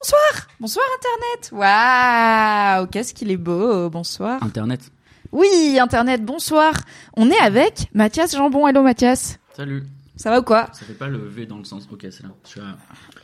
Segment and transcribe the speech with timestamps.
[0.00, 4.80] Bonsoir Bonsoir Internet Waouh Qu'est-ce qu'il est beau Bonsoir Internet.
[5.32, 6.72] Oui, Internet, bonsoir
[7.16, 8.68] On est avec Mathias Jambon.
[8.68, 9.82] Hello Mathias Salut.
[10.18, 11.86] Ça va ou quoi Ça fait pas le V dans le sens.
[11.90, 12.28] Ok, c'est là.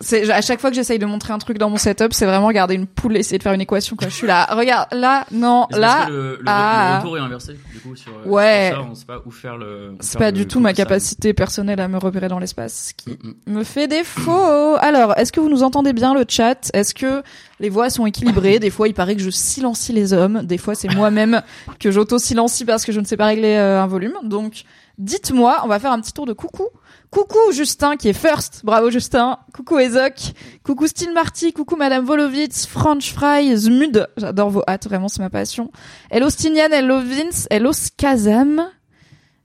[0.01, 2.51] C'est à chaque fois que j'essaye de montrer un truc dans mon setup, c'est vraiment
[2.53, 3.97] garder une poule et essayer de faire une équation.
[3.97, 4.09] Quoi.
[4.09, 6.91] Je suis là, regarde, là, non, là, parce que le, le- ah.
[6.93, 7.59] le retour est inversé.
[7.73, 8.71] Du coup, sur, Ouais.
[8.73, 9.97] sur ça, on sait pas où faire le.
[10.01, 13.53] c'est pas du tout ma capacité personnelle à me repérer dans l'espace, ce qui Mm,
[13.53, 14.77] me fait défaut.
[14.81, 16.71] Alors, est-ce que vous nous entendez bien le chat?
[16.75, 17.23] Est-ce que
[17.61, 18.59] les voix sont équilibrées?
[18.59, 20.43] Des fois, il paraît que je silencie les hommes.
[20.45, 21.43] Des fois, c'est moi-même
[21.81, 24.15] que j'auto-silencie parce que je ne sais pas régler euh, un volume.
[24.23, 24.63] Donc,
[24.99, 26.69] dites-moi, on va faire un petit tour de coucou.
[27.15, 29.39] Coucou Justin qui est first, bravo Justin.
[29.55, 30.17] Coucou Ezok,
[30.65, 35.31] coucou Steel Marty, coucou Madame Volovitz, French Fry, Zmud, j'adore vos hâtes, vraiment c'est ma
[35.31, 35.71] passion.
[36.11, 38.69] Hello Stinian, hello Vince, hello Skazam.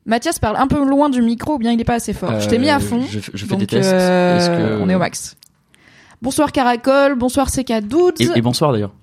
[0.08, 2.40] Mathias parle un peu loin du micro ou bien il est pas assez fort.
[2.40, 3.04] je t'ai mis à fond.
[3.08, 3.94] Je, je fais donc des tests.
[3.94, 5.38] euh, Est-ce que- on est au max.
[6.24, 8.20] Bonsoir Caracol, bonsoir CK Dudes.
[8.20, 8.94] Et, et bonsoir d'ailleurs.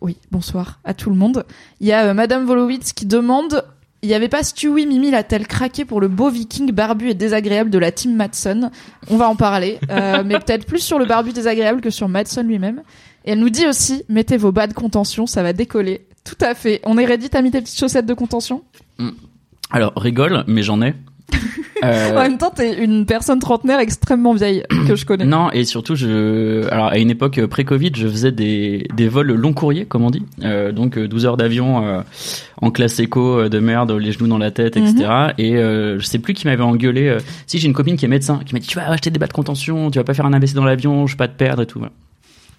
[0.00, 1.44] Oui, bonsoir à tout le monde.
[1.80, 3.64] Il y a euh, Madame Volowitz qui demande
[4.04, 7.70] il y avait pas Stewie Mimi l'a-t-elle craqué pour le beau viking barbu et désagréable
[7.70, 8.70] de la team Madsen
[9.08, 12.46] On va en parler, euh, mais peut-être plus sur le barbu désagréable que sur Madsen
[12.46, 12.82] lui-même.
[13.24, 16.06] Et elle nous dit aussi mettez vos bas de contention, ça va décoller.
[16.22, 16.80] Tout à fait.
[16.84, 18.62] On est ready, t'as mis tes petites chaussettes de contention?
[19.70, 20.94] Alors, rigole, mais j'en ai.
[21.84, 25.24] Euh, En même temps, t'es une personne trentenaire extrêmement vieille que je connais.
[25.24, 29.32] Non, et surtout, je, alors à une époque euh, pré-Covid, je faisais des, des vols
[29.32, 30.22] long courrier, comme on dit.
[30.42, 32.00] Euh, donc euh, 12 heures d'avion euh,
[32.60, 34.94] en classe éco de merde, les genoux dans la tête, etc.
[35.38, 37.16] Et euh, je sais plus qui m'avait engueulé.
[37.46, 39.26] si j'ai une copine qui est médecin, qui m'a dit tu vas acheter des bas
[39.26, 41.62] de contention, tu vas pas faire un AVC dans l'avion, je vais pas te perdre
[41.62, 41.78] et tout.
[41.78, 41.92] Voilà.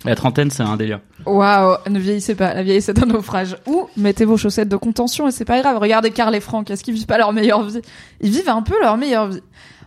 [0.03, 0.99] La trentaine, c'est un délire.
[1.25, 3.57] Waouh, ne vieillissez pas, la vieillesse est un naufrage.
[3.65, 5.77] Ou mettez vos chaussettes de contention et c'est pas grave.
[5.79, 7.81] Regardez Karl et Franck, est-ce qu'ils vivent pas leur meilleure vie?
[8.21, 9.41] Ils vivent un peu leur meilleure vie.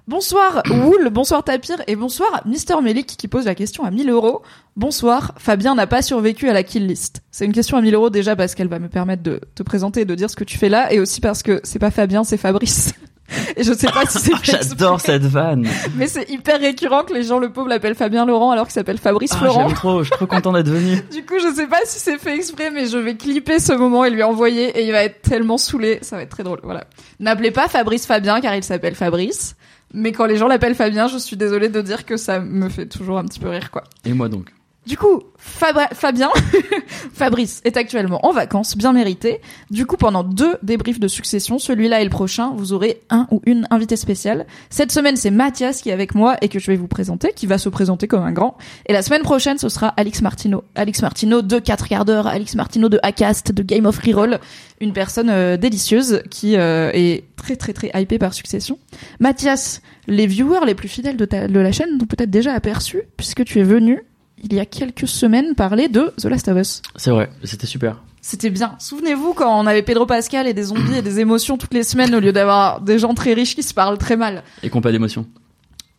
[0.09, 4.41] Bonsoir Wool, bonsoir Tapir et bonsoir Mister Melik qui pose la question à 1000 euros.
[4.75, 7.21] Bonsoir, Fabien n'a pas survécu à la kill list.
[7.31, 10.01] C'est une question à 1000 euros déjà parce qu'elle va me permettre de te présenter
[10.01, 12.25] et de dire ce que tu fais là et aussi parce que c'est pas Fabien,
[12.25, 12.95] c'est Fabrice.
[13.57, 15.67] Et je sais pas si c'est fait J'adore cette vanne.
[15.97, 18.99] mais c'est hyper récurrent que les gens le pauvre l'appellent Fabien Laurent alors qu'il s'appelle
[18.99, 19.69] Fabrice Ah, Florent.
[19.69, 20.97] J'aime trop, je suis trop content d'être venu.
[21.13, 24.05] Du coup, je sais pas si c'est fait exprès, mais je vais clipper ce moment
[24.05, 25.99] et lui envoyer et il va être tellement saoulé.
[26.03, 26.61] Ça va être très drôle.
[26.63, 26.85] Voilà.
[27.21, 29.57] N'appelez pas Fabrice Fabien car il s'appelle Fabrice.
[29.95, 32.87] Mais quand les gens l'appellent Fabien, je suis désolée de dire que ça me fait
[32.87, 33.85] toujours un petit peu rire, quoi.
[34.05, 34.49] Et moi donc.
[34.89, 36.31] Du coup, Fabien,
[37.13, 39.41] Fabrice est actuellement en vacances, bien mérité.
[39.71, 43.43] Du coup, pendant deux débriefs de succession, celui-là et le prochain, vous aurez un ou
[43.45, 44.47] une invité spéciale.
[44.71, 47.47] Cette semaine, c'est Mathias qui est avec moi et que je vais vous présenter, qui
[47.47, 48.57] va se présenter comme un grand.
[48.87, 50.65] Et la semaine prochaine, ce sera Alix Martino.
[50.75, 54.39] Alix Martino de 4 quarts d'heure, Alix Martino de Acast, de Game of Reroll.
[54.81, 58.79] Une personne euh, délicieuse qui euh, est très très très hypée par succession.
[59.21, 63.45] Mathias, les viewers les plus fidèles de, ta- la chaîne t'ont peut-être déjà aperçu, puisque
[63.45, 64.03] tu es venu
[64.43, 66.83] il y a quelques semaines parler de The Last of Us.
[66.97, 68.03] C'est vrai, c'était super.
[68.21, 68.75] C'était bien.
[68.79, 72.15] Souvenez-vous quand on avait Pedro Pascal et des zombies et des émotions toutes les semaines
[72.15, 74.43] au lieu d'avoir des gens très riches qui se parlent très mal.
[74.63, 75.27] Et qu'on pas d'émotion.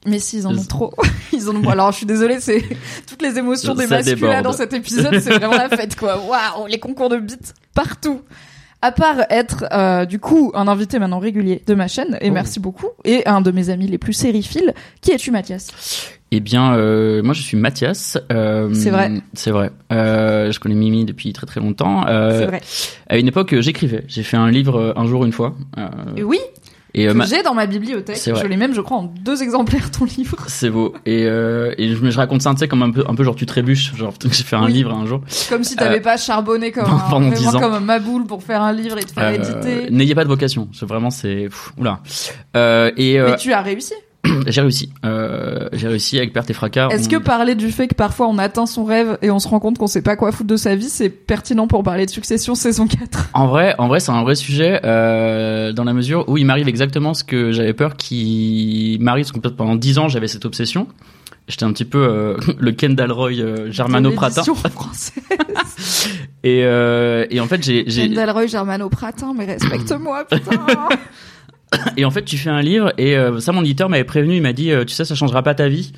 [0.06, 0.94] Mais si, ils en ont trop.
[1.33, 1.69] Ils en ont.
[1.69, 2.63] Alors, je suis désolée, c'est
[3.07, 4.44] toutes les émotions des masculins déborde.
[4.44, 6.18] dans cet épisode, c'est vraiment la fête, quoi.
[6.27, 8.21] Waouh, les concours de beats partout.
[8.81, 12.34] À part être euh, du coup un invité maintenant régulier de ma chaîne, et Oh.
[12.34, 16.12] merci beaucoup, et un de mes amis les plus sériphiles, qui es-tu Mathias?
[16.31, 18.18] Eh bien, euh, moi je suis Mathias.
[18.31, 19.12] euh, C'est vrai.
[19.34, 19.72] C'est vrai.
[19.92, 22.04] Euh, je connais Mimi depuis très très longtemps.
[22.08, 22.62] C'est vrai.
[23.10, 24.04] À une époque, j'écrivais.
[24.08, 25.56] J'ai fait un livre un jour une fois.
[26.24, 26.40] oui,
[26.94, 28.19] et euh, ma- j'ai dans ma bibliothèque.
[28.25, 30.38] Je l'ai même, je crois, en deux exemplaires ton livre.
[30.47, 30.94] c'est beau.
[31.06, 33.36] Et, euh, et je, je raconte ça, tu sais, comme un peu, un peu genre
[33.36, 33.95] tu trébuches.
[33.95, 34.74] Genre j'ai fait un Oui.
[34.74, 35.21] livre un jour.
[35.50, 37.59] Comme si t'avais Euh, pas charbonné comme un, pendant vraiment 10 ans.
[37.59, 39.91] comme un maboule pour faire un livre et te faire Euh, éditer.
[39.91, 40.68] N'ayez pas de vocation.
[40.74, 41.50] C'est vraiment c'est.
[41.77, 42.00] Oula.
[42.56, 43.94] Euh, et euh, Mais tu as réussi.
[44.48, 44.92] j'ai réussi.
[45.06, 46.89] Euh, j'ai réussi avec perte et fracas.
[46.89, 49.48] Est-ce On- que parler du fait que parfois on atteint son rêve et on se
[49.48, 52.12] rend compte qu'on sait pas quoi foutre de sa vie, c'est pertinent pour parler de
[52.12, 56.27] Succession saison 4 En vrai, en vrai, c'est un vrai sujet euh, dans la mesure
[56.27, 59.98] où il m'arrive exactement ce que j'avais peur qu'il m'arrive parce que peut-être pendant dix
[60.00, 60.88] ans j'avais cette obsession.
[61.48, 63.31] J'étais un petit peu euh, le Kendall Roy
[63.71, 64.44] germano-pratin.
[64.44, 65.13] De l'édition française.
[66.44, 70.51] Et, et en fait, j'ai, Kendall Roy Germano-Pratin, mais respecte-moi, putain.
[71.98, 74.36] et en fait, tu fais un livre et euh, ça, mon éditeur m'avait prévenu.
[74.36, 75.92] Il m'a dit, euh, tu sais, ça changera pas ta vie.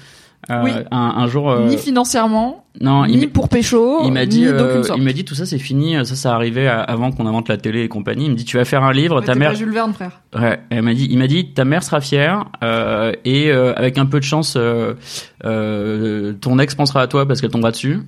[0.49, 0.71] Euh, Oui.
[0.89, 1.51] un, un jour.
[1.51, 5.23] euh, Ni financièrement, non, il ni pour pécho, il m'a dit, euh, il m'a dit
[5.23, 5.93] tout ça, c'est fini.
[6.03, 8.25] Ça, ça arrivait avant qu'on invente la télé et compagnie.
[8.25, 9.21] Il me dit, tu vas faire un livre.
[9.21, 10.19] Ta mère, pas Jules Verne, frère.
[10.35, 12.45] Ouais, elle m'a dit, il m'a dit, ta mère sera fière
[13.23, 14.57] et avec un peu de chance,
[15.43, 17.99] ton ex pensera à toi parce qu'elle tombera dessus.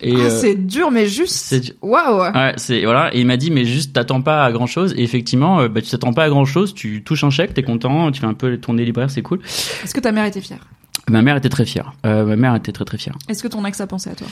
[0.00, 1.34] Et Ah, euh, c'est dur, mais juste.
[1.34, 2.20] c'est Waouh.
[2.32, 3.14] ouais, c'est voilà.
[3.14, 4.94] Et il m'a dit, mais juste t'attends pas à grand chose.
[4.96, 6.74] Et effectivement, euh, bah, tu t'attends pas à grand chose.
[6.74, 9.40] Tu touches un chèque, t'es content, tu fais un peu tourner libraire, c'est cool.
[9.84, 10.60] Est-ce que ta mère était fière?
[11.08, 11.94] Ma mère était très fière.
[12.04, 13.16] Euh, ma mère était très très fière.
[13.28, 14.26] Est-ce que ton ex a pensé à toi?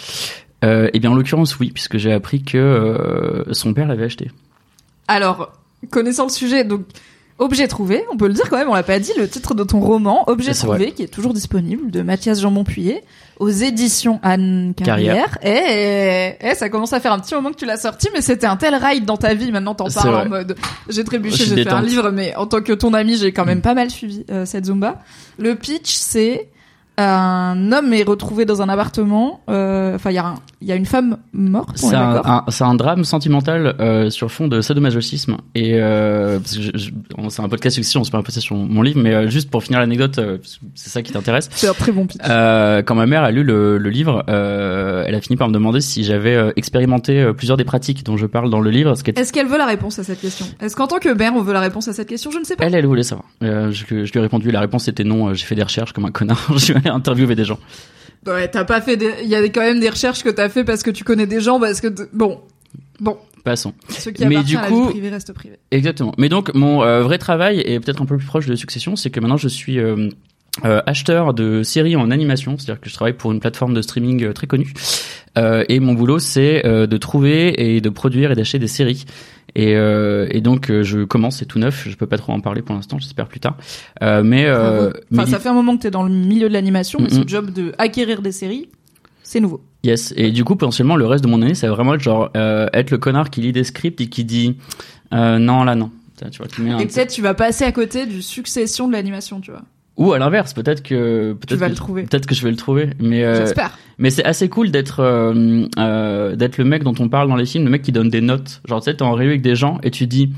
[0.65, 4.31] Euh, et bien en l'occurrence, oui, puisque j'ai appris que euh, son père l'avait acheté.
[5.09, 5.53] Alors,
[5.91, 6.83] connaissant le sujet, donc
[7.39, 9.63] objet trouvé, on peut le dire quand même, on l'a pas dit, le titre de
[9.65, 13.03] ton roman, objet trouvé, qui est toujours disponible, de Mathias Jean Montpuyer,
[13.39, 15.39] aux éditions Anne Carrière.
[15.43, 18.47] Et, et ça commence à faire un petit moment que tu l'as sorti, mais c'était
[18.47, 20.57] un tel ride dans ta vie, maintenant t'en parles en mode,
[20.89, 23.61] j'ai trébuché, j'ai fait un livre, mais en tant que ton ami, j'ai quand même
[23.61, 25.03] pas mal suivi euh, cette Zumba.
[25.39, 26.49] Le pitch, c'est
[26.99, 30.73] un homme est retrouvé dans un appartement, euh, enfin il y, a un- il y
[30.73, 36.39] a une femme morte, C'est un, drame sentimental euh, sur fond de sadomasochisme et euh,
[36.45, 39.63] c'est un podcast succession, c'est pas un podcast sur mon livre, mais euh, juste pour
[39.63, 40.39] finir l'anecdote, euh,
[40.75, 41.51] c'est ça qui t'intéresse.
[41.53, 42.21] C'est un très bon pitch.
[42.23, 46.05] Quand ma mère a lu le, le livre, elle a fini par me demander si
[46.05, 48.93] j'avais expérimenté plusieurs des pratiques dont je parle dans le livre.
[48.93, 50.47] Est-ce qu'elle veut la réponse à cette question?
[50.61, 52.31] Est-ce qu'en tant que mère, on veut la réponse à cette question?
[52.31, 52.65] Je ne sais pas.
[52.65, 53.27] elle, elle voulait savoir.
[53.41, 55.35] Je, je lui ai répondu, la réponse était non.
[55.35, 56.49] J'ai fait des recherches comme un connard.
[56.75, 57.59] allé interviewer des gens.
[58.27, 58.97] Ouais, t'as pas fait.
[58.97, 61.27] des- Il y a quand même des recherches que t'as fait parce que tu connais
[61.27, 62.41] des gens, parce que bon,
[63.01, 63.73] bon, Passons.
[63.89, 65.57] ce qui Mais du à la coup- vie privée reste privé.
[65.71, 66.13] Exactement.
[66.19, 69.11] Mais donc mon euh, vrai travail est peut-être un peu plus proche de Succession, c'est
[69.11, 70.09] que maintenant je suis euh,
[70.65, 74.25] euh, acheteur de séries en animation, c'est-à-dire que je travaille pour une plateforme de streaming
[74.25, 74.73] euh, très connue.
[75.39, 79.05] Euh, et mon boulot c'est de trouver et de produire et d'acheter des séries.
[79.59, 82.41] Et, euh, et donc euh, je commence, c'est tout neuf, je peux pas trop en
[82.41, 83.57] parler pour l'instant, j'espère plus tard.
[84.03, 87.07] Euh, mais Enfin, ça fait un moment que t'es dans le milieu de l'animation, mais
[87.07, 88.69] Mm, ce job de acquérir des séries,
[89.23, 89.63] c'est nouveau.
[89.83, 90.13] Yes.
[90.19, 92.91] Et du coup, potentiellement, le reste de mon année, ça va vraiment être genre être
[92.91, 94.59] le connard qui lit des scripts et qui dit
[95.11, 95.91] non là non.
[96.31, 99.63] Tu vois, Et peut-être tu vas passer à côté du succession de l'animation, tu vois.
[99.97, 102.03] Ou à l'inverse, peut-être que peut-être que- le trouver.
[102.03, 103.79] Peut-être que je vais le trouver, mais euh, J'espère.
[103.99, 107.47] mais c'est assez cool d'être euh, euh, d'être le mec dont on parle dans les
[107.47, 108.61] films, le mec qui donne des notes.
[108.67, 110.33] Genre tu sais, t'es en réunion avec des gens et tu dis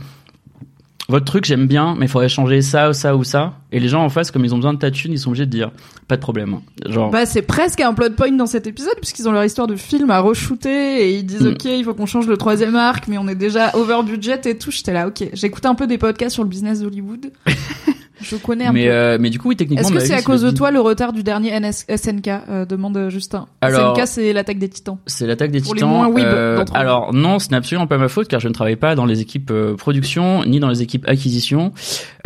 [1.09, 3.55] votre truc j'aime bien, mais il faudrait changer ça ou ça ou ça.
[3.73, 5.47] Et les gens en face, comme ils ont besoin de ta thune, ils sont obligés
[5.47, 5.71] de dire
[6.07, 6.61] pas de problème.
[6.87, 9.75] Genre Bah, c'est presque un plot point dans cet épisode, puisqu'ils ont leur histoire de
[9.75, 11.53] film à re-shooter, et ils disent, Mm.
[11.53, 14.57] ok, il faut qu'on change le troisième arc, mais on est déjà over budget et
[14.59, 14.71] tout.
[14.71, 15.31] J'étais là, ok.
[15.33, 17.33] J'écoute un peu des podcasts sur le business d'Hollywood.
[18.21, 18.93] Je connais un mais peu.
[18.93, 19.83] euh, mais du coup oui techniquement.
[19.89, 23.09] Est-ce que c'est à cause de toi le retard du dernier NS SNK euh, demande
[23.11, 23.47] Justin.
[23.61, 24.99] Alors- SNK c'est l'attaque des titans.
[25.07, 25.91] C'est l'attaque des Pour les titans.
[25.91, 28.77] moins weeb Euh, alors non, ce n'est absolument pas ma faute car je ne travaille
[28.77, 31.73] pas dans les équipes euh, production ni dans les équipes acquisition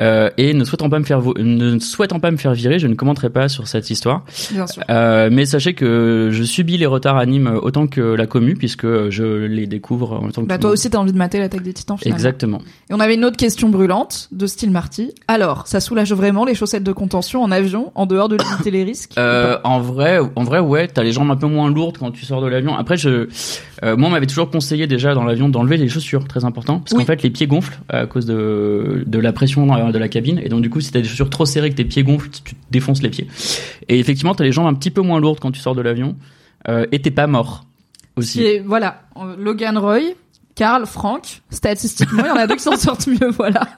[0.00, 3.30] et ne souhaitant pas me faire ne souhaitant pas me faire virer, je ne commenterai
[3.30, 4.24] pas sur cette histoire.
[4.50, 4.82] Bien sûr.
[4.88, 9.66] Mais sachez que je subis les retards animes autant que la commu puisque je les
[9.66, 12.16] découvre en temps que Bah toi aussi t'as envie de mater l'attaque des titans finalement.
[12.16, 12.58] Exactement.
[12.90, 15.12] Et on avait une autre question brûlante de style Marty.
[15.28, 18.82] Alors, ça soulage vraiment les chaussettes de contention en avion, en dehors de limiter les
[18.84, 22.10] risques Euh, en vrai, en vrai, ouais, t'as les jambes un peu moins lourdes quand
[22.10, 22.74] tu sors de l'avion.
[22.74, 23.28] Après, je,
[23.84, 26.92] euh, moi, on m'avait toujours conseillé déjà dans l'avion d'enlever les chaussures, très important, parce
[26.92, 27.00] Oui.
[27.00, 30.40] qu'en fait, les pieds gonflent à cause de de la pression dans- de la cabine,
[30.42, 32.54] et donc du coup, si t'as des chaussures trop serrées que tes pieds gonflent, tu
[32.54, 33.26] te défonces les pieds.
[33.90, 36.14] Et effectivement, t'as les jambes un petit peu moins lourdes quand tu sors de l'avion,
[36.68, 37.64] euh, et t'es pas mort
[38.16, 38.42] aussi.
[38.42, 39.02] Est- voilà,
[39.38, 40.00] Logan Roy,
[40.54, 43.68] Karl, Frank, statistiquement, il y en a deux qui s'en sortent mieux, voilà.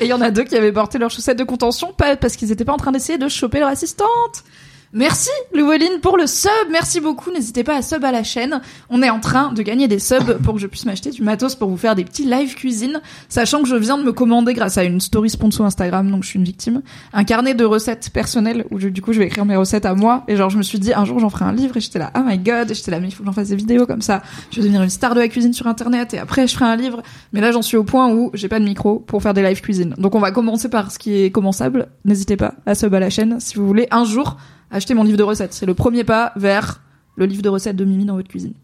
[0.00, 2.36] Et il y en a deux qui avaient porté leurs chaussettes de contention, pas parce
[2.36, 4.44] qu'ils étaient pas en train d'essayer de choper leur assistante,
[4.92, 7.30] Merci Louveline pour le sub, merci beaucoup.
[7.30, 8.60] N'hésitez pas à sub à la chaîne.
[8.88, 11.54] On est en train de gagner des subs pour que je puisse m'acheter du matos
[11.54, 14.78] pour vous faire des petits live cuisine, sachant que je viens de me commander grâce
[14.78, 16.82] à une story sponsor Instagram, donc je suis une victime,
[17.12, 19.94] un carnet de recettes personnelles où je- du coup je vais écrire mes recettes à
[19.94, 20.24] moi.
[20.26, 22.10] Et genre je me suis dit un jour j'en ferai un livre et j'étais là
[22.18, 24.02] oh my god, et j'étais là mais il faut que j'en fasse des vidéos comme
[24.02, 24.22] ça.
[24.50, 26.74] Je vais devenir une star de la cuisine sur internet et après je ferai un
[26.74, 27.00] livre.
[27.32, 29.60] Mais là j'en suis au point où j'ai pas de micro pour faire des live
[29.60, 29.94] cuisine.
[29.98, 31.86] Donc on va commencer par ce qui est commençable.
[32.04, 34.36] N'hésitez pas à sub à la chaîne si vous voulez un jour
[34.70, 35.52] acheter mon livre de recettes.
[35.52, 36.80] C'est le premier pas vers
[37.16, 38.54] le livre de recettes de Mimi dans votre cuisine.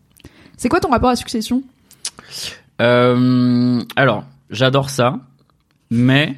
[0.57, 1.63] C'est quoi ton rapport à Succession?
[2.81, 5.19] Euh, alors, j'adore ça,
[5.91, 6.37] mais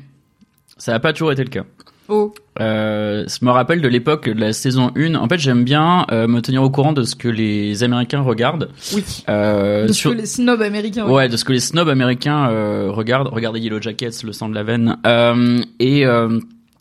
[0.77, 1.65] ça n'a pas toujours été le cas.
[2.11, 5.15] Oh, Euh, ça me rappelle de l'époque de la saison 1.
[5.15, 8.71] En fait, j'aime bien euh, me tenir au courant de ce que les Américains regardent.
[8.95, 9.05] oui.
[9.29, 11.07] Euh, de ce sur- que les snobs américains.
[11.07, 13.29] Ouais, de ce que les snobs américains euh, regardent.
[13.29, 14.97] Regardez Yellow Jackets, le sang de la veine.
[15.07, 16.41] Euh, et euh,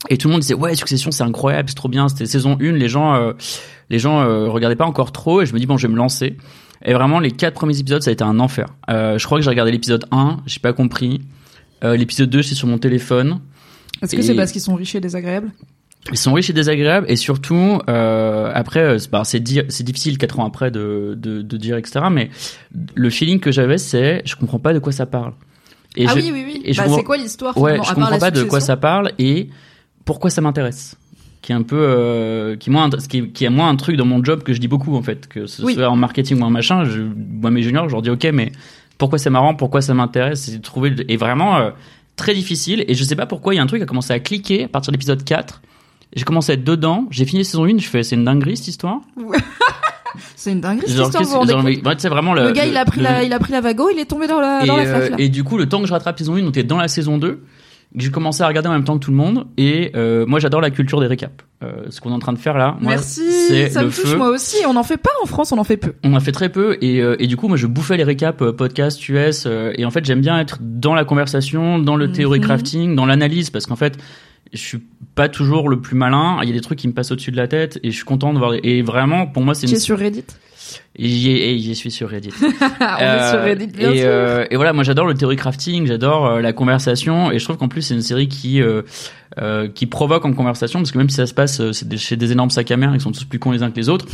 [0.10, 2.08] et tout le monde disait ouais, Succession, c'est incroyable, c'est trop bien.
[2.10, 3.34] C'était saison 1, les gens euh,
[3.90, 5.42] les gens euh, regardaient pas encore trop.
[5.42, 6.38] Et je me dis bon, je vais me lancer.
[6.86, 8.68] Et vraiment, les quatre premiers épisodes, ça a été un enfer.
[8.90, 11.22] Euh, je crois que j'ai regardé l'épisode 1, j'ai pas compris.
[11.84, 13.40] Euh, l'épisode 2, c'est sur mon téléphone.
[14.02, 15.52] Est-ce que c'est parce qu'ils sont riches et désagréables?
[16.12, 20.18] Ils sont riches et désagréables et surtout euh, après c'est bah, c'est di- c'est difficile
[20.18, 22.30] quatre ans après de, de, de dire etc mais
[22.96, 25.34] le feeling que j'avais c'est je comprends pas de quoi ça parle
[25.98, 26.74] et Ah je, oui, oui, oui.
[26.78, 29.50] Bah, c'est quoi l'histoire ouais je comprends pas de quoi ça parle et
[30.08, 30.96] pourquoi ça m'intéresse.
[31.44, 33.96] Qui est un peu euh, qui est moins qui est, qui est moins un truc
[33.96, 35.28] dans mon job que je dis beaucoup en fait.
[35.28, 35.76] Que ce Oui.
[35.76, 38.52] soit en marketing ou en machin je, moi mes juniors je leur dis ok mais
[38.98, 40.42] pourquoi c'est marrant pourquoi ça m'intéresse?
[40.42, 41.70] C'est de trouver et vraiment euh,
[42.16, 42.84] très difficile.
[42.88, 44.64] Et je sais pas pourquoi il y a un truc qui a commencé à cliquer
[44.64, 45.62] à partir de l'épisode 4
[46.16, 47.06] j'ai commencé à être dedans.
[47.12, 49.02] J'ai fini saison 1 je fais c'est une dinguerie cette histoire.
[50.36, 51.46] C'est une dinguerie cette histoire,
[52.00, 53.90] sais, vraiment le, Le gars, il a pris le- la, il a pris la vago,
[53.94, 55.16] il est tombé dans la, et, dans la euh, là.
[55.20, 57.18] et du coup, le temps que je rattrape saison 1, on était dans la saison
[57.20, 57.44] 2.
[57.96, 59.48] Que J'ai commencé à regarder en même temps que tout le monde.
[59.58, 61.44] Et euh, moi, j'adore la culture des récaps.
[61.64, 64.12] Euh, ce qu'on est en train de faire là, moi, Merci, ça le me touche
[64.12, 64.18] feu.
[64.18, 64.58] moi aussi.
[64.68, 65.94] On n'en fait pas en France, on en fait peu.
[66.04, 66.78] On a fait très peu.
[66.82, 69.48] Et, euh, et du coup, moi, je bouffais les récaps podcast US.
[69.48, 72.14] et en fait, j'aime bien être dans la conversation, dans le Mhm.
[72.14, 73.50] théorie crafting, dans l'analyse.
[73.50, 73.98] Parce qu'en fait,
[74.54, 74.80] je suis
[75.16, 76.38] pas toujours le plus malin.
[76.44, 77.80] Il y a des trucs qui me passent au-dessus de la tête.
[77.84, 78.54] Et je suis content de voir.
[78.62, 79.80] Et vraiment, pour moi, c'est Tu une...
[79.80, 80.26] sur Reddit?
[81.00, 82.32] Et j'y suis sur Reddit.
[82.42, 82.60] On est sur
[83.02, 84.08] Euh, Reddit, bien et, sûr.
[84.10, 87.58] euh, et voilà, moi j'adore le theory crafting, j'adore euh, la conversation, et je trouve
[87.58, 88.62] qu'en plus c'est une série qui
[89.76, 92.50] qui provoque en conversation, parce que même si ça se passe des- chez des énormes
[92.50, 94.06] sacs à mer, ils sont tous plus cons les uns que les autres,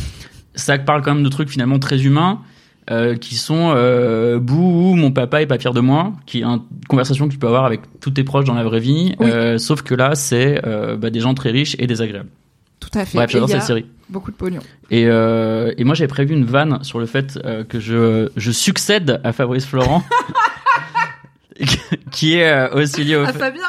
[0.54, 2.40] ça parle quand même de trucs finalement très humains.
[3.20, 3.70] qui sont
[4.42, 7.46] bouh mon papa est pas fier de moi qui est une conversation que tu peux
[7.46, 9.30] avoir avec tous tes proches dans la vraie vie Oui.
[9.58, 10.60] sauf que là c'est
[10.98, 12.28] bah, des gens très riches et désagréables
[12.80, 13.16] Tout à fait.
[13.16, 14.60] bref j'adore cette série Beaucoup de pognon.
[14.90, 18.50] et, euh, et moi j'avais prévu une vanne sur le fait euh, que je, je
[18.50, 20.02] succède à Fabrice Florent,
[22.10, 23.62] qui est euh, aussi lié au fait- Fabien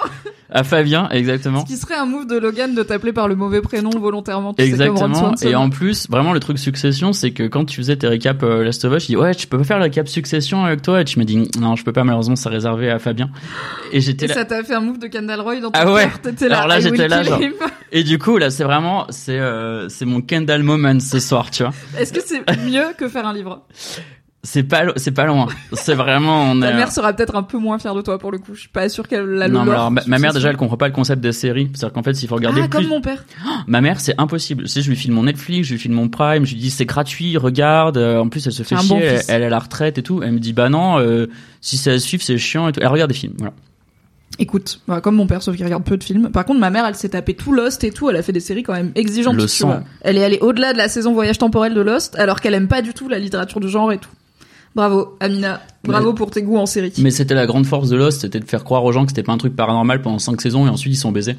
[0.48, 1.66] à Fabien, exactement.
[1.66, 4.54] Ce qui serait un move de Logan de t'appeler par le mauvais prénom volontairement.
[4.54, 5.34] Tu Exactement.
[5.42, 8.64] Et en plus, vraiment le truc succession, c'est que quand tu faisais tes récaps euh,
[8.64, 11.02] Last of Us, je dis ouais, tu peux pas faire le récap succession avec toi.
[11.02, 13.32] Et tu m'as dit non, je peux pas malheureusement, c'est réservé à Fabien.
[13.92, 14.36] Et j'étais là.
[14.36, 16.08] ça t'a fait un move de Kendall Roy dans ton Ah ouais.
[16.24, 16.50] cœur.
[16.50, 16.56] Là.
[16.58, 17.42] Alors là, j'étais là, genre-.
[17.92, 21.64] Et du coup là, c'est vraiment c'est euh, c'est mon Kendall moment ce soir, tu
[21.64, 21.74] vois.
[22.00, 23.66] Est-ce que c'est mieux que faire un livre?
[24.46, 25.48] C'est pas c'est pas loin.
[25.74, 28.38] C'est vraiment on Ta mère sera peut-être un peu moins fière de toi pour le
[28.38, 28.54] coup.
[28.54, 30.78] Je suis pas sûre qu'elle la non, mais alors, ma, ma mère déjà elle comprend
[30.78, 31.70] pas le concept des séries.
[31.74, 33.26] C'est-à-dire qu'en fait, s'il faut regarder Ah, plus comme mon père.
[33.68, 34.64] Ma mère, c'est impossible.
[34.64, 36.70] Tu sais, je lui file mon Netflix, je lui file mon Prime, je lui dis
[36.70, 37.98] c'est gratuit, regarde.
[37.98, 39.98] Euh, En plus, elle se fait un chier, bon elle, elle est à la retraite
[39.98, 40.22] et tout.
[40.24, 41.26] Elle me dit bah non, euh,
[41.62, 42.80] si ça suit, c'est chiant et tout.
[42.82, 43.54] Elle regarde des films, voilà.
[44.38, 46.30] Écoute, bah, comme mon père, sauf qu'il regarde peu de films.
[46.30, 48.10] Par contre, ma mère, elle s'est tapé tout Lost et tout.
[48.10, 49.36] Elle a fait des séries quand même exigeantes.
[49.36, 49.82] Le sang.
[50.02, 52.82] Elle est allée au-delà de la saison voyage temporel de Lost, alors qu'elle aime pas
[52.82, 54.10] du tout la littérature de genre et tout.
[54.76, 55.62] Bravo, Amina.
[55.86, 56.92] Bravo pour tes goûts en série.
[56.98, 59.24] Mais c'était la grande force de Lost, c'était de faire croire aux gens que c'était
[59.24, 61.38] pas un truc paranormal pendant cinq saisons et ensuite ils sont baisés.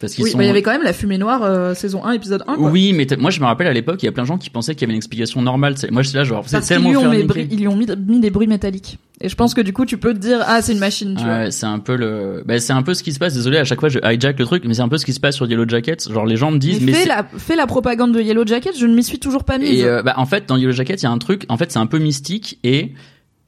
[0.00, 0.38] Parce qu'ils Oui, sont.
[0.38, 2.70] bah, il y avait quand même la fumée noire, euh, saison 1, épisode 1, quoi.
[2.70, 4.48] Oui, mais moi je me rappelle à l'époque, il y a plein de gens qui
[4.48, 5.74] pensaient qu'il y avait une explication normale.
[5.90, 8.30] Moi j'étais là genre, c'est tellement lui ont, mis, ils lui ont mis, mis des
[8.30, 8.98] bruits métalliques.
[9.20, 11.24] Et je pense que du coup, tu peux te dire, ah, c'est une machine, tu
[11.24, 11.38] vois.
[11.38, 13.34] Ouais, c'est un peu le, bah, c'est un peu ce qui se passe.
[13.34, 15.18] Désolé, à chaque fois je hijack le truc, mais c'est un peu ce qui se
[15.18, 16.08] passe sur Yellow Jackets.
[16.12, 18.78] Genre les gens me disent, Mais, mais fais, la, fais la propagande de Yellow Jacket,
[18.78, 19.80] je ne m'y suis toujours pas mise.
[19.80, 21.44] Et euh, bah, en fait, dans Yellow Jacket, il y a un truc.
[21.48, 22.92] En fait, c'est un peu mystique et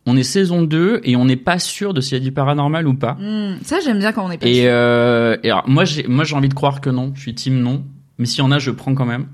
[0.07, 2.87] on est saison 2 et on n'est pas sûr de s'il y a du paranormal
[2.89, 3.15] ou pas.
[3.21, 4.71] Hmm, ça, j'aime bien quand on est pas Et, sûr.
[4.71, 7.13] euh, et alors, moi, j'ai moi j'ai envie de croire que non.
[7.15, 7.85] Je suis team non.
[8.19, 9.27] Mais s'il y en a, je prends quand même.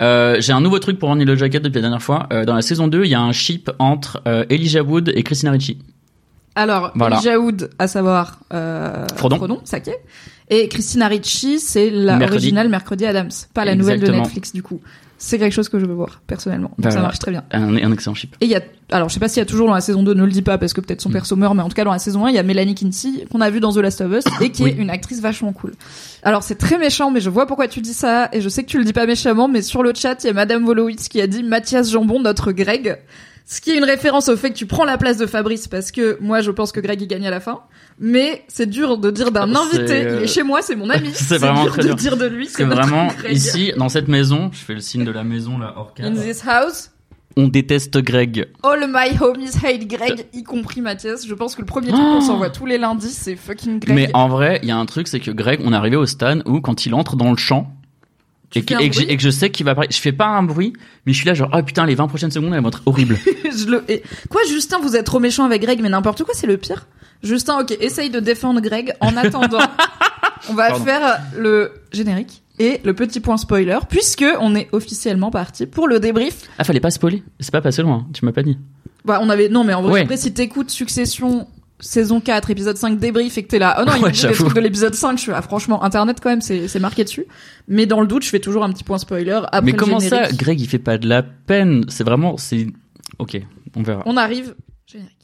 [0.00, 2.28] Euh, j'ai un nouveau truc pour rendre Yellow Jacket depuis la dernière fois.
[2.32, 5.50] Euh, dans la saison 2, il y a un ship entre Elijah Wood et Christina
[5.52, 5.78] Ricci.
[6.54, 7.16] Alors, Voilà.
[7.16, 9.60] Elijah Wood, à savoir euh, Frodon.
[9.64, 9.92] Saké.
[10.48, 12.38] Et Christina Ricci, c'est la Mercredi.
[12.44, 14.10] originale Mercredi Adams, pas la nouvelle de.
[14.10, 14.80] Netflix du coup.
[15.22, 16.70] C'est quelque chose que je veux voir personnellement.
[16.78, 17.44] Donc Bah, ça marche très bien.
[17.52, 18.34] Un, un excellent chip.
[18.40, 20.02] Et il y a, alors je sais pas s'il y a toujours dans la saison
[20.02, 21.12] 2, ne le dis pas parce que peut-être son Mm.
[21.12, 23.26] perso meurt, mais en tout cas dans la saison 1, il y a Melanie Kinsey
[23.30, 24.70] qu'on a vu dans The Last of Us et qui Oui.
[24.70, 25.72] est une actrice vachement cool.
[26.22, 28.68] Alors c'est très méchant, mais je vois pourquoi tu dis ça et je sais que
[28.68, 31.20] tu le dis pas méchamment, mais sur le chat il y a Madame Wolowitz qui
[31.20, 32.96] a dit Mathias Jambon, notre Greg.
[33.50, 35.90] Ce qui est une référence au fait que tu prends la place de Fabrice parce
[35.90, 37.62] que moi je pense que Greg il gagne à la fin.
[37.98, 40.88] Mais c'est dur de dire d'un C'est, invité, euh, il est chez moi, c'est mon
[40.88, 41.10] ami.
[41.14, 41.96] c'est vraiment dur très de dur.
[41.96, 43.32] dire de lui, c'est vraiment, Greg.
[43.32, 46.44] ici, dans cette maison, je fais le signe de la maison, là, hors In this
[46.46, 46.92] house,
[47.36, 48.46] On déteste Greg.
[48.62, 51.26] All my homies hate Greg, y compris Mathias.
[51.26, 53.96] Je pense que le premier truc qu'on s'envoie tous les lundis, c'est fucking Greg.
[53.96, 56.06] Mais en vrai, il y a un truc, c'est que Greg, on est arrivé au
[56.06, 57.66] stade où quand il entre dans le champ,
[58.54, 60.72] et, que- et et je sais qu'il va parler, je fais pas un bruit,
[61.06, 63.16] mais je suis là genre, oh putain, les 20 prochaines secondes, elles vont être horribles.
[63.44, 63.84] Je le...
[63.88, 66.86] et- Quoi, Justin, vous êtes trop méchant avec Greg, mais n'importe quoi, c'est le pire.
[67.22, 68.94] Justin, ok, essaye de défendre Greg.
[69.00, 69.58] En attendant,
[70.48, 70.84] on va Pardon.
[70.84, 76.00] faire le générique et le petit point spoiler, puisque on est officiellement parti pour le
[76.00, 76.42] débrief.
[76.58, 77.22] ah, fallait pas spoiler.
[77.40, 78.58] C'est pas passé loin, tu m'as pas dit.
[79.04, 80.00] Bah, on avait, non, mais en vrai, Ouais.
[80.02, 81.46] après, si t'écoutes Succession,
[81.80, 84.10] saison 4, épisode 5 débrief et que t'es là, oh non, il y a Ouais,
[84.12, 84.44] des j'avoue.
[84.44, 87.26] trucs de l'épisode 5, je suis, ah, franchement, internet quand même, c'est, marqué dessus.
[87.68, 90.00] Mais dans le doute, je fais toujours un petit point spoiler après mais le comment
[90.00, 90.28] ça.
[90.32, 91.84] Greg, il fait pas de la peine?
[91.88, 92.66] C'est vraiment, c'est,
[93.18, 93.40] ok,
[93.76, 94.02] on verra.
[94.06, 94.54] On arrive.
[94.86, 95.16] Générique.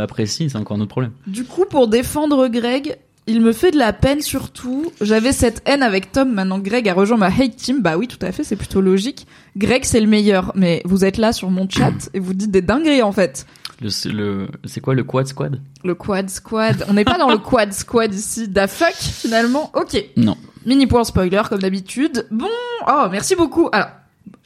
[0.00, 1.12] L'apprécie, c'est encore un autre problème.
[1.26, 4.90] Du coup, pour défendre Greg, il me fait de la peine surtout.
[5.00, 7.80] J'avais cette haine avec Tom, maintenant Greg a rejoint ma hate team.
[7.82, 9.26] Bah oui, tout à fait, c'est plutôt logique.
[9.56, 10.52] Greg, c'est le meilleur.
[10.56, 13.46] Mais vous êtes là sur mon chat et vous dites des dingueries en fait.
[13.80, 15.60] Le, le, c'est quoi le quad squad?
[15.84, 16.84] Le quad squad.
[16.88, 18.48] On n'est pas dans le quad squad ici.
[18.48, 19.70] Da fuck, finalement.
[19.74, 20.04] Ok.
[20.16, 20.36] Non.
[20.66, 22.26] Mini point spoiler, comme d'habitude.
[22.30, 22.46] Bon,
[22.86, 23.70] oh, merci beaucoup.
[23.72, 23.88] Alors,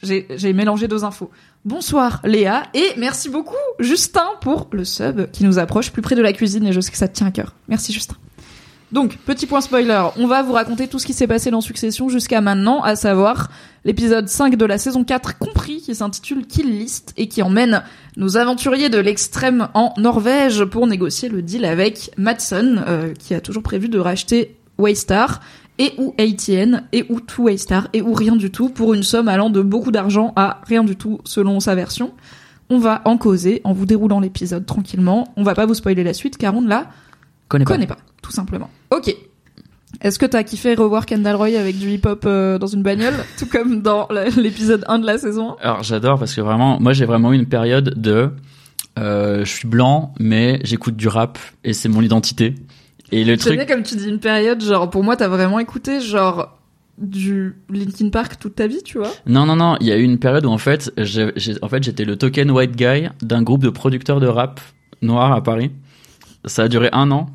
[0.03, 1.29] j'ai mélangé deux infos.
[1.63, 6.21] Bonsoir Léa et merci beaucoup Justin pour le sub qui nous approche plus près de
[6.21, 7.55] la cuisine et je sais que ça te tient à cœur.
[7.67, 8.15] Merci Justin.
[8.91, 12.07] Donc, petit point spoiler, on va vous raconter tout ce qui s'est passé dans Succession
[12.07, 13.49] jusqu'à maintenant, à savoir
[13.83, 17.83] l'épisode 5 de la saison 4 compris, qui s'intitule Kill List et qui emmène
[18.15, 23.41] nos aventuriers de l'extrême en Norvège pour négocier le deal avec Matson, euh, qui a
[23.41, 25.41] toujours prévu de racheter Waystar
[25.77, 29.27] et ou ATN et ou tout Waystar et ou rien du tout pour une somme
[29.27, 32.13] allant de beaucoup d'argent à rien du tout selon sa version.
[32.69, 35.33] On va en causer en vous déroulant l'épisode tranquillement.
[35.37, 36.89] On va pas vous spoiler la suite car on ne la
[37.47, 38.69] connaît pas, tout simplement.
[38.91, 39.15] Ok.
[40.01, 43.45] Est-ce que t'as kiffé revoir Kendall Roy avec du hip-hop euh, dans une bagnole, tout
[43.45, 44.07] comme dans
[44.37, 45.55] l'épisode 1 de la saison?
[45.61, 48.31] 1 Alors j'adore parce que vraiment, moi j'ai vraiment eu une période de,
[48.99, 52.55] euh, je suis blanc mais j'écoute du rap et c'est mon identité.
[53.11, 55.99] Et le truc, bien comme tu dis une période, genre pour moi t'as vraiment écouté
[56.01, 56.57] genre
[56.97, 59.11] du Linkin Park toute ta vie, tu vois?
[59.25, 61.67] Non non non, il y a eu une période où en fait, j'ai, j'ai- en
[61.69, 64.59] fait j'étais le token white guy d'un groupe de producteurs de rap
[65.01, 65.71] noirs à Paris.
[66.45, 67.29] Ça a duré un an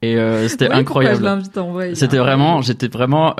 [0.00, 1.40] et euh, c'était Ouais, incroyable.
[1.94, 3.36] C'était vraiment, j'étais vraiment,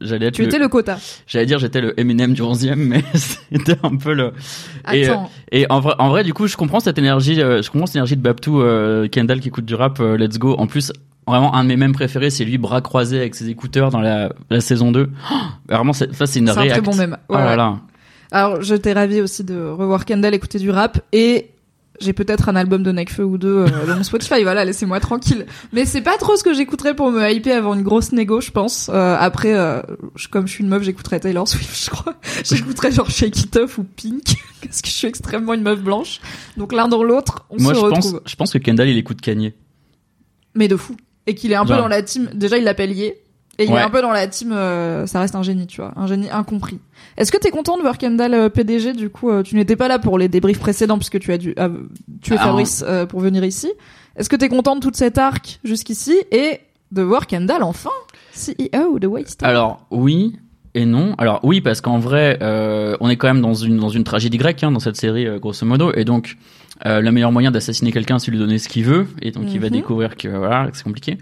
[0.00, 0.98] j'allais être Tu le- étais le quota.
[1.26, 4.32] j'allais dire j'étais le Eminem du 11e mais c'était un peu le
[4.92, 7.70] Et, Attends, Et en vrai, en vrai, du coup, je comprends cette énergie, euh, je
[7.70, 10.54] comprends cette énergie de Babtou, euh, Kendall qui écoute du rap, euh, let's go.
[10.58, 10.92] En plus,
[11.26, 14.32] vraiment, un de mes mêmes préférés, c'est lui, bras croisés avec ses écouteurs dans la,
[14.50, 15.08] la saison 2.
[15.30, 15.34] Oh,
[15.68, 17.16] vraiment, ça, c'est une c'est un très bon même.
[17.28, 17.78] Oh là là.
[18.32, 21.50] Alors, je t'ai ravi aussi de revoir Kendall écouter du rap et
[22.02, 24.42] j'ai peut-être un album de Nekfeu ou deux euh, dans mon Spotify.
[24.42, 25.46] Voilà, laissez-moi tranquille.
[25.72, 28.50] Mais c'est pas trop ce que j'écouterais pour me hyper avant une grosse négo, je
[28.50, 28.90] pense.
[28.92, 29.80] Euh, après, euh,
[30.16, 32.14] je- comme je suis une meuf, j'écouterais Taylor Swift, je crois.
[32.44, 34.22] J'écouterais genre Shake It Off ou Pink
[34.64, 36.20] parce que je suis extrêmement une meuf blanche.
[36.56, 38.12] Donc l'un dans l'autre, on Moi, se je retrouve.
[38.12, 39.54] pense, je pense que Kendall, il écoute Kanye.
[40.54, 40.96] Mais de fou.
[41.26, 42.28] Et qu'il est un peu dans la team.
[42.34, 43.14] Déjà, il l'appelle Ye.
[43.58, 44.50] Et il est un peu dans la team.
[44.52, 46.78] euh, ça reste un génie, tu vois, un génie incompris.
[47.18, 49.88] Est-ce que t'es content de voir Kendall euh, PDG Du coup, euh, tu n'étais pas
[49.88, 51.68] là pour les débriefs précédents puisque tu as dû euh,
[52.22, 53.70] tuer Ah, Fabrice euh, pour venir ici.
[54.16, 56.60] Est-ce que t'es content de toute cette arc jusqu'ici et
[56.92, 57.90] de voir Kendall enfin
[58.34, 60.36] CEO de Waystar Alors, oui
[60.74, 61.14] et non.
[61.18, 64.38] Alors, oui, parce qu'en vrai, euh, on est quand même dans une, dans une tragédie
[64.38, 65.92] grecque, hein, dans cette série, euh, grosso modo.
[65.94, 66.36] Et donc,
[66.86, 69.06] euh, le meilleur moyen d'assassiner quelqu'un, c'est lui donner ce qu'il veut.
[69.20, 69.72] Et donc, il va Mhm.
[69.72, 71.18] découvrir que, voilà, c'est compliqué.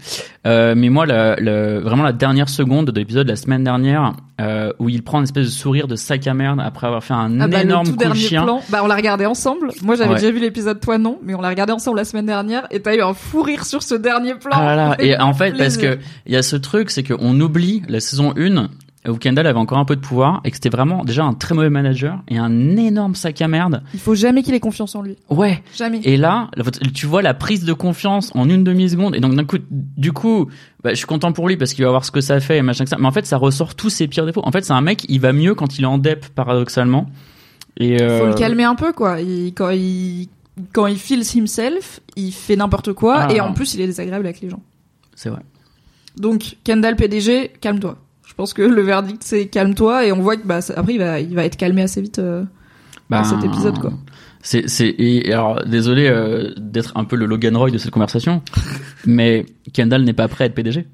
[0.47, 4.13] Euh, mais moi, la, la- vraiment la dernière seconde de l'épisode de la semaine dernière,
[4.39, 7.13] euh, où il prend une espèce de sourire de sac à merde après avoir fait
[7.13, 8.43] un Ah bah, énorme le tout coup de chien.
[8.43, 9.69] plan, bah on l'a regardé ensemble.
[9.83, 10.15] Moi j'avais Ouais.
[10.19, 12.95] déjà vu l'épisode, toi non, mais on l'a regardé ensemble la semaine dernière et t'as
[12.95, 14.51] eu un fou rire sur ce dernier plan.
[14.53, 14.95] Ah là là.
[14.99, 18.33] Et en fait, parce que il y a ce truc, c'est qu'on oublie la saison
[18.35, 18.67] 1 où
[19.19, 21.71] Kendall avait encore un peu de pouvoir et que c'était vraiment déjà un très mauvais
[21.71, 23.81] manager et un énorme sac à merde.
[23.93, 25.17] Il faut jamais qu'il ait confiance en lui.
[25.29, 25.63] Ouais.
[25.75, 26.01] Jamais.
[26.03, 26.49] Et là,
[26.93, 29.15] tu vois la prise de confiance en une demi-seconde.
[29.15, 30.49] Et donc, d'un coup, du coup,
[30.83, 32.61] bah, je suis content pour lui parce qu'il va voir ce que ça fait et
[32.61, 32.97] machin que ça.
[32.99, 34.43] Mais en fait, ça ressort tous ses pires défauts.
[34.43, 37.07] En fait, c'est un mec, il va mieux quand il est en dep, paradoxalement.
[37.77, 38.19] Et euh...
[38.19, 39.19] Faut le calmer un peu, quoi.
[39.19, 40.27] Il, quand il,
[40.73, 43.21] quand il feels himself, il fait n'importe quoi.
[43.21, 43.33] Ah.
[43.33, 44.61] Et en plus, il est désagréable avec les gens.
[45.15, 45.41] C'est vrai.
[46.17, 47.97] Donc, Kendall PDG, calme-toi.
[48.31, 50.05] Je pense que le verdict, c'est calme-toi.
[50.07, 52.41] Et on voit que, bah, après, il va, il va être calmé assez vite euh,
[53.09, 53.91] dans Ben, cet épisode, quoi.
[54.41, 58.41] C'est, c'est, et alors, désolé euh, d'être un peu le Logan Roy de cette conversation,
[59.05, 60.87] mais Kendall n'est pas prêt à être PDG.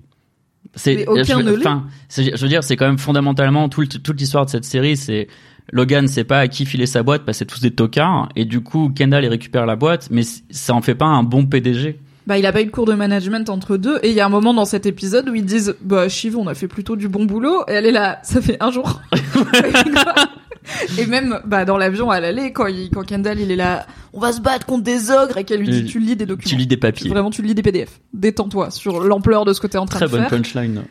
[0.76, 4.50] C'est, je, enfin, je veux dire, c'est quand même fondamentalement tout le- toute l'histoire de
[4.50, 5.28] cette série, c'est
[5.71, 8.43] Logan sait pas à qui filer sa boîte parce que c'est tous des tocards, et
[8.45, 12.00] du coup Kendall il récupère la boîte, mais ça en fait pas un bon PDG.
[12.28, 14.00] Bah, il a pas eu de cours de management entre deux.
[14.04, 16.46] Et il y a un moment dans cet épisode où ils disent, bah, Shiv, on
[16.48, 17.63] a fait plutôt du bon boulot.
[17.70, 19.02] Et elle est là, ça fait un jour.
[20.98, 24.20] et même, bah, dans l'avion à l'aller, quand il, quand Kendall, il est là, on
[24.20, 26.50] va se battre contre des ogres et qu'elle lui dit, tu lis des documents.
[26.50, 27.10] Tu lis des papiers.
[27.10, 28.02] Vraiment, tu lis des PDF.
[28.13, 30.30] Détends-toi sur l'ampleur de ce que t'es en train Très de bonne faire.
[30.30, 30.84] punchline.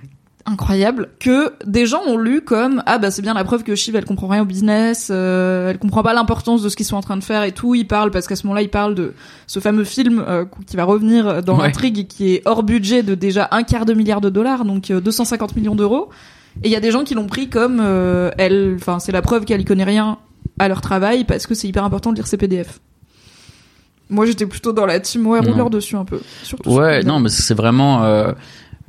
[0.47, 1.09] Incroyable.
[1.19, 4.05] Que des gens ont lu comme, ah, bah, c'est bien la preuve que Shiv, elle
[4.05, 7.17] comprend rien au business, euh, elle comprend pas l'importance de ce qu'ils sont en train
[7.17, 7.75] de faire et tout.
[7.75, 9.13] Ils parlent, parce qu'à ce moment-là, ils parlent de
[9.49, 11.65] ce fameux film, euh, qui va revenir dans Ouais.
[11.67, 14.91] l'intrigue et qui est hors budget de déjà un quart de milliard de dollars, donc
[14.91, 16.11] euh, 250 millions d'euros.
[16.63, 19.23] Et il y a des gens qui l'ont pris comme, euh, elle, enfin, c'est la
[19.23, 20.17] preuve qu'elle y connaît rien
[20.59, 22.79] à leur travail parce que c'est hyper important de lire ses PDF.
[24.09, 26.21] Moi, j'étais plutôt dans la team, ouais, rouleur dessus un peu.
[26.45, 28.33] Surtout sur Ouais, non, mais c'est vraiment, euh,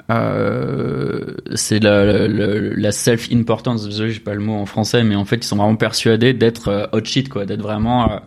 [0.10, 3.86] euh, c'est la, la, la- self-importance.
[3.86, 6.68] Désolé, j'ai pas le mot en français, mais en fait, ils sont vraiment persuadés d'être
[6.70, 8.12] euh, hot shit, quoi, d'être vraiment.
[8.12, 8.18] euh,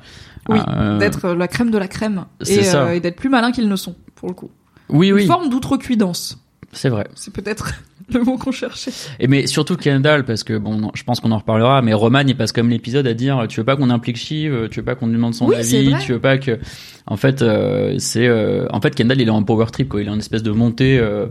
[0.48, 0.58] Oui,
[0.98, 2.94] d'être la crème de la crème c'est et, ça.
[2.94, 4.50] et d'être plus malin qu'ils ne sont pour le coup.
[4.88, 6.38] Oui, Une oui, forme d'outrecuidance,
[6.72, 7.06] c'est vrai.
[7.14, 7.72] c'est peut-être
[8.14, 8.92] le mot qu'on cherchait.
[9.18, 12.37] Et mais surtout Kendall, parce que bon, je pense qu'on en reparlera, mais Roman, il
[12.37, 15.07] passe comme l'épisode à dire, tu veux pas qu'on implique Shiv, tu veux pas qu'on
[15.07, 16.59] lui demande son Oui, avis, tu veux pas que,
[17.07, 20.07] en fait, euh, c'est, euh, en fait, Kendall, il est en power trip, quoi, il
[20.07, 20.99] est en espèce de montée.
[20.99, 21.27] Euh,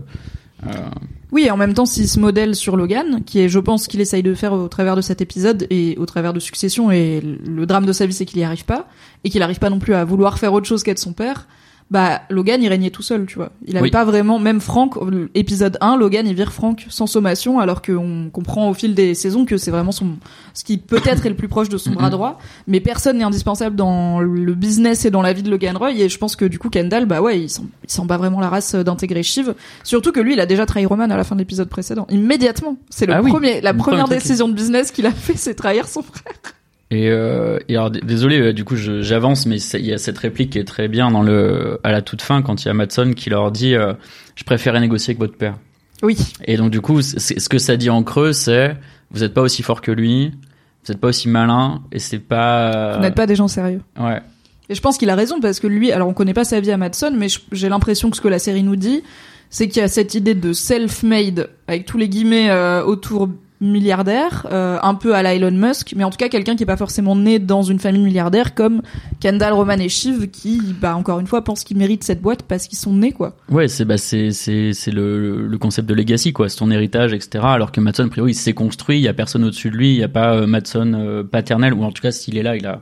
[1.32, 4.00] Oui, et en même temps, s'il se modèle sur Logan, qui est, je pense, qu'il
[4.00, 7.66] essaye de faire au travers de cet épisode et au travers de Succession, et le
[7.66, 8.88] drame de sa vie, c'est qu'il y arrive pas,
[9.24, 11.46] et qu'il arrive pas non plus à vouloir faire autre chose qu'être son père.
[11.90, 13.50] Bah, Logan, il régnait tout seul, tu vois.
[13.66, 13.90] Il avait Oui.
[13.90, 18.30] pas vraiment, même Franck, euh, épisode 1, Logan, il vire Franck sans sommation, alors qu'on
[18.32, 20.10] comprend au fil des saisons que c'est vraiment son,
[20.54, 22.38] ce qui peut-être est le plus proche de son bras droit.
[22.68, 26.08] Mais personne n'est indispensable dans le business et dans la vie de Logan Roy, et
[26.08, 28.48] je pense que du coup, Kendall, bah ouais, il s'en, il s'en bat vraiment la
[28.50, 29.54] race d'intégrer Shiv.
[29.82, 32.06] Surtout que lui, il a déjà trahi Roman à la fin de l'épisode précédent.
[32.10, 32.76] Immédiatement.
[32.88, 33.32] C'est le Ah oui.
[33.32, 36.34] premier, la première décision de business qu'il a fait, c'est trahir son frère.
[36.90, 40.50] Et, euh, et alors, désolé, euh, du coup, j'avance, mais il y a cette réplique
[40.50, 43.12] qui est très bien dans le, à la toute fin, quand il y a Matson
[43.14, 43.94] qui leur dit, euh,
[44.34, 45.56] je préférais négocier avec votre père.
[46.02, 46.16] Oui.
[46.46, 48.76] Et donc, du coup, ce que ça dit en creux, c'est,
[49.12, 50.32] vous êtes pas aussi fort que lui,
[50.84, 52.96] vous êtes pas aussi malin, et c'est pas.
[52.96, 53.82] Vous n'êtes pas des gens sérieux.
[53.98, 54.20] Ouais.
[54.68, 56.70] Et je pense qu'il a raison parce que lui, alors on connaît pas sa vie
[56.70, 59.02] à Madson, mais j'ai l'impression que ce que la série nous dit,
[59.50, 63.28] c'est qu'il y a cette idée de self-made avec tous les guillemets euh, autour
[63.60, 66.66] milliardaire, euh, un peu à la Elon Musk, mais en tout cas quelqu'un qui est
[66.66, 68.82] pas forcément né dans une famille milliardaire comme
[69.20, 72.66] Kendall, Roman et Shiv qui, bah encore une fois, pensent qu'ils méritent cette boîte parce
[72.66, 73.36] qu'ils sont nés quoi.
[73.50, 77.12] Ouais, c'est bah c'est c'est c'est le le concept de legacy quoi, c'est ton héritage
[77.12, 77.44] etc.
[77.48, 79.92] Alors que Matson a priori il s'est construit, il y a personne au-dessus de lui,
[79.94, 82.56] il y a pas euh, Matson euh, paternel ou en tout cas s'il est là,
[82.56, 82.80] il a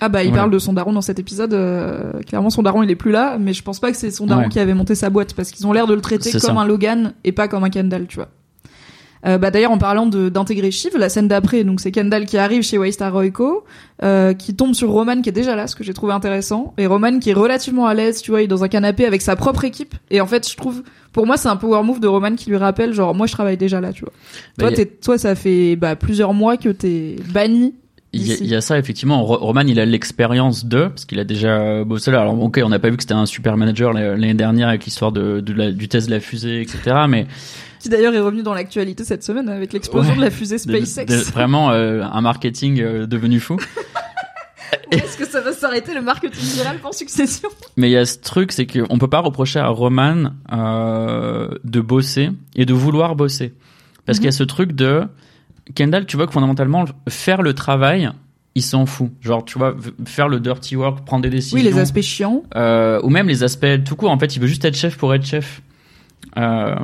[0.00, 1.54] Ah bah il parle de son daron dans cet épisode.
[1.54, 4.26] euh, clairement son daron il est plus là, mais je pense pas que c'est son
[4.26, 4.48] daron Ouais.
[4.48, 6.52] qui avait monté sa boîte parce qu'ils ont l'air de le traiter comme ça.
[6.52, 8.28] un Logan et pas comme un Kendall, tu vois.
[9.26, 12.38] Euh, bah d'ailleurs en parlant de d'intégrer Shiv, la scène d'après, donc c'est Kendall qui
[12.38, 13.64] arrive chez Waystar Royco,
[14.02, 16.86] euh, qui tombe sur Roman qui est déjà là, ce que j'ai trouvé intéressant, et
[16.86, 19.34] Roman qui est relativement à l'aise, tu vois, il est dans un canapé avec sa
[19.34, 22.34] propre équipe, et en fait je trouve, pour moi c'est un power move de Roman
[22.36, 24.12] qui lui rappelle genre moi je travaille déjà là, tu vois.
[24.58, 27.74] Bah, Toi a- toi ça fait bah plusieurs mois que t'es banni.
[28.14, 28.44] Il y, a, Ici.
[28.44, 29.22] il y a ça effectivement.
[29.22, 32.22] Ro- Roman il a l'expérience de parce qu'il a déjà bossé là.
[32.22, 35.12] Alors ok, on n'a pas vu que c'était un super manager l'année dernière avec l'histoire
[35.12, 37.04] de, de la, du test de la fusée etc.
[37.08, 37.26] Mais
[37.80, 40.16] Qui d'ailleurs est revenu dans l'actualité cette semaine avec l'explosion Ouais.
[40.16, 41.04] de la fusée SpaceX.
[41.06, 43.56] de- vraiment euh, un marketing euh, devenu fou.
[44.90, 47.48] Est-ce que ça va s'arrêter le marketing viral pour succession?
[47.76, 51.80] Mais il y a ce truc, c'est qu'on peut pas reprocher à Roman euh, de
[51.80, 53.52] bosser et de vouloir bosser.
[54.06, 54.20] Parce Mhm.
[54.20, 55.02] qu'il y a ce truc de...
[55.74, 58.10] Kendall, tu vois que fondamentalement, faire le travail,
[58.54, 59.10] il s'en fout.
[59.20, 59.74] Genre, tu vois,
[60.06, 61.56] faire le dirty work, prendre des décisions.
[61.56, 62.42] Oui, les aspects chiants.
[62.56, 64.10] euh, ou même les aspects tout court.
[64.10, 65.62] En fait, il veut juste être chef pour être chef.
[66.36, 66.74] Euh,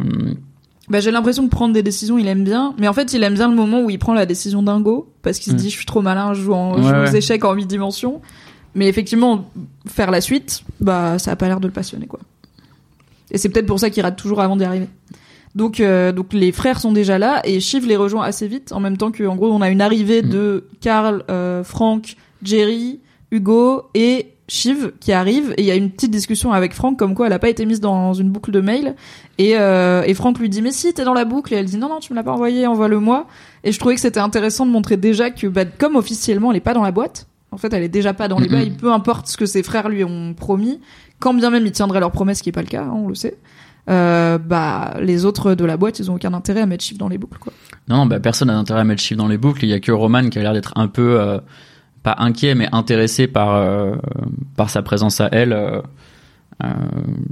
[0.91, 2.75] Bah, j'ai l'impression que prendre des décisions, il aime bien.
[2.79, 5.11] Mais en fait, il aime bien le moment où il prend la décision dingo.
[5.23, 5.61] Parce qu'il se Mm.
[5.61, 7.67] dit, je suis trop malin, je joue, en, je Ouais, joue aux échecs en 8
[7.67, 8.21] dimensions.
[8.75, 9.49] Mais effectivement,
[9.87, 12.21] faire la suite, bah, ça a pas l'air de le passionner, quoi.
[13.31, 14.89] Et c'est peut-être pour ça qu'il rate toujours avant d'y arriver.
[15.55, 18.81] Donc, euh, donc les frères sont déjà là et Shiv les rejoint assez vite en
[18.81, 20.29] même temps que, en gros, on a une arrivée Mm.
[20.29, 25.91] de Carl, euh, Frank, Jerry, Hugo et Shiv qui arrive et il y a une
[25.91, 28.61] petite discussion avec Frank comme quoi elle a pas été mise dans une boucle de
[28.61, 28.95] mail.
[29.39, 31.55] Et, euh, et Frank lui dit mais si t'es dans la boucle.
[31.55, 33.27] Et elle dit non non tu me l'as pas envoyé envoie-le moi.
[33.63, 36.61] Et je trouvais que c'était intéressant de montrer déjà que bah, comme officiellement elle est
[36.61, 39.29] pas dans la boîte en fait elle est déjà pas dans les bails peu importe
[39.29, 40.81] ce que ses frères lui ont promis
[41.21, 43.07] quand bien même ils tiendraient leur promesse ce qui est pas le cas hein, on
[43.07, 43.37] le sait
[43.91, 47.09] euh, bah les autres de la boîte ils ont aucun intérêt à mettre Shiv dans
[47.09, 47.53] les boucles quoi
[47.89, 49.65] Non, non, bah, personne n'a intérêt à mettre Shiv dans les boucles.
[49.65, 51.39] Il y a que Roman qui a l'air d'être un peu, euh,
[52.03, 53.97] pas inquiet, mais intéressé par, euh,
[54.57, 55.81] par sa présence à elle euh,
[56.63, 56.69] euh,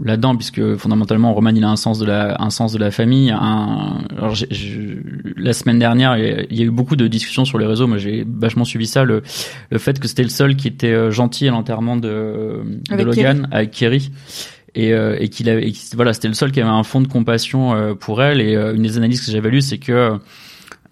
[0.04, 3.30] là-dedans, puisque fondamentalement, Roman, il a un sens de la, un sens de la famille.
[3.30, 3.98] Un...
[4.18, 4.98] Alors, j'ai- j'ai-
[5.36, 7.86] la semaine dernière, il y a- eu beaucoup de discussions sur les réseaux.
[7.86, 9.04] Moi, j'ai vachement suivi ça.
[9.04, 9.22] Le,
[9.70, 13.06] le fait que c'était le seul qui était euh, gentil à l'enterrement de, de Avec
[13.06, 14.10] Logan, avec Kerry.
[14.74, 17.06] Et, euh, et qu'il avait, et voilà, c'était le seul qui avait un fond de
[17.08, 18.40] compassion euh, pour elle.
[18.40, 20.18] Et euh, une des analyses que j'avais lues, c'est que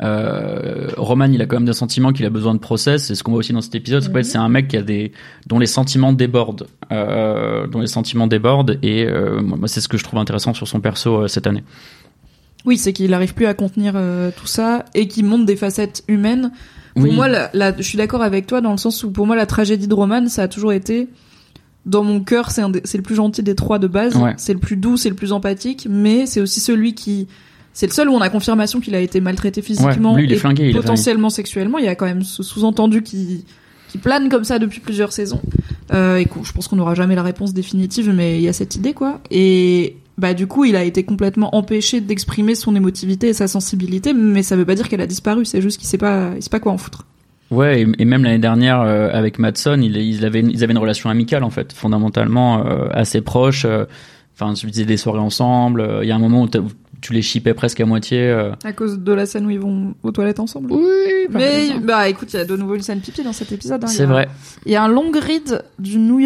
[0.03, 3.05] euh, Roman, il a quand même des sentiments qu'il a besoin de process.
[3.07, 4.03] C'est ce qu'on voit aussi dans cet épisode.
[4.03, 4.23] C'est Mhm.
[4.23, 5.13] c'est un mec qui a des,
[5.47, 8.79] dont les sentiments débordent, dont les sentiments débordent.
[8.83, 9.07] Et
[9.43, 11.65] moi, c'est ce que je trouve intéressant sur son perso cette année.
[12.67, 13.95] oui c'est qu'il arrive plus à contenir
[14.37, 16.51] tout ça et qu'il montre des facettes humaines
[16.95, 17.13] Pour Oui.
[17.15, 19.47] moi, la, la- je suis d'accord avec toi dans le sens où pour moi la
[19.47, 21.09] tragédie de Roman, ça a toujours été
[21.87, 24.35] dans mon cœur, c'est le plus gentil des trois de base, Ouais.
[24.37, 27.27] c'est le plus doux, c'est le plus empathique, mais c'est aussi celui qui
[27.73, 30.35] c'est le seul où on a confirmation qu'il a été maltraité physiquement lui, il est
[30.35, 31.79] et flingué, potentiellement sexuellement.
[31.79, 33.45] Il y a quand même ce sous-entendu qui
[33.89, 35.41] qui plane comme ça depuis plusieurs saisons.
[35.93, 38.77] Euh, et je pense qu'on n'aura jamais la réponse définitive, mais il y a cette
[38.77, 39.21] idée quoi.
[39.31, 44.13] Et bah du coup, il a été complètement empêché d'exprimer son émotivité et sa sensibilité,
[44.13, 45.45] mais ça veut pas dire qu'elle a disparu.
[45.45, 47.07] C'est juste qu'il sait pas, il sait pas quoi en foutre.
[47.51, 51.11] Ouais, et, même l'année dernière euh, avec Madson, il, ils, avaient, ils avaient une relation
[51.11, 53.65] amicale en fait, fondamentalement euh, assez proche.
[53.65, 53.87] euh,
[54.35, 55.87] Enfin, tu faisais des soirées ensemble.
[56.03, 56.49] Il y a un moment où,
[57.03, 58.31] tu les shippais presque à moitié.
[58.65, 60.73] À cause de la scène où ils vont aux toilettes ensemble?
[60.73, 63.85] Oui, Mais bah écoute, il y a de nouveau une scène pipi dans cet épisode.
[63.85, 63.89] hein.
[63.89, 64.29] C'est vrai.
[64.65, 66.21] Il y a un long read du New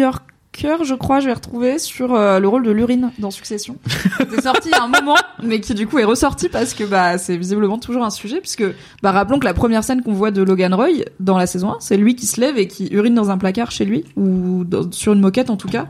[0.63, 3.77] Yorker, je crois, je vais retrouver sur euh, le rôle de l'urine dans Succession.
[4.17, 7.37] C'était sorti a un moment, mais qui du coup est ressorti parce que bah c'est
[7.37, 8.63] visiblement toujours un sujet, puisque
[9.03, 10.87] bah rappelons que la première scène qu'on voit de Logan Roy
[11.19, 13.71] dans la saison 1, c'est lui qui se lève et qui urine dans un placard
[13.71, 15.87] chez lui ou dans- sur une moquette en tout cas.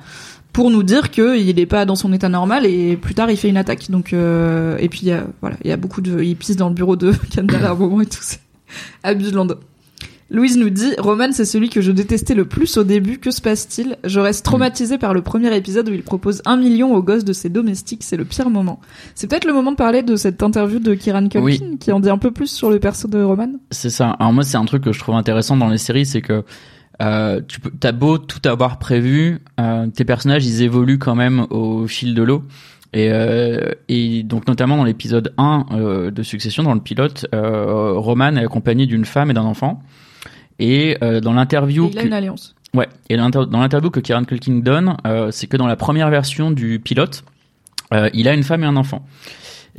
[0.53, 3.35] Pour nous dire que il est pas dans son état normal et plus tard il
[3.37, 3.91] fait une attaque.
[3.91, 6.55] Donc euh, et puis il y a, voilà, il y a beaucoup de, il pisse
[6.55, 8.19] dans le bureau de Kendall à un moment et tout.
[8.21, 8.39] C'est
[9.03, 9.47] abulant.
[10.31, 13.19] Louise nous dit Roman, c'est celui que je détestais le plus au début.
[13.19, 13.97] Que se passe-t-il?
[14.03, 17.31] Je reste traumatisée par le premier épisode où il propose un million aux gosses de
[17.33, 18.03] ses domestiques.
[18.03, 18.79] C'est le pire moment.
[19.13, 21.77] C'est peut-être le moment de parler de cette interview de Kieran Culkin Oui.
[21.79, 23.49] qui en dit un peu plus sur le perso de Roman?
[23.69, 24.09] C'est ça.
[24.19, 26.43] Alors moi, c'est un truc que je trouve intéressant dans les séries, c'est que
[27.03, 31.45] euh, tu peux, t'as beau tout avoir prévu, euh, tes personnages, ils évoluent quand même
[31.51, 32.43] au fil de l'eau.
[32.93, 33.59] Et, euh,
[33.89, 38.43] et donc notamment dans l'épisode 1 euh, de Succession, dans le pilote, euh, Roman est
[38.45, 39.83] accompagné d'une femme et d'un enfant.
[40.59, 42.55] Et euh, dans l'interview, il a que- une alliance.
[42.73, 46.51] ouais, et dans l'interview que Kieran Culkin donne, euh, c'est que dans la première version
[46.51, 47.23] du pilote,
[47.93, 49.05] euh, il a une femme et un enfant.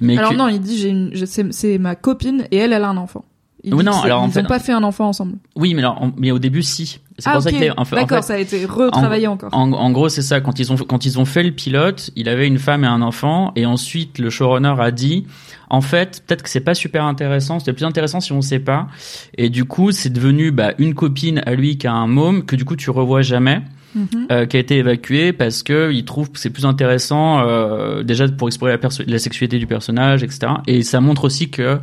[0.01, 2.89] Mais Alors que- non, il dit j'ai une, c'est, ma copine et elle, elle a
[2.91, 3.25] un enfant.
[3.65, 5.39] Il Oui, non, que alors, en ils fait- ont pas fait un enfant ensemble.
[5.57, 7.01] oui, mais alors, en- mais au début, si.
[7.19, 9.49] C'est ah pour ça est- en fait- en d'accord, fait- ça a été retravaillé encore.
[9.55, 10.41] En, en gros, c'est ça.
[10.43, 13.01] Quand ils ont quand ils ont fait le pilote, il avait une femme et un
[13.01, 15.27] enfant, et ensuite le showrunner a dit,
[15.69, 17.59] en fait, peut-être que c'est pas super intéressant.
[17.59, 18.89] C'était plus intéressant si on sait pas.
[19.37, 22.57] Et du coup, c'est devenu bah, une copine à lui qui a un môme que
[22.57, 23.63] du coup tu revois jamais.
[23.95, 24.27] Mhm.
[24.31, 28.29] euh, qui a été évacué parce que il trouve que c'est plus intéressant euh, déjà
[28.29, 30.53] pour explorer la, sexualité du personnage, etc.
[30.67, 31.79] Et ça montre aussi que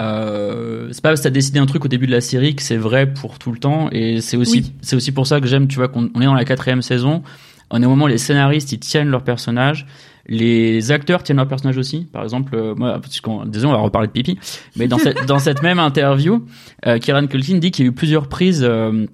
[0.00, 2.62] euh, c'est pas parce que t'as décidé un truc au début de la série que
[2.62, 3.88] c'est vrai pour tout le temps.
[3.92, 4.72] Et c'est aussi Oui.
[4.82, 7.22] c'est aussi pour ça que j'aime, tu vois, qu'on on est dans la quatrième saison.
[7.70, 9.86] On est au moment où les scénaristes ils tiennent leur personnage.
[10.26, 12.06] Les acteurs tiennent leur personnage aussi.
[12.12, 14.38] Par exemple, euh, moi, parce qu'on, désolé, on va reparler de pipi.
[14.76, 16.44] Mais dans cette, dans cette même interview,
[16.86, 19.06] euh, Kieran Culkin dit qu'il y a eu plusieurs prises euh,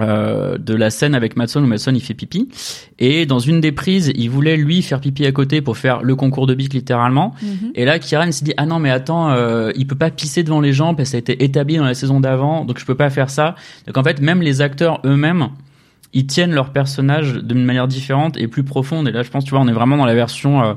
[0.00, 2.48] euh, de la scène avec Madson où Madson il fait pipi.
[2.98, 6.16] Et dans une des prises, il voulait lui faire pipi à côté pour faire le
[6.16, 7.34] concours de bique littéralement.
[7.42, 7.72] Mhm.
[7.74, 10.60] Et là, Kieran s'est dit ah non mais attends, euh, il peut pas pisser devant
[10.60, 12.94] les gens parce que ça a été établi dans la saison d'avant, donc je peux
[12.94, 13.54] pas faire ça.
[13.86, 15.48] Donc en fait, même les acteurs eux-mêmes,
[16.12, 19.08] ils tiennent leur personnage d'une manière différente et plus profonde.
[19.08, 20.74] Et là, je pense, tu vois, on est vraiment dans la version, euh,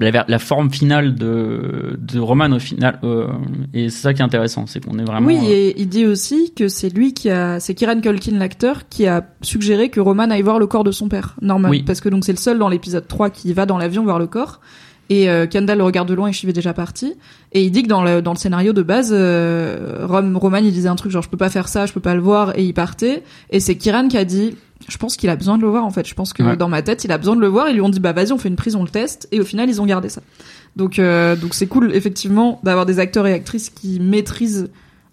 [0.00, 2.98] la, forme finale de, de Roman au final.
[3.04, 3.28] euh,
[3.72, 5.26] et c'est ça qui est intéressant, c'est qu'on est vraiment.
[5.26, 8.88] Oui, euh, et il dit aussi que c'est lui qui a, c'est Kieran Culkin l'acteur
[8.88, 11.82] qui a suggéré que Roman aille voir le corps de son père, normal, Oui.
[11.82, 14.26] parce que donc c'est le seul dans l'épisode 3 qui va dans l'avion voir le
[14.26, 14.60] corps.
[15.10, 17.14] Et euh, Kendall le regarde de loin et Shiv est déjà parti.
[17.52, 20.72] Et il dit que dans le dans le scénario de base, euh, Rom, Roman il
[20.72, 22.62] disait un truc genre je peux pas faire ça, je peux pas le voir, et
[22.64, 23.22] il partait.
[23.50, 24.56] Et c'est Kieran qui a dit
[24.88, 26.06] je pense qu'il a besoin de le voir en fait.
[26.06, 26.56] Je pense que Ouais.
[26.56, 27.68] dans ma tête il a besoin de le voir.
[27.70, 29.28] Ils lui ont dit bah vas-y on fait une prise, on le teste.
[29.32, 30.20] Et au final ils ont gardé ça.
[30.76, 34.68] Donc euh, donc c'est cool effectivement d'avoir des acteurs et actrices qui maîtrisent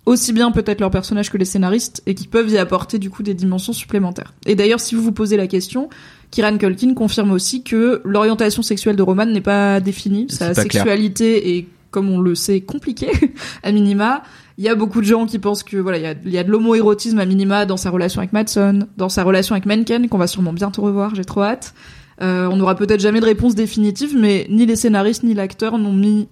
[0.06, 3.24] aussi bien peut-être leur personnage que les scénaristes et qui peuvent y apporter du coup
[3.24, 4.34] des dimensions supplémentaires.
[4.46, 5.90] Et d'ailleurs, si vous vous posez la question,
[6.32, 10.28] Kieran Culkin confirme aussi que l'orientation sexuelle de Roman n'est pas définie.
[10.30, 10.64] Sa pas clair.
[10.64, 13.12] sexualité est, comme on le sait, compliquée
[13.64, 14.24] à minima.
[14.58, 16.38] Il y a beaucoup de gens qui pensent que voilà, il y a, il y
[16.38, 20.08] a de l'homoérotisme à minima dans sa relation avec Madsen, dans sa relation avec Menken,
[20.08, 21.14] qu'on va sûrement bientôt revoir.
[21.14, 21.74] J'ai trop hâte.
[22.22, 25.94] Euh, on n'aura peut-être jamais de réponse définitive, mais ni les scénaristes ni l'acteur n'ont
[25.94, 26.30] mis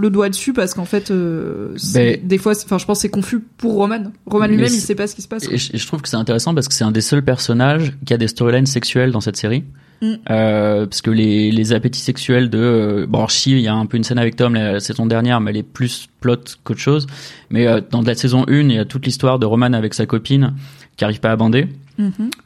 [0.00, 3.10] le doigt dessus parce qu'en fait, euh, Ben- des fois, enfin, je pense que c'est
[3.10, 4.12] confus pour Roman.
[4.26, 5.48] Roman lui-même, il sait pas ce qui se passe.
[5.50, 8.16] Et je, trouve que c'est intéressant parce que c'est un des seuls personnages qui a
[8.16, 9.64] des storylines sexuelles dans cette série.
[10.02, 10.14] Mm.
[10.30, 13.86] Euh, parce que les, les appétits sexuels de euh, bon Archie, il y a un
[13.86, 17.06] peu une scène avec Tom la saison dernière, mais elle est plus plot qu'autre chose.
[17.50, 20.06] Mais euh, dans la saison 1, il y a toute l'histoire de Roman avec sa
[20.06, 20.54] copine
[20.96, 21.68] qui arrive pas à bander.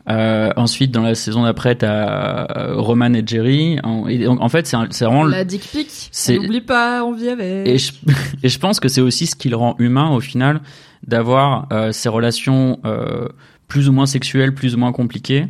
[0.08, 3.78] Euh, ensuite, dans la saison d'après, t'as euh, Roman et Jerry.
[3.82, 7.68] En, et donc, en fait, c'est vraiment La dick pic, n'oublie pas, on vit avec.
[7.68, 7.92] et je,
[8.42, 10.60] et je pense que c'est aussi ce qui le rend humain au final,
[11.06, 13.28] d'avoir euh, ces relations euh,
[13.68, 15.46] plus ou moins sexuelles, plus ou moins compliquées,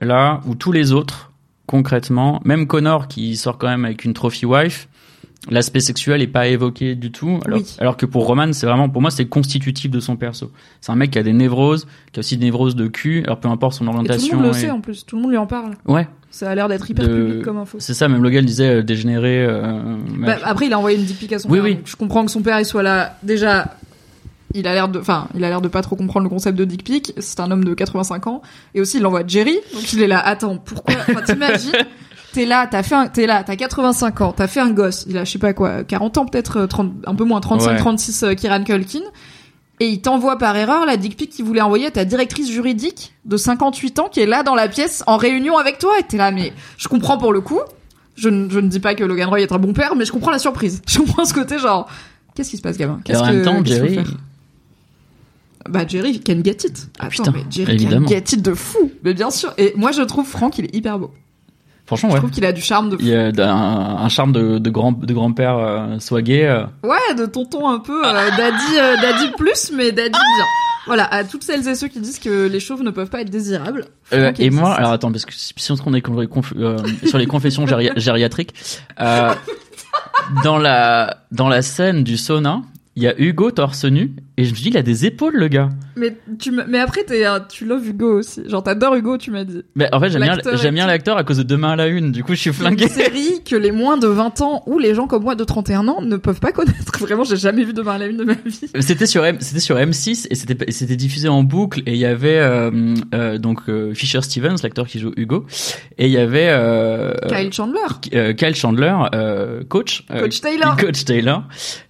[0.00, 1.32] là où tous les autres,
[1.66, 4.88] concrètement, même Connor qui sort quand même avec une trophy wife,
[5.50, 7.76] l'aspect sexuel est pas évoqué du tout, alors, Oui.
[7.78, 10.50] alors que pour Roman, c'est vraiment, pour moi, c'est constitutif de son perso.
[10.80, 13.38] C'est un mec qui a des névroses, qui a aussi des névroses de cul, alors
[13.40, 14.36] peu importe son Et tout le orientation.
[14.36, 15.74] monde le et- sait en plus, tout le monde lui en parle.
[15.86, 17.76] Ouais, Ça a l'air d'être hyper De- public comme info.
[17.80, 19.44] c'est ça, même Logan disait euh, dégénéré.
[19.44, 21.64] euh, Bah, après, il a envoyé une dick pic à son Oui, père.
[21.64, 21.78] oui.
[21.84, 23.16] je comprends que son père il soit là.
[23.22, 23.76] Déjà,
[24.54, 26.64] il a l'air de, enfin, il a l'air de pas trop comprendre le concept de
[26.64, 27.12] dick pic.
[27.18, 28.42] C'est un homme de 85 ans.
[28.74, 29.58] Et aussi, il l'envoie à Jerry.
[29.74, 30.18] Donc il est là.
[30.20, 30.94] Attends, pourquoi?
[31.08, 31.72] Enfin, t'imagines?
[32.34, 35.06] T'es là, t'as fait un, t'es là, t'as 85 ans, t'as fait un gosse.
[35.08, 37.70] Il a, je sais pas quoi, 40 ans peut-être, euh, 30, un peu moins, 35,
[37.70, 37.76] Ouais.
[37.78, 39.02] 36, euh, Kieran Culkin.
[39.78, 43.14] Et il t'envoie par erreur la dick pic qu'il voulait envoyer à ta directrice juridique
[43.24, 45.92] de 58 ans qui est là dans la pièce en réunion avec toi.
[46.00, 47.60] Et t'es là, mais je comprends pour le coup.
[48.16, 50.10] Je, ne- je ne dis pas que Logan Roy est un bon père, mais je
[50.12, 50.82] comprends la surprise.
[50.88, 51.88] Je comprends ce côté genre,
[52.34, 53.00] qu'est-ce qui se passe, gamin?
[53.04, 54.04] Qu'est-ce en que- même temps, Jerry, faire?
[55.68, 56.88] Bah Jerry can get it.
[56.98, 58.06] Attends, Putain, mais Jerry évidemment.
[58.06, 58.90] can get it de fou.
[59.02, 59.52] Mais bien sûr.
[59.56, 61.10] Et moi je trouve Franck il est hyper beau.
[61.86, 62.20] Franchement, Je ouais.
[62.20, 63.02] trouve qu'il a du charme de fou.
[63.02, 66.44] Il y a un, un charme de, de grand de grand-père euh, swagué.
[66.44, 66.64] euh.
[66.82, 70.44] Ouais, de tonton un peu euh, daddy euh, daddy plus mais daddy bien.
[70.86, 73.30] Voilà, à toutes celles et ceux qui disent que les chauves ne peuvent pas être
[73.30, 73.86] désirables.
[74.12, 75.54] Euh, et moi, alors attends, parce que si
[75.86, 76.02] on est
[76.56, 78.52] euh, sur les confessions géri- gériatriques,
[79.00, 79.32] euh,
[80.42, 82.60] dans la dans la scène du sauna,
[82.96, 85.48] il y a Hugo torse nu et je me dis il a des épaules le
[85.48, 85.68] gars.
[85.96, 88.42] Mais tu me- mais après t'es un- tu loves Hugo aussi.
[88.48, 89.62] Genre t'adores Hugo, tu m'as dit.
[89.76, 91.76] Mais en fait j'aime bien L'acteur j'aime bien est- l'acteur à cause de Demain à
[91.76, 92.10] la une.
[92.12, 92.88] Du coup je suis C'est une flingué.
[92.88, 96.00] série que les moins de 20 ans ou les gens comme moi de 31 ans
[96.02, 96.74] ne peuvent pas connaître.
[97.00, 98.60] Vraiment, j'ai jamais vu demain à la une de ma vie.
[98.80, 101.98] C'était sur M, c'était sur M6 et c'était et c'était diffusé en boucle et il
[101.98, 105.46] y avait euh, euh, donc euh, Fisher Stevens l'acteur qui joue Hugo
[105.98, 107.80] et il y avait euh, Kyle Chandler.
[108.14, 110.76] euh, Kyle Chandler, euh, coach, euh, Coach Taylor.
[110.80, 111.44] coach Taylor,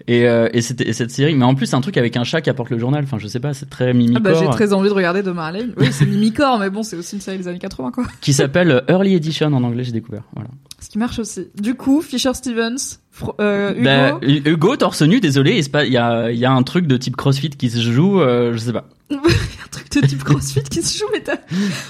[0.07, 2.25] et, euh, et, c'était- et cette série, mais en plus c'est un truc avec un
[2.35, 3.05] chat qui apporte le journal.
[3.05, 5.45] Enfin, je sais pas, c'est très Ah mimicor, bah j'ai très envie de regarder demain
[5.45, 5.53] à.
[5.77, 8.05] Oui, c'est Mimicor, mais bon, c'est aussi une série des années 80 quoi.
[8.21, 9.85] qui s'appelle Early Edition en anglais.
[9.85, 10.25] J'ai découvert.
[10.35, 10.49] Voilà.
[10.81, 11.49] Ce qui marche aussi.
[11.61, 12.99] Du coup, Fisher Stevens,
[13.41, 13.85] euh, Hugo.
[13.85, 17.17] Bah, Hu- Hugo torse nu, désolé, il y a, y a un truc de type
[17.17, 18.89] CrossFit qui se joue, euh, je sais pas.
[19.11, 19.17] un
[19.71, 21.23] truc de type CrossFit qui se joue, mais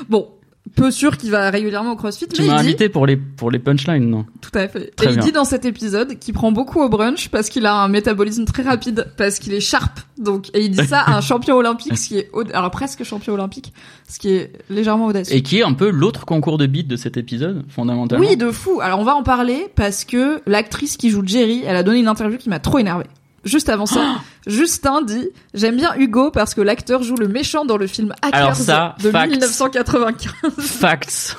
[0.08, 0.28] Bon,
[0.74, 3.16] peu sûr qu'il va régulièrement au CrossFit, Tu mais m'as il dit, invité pour les
[3.16, 4.26] pour les punchlines, non?
[4.40, 4.94] Tout à fait.
[4.96, 7.74] Très et il dit dans cet épisode qu'il prend beaucoup au brunch parce qu'il a
[7.74, 10.00] un métabolisme très rapide, parce qu'il est sharp.
[10.18, 13.34] Donc, et il dit ça à un champion olympique, ce qui est, alors presque champion
[13.34, 13.72] olympique,
[14.08, 15.34] ce qui est légèrement audacieux.
[15.34, 18.24] Et qui est un peu l'autre concours de beat de cet épisode, fondamentalement?
[18.24, 18.80] Oui, de fou.
[18.82, 22.08] Alors on va en parler parce que l'actrice qui joue Jerry, elle a donné une
[22.08, 23.06] interview qui m'a trop énervée.
[23.44, 27.76] Juste avant ça, Justin dit j'aime bien Hugo parce que l'acteur joue le méchant dans
[27.76, 29.30] le film Hackers Alors ça, de facts.
[29.30, 30.32] 1995.
[30.58, 31.36] Facts.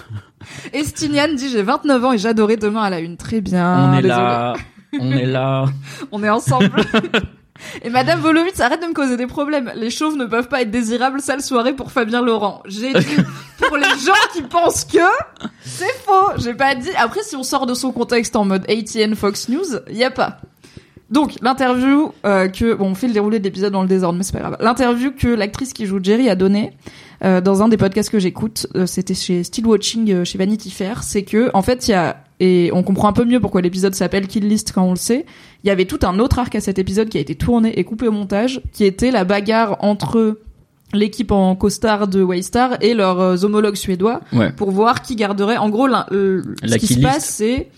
[0.74, 3.18] Et Stinian dit j'ai 29 ans et j'adorais demain à la une.
[3.18, 3.90] Très bien.
[3.90, 4.08] on est désolé.
[4.08, 4.54] là.
[5.00, 5.66] On est là.
[6.12, 6.72] On est ensemble.
[7.84, 9.72] Et Madame Volovitz, arrête de me causer des problèmes.
[9.76, 11.22] Les chauves ne peuvent pas être désirables.
[11.22, 12.62] Sale soirée pour Fabien Laurent.
[12.66, 13.16] J'ai dit
[13.58, 15.00] pour les gens qui pensent que
[15.64, 16.32] c'est faux.
[16.38, 16.90] J'ai pas dit.
[16.98, 20.38] Après, si on sort de son contexte en mode ATN Fox News, y a pas.
[21.16, 24.24] Donc l'interview euh, que bon, on fait le déroulé de l'épisode dans le désordre, mais
[24.24, 24.58] c'est pas grave.
[24.60, 26.74] L'interview que l'actrice qui joue Jerry a donnée
[27.24, 30.70] euh, dans un des podcasts que j'écoute, euh, c'était chez Still Watching, euh, chez Vanity
[30.70, 33.62] Fair, c'est que en fait il y a et on comprend un peu mieux pourquoi
[33.62, 35.26] l'épisode s'appelle Kill List quand on le sait.
[35.64, 37.86] Il y avait tout un autre arc à cet épisode qui a été tourné et
[37.86, 40.40] coupé au montage, qui était la bagarre entre
[40.94, 44.52] l'équipe en costard de Waystar et leurs euh, homologues suédois Ouais.
[44.52, 45.56] pour voir qui garderait.
[45.58, 47.70] En gros, euh, ce La qui kill se passe, c'est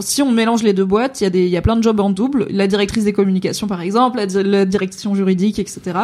[0.00, 1.98] si on mélange les deux boîtes, il y a des, y a plein de jobs
[2.00, 2.46] en double.
[2.50, 5.98] La directrice des communications, par exemple, la direction juridique, etc.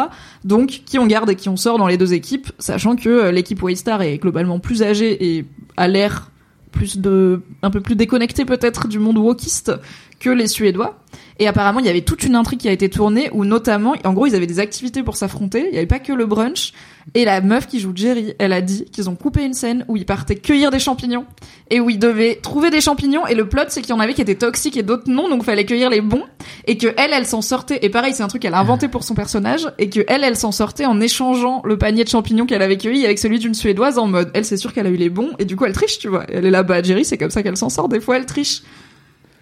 [0.44, 3.33] Donc, qui on garde et qui on sort dans les deux équipes, sachant que euh,
[3.33, 5.44] l'équipe Waystar est globalement plus âgée et
[5.77, 6.31] a l'air
[6.75, 9.73] plus de, un peu plus déconnectée peut-être du monde wokiste
[10.21, 10.98] que les Suédois.
[11.38, 14.12] Et apparemment, il y avait toute une intrigue qui a été tournée où notamment, en
[14.12, 15.65] gros, ils avaient des activités pour s'affronter.
[15.67, 16.73] Il n'y avait pas que le brunch.
[17.15, 19.96] Et la meuf qui joue Jerry, elle a dit qu'ils ont coupé une scène où
[19.96, 21.27] ils partaient cueillir des champignons
[21.71, 23.27] et où ils devaient trouver des champignons.
[23.27, 25.42] Et le plot, c'est qu'il y en avait qui étaient toxiques et d'autres non, donc
[25.42, 26.23] fallait cueillir les bons.
[26.67, 27.81] Et que elle, elle s'en sortait.
[27.83, 29.69] Et pareil, c'est un truc qu'elle a inventé pour son personnage.
[29.79, 33.04] Et que elle, elle s'en sortait en échangeant le panier de champignons qu'elle avait cueilli
[33.04, 35.31] avec celui d'une suédoise en mode, elle, c'est sûr qu'elle a eu les bons.
[35.38, 36.25] Et du coup, elle triche, tu vois.
[36.29, 37.88] Elle est là, bah, Jerry, c'est comme ça qu'elle s'en sort.
[37.88, 38.62] Des fois, elle triche.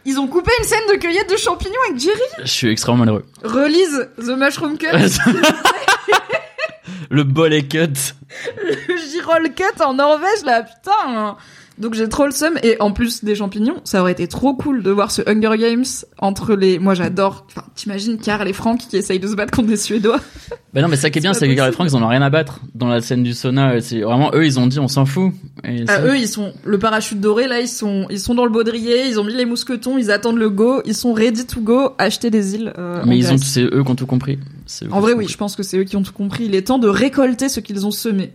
[0.05, 2.19] Ils ont coupé une scène de cueillette de champignons avec Jerry.
[2.41, 3.25] Je suis extrêmement malheureux.
[3.43, 4.89] Relise The Mushroom Cut.
[7.11, 8.15] le bol est cut.
[8.65, 11.37] le Girol Cut en Norvège, là, putain.
[11.79, 14.83] Donc j'ai trop le seum et en plus des champignons, ça aurait été trop cool
[14.83, 15.85] de voir ce Hunger Games
[16.18, 16.79] entre les.
[16.79, 17.47] Moi j'adore.
[17.49, 20.20] Enfin, t'imagines Karl et Frank qui essayent de se battre contre des Suédois.
[20.75, 22.09] Bah non, mais ça qui est bien, c'est que Karl et Frank ils en ont
[22.09, 23.79] rien à battre dans la scène du sauna.
[23.83, 25.33] C'est vraiment eux, ils ont dit on s'en fout.
[25.64, 28.51] Et ah, eux, ils sont le parachute doré là, ils sont ils sont dans le
[28.51, 31.91] baudrier, ils ont mis les mousquetons, ils attendent le go, ils sont ready to go,
[31.99, 32.73] acheter des îles.
[32.79, 34.39] Euh, mais ils ont, c'est eux qui ont tout compris.
[34.91, 36.47] En vrai, oui, je pense que c'est eux qui ont tout compris.
[36.47, 38.33] Il est temps de récolter ce qu'ils ont semé.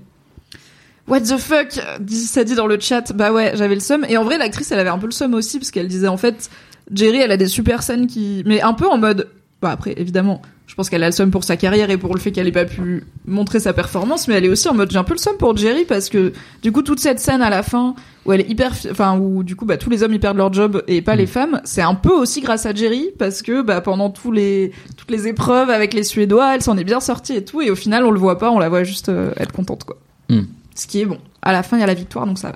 [1.07, 1.79] What the fuck
[2.09, 3.13] Ça dit dans le chat.
[3.13, 4.05] Bah ouais, j'avais le seum.
[4.09, 6.17] Et en vrai, l'actrice, elle avait un peu le seum aussi parce qu'elle disait en
[6.17, 6.49] fait,
[6.91, 9.29] Jerry, elle a des super scènes qui, mais un peu en mode.
[9.61, 12.19] Bah après, évidemment, je pense qu'elle a le seum pour sa carrière et pour le
[12.19, 14.97] fait qu'elle ait pas pu montrer sa performance, mais elle est aussi en mode j'ai
[14.97, 17.63] un peu le seum pour Jerry parce que du coup toute cette scène à la
[17.63, 17.95] fin
[18.25, 20.51] où elle est hyper, enfin où du coup bah tous les hommes ils perdent leur
[20.53, 21.27] job et pas les mm.
[21.27, 25.09] femmes, c'est un peu aussi grâce à Jerry parce que bah pendant tous les toutes
[25.09, 28.03] les épreuves avec les Suédois, elle s'en est bien sortie et tout et au final
[28.03, 29.97] on le voit pas, on la voit juste euh, être contente quoi.
[30.29, 30.41] Mm.
[30.77, 31.17] Ce qui est bon.
[31.41, 32.55] À la fin, il y a la victoire, donc ça va.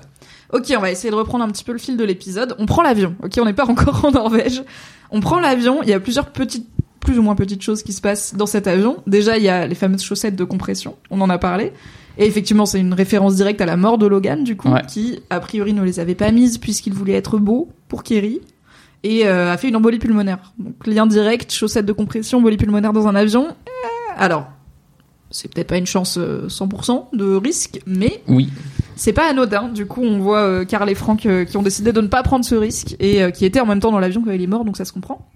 [0.52, 2.54] Ok, on va essayer de reprendre un petit peu le fil de l'épisode.
[2.58, 3.16] On prend l'avion.
[3.22, 4.62] Ok, on n'est pas encore en Norvège.
[5.10, 5.82] On prend l'avion.
[5.82, 6.68] Il y a plusieurs petites,
[7.00, 8.98] plus ou moins petites choses qui se passent dans cet avion.
[9.06, 10.96] Déjà, il y a les fameuses chaussettes de compression.
[11.10, 11.72] On en a parlé.
[12.16, 15.40] Et effectivement, c'est une référence directe à la mort de Logan, du coup, qui, a
[15.40, 18.40] priori, ne les avait pas mises puisqu'il voulait être beau pour Kerry.
[19.04, 20.52] Et euh, a fait une embolie pulmonaire.
[20.58, 23.46] Donc, lien direct, chaussettes de compression, embolie pulmonaire dans un avion.
[23.46, 24.46] Euh, alors,
[25.32, 28.50] c'est peut-être pas une chance 100% euh, de risque, mais oui.
[28.94, 29.68] c'est pas anodin.
[29.68, 32.22] Du coup, on voit euh, Karl et Frank euh, qui ont décidé de ne pas
[32.22, 34.64] prendre ce risque et qui étaient en même temps dans l'avion quand il est mort,
[34.64, 35.26] donc ça se comprend.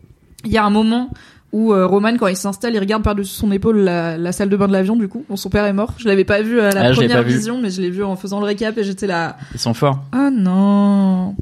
[0.44, 1.10] Il y a un moment
[1.52, 4.72] où Roman, quand il s'installe, il regarde par-dessus son épaule la, salle de bain de
[4.72, 5.94] l'avion, du coup, dont son père est mort.
[5.96, 8.38] Je l'avais pas vu à la ah, première vision, mais je l'ai vu en faisant
[8.40, 9.38] le récap et j'étais là.
[9.54, 10.00] Ils sont forts.
[10.12, 11.34] Ah non.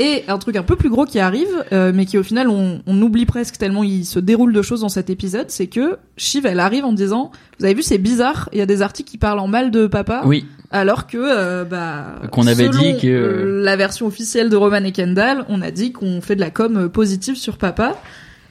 [0.00, 2.80] Et un truc un peu plus gros qui arrive, euh, mais qui au final on,
[2.84, 6.46] on, oublie presque tellement il se déroule de choses dans cet épisode, c'est que Shiv
[6.46, 9.18] elle arrive en disant, vous avez vu c'est bizarre, il y a des articles qui
[9.18, 10.22] parlent en mal de papa.
[10.24, 10.46] Oui.
[10.72, 14.90] Alors que euh, bah qu'on avait dit que euh, la version officielle de Roman et
[14.90, 17.96] Kendall, on a dit qu'on fait de la com positive sur papa.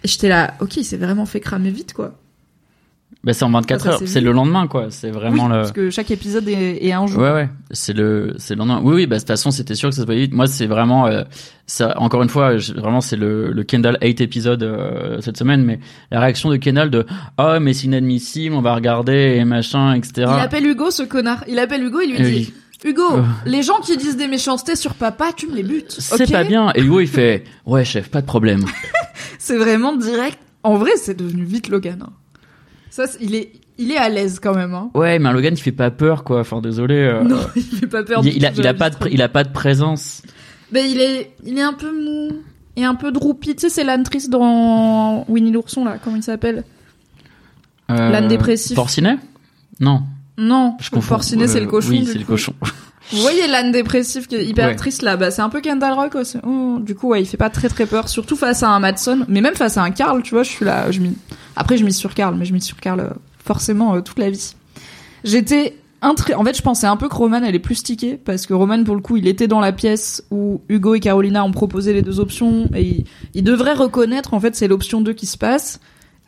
[0.05, 2.13] Et j'étais là, ok, il s'est vraiment fait cramer vite quoi.
[3.23, 6.11] Bah, c'est en 24 heures, c'est le lendemain quoi, c'est vraiment le parce que chaque
[6.11, 7.21] épisode est, est un jour.
[7.21, 8.81] Ouais ouais, c'est le c'est le lendemain.
[8.83, 10.33] Oui oui, bah de toute façon, c'était sûr que ça se voyait vite.
[10.33, 11.23] Moi, c'est vraiment euh,
[11.65, 15.79] ça encore une fois, vraiment c'est le le Kendall 8 épisode euh, cette semaine mais
[16.11, 17.05] la réaction de Kendall de
[17.37, 21.45] "Oh, mais c'est inadmissible, on va regarder et machin, etc." Il appelle Hugo ce connard.
[21.47, 22.53] Il appelle Hugo, il lui dit
[22.83, 23.19] Hugo, oh.
[23.45, 25.95] les gens qui disent des méchancetés sur papa, tu me les butes.
[25.97, 26.73] C'est pas bien.
[26.75, 28.65] Et Hugo, il fait, ouais, chef, pas de problème.
[29.39, 30.37] c'est vraiment direct.
[30.63, 32.03] En vrai, c'est devenu vite Logan.
[32.05, 32.11] Hein.
[32.93, 34.75] Ça, il est, il est à l'aise quand même.
[34.75, 34.91] Hein.
[34.93, 36.41] Ouais, mais un Logan, il fait pas peur, quoi.
[36.41, 36.93] Enfin, désolé.
[36.93, 37.23] Euh.
[37.23, 38.21] Non, il fait pas peur.
[38.23, 40.21] Il, il, a, il a pas de, il a pas de présence.
[40.71, 42.43] Ben, il est, il est un peu mou
[42.75, 43.55] et un peu droupi.
[43.55, 45.97] Tu sais, c'est l'âne triste dans Winnie l'ourson là.
[46.03, 46.65] Comment il s'appelle?
[47.89, 48.09] Euh...
[48.11, 48.75] L'âne dépressif.
[48.75, 49.17] Porcinet?
[49.79, 50.03] Non.
[50.37, 50.77] Non.
[50.79, 51.15] Je confonds.
[51.15, 51.89] Porcinet, c'est le cochon.
[51.89, 52.53] Oui, c'est le cochon.
[53.11, 56.15] Vous voyez l'âne dépressif qui est hyper triste là, bah c'est un peu Kendall Rock
[56.15, 56.37] aussi.
[56.45, 59.25] Oh, du coup ouais, il fait pas très très peur, surtout face à un Madson,
[59.27, 61.01] mais même face à un Carl, tu vois, je suis là, je
[61.55, 63.09] après je mise sur Carl, mais je mise sur Carl euh,
[63.43, 64.55] forcément euh, toute la vie.
[65.23, 68.83] J'étais en fait, je pensais un peu que Roman est plus stickée parce que Roman
[68.83, 72.01] pour le coup, il était dans la pièce où Hugo et Carolina ont proposé les
[72.01, 75.79] deux options et il, il devrait reconnaître en fait c'est l'option 2 qui se passe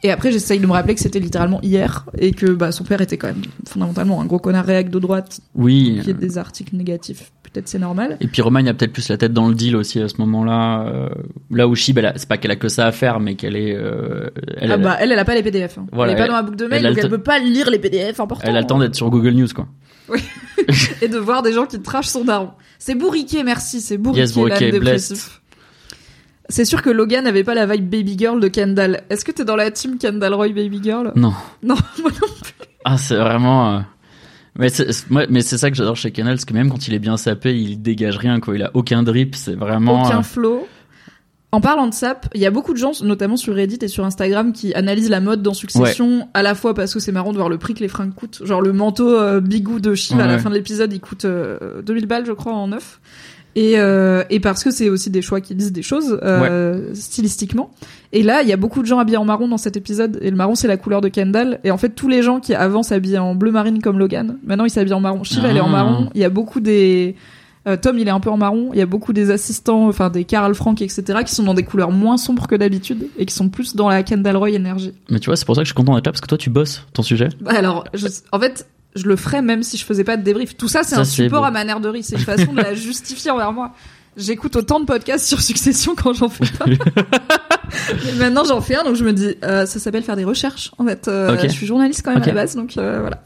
[0.04, 3.02] et après, j'essaye de me rappeler que c'était littéralement hier et que bah, son père
[3.02, 5.40] était quand même fondamentalement un gros connard réac de droite.
[5.56, 6.00] Oui.
[6.04, 7.32] Qui a des articles négatifs.
[7.42, 8.18] Peut-être c'est normal.
[8.20, 10.86] Et puis Roman a peut-être plus la tête dans le deal aussi à ce moment-là.
[10.88, 11.10] Euh,
[11.50, 13.74] là où Shib, c'est pas qu'elle a que ça à faire, mais qu'elle est.
[13.74, 15.78] Euh, elle, ah bah elle, elle a pas les PDF.
[15.78, 15.88] Hein.
[15.94, 18.20] elle est pas dans la boucle de mail, donc elle peut pas lire les PDF
[18.20, 18.48] importants.
[18.48, 19.68] Elle a le temps d'être sur Google News, quoi.
[20.10, 20.20] Oui.
[21.02, 22.50] et de voir des gens qui trashent son daron.
[22.78, 23.82] C'est bourriqué, merci.
[23.82, 25.42] C'est bourriqué, yes, bourriqué dépressif.
[26.50, 29.02] C'est sûr que Logan n'avait pas la vibe baby girl de Kendall.
[29.10, 31.12] Est-ce que t'es dans la team Kendall Roy baby girl?
[31.16, 31.34] Non.
[31.64, 32.54] Non, moi non plus.
[32.84, 33.76] Ah, c'est vraiment.
[33.76, 33.80] Euh,
[34.58, 37.00] mais c'est, mais c'est ça que j'adore chez Kendall, parce que même quand il est
[37.00, 38.56] bien sapé, il dégage rien, quoi.
[38.56, 40.04] Il a aucun drip, c'est vraiment.
[40.06, 40.68] Aucun euh, flow.
[41.52, 44.04] En parlant de sap, il y a beaucoup de gens, notamment sur Reddit et sur
[44.04, 47.38] Instagram, qui analysent la mode dans Succession, à la fois parce que c'est marrant de
[47.38, 48.42] voir le prix que les fringues coûtent.
[48.44, 52.08] Genre le manteau euh, bigou de Shiv à la fin de l'épisode, il coûte 2000
[52.08, 53.00] balles, je crois, en neuf.
[53.56, 57.72] Et, euh, et parce que c'est aussi des choix qui disent des choses euh, stylistiquement.
[58.12, 60.20] Et là, il y a beaucoup de gens habillés en marron dans cet épisode.
[60.22, 61.60] Et le marron, c'est la couleur de Kendall.
[61.64, 64.66] Et en fait, tous les gens qui avant s'habillaient en bleu marine comme Logan, maintenant
[64.66, 65.24] ils s'habillent en marron.
[65.24, 65.72] Shiv, elle est en Ah.
[65.72, 66.10] marron.
[66.16, 67.16] Il y a beaucoup des...
[67.68, 68.72] euh, Tom, il est un peu en marron.
[68.74, 71.64] Il y a beaucoup des assistants, enfin des Carl Frank, etc., qui sont dans des
[71.64, 74.92] couleurs moins sombres que d'habitude et qui sont plus dans la Kendall Roy énergie.
[75.10, 76.38] Mais tu vois, c'est pour ça que je suis content d'être là parce que toi,
[76.38, 77.30] tu bosses ton sujet.
[77.40, 80.56] Bah alors, je- en fait, je le ferais même si je faisais pas de débrief.
[80.58, 81.46] Tout ça, c'est un support beau.
[81.48, 82.04] à ma nerderie.
[82.04, 83.72] C'est une façon de la justifier envers moi.
[84.18, 86.66] J'écoute autant de podcasts sur Succession quand j'en fais pas.
[88.18, 90.72] Maintenant, j'en fais un, donc je me dis, euh, ça s'appelle faire des recherches.
[90.78, 92.28] En fait, Euh, je suis journaliste quand même Ok.
[92.30, 93.22] à la base, donc euh, voilà.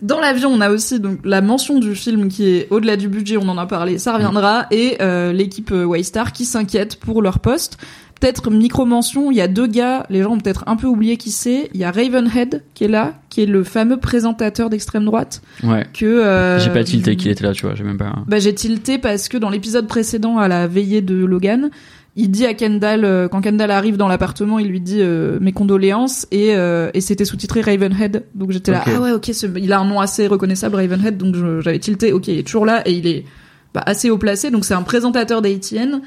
[0.00, 3.36] Dans l'avion, on a aussi donc la mention du film qui est au-delà du budget,
[3.36, 7.40] on en a parlé, ça reviendra, et euh, l'équipe euh, Waystar qui s'inquiète pour leur
[7.40, 7.78] poste.
[8.20, 11.30] Peut-être micro-mention, il y a deux gars, les gens ont peut-être un peu oublié qui
[11.30, 11.70] c'est.
[11.74, 15.86] Il y a Ravenhead qui est là, qui est le fameux présentateur d'extrême droite Ouais.
[15.94, 16.04] que...
[16.04, 18.12] euh, J'ai pas tilté qu'il était là, tu vois, j'ai même pas.
[18.26, 21.70] bah, j'ai tilté parce que dans l'épisode précédent à la veillée de Logan,
[22.16, 25.52] il dit à Kendall, euh, quand Kendall arrive dans l'appartement, il lui dit euh, mes
[25.52, 28.24] condoléances et, euh, et c'était sous-titré Ravenhead.
[28.34, 31.36] Donc j'étais là, ah ouais, ok, ce- il a un nom assez reconnaissable, Ravenhead, donc
[31.60, 33.24] j'avais tilté, ok, il est toujours là et il est
[33.72, 34.50] bah, assez haut placé.
[34.50, 36.00] Donc c'est un présentateur d'ATN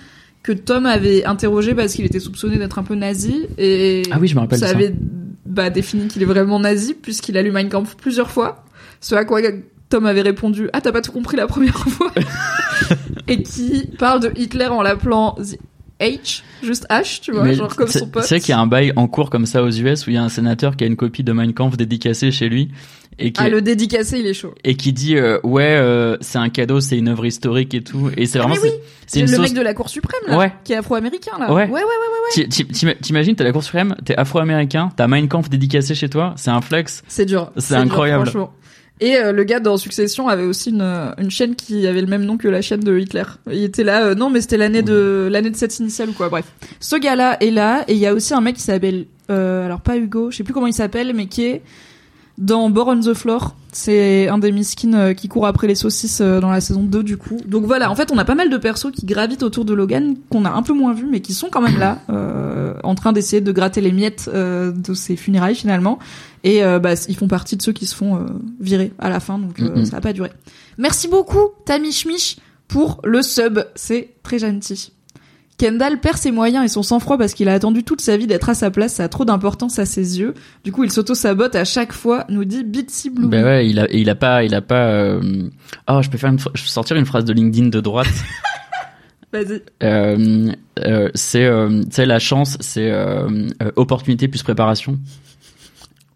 [0.44, 4.28] que Tom avait interrogé parce qu'il était soupçonné d'être un peu nazi et Ah oui,
[4.28, 4.78] je me rappelle ça de ça.
[4.78, 4.94] avait
[5.46, 8.64] bah, défini qu'il est vraiment nazi puisqu'il a lu Mein Kampf plusieurs fois.
[9.00, 9.42] Ce à quoi
[9.89, 12.12] Tom avait répondu Ah, t'as pas tout compris la première fois
[13.28, 15.58] Et qui parle de Hitler en l'appelant The
[16.02, 18.24] H, juste H, tu vois, Mais genre comme son pote.
[18.24, 20.16] Tu sais qu'il y a un bail en cours comme ça aux US où il
[20.16, 22.70] y a un sénateur qui a une copie de Mein Kampf dédicacée chez lui
[23.20, 24.56] et qui, Ah, le dédicacé, il est chaud.
[24.64, 28.10] et qui dit euh, ouais euh, c'est un cadeau, c'est une œuvre historique et tout
[28.18, 28.76] et c'est Ah, vraiment mais oui,
[29.06, 29.39] c'est- le sauce.
[29.39, 30.54] mec de la Cour suprême, là, Ouais.
[30.64, 31.54] qui est afro-américain, là.
[31.54, 31.64] Ouais.
[31.66, 32.41] ouais, ouais, ouais.
[32.43, 32.47] ouais.
[32.47, 36.49] T'ima- T'imagines, t'es la Cour suprême, t'es afro-américain, t'as Mein Kampf dédicacé chez toi, c'est
[36.52, 37.04] un flex.
[37.08, 37.52] C'est dur.
[37.58, 38.24] C'est dur, incroyable.
[38.26, 38.54] franchement.
[39.02, 40.84] Et euh, le gars dans Succession avait aussi une,
[41.18, 43.24] une chaîne qui avait le même nom que la chaîne de Hitler.
[43.52, 46.30] Il était là, euh, non mais c'était l'année de l'année de cette initiale ou quoi.
[46.30, 46.45] Bref,
[46.80, 49.82] ce gars-là est là et il y a aussi un mec qui s'appelle, euh, alors
[49.82, 51.64] pas Hugo, je sais plus comment il s'appelle, mais qui est
[52.38, 53.56] dans Born on the Floor.
[53.74, 57.04] C'est un des miskins euh, qui court après les saucisses euh, dans la saison 2
[57.04, 57.38] du coup.
[57.46, 60.16] Donc voilà, en fait on a pas mal de persos qui gravitent autour de Logan
[60.30, 63.14] qu'on a un peu moins vu mais qui sont quand même là, euh, en train
[63.14, 66.00] d'essayer de gratter les miettes euh, de ses funérailles finalement.
[66.44, 68.26] Et euh, bah, ils font partie de ceux qui se font euh,
[68.60, 70.32] virer à la fin, donc ça va pas durer.
[70.78, 73.60] Merci beaucoup, Tamish Mich, pour le sub.
[73.76, 74.92] C'est très gentil.
[75.62, 78.49] Kendall perd ses moyens et son sang-froid parce qu'il a attendu toute sa vie d'être
[78.49, 80.34] à sa place, ça a trop d'importance à ses yeux.
[80.64, 83.28] Du coup, il s'auto-sabote à chaque fois, nous dit Bitsy Blue.
[83.28, 84.88] Ben ouais, il a, et il a pas, il a pas.
[84.88, 85.22] euh,
[85.88, 88.07] Oh, je peux faire une, sortir une phrase de LinkedIn de droite.
[89.32, 89.62] Vas-y.
[89.84, 92.91] Euh, euh, c'est, tu sais, la chance, c'est
[93.76, 94.97] opportunité plus préparation.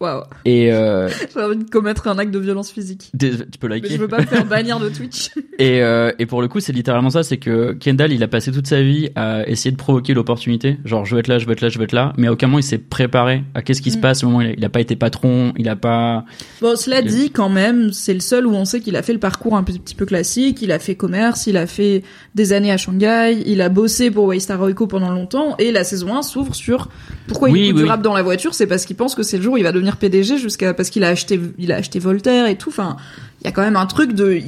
[0.02, 0.24] Waouh.
[0.44, 3.10] Et euh, J'ai envie de commettre un acte de violence physique.
[3.14, 3.94] des- tu peux Mais liker.
[3.94, 5.30] je veux pas me faire bannir de Twitch.
[5.58, 8.52] Et, euh, et pour le coup, c'est littéralement ça, c'est que Kendall, il a passé
[8.52, 10.78] toute sa vie à essayer de provoquer l'opportunité.
[10.84, 12.12] Genre, je veux être là, je veux être là, je veux être là.
[12.18, 14.02] Mais à aucun moment, il s'est préparé à qu'est-ce qui se Mm.
[14.02, 16.26] passe au moment où il a, il a pas été patron, il a pas...
[16.62, 19.20] Bon, cela dit, quand même, c'est le seul où on sait qu'il a fait le
[19.20, 20.62] parcours un petit, peu classique.
[20.62, 22.04] Il a fait commerce, il a fait
[22.36, 26.14] des années à Shanghai, il a bossé pour Waystar Royco pendant longtemps, et la saison
[26.18, 26.90] 1 s'ouvre sur
[27.30, 27.90] pourquoi Oui, il écoute oui, du oui.
[27.90, 29.72] rap dans la voiture, c'est parce qu'il pense que c'est le jour où il va
[29.72, 32.70] devenir PDG jusqu'à parce qu'il a acheté, il a acheté Voltaire et tout.
[32.70, 32.98] Enfin,
[33.42, 34.40] il y a quand même un truc de,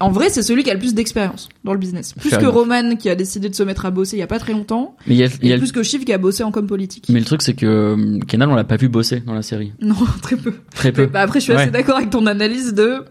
[0.00, 2.12] en vrai, c'est celui qui a le plus d'expérience dans le business.
[2.12, 2.54] Plus Fair que enough.
[2.54, 4.96] Roman qui a décidé de se mettre à bosser il y a pas très longtemps,
[5.06, 7.06] Mais y a, y et le- plus que Shiv qui a bossé en com politique.
[7.08, 9.72] mais le truc, c'est que euh, Kendall, on l'a pas vu bosser dans la série.
[9.80, 10.52] Non, très peu.
[10.74, 11.06] Très peu.
[11.06, 11.70] Bah après, je suis assez Ouais.
[11.70, 13.04] d'accord avec ton analyse de.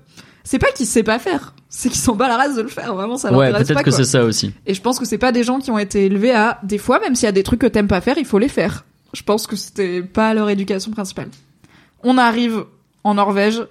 [0.43, 2.93] C'est pas qu'il sait pas faire, c'est qu'ils pas à la race de le faire.
[2.95, 4.51] Vraiment, ça ouais, l'intéresse peut-être que c'est ça aussi.
[4.65, 7.01] Et je pense que c'est pas des gens qui ont été élevés à des fois,
[7.01, 8.85] même s'il y a des trucs que t'aimes pas faire, il faut les faire.
[9.13, 11.27] Je pense que c'était pas leur éducation principale.
[12.03, 12.65] On arrive
[13.03, 13.61] en Norvège.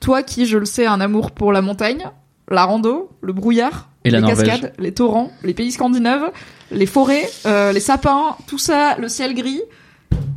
[0.00, 2.04] Toi qui, je le sais, a un amour pour la montagne,
[2.48, 6.30] la rando, le brouillard, Et les cascades, les torrents, les pays scandinaves,
[6.70, 9.60] les forêts, euh, les sapins, tout ça, le ciel gris.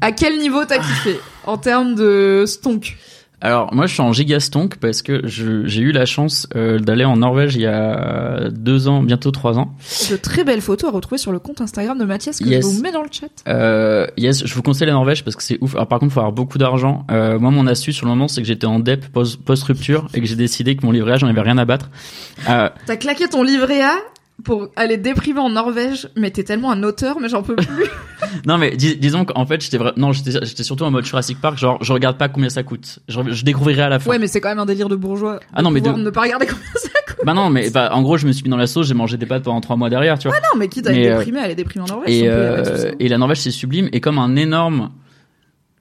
[0.02, 2.98] À quel niveau t'as kiffé en termes de stonk?
[3.44, 7.06] Alors, moi, je suis en gigastonk parce que je- j'ai eu la chance euh, d'aller
[7.06, 9.74] en Norvège il y a deux ans, bientôt trois ans.
[10.12, 12.64] De très belles photos à retrouver sur le compte Instagram de Mathias que Yes.
[12.64, 13.28] je vous mets dans le chat.
[13.48, 15.74] Euh, yes, je vous conseille la Norvège parce que c'est ouf.
[15.76, 17.06] Alors, par contre, faut avoir beaucoup d'argent.
[17.10, 20.22] Euh, moi, mon astuce sur le moment, c'est que j'étais en dep post- post-rupture et
[20.22, 21.90] que j'ai décidé que mon livret A, j'en avais rien à battre.
[22.48, 23.96] Euh, T'as claqué ton livret A
[24.44, 27.86] pour aller déprimer en Norvège, mais t'es tellement un auteur, mais j'en peux plus.
[28.46, 31.58] non, mais dis- disons qu'en fait, j'étais vra- non, j'étais surtout en mode Jurassic Park.
[31.58, 33.00] Genre, je regarde pas combien ça coûte.
[33.08, 34.10] Je, je découvrirai à la fin.
[34.10, 35.36] ouais, mais c'est quand même un délire de bourgeois.
[35.36, 37.18] de Ah non, mais de- ne pas regarder combien ça coûte.
[37.26, 38.88] Bah non, mais bah, en gros, je me suis mis dans la sauce.
[38.88, 40.38] J'ai mangé des pâtes pendant trois mois derrière, tu vois.
[40.38, 42.16] Non, mais quitte à Mais, aller euh, déprimer, aller déprimer en Norvège.
[42.16, 43.90] Et, peut euh, et la Norvège, c'est sublime.
[43.92, 44.90] Et comme un énorme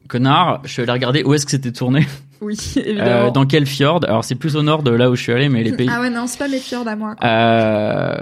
[0.08, 2.06] connard, je suis allé regarder où est-ce que c'était tourné.
[2.42, 3.30] Oui, Euh, évidemment.
[3.32, 4.00] dans quel fjord?
[4.04, 5.88] Alors c'est plus au nord de là où je suis allé, mais les pays.
[5.92, 7.14] Ah ouais, non, c'est pas mes fjords à moi.
[7.22, 8.14] Euh,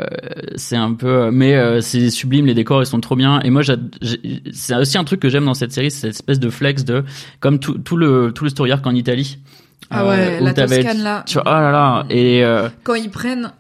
[0.57, 2.47] c'est un peu, mais euh, c'est sublime.
[2.47, 3.41] Les décors ils sont trop bien.
[3.41, 3.63] Et moi,
[4.53, 7.05] c'est aussi un truc que j'aime dans cette série, c'est cette espèce de flex de
[7.41, 9.39] comme tout, tout le tout le story arc en Italie.
[9.91, 11.23] Ah Euh, ouais, où la Toscane là.
[11.27, 12.05] Tu vois, oh là là.
[12.11, 13.53] Et euh, Quand ils prennent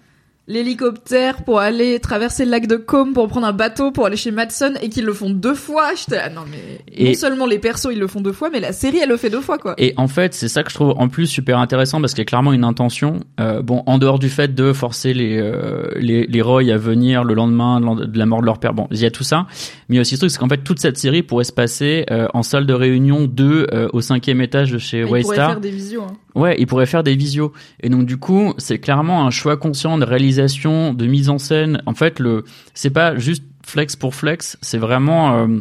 [0.49, 4.31] l'hélicoptère pour aller traverser le lac de Côme pour prendre un bateau pour aller chez
[4.31, 7.59] Madsen et qu'ils le font deux fois, j'étais là, non mais Et- non seulement les
[7.59, 9.75] persos ils le font deux fois, mais la série elle le fait deux fois quoi.
[9.79, 12.27] Et en fait, c'est ça que je trouve en plus super intéressant parce qu'il y
[12.27, 13.21] a clairement une intention.
[13.41, 17.25] Euh, bon, en dehors du fait de forcer les euh, les, les Roy à venir
[17.25, 18.73] le lendemain de la mort de leur père.
[18.75, 19.47] Bon, il y a tout ça.
[19.89, 21.53] Mais il y a aussi ce truc, c'est qu'en fait toute cette série pourrait se
[21.53, 25.25] passer euh, en salle de réunion 2 euh, au cinquième étage de chez ils pourraient
[25.25, 25.51] Waystar.
[25.51, 26.03] faire des visios.
[26.03, 26.17] Hein.
[26.39, 27.53] Ouais, ils pourraient faire des visios.
[27.81, 31.83] Et donc du coup, c'est clairement un choix conscient de réalisation, de mise en scène.
[31.87, 35.37] En fait, le c'est pas juste flex pour flex, c'est vraiment.
[35.37, 35.59] euh,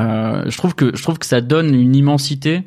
[0.00, 2.62] euh, je trouve que je trouve que ça donne une immensité.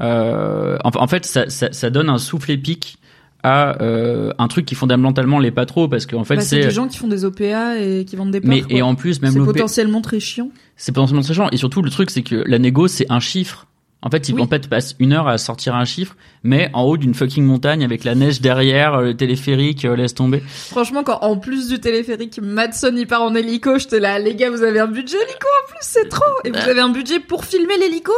[0.00, 2.98] Euh, en, en fait, ça, ça, ça donne un souffle épique
[3.42, 6.70] à euh, un truc qui fondamentalement l'est pas trop parce qu'en fait Bah, c'est des
[6.70, 8.48] gens qui font des OPA et qui vendent des parts.
[8.50, 8.76] mais quoi.
[8.76, 10.50] et en plus même c'est potentiellement très chiant.
[10.76, 11.48] c'est potentiellement très chiant.
[11.52, 13.66] Et surtout, le truc, c'est que la négo, c'est un chiffre.
[14.06, 14.42] En fait, ils Oui.
[14.42, 17.82] en fait, passent une heure à sortir un chiffre, mais en haut d'une fucking montagne
[17.84, 20.40] avec la neige derrière, euh, le téléphérique, euh, laisse tomber.
[20.46, 24.48] Franchement, quand en plus du téléphérique, Madson il part en hélico, j'étais là, les gars,
[24.50, 26.22] vous avez un budget hélico en plus, c'est trop.
[26.44, 28.12] Et vous avez un budget pour filmer l'hélico.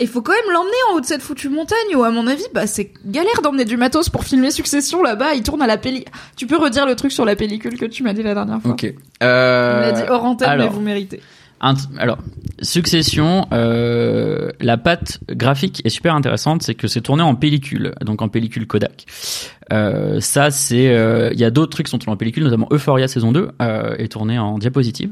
[0.00, 2.44] Et faut quand même l'emmener en haut de cette foutue montagne où, à mon avis,
[2.54, 5.34] bah, c'est galère d'emmener du matos pour filmer Succession là-bas.
[5.34, 6.12] Il tourne à la pellicule.
[6.36, 8.70] Tu peux redire le truc sur la pellicule que tu m'as dit la dernière fois.
[8.70, 8.86] Ok.
[9.20, 10.66] On Euh, l'a dit hors antenne, alors.
[10.68, 11.20] mais vous méritez.
[11.60, 12.18] Alors,
[12.60, 18.20] Succession, euh, la patte graphique est super intéressante, c'est que c'est tourné en pellicule, donc
[18.20, 19.06] en pellicule Kodak.
[19.72, 22.68] Euh, ça, c'est, euh, il y a d'autres trucs qui sont tournés en pellicule, notamment
[22.72, 25.10] Euphoria saison 2 euh, est tourné en diapositive.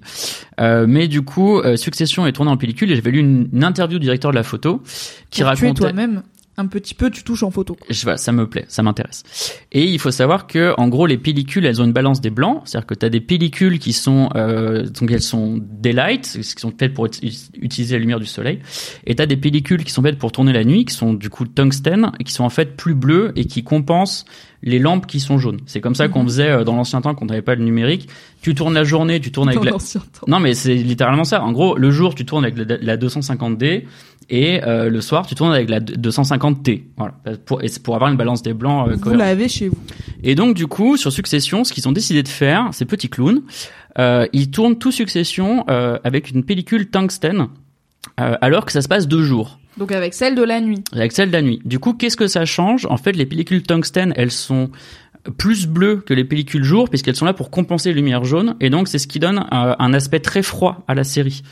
[0.59, 4.05] Mais du coup, Succession est tourné en pellicule et j'avais lu une, une interview du
[4.05, 4.82] directeur de la photo
[5.30, 5.80] qui Pour racontait.
[5.80, 6.22] toi-même.
[6.59, 7.76] Un petit peu, tu touches en photo.
[7.90, 9.24] Je vois, ça me plaît, ça m'intéresse.
[9.72, 12.62] Et il faut savoir que, en gros, les pellicules, elles ont une balance des blancs,
[12.64, 16.72] c'est-à-dire que tu as des pellicules qui sont, euh, donc elles sont daylight, qui sont
[16.78, 18.61] faites pour ut- utiliser la lumière du soleil,
[19.07, 21.28] et tu as des pellicules qui sont faites pour tourner la nuit, qui sont du
[21.28, 24.24] coup tungstène, et qui sont en fait plus bleues et qui compensent
[24.62, 25.61] les lampes qui sont jaunes.
[25.66, 28.09] C'est comme ça qu'on faisait euh, dans l'ancien temps, quand on n'avait pas le numérique.
[28.40, 30.26] Tu tournes la journée, tu tournes avec Dans la, temps.
[30.26, 31.42] non, mais c'est littéralement ça.
[31.42, 33.84] En gros, le jour, tu tournes avec la, la 250D
[34.28, 36.82] et euh, le soir, tu tournes avec la 250T.
[36.96, 37.14] Voilà.
[37.44, 39.78] Pour, et c'est pour avoir une balance des blancs euh, Vous l'avez chez vous.
[40.22, 43.42] Et donc, du coup, sur Succession, ce qu'ils ont décidé de faire, ces petits clowns,
[43.98, 47.48] euh, ils tournent tout Succession euh, avec une pellicule tungstène,
[48.20, 50.82] euh, alors que ça se passe deux jours Donc avec celle de la nuit.
[50.92, 51.60] avec celle de la nuit.
[51.64, 52.86] Du coup, qu'est-ce que ça change?
[52.90, 54.70] En fait, les pellicules tungstène, elles sont
[55.30, 58.70] plus bleues que les pellicules jour puisqu'elles sont là pour compenser les lumières jaunes et
[58.70, 61.42] donc c'est ce qui donne euh, un aspect très froid à la série.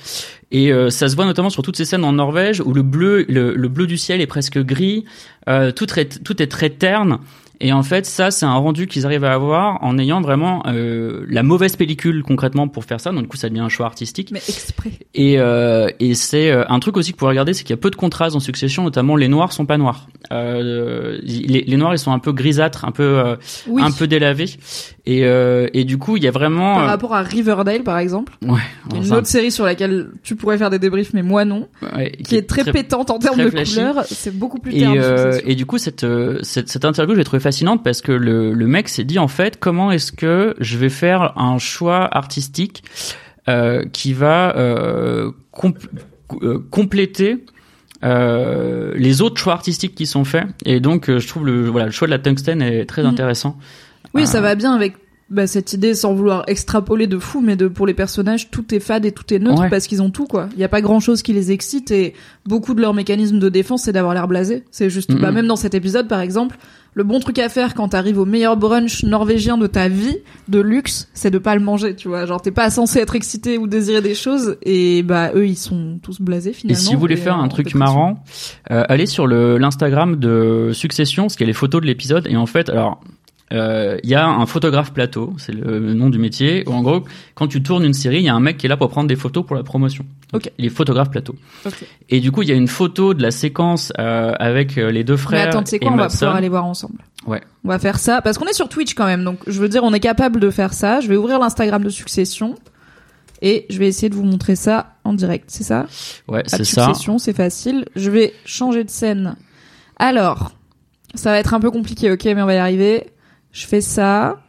[0.51, 3.25] Et euh, ça se voit notamment sur toutes ces scènes en Norvège où le bleu
[3.29, 5.05] le, le bleu du ciel est presque gris,
[5.49, 5.87] euh, tout,
[6.25, 7.19] tout est très terne
[7.67, 11.25] et en fait ça c'est un rendu qu'ils arrivent à avoir en ayant vraiment euh,
[11.29, 14.31] la mauvaise pellicule concrètement pour faire ça donc du coup ça devient un choix artistique.
[14.33, 14.91] Mais exprès.
[15.15, 17.79] Et, euh, et c'est euh, un truc aussi que vous pouvez regarder, c'est qu'il y
[17.79, 20.07] a peu de contrastes en succession, notamment les noirs sont pas noirs.
[20.33, 23.37] Euh, les, les noirs ils sont un peu grisâtres, un peu
[23.67, 23.83] Oui.
[23.83, 24.51] un peu délavés.
[25.07, 28.33] Et, et du coup il y a vraiment Par rapport à Riverdale, par exemple.
[28.43, 28.61] ouais,
[28.95, 31.69] Une autre série sur laquelle tu pourrais faire des débriefs, mais moi non.
[31.97, 34.05] ouais, Qui est très, pétante en termes de couleurs.
[34.07, 34.85] C'est beaucoup plus Et,
[35.47, 36.07] et du coup, cette,
[36.43, 39.29] cette, cette interview, je l'ai trouvée fascinante parce que le, le mec s'est dit, en
[39.29, 42.83] fait, comment est-ce que je vais faire un choix artistique
[43.49, 45.89] euh, qui va euh, compl-
[46.43, 47.45] euh, compléter
[48.03, 50.47] euh, les autres choix artistiques qui sont faits.
[50.67, 53.09] Et donc, euh, je trouve le, voilà, le choix de la tungstène est très Mhm.
[53.11, 53.57] intéressant.
[54.15, 54.95] Oui, Euh, ça va bien avec
[55.31, 58.79] bah, cette idée, sans vouloir extrapoler de fou, mais de pour les personnages, tout est
[58.81, 59.71] fade et tout est neutre Ouais.
[59.71, 60.49] parce qu'ils ont tout quoi.
[60.53, 62.13] Il y a pas grand chose qui les excite et
[62.47, 64.65] beaucoup de leur mécanisme de défense, c'est d'avoir l'air blasé.
[64.71, 65.21] C'est juste, Mhm.
[65.21, 66.59] bah même dans cet épisode par exemple,
[66.95, 70.19] le bon truc à faire quand t'arrives au meilleur brunch norvégien de ta vie,
[70.49, 72.25] de luxe, c'est de pas le manger, tu vois.
[72.25, 75.99] Genre t'es pas censé être excité ou désirer des choses et bah eux ils sont
[76.03, 76.81] tous blasés Et finalement.
[76.81, 78.23] si vous voulez et, faire euh, un en truc marrant,
[78.71, 82.27] euh, allez sur le l'Instagram de Succession, ce qui est les photos de l'épisode.
[82.29, 83.01] Et en fait, alors
[83.55, 86.65] euh, il y a un photographe plateau, c'est le nom du métier.
[86.67, 88.69] Où en gros, quand tu tournes une série, il y a un mec qui est
[88.69, 90.05] là pour prendre des photos pour la promotion.
[90.33, 90.53] Donc, Ok.
[90.59, 91.37] Les photographes plateau.
[92.11, 95.05] Et du coup, il y a une photo de la séquence euh, avec euh, les
[95.05, 96.99] deux Mais frères attends, tu sais et quoi, on va pouvoir aller voir ensemble.
[97.27, 97.41] Ouais.
[97.65, 99.85] On va faire ça parce qu'on est sur Twitch quand même, donc je veux dire,
[99.85, 101.01] on est capable de faire ça.
[101.01, 102.57] Je vais ouvrir l'Instagram de Succession
[103.41, 105.45] et je vais essayer de vous montrer ça en direct.
[105.49, 105.87] C'est ça?
[106.27, 106.87] Ouais, c'est ça.
[106.87, 107.85] Succession, c'est facile.
[107.95, 109.37] Je vais changer de scène.
[109.97, 110.53] Alors,
[111.15, 113.07] ça va être un peu compliqué, ok, mais on va y arriver.
[113.55, 114.41] Je fais ça.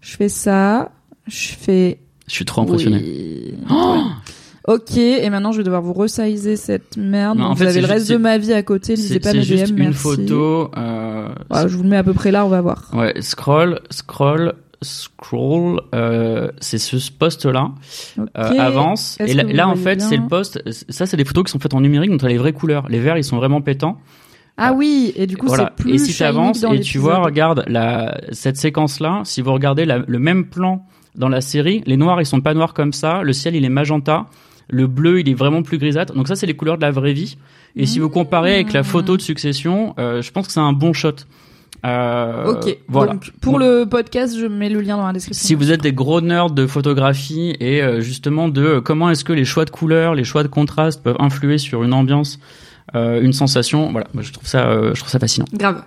[0.00, 0.90] Je fais ça.
[1.26, 1.98] Je fais.
[2.26, 2.98] Je suis trop impressionné.
[3.02, 3.54] Oui.
[3.70, 4.02] Oh
[4.68, 7.38] Ok, et maintenant je vais devoir vous resizer cette merde.
[7.38, 9.14] Non, en fait, vous avez c'est le reste juste- de ma vie à côté, lisez
[9.14, 9.98] C'est pas c'est mes juste DM, une merci.
[9.98, 10.70] photo.
[10.76, 11.28] Euh,
[11.66, 12.90] je vous le mets à peu près là, on va voir.
[12.92, 14.52] Ouais, scroll, scroll,
[14.82, 15.80] scroll.
[15.94, 17.70] Euh, c'est ce post-là.
[18.18, 18.28] Ok.
[18.36, 19.16] Euh, avance.
[19.20, 20.62] Et là, là, en fait, c'est le post.
[20.90, 22.86] Ça, c'est des photos qui sont faites en numérique, donc t'as les vraies couleurs.
[22.88, 23.98] Les verts, ils sont vraiment pétants.
[24.60, 25.72] Ah oui, et du coup voilà.
[25.76, 29.52] c'est plus Et si tu avances et tu vois, regarde la, cette séquence-là, si vous
[29.52, 30.84] regardez la- le même plan
[31.16, 33.22] dans la série, les noirs, ils sont pas noirs comme ça.
[33.22, 34.26] Le ciel, il est magenta.
[34.68, 36.14] Le bleu, il est vraiment plus grisâtre.
[36.14, 37.36] Donc ça, c'est les couleurs de la vraie vie.
[37.74, 40.72] Et si vous comparez avec la photo de succession, euh, je pense que c'est un
[40.72, 41.12] bon shot.
[41.86, 43.12] Euh, Ok, Voilà.
[43.14, 45.46] donc pour le podcast, je mets le lien dans la description.
[45.46, 49.24] Si vous êtes des gros nerds de photographie et euh, justement de euh, comment est-ce
[49.24, 52.38] que les choix de couleurs, les choix de contraste peuvent influer sur une ambiance,
[52.94, 55.46] une sensation, voilà, moi, je trouve ça, euh, je trouve ça fascinant.
[55.52, 55.82] Grave.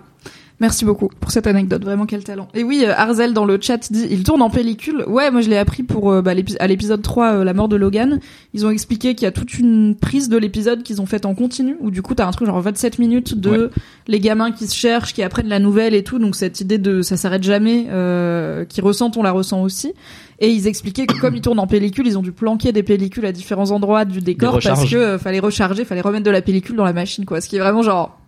[0.60, 2.46] Merci beaucoup pour cette anecdote, vraiment quel talent.
[2.54, 5.02] Et oui, euh, Arzel dans le chat dit il tourne en pellicule.
[5.08, 6.30] Ouais, moi je l'ai appris pour euh, bah,
[6.60, 8.20] à l'épisode 3 euh, la mort de Logan.
[8.54, 11.34] Ils ont expliqué qu'il y a toute une prise de l'épisode qu'ils ont faite en
[11.34, 13.68] continu où du coup t'as un truc genre 27 minutes de Ouais.
[14.06, 16.20] les gamins qui se cherchent, qui apprennent la nouvelle et tout.
[16.20, 19.92] Donc cette idée de ça s'arrête jamais euh, qui ressentent, on la ressent aussi.
[20.40, 23.26] Et ils expliquaient que comme ils tournent en pellicule, ils ont dû planquer des pellicules
[23.26, 26.76] à différents endroits du décor parce que euh, fallait recharger, fallait remettre de la pellicule
[26.76, 27.40] dans la machine quoi.
[27.40, 28.18] Ce qui est vraiment genre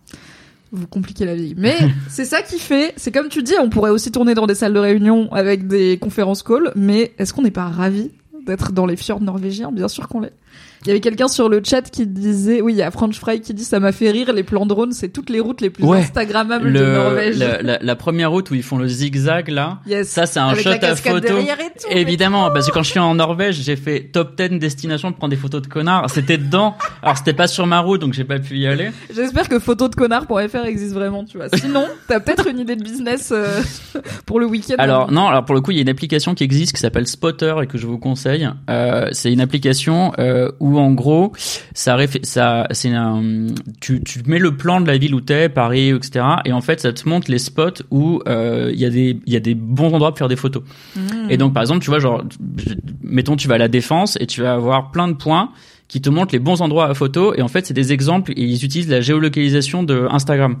[0.71, 1.53] vous compliquez la vie.
[1.57, 1.77] Mais
[2.09, 4.73] c'est ça qui fait, c'est comme tu dis, on pourrait aussi tourner dans des salles
[4.73, 8.11] de réunion avec des conférences calls, mais est-ce qu'on n'est pas ravi
[8.45, 9.71] d'être dans les fjords norvégiens?
[9.71, 10.33] Bien sûr qu'on l'est.
[10.83, 13.41] Il y avait quelqu'un sur le chat qui disait, oui, il y a French Fry
[13.41, 15.83] qui dit ça m'a fait rire, les plans drone, c'est toutes les routes les plus
[15.83, 15.99] Ouais.
[15.99, 17.37] instagrammables de Norvège.
[17.37, 20.07] la, la- la première route où ils font le zigzag là, Yes.
[20.09, 21.17] ça c'est un Avec shot la à photo.
[21.17, 25.09] et tout, Évidemment, parce que quand je suis en Norvège, j'ai fait top 10 destinations
[25.11, 26.09] pour prendre des photos de connards.
[26.09, 26.75] C'était dedans.
[27.01, 28.89] Alors c'était pas sur ma route, donc j'ai pas pu y aller.
[29.13, 31.47] J'espère que photo de connard.fr existe vraiment, tu vois.
[31.55, 33.61] Sinon, t'as peut-être une idée de business euh,
[34.25, 34.75] pour le week-end.
[34.77, 37.07] Alors non, alors pour le coup, il y a une application qui existe qui s'appelle
[37.07, 38.47] Spotter et que je vous conseille.
[38.69, 41.31] Euh, c'est une application euh, où en gros,
[41.73, 43.47] ça, ça, c'est un,
[43.79, 46.25] tu, tu mets le plan de la ville où t'es, Paris, etc.
[46.45, 49.33] Et en fait, ça te montre les spots où euh, il y a des, il
[49.33, 50.63] y a des bons endroits pour faire des photos.
[50.95, 51.29] Hmm.
[51.29, 52.23] Et donc par exemple, tu vois, genre,
[53.01, 55.51] mettons, tu vas à la défense et tu vas avoir plein de points
[55.87, 57.33] qui te montrent les bons endroits à photo.
[57.35, 60.57] Et en fait, c'est des exemples et ils utilisent la géolocalisation de Instagram.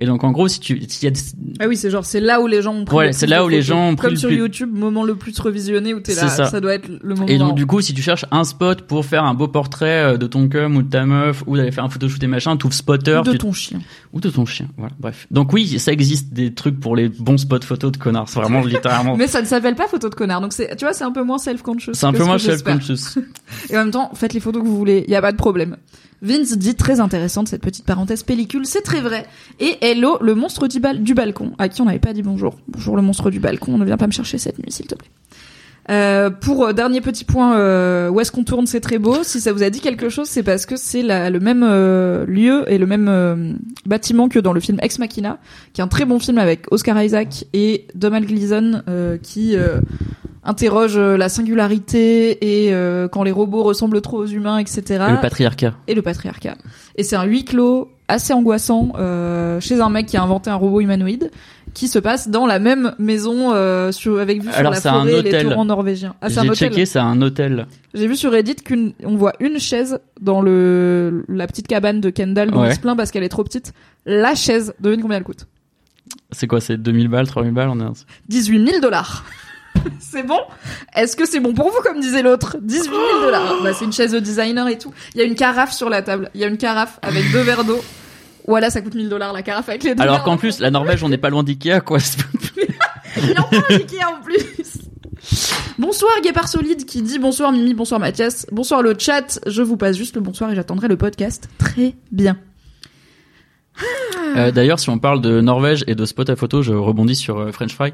[0.00, 1.20] Et donc en gros, si tu, s'il y a des-
[1.60, 3.44] Ah oui, c'est genre, c'est là où les gens ont pris Ouais, c'est là de
[3.44, 6.00] où les gens ont pris Comme le sur plus- YouTube, moment le plus revisionné où
[6.00, 6.46] t'es là, ça.
[6.46, 6.60] ça.
[6.60, 7.26] doit être le moment.
[7.26, 10.16] Et donc du coup, si tu cherches un spot pour faire un beau portrait euh,
[10.16, 12.70] de ton cum ou de ta meuf ou d'aller faire un photoshoot et machin, tu
[12.70, 13.80] spotter de tu- ton chien.
[14.12, 14.68] ou de ton chien.
[14.76, 15.26] Voilà, bref.
[15.30, 18.28] Donc oui, ça existe des trucs pour les bons spots photos de connards.
[18.28, 19.16] C'est vraiment littéralement.
[19.18, 20.40] Mais ça ne s'appelle pas photo de connard.
[20.40, 21.94] Donc c'est, tu vois, c'est un peu moins self-conscious.
[21.94, 22.74] C'est un peu ce moins que j'espère.
[22.82, 23.18] self-conscious.
[23.70, 25.04] Et en même temps, faites les photos que vous voulez.
[25.08, 25.76] Il y a pas de problème.
[26.20, 29.26] Vince dit très intéressante cette petite parenthèse pellicule, c'est très vrai.
[29.60, 32.56] Et Hello, le monstre du, bal- du balcon, à qui on n'avait pas dit bonjour.
[32.68, 35.08] Bonjour le monstre du balcon, ne viens pas me chercher cette nuit, s'il te plaît.
[35.90, 39.22] Euh, pour euh, dernier petit point, euh, où est-ce qu'on tourne, c'est très beau.
[39.22, 42.64] Si ça vous a dit quelque chose, c'est parce que c'est le même euh, lieu
[42.70, 43.52] et le même euh,
[43.86, 45.38] bâtiment que dans le film Ex Machina,
[45.72, 49.56] qui est un très bon film avec Oscar Isaac et Donald Gleason, euh, qui
[50.48, 54.82] interroge euh, la singularité et euh, quand les robots ressemblent trop aux humains, etc.
[55.08, 55.74] Et le patriarcat.
[55.86, 56.56] et le patriarcat.
[56.96, 60.54] Et c'est un huis clos assez angoissant euh, chez un mec qui a inventé un
[60.54, 61.30] robot humanoïde
[61.74, 64.88] qui se passe dans la même maison euh, sur, avec vue sur Alors, la c'est
[64.88, 65.48] un forêt et les hôtel.
[65.48, 66.14] torrents norvégiens.
[66.22, 66.68] Ah, c'est un J'ai hôtel.
[66.70, 67.66] checké, c'est un hôtel.
[67.92, 72.50] J'ai vu sur Reddit qu'on voit une chaise dans le la petite cabane de Kendall
[72.50, 72.70] dont Ouais.
[72.70, 73.74] il se plaint parce qu'elle est trop petite.
[74.06, 75.46] La chaise, devine combien elle coûte
[76.32, 79.24] C'est quoi, c'est 2000 balles, 3000 balles, on est 18 000 dollars.
[80.00, 80.40] c'est bon?
[80.94, 82.56] Est-ce que c'est bon pour vous, comme disait l'autre?
[82.60, 83.62] 18 000 dollars.
[83.62, 84.92] Bah, c'est une chaise de designer et tout.
[85.14, 86.30] Il y a une carafe sur la table.
[86.34, 87.80] Il y a une carafe avec deux verres d'eau.
[88.46, 91.02] Voilà, ça coûte 1000 dollars la carafe avec les deux Alors qu'en plus, la Norvège,
[91.02, 91.98] on n'est pas loin d'Ikea, quoi.
[93.22, 94.88] Il en parle Ikea en plus.
[95.78, 99.38] Bonsoir Guépard Solide qui dit bonsoir Mimi, bonsoir Mathias, bonsoir le chat.
[99.46, 101.48] Je vous passe juste le bonsoir et j'attendrai le podcast.
[101.58, 102.36] Très bien.
[104.36, 107.38] Euh, D'ailleurs, si on parle de Norvège et de spot à photo, je rebondis sur
[107.38, 107.92] euh, French Fry.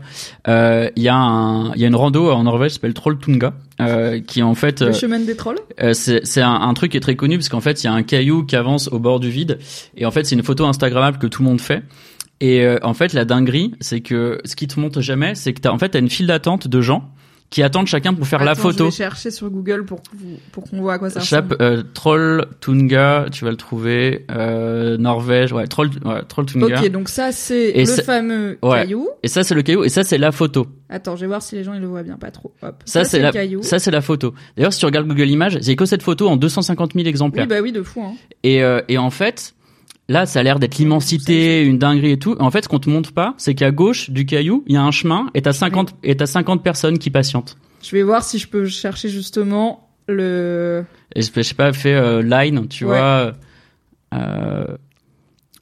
[0.48, 3.54] Euh, Il y a un, il y a une rando en Norvège qui s'appelle Trolltunga,
[3.80, 5.58] euh, qui en fait, Le chemin des trolls.
[5.80, 7.92] euh, c'est un, un truc qui est très connu parce qu'en fait, il y a
[7.92, 9.58] un caillou qui avance au bord du vide,
[9.96, 11.82] et en fait, c'est une photo Instagrammable que tout le monde fait.
[12.40, 15.70] Et en fait, la dinguerie, c'est que ce qui te montre jamais, c'est que t'as
[15.70, 17.08] en fait t'as une file d'attente de gens
[17.50, 18.84] qui attendent chacun pour faire la photo.
[18.86, 20.00] Je vais chercher sur Google pour,
[20.50, 21.62] pour qu'on voit à quoi ça Chap, ressemble.
[21.62, 24.26] euh, Troll Tunga, tu vas le trouver.
[24.32, 26.80] Euh, Norvège, ouais, Troll, ouais, Troll Tunga.
[26.80, 28.78] Ok, donc ça c'est le c'est- fameux Ouais.
[28.80, 29.08] caillou.
[29.22, 30.66] Et ça, c'est le caillou, et ça, c'est la photo.
[30.88, 32.52] Attends, je vais voir si les gens ils le voient bien, pas trop.
[32.62, 32.82] Hop.
[32.86, 33.62] Ça, c'est le la, caillou.
[33.62, 34.34] ça, c'est la photo.
[34.56, 37.44] D'ailleurs, si tu regardes Google Images, a que cette photo en 250 000 exemplaires.
[37.44, 38.02] Oui, bah oui, de fou.
[38.02, 38.14] Hein.
[38.42, 39.54] Et, euh, et en fait,
[40.08, 42.36] là, ça a l'air d'être l'immensité, une dinguerie et tout.
[42.40, 44.82] En fait, ce qu'on te montre pas, c'est qu'à gauche du caillou, il y a
[44.82, 47.56] un chemin et t'as 50, et t'as 50 personnes qui patientent.
[47.82, 50.84] Je vais voir si je peux chercher justement le.
[51.14, 52.90] Et je, je sais pas, fait euh, Line, tu Ouais.
[52.98, 53.32] vois.
[54.14, 54.66] Euh,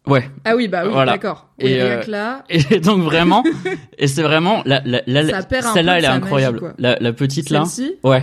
[0.07, 0.29] ouais.
[0.45, 1.13] Ah oui, bah oui, Voilà.
[1.13, 1.49] d'accord.
[1.61, 2.45] Oui, Et, euh, là.
[2.49, 3.43] Et donc vraiment,
[3.99, 6.61] et c'est vraiment la, la, la- celle-là, elle est incroyable.
[6.61, 7.65] magie, la, la petite là,
[8.05, 8.23] ouais.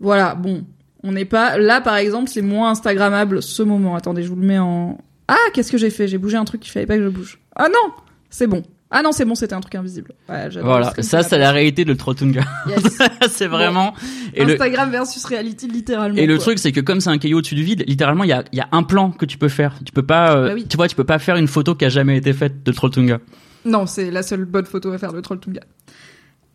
[0.00, 0.64] Voilà, bon.
[1.02, 1.56] On n'est pas.
[1.56, 3.94] Là, par exemple, c'est moins Instagrammable ce moment.
[3.96, 4.98] Attendez, je vous le mets en.
[5.32, 6.08] Ah, qu'est-ce que j'ai fait?
[6.08, 7.38] J'ai bougé un truc qu'il fallait pas que je bouge.
[7.54, 7.92] Ah non
[8.30, 8.64] C'est bon.
[8.90, 10.12] Ah non, c'est bon, c'était un truc invisible.
[10.28, 12.42] Ouais, Voilà, ça c'est la réalité de Trotunga.
[12.66, 12.98] Yes.
[13.30, 13.94] c'est vraiment.
[14.34, 16.18] Et le, Instagram versus reality, littéralement.
[16.18, 18.32] et le truc, c'est que comme c'est un caillou au-dessus du vide, littéralement, il y
[18.32, 19.76] a, il y a un plan que tu peux faire.
[19.84, 20.66] Tu peux pas, euh, Bah oui.
[20.68, 23.20] tu vois, tu peux pas faire une photo qui a jamais été faite de Trolltunga.
[23.64, 25.60] Non, c'est la seule bonne photo à faire de Trolltunga.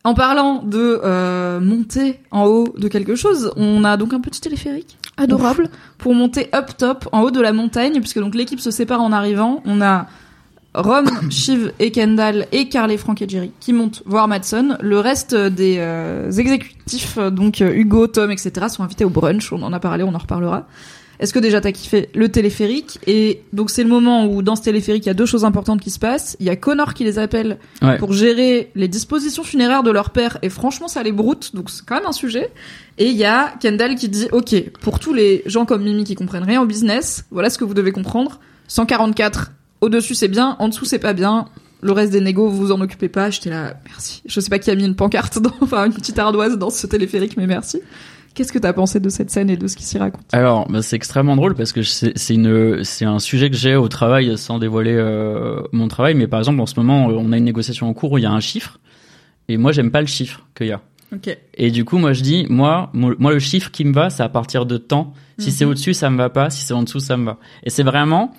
[0.06, 4.40] En parlant de euh, monter en haut de quelque chose, on a donc un petit
[4.40, 8.70] téléphérique adorable pour monter up top en haut de la montagne, puisque donc l'équipe se
[8.70, 9.64] sépare en arrivant.
[9.66, 10.06] On a
[10.76, 14.78] Rom, Shiv et Kendall et Carl et Frank et Jerry qui montent voir Madson.
[14.80, 19.52] Le reste des euh, exécutifs, donc euh, Hugo, Tom, etc., sont invités au brunch.
[19.52, 20.68] On en a parlé, on en reparlera.
[21.20, 24.62] Est-ce que déjà t'as kiffé le téléphérique Et donc c'est le moment où dans ce
[24.64, 26.36] téléphérique il y a deux choses importantes qui se passent.
[26.40, 27.98] Il y a Connor qui les appelle Ouais.
[27.98, 31.86] pour gérer les dispositions funéraires de leur père et franchement ça les broute donc c'est
[31.86, 32.52] quand même un sujet.
[32.98, 36.16] Et il y a Kendall qui dit ok pour tous les gens comme Mimi qui
[36.16, 39.52] comprennent rien au business voilà ce que vous devez comprendre 144
[39.82, 41.46] au dessus c'est bien en dessous c'est pas bien
[41.82, 44.58] le reste des négos vous vous en occupez pas j'étais là merci je sais pas
[44.60, 47.82] qui a mis une pancarte dans enfin une petite ardoise dans ce téléphérique mais merci.
[48.36, 50.82] Qu'est-ce que t'as pensé de cette scène et de ce qui s'y raconte Alors, bah,
[50.82, 54.38] c'est extrêmement drôle parce que c'est c'est une, c'est un sujet que j'ai au travail
[54.38, 56.14] sans dévoiler euh, mon travail.
[56.16, 58.28] Mais par exemple, en ce moment, on a une négociation en cours où il y
[58.28, 58.80] a un chiffre
[59.48, 60.82] et moi, j'aime pas le chiffre qu'il y a.
[61.14, 61.36] Ok.
[61.54, 64.24] Et du coup, moi, je dis, moi, mo- moi, le chiffre qui me va, c'est
[64.24, 65.14] à partir de temps.
[65.38, 65.72] Si c'est Mhm.
[65.72, 66.50] au-dessus, ça me va pas.
[66.50, 67.38] Si c'est en dessous, ça me va.
[67.64, 68.34] Et c'est vraiment,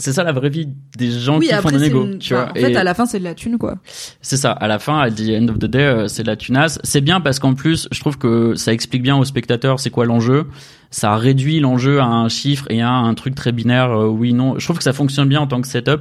[0.00, 2.34] c'est ça la vraie vie des gens Oui qui font après c'est négos, une- tu
[2.34, 2.50] enfin, vois.
[2.52, 3.76] en fait Et à la fin c'est de la thune quoi.
[4.20, 4.50] c'est ça.
[4.52, 6.78] À la fin, à the end of the day, euh, c'est de la tunasse.
[6.82, 10.06] C'est bien parce qu'en plus, je trouve que ça explique bien aux spectateurs c'est quoi
[10.06, 10.46] l'enjeu.
[10.92, 14.58] Ça réduit l'enjeu à un chiffre et à un truc très binaire, euh, oui, non.
[14.58, 16.00] Je trouve que ça fonctionne bien en tant que setup.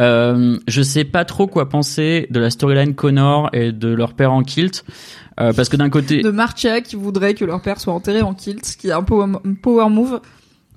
[0.00, 4.32] Euh, je sais pas trop quoi penser de la storyline Connor et de leur père
[4.32, 4.84] en kilt.
[5.40, 8.34] Euh, parce que d'un côté, de Marcia qui voudrait que leur père soit enterré en
[8.34, 10.20] kilt, ce qui est un power, un power move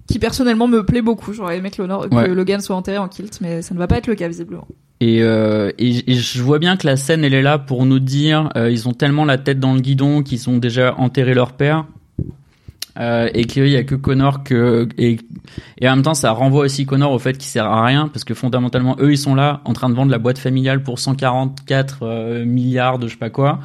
[0.07, 1.33] qui personnellement me plaît beaucoup.
[1.33, 2.27] J'aurais aimé que, que Ouais.
[2.33, 4.67] Logan soit enterré en kilt, mais ça ne va pas être le cas visiblement.
[4.99, 7.99] Et, euh, et, et je vois bien que la scène, elle est là pour nous
[7.99, 11.53] dire, euh, ils ont tellement la tête dans le guidon qu'ils ont déjà enterré leur
[11.53, 11.85] père.
[12.99, 15.19] Euh, et qu'il y a que Connor que et,
[15.79, 18.23] et en même temps ça renvoie aussi Connor au fait qu'il sert à rien parce
[18.23, 21.99] que fondamentalement eux ils sont là en train de vendre la boîte familiale pour 144
[22.01, 23.59] euh, milliards de je sais pas quoi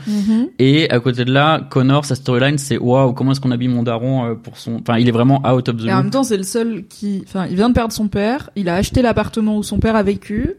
[0.59, 3.83] et à côté de là Connor sa storyline c'est waouh comment est-ce qu'on habille mon
[3.83, 6.25] daron euh, pour son enfin il est vraiment out of the Et en même temps,
[6.25, 9.57] c'est le seul qui, enfin, il vient de perdre son père, il a acheté l'appartement
[9.57, 10.51] où son père a vécu,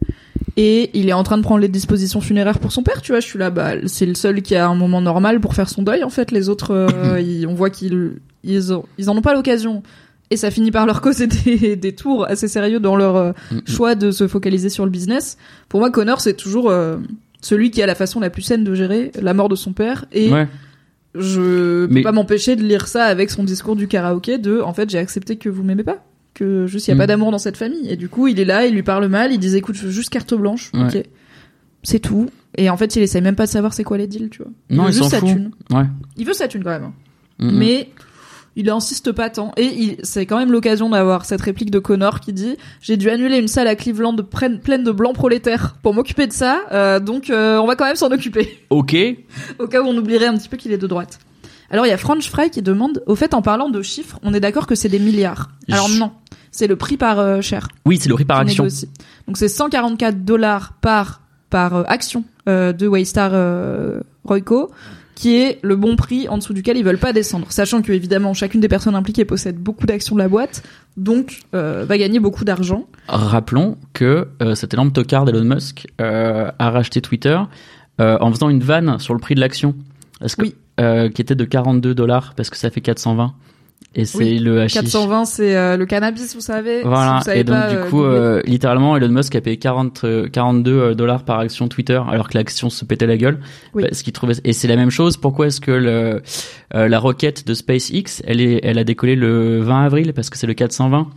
[0.56, 3.20] et il est en train de prendre les dispositions funéraires pour son père, tu vois.
[3.20, 5.82] Je suis là, bah, c'est le seul qui a un moment normal pour faire son
[5.82, 6.30] deuil, en fait.
[6.30, 9.82] Les autres, euh, ils- on voit qu'ils, ils, ont- ils en ont pas l'occasion.
[10.30, 13.32] Et ça finit par leur causer des, des tours assez sérieux dans leur euh,
[13.66, 15.36] choix de se focaliser sur le business.
[15.68, 16.96] Pour moi, Connor, c'est toujours euh,
[17.40, 20.06] celui qui a la façon la plus saine de gérer la mort de son père.
[20.12, 20.48] Et ouais
[21.16, 24.72] je peux Mais- pas m'empêcher de lire ça avec son discours du karaoké de en
[24.74, 26.98] fait j'ai accepté que vous m'aimez pas que juste il y a Mm.
[26.98, 29.30] pas d'amour dans cette famille et du coup il est là il lui parle mal
[29.32, 30.82] il dit écoute je veux juste carte blanche Ouais.
[30.98, 31.04] ok
[31.84, 34.28] c'est tout et en fait il essaye même pas de savoir c'est quoi les deals
[34.28, 35.84] tu vois il non veut il s'en sa fout thune ouais
[36.16, 36.92] il veut sa thune quand même hein.
[37.38, 37.58] Mm, mm.
[37.58, 37.88] mais
[38.56, 42.20] il insiste pas tant et il- c'est quand même l'occasion d'avoir cette réplique de Connor
[42.20, 46.26] qui dit j'ai dû annuler une salle à Cleveland pleine, de blancs prolétaires pour m'occuper
[46.26, 48.96] de ça euh, donc euh, on va quand même s'en occuper ok
[49.58, 51.18] au cas où on oublierait un petit peu qu'il est de droite.
[51.70, 54.32] Alors il y a French Fry qui demande, au fait en parlant de chiffres, on
[54.34, 55.48] est d'accord que c'est des milliards.
[55.72, 56.12] Alors non,
[56.52, 57.66] c'est le prix par euh, share.
[57.86, 58.88] oui c'est le prix par action négocie.
[59.26, 64.70] Donc c'est 144 dollars par par euh, action euh, de Waystar euh, Royco,
[65.14, 68.34] qui est le bon prix en dessous duquel ils veulent pas descendre, sachant que évidemment
[68.34, 70.62] chacune des personnes impliquées possède beaucoup d'actions de la boîte,
[70.96, 72.86] donc euh, va gagner beaucoup d'argent.
[73.08, 77.38] Rappelons que euh, cet énorme tocard d'Elon Musk euh, a racheté Twitter
[78.00, 79.74] euh, en faisant une vanne sur le prix de l'action.
[80.20, 80.54] Que, Oui.
[81.12, 83.34] qui était de 42 dollars parce que ça fait 420.
[83.96, 84.80] Et c'est Oui, le hashish.
[84.80, 86.80] 420 c'est euh, le cannabis, vous savez.
[86.80, 87.18] Si Voilà.
[87.18, 90.00] vous savez et donc pas, du euh, coup, euh, littéralement, Elon Musk a payé 40,
[90.02, 93.38] euh, 42 dollars par action Twitter alors que l'action se pétait la gueule.
[93.72, 93.84] Oui.
[93.84, 94.34] Parce qu'il trouvait.
[94.42, 95.16] Et c'est la même chose.
[95.16, 96.22] Pourquoi est-ce que le,
[96.72, 100.12] la roquette de SpaceX, elle est, elle a décollé le 20 avril?
[100.12, 101.08] Parce que c'est le 420.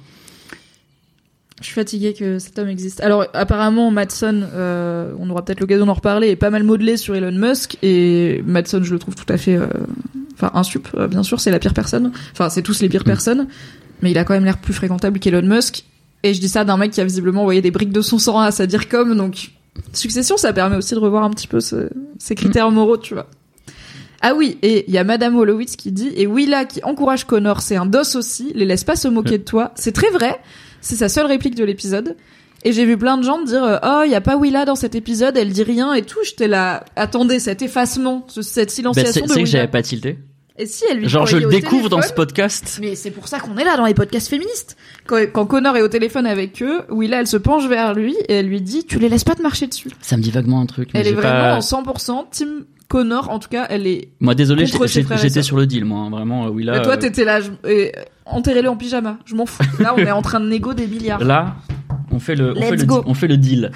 [1.59, 3.01] Je suis fatiguée que cet homme existe.
[3.01, 7.15] Alors apparemment Madson, euh, on aura peut-être l'occasion d'en reparler, est pas mal modelé sur
[7.15, 9.65] Elon Musk et Madson je le trouve tout à fait, euh,
[10.39, 12.11] enfin insup, euh, bien sûr c'est la pire personne.
[12.31, 13.47] Enfin c'est tous les pires personnes,
[14.01, 15.83] mais il a quand même l'air plus fréquentable qu'Elon Musk.
[16.23, 18.39] Et je dis ça d'un mec qui a visiblement envoyé des briques de son sang
[18.39, 19.51] à sa DIRCOM, donc
[19.93, 23.27] succession ça permet aussi de revoir un petit peu ce- ses critères moraux, tu vois.
[24.21, 27.61] Ah oui, et il y a Madame Wolowitz qui dit et Willa qui encourage Connor,
[27.61, 29.71] c'est un dos aussi, les laisse pas se moquer de toi.
[29.75, 30.39] C'est très vrai.
[30.81, 32.15] C'est sa seule réplique de l'épisode.
[32.63, 34.73] Et j'ai vu plein de gens dire euh, oh il y a pas Willa dans
[34.75, 36.17] cet épisode, elle dit rien et tout.
[36.25, 40.17] J'étais là, attendez cet effacement, ce- cette Bah, silenciation de c'est que j'avais pas tilté.
[40.59, 42.79] Et si elle lui Genre je le découvre dans ce podcast.
[42.81, 44.75] Mais c'est pour ça qu'on est là dans les podcasts féministes.
[45.05, 48.33] Quand, quand Connor est au téléphone avec eux, Willa elle se penche vers lui et
[48.35, 49.89] elle lui dit tu les laisses pas te marcher dessus.
[50.01, 50.89] Ça me dit vaguement un truc.
[50.93, 51.77] mais Elle est vraiment pas...
[51.77, 54.09] en 100% team Connor en tout cas elle est.
[54.19, 56.47] Moi désolé, et j'étais sur le deal moi, hein, vraiment.
[56.47, 56.77] euh, là.
[56.77, 57.91] Mais toi euh, t'étais là, je- et,
[58.25, 59.19] enterrez-le en pyjama.
[59.25, 59.61] Je m'en fous.
[59.79, 61.23] Là on est en train de négo des milliards.
[61.23, 61.55] Là,
[62.11, 62.95] on fait le, on Let's fait le, go.
[63.01, 63.71] di- on fait le deal.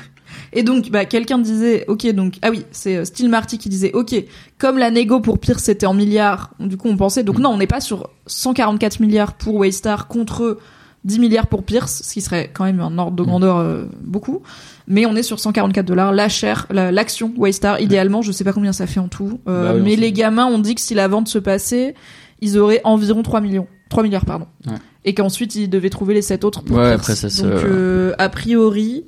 [0.53, 3.91] Et donc, bah, quelqu'un disait, ok, donc, ah oui, c'est euh, Steel Marty qui disait,
[3.93, 4.13] ok,
[4.57, 7.57] comme la négo pour Pierce c'était en milliards, du coup on pensait, donc non, on
[7.57, 10.57] n'est pas sur 144 milliards pour Waystar contre
[11.05, 14.41] 10 milliards pour Pierce, ce qui serait quand même un ordre de grandeur euh, beaucoup,
[14.87, 18.53] mais on est sur 144 dollars, la chair, la- l'action Waystar, idéalement, je sais pas
[18.53, 20.93] combien ça fait en tout, euh, Bah oui, mais les gamins ont dit que si
[20.93, 21.95] la vente se passait,
[22.41, 24.47] ils auraient environ 3 millions, 3 milliards, pardon.
[24.67, 24.73] Ouais.
[25.05, 27.09] Et qu'ensuite ils devaient trouver les 7 autres pour Ouais, Pierce.
[27.09, 29.05] après, ça Donc, euh, a priori,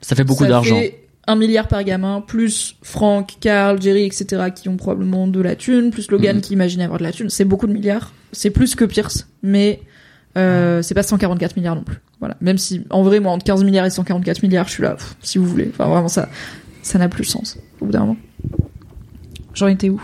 [0.00, 0.80] Ça fait beaucoup d'argent.
[1.28, 4.44] un milliard par gamin, plus Frank, Carl, Jerry, etc.
[4.54, 6.42] qui ont probablement de la thune, plus Logan Mhm.
[6.42, 7.30] qui imagine avoir de la thune.
[7.30, 8.12] C'est beaucoup de milliards.
[8.32, 9.80] C'est plus que Pierce, mais
[10.36, 11.96] euh, c'est pas 144 milliards non plus.
[12.20, 12.36] Voilà.
[12.40, 15.16] Même si, en vrai, moi, entre 15 milliards et 144 milliards, je suis là, pff,
[15.20, 15.68] si vous voulez.
[15.72, 16.28] Enfin, vraiment, ça,
[16.82, 17.58] ça n'a plus de sens.
[17.80, 18.16] Au bout d'un moment.
[19.54, 20.00] J'en étais où?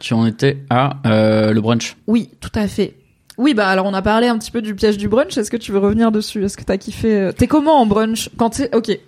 [0.00, 1.96] Tu en étais à euh, le brunch.
[2.06, 2.94] Oui, tout à fait.
[3.38, 5.38] Oui, bah alors on a parlé un petit peu du piège du brunch.
[5.38, 6.44] Est-ce que tu veux revenir dessus?
[6.44, 7.30] Est-ce que t'as kiffé?
[7.36, 8.28] T'es comment en brunch?
[8.36, 8.98] Quand t'es, ok,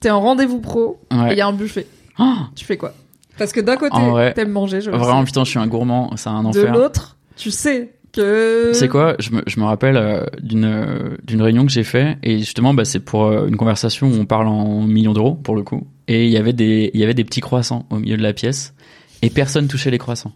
[0.00, 1.86] t'es en rendez-vous pro et il y a un buffet.
[2.18, 2.92] Oh, Tu fais quoi?
[3.38, 3.96] Parce que d'un côté,
[4.34, 5.26] t'aimes manger, je le vraiment sais.
[5.26, 6.72] putain, je suis un gourmand, c'est un De enfer.
[6.72, 8.72] l'autre, tu sais que.
[8.74, 9.14] C'est quoi?
[9.18, 12.74] Je me, je me rappelle euh, d'une euh, d'une réunion que j'ai fait et justement
[12.74, 15.86] bah, c'est pour euh, une conversation où on parle en millions d'euros pour le coup
[16.08, 18.32] et il y avait des il y avait des petits croissants au milieu de la
[18.34, 18.74] pièce
[19.22, 20.32] et personne touchait les croissants.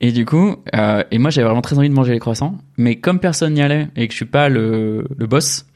[0.00, 2.96] Et du coup euh, et moi j'avais vraiment très envie de manger les croissants mais
[2.96, 5.66] comme personne n'y allait et que je suis pas le le boss,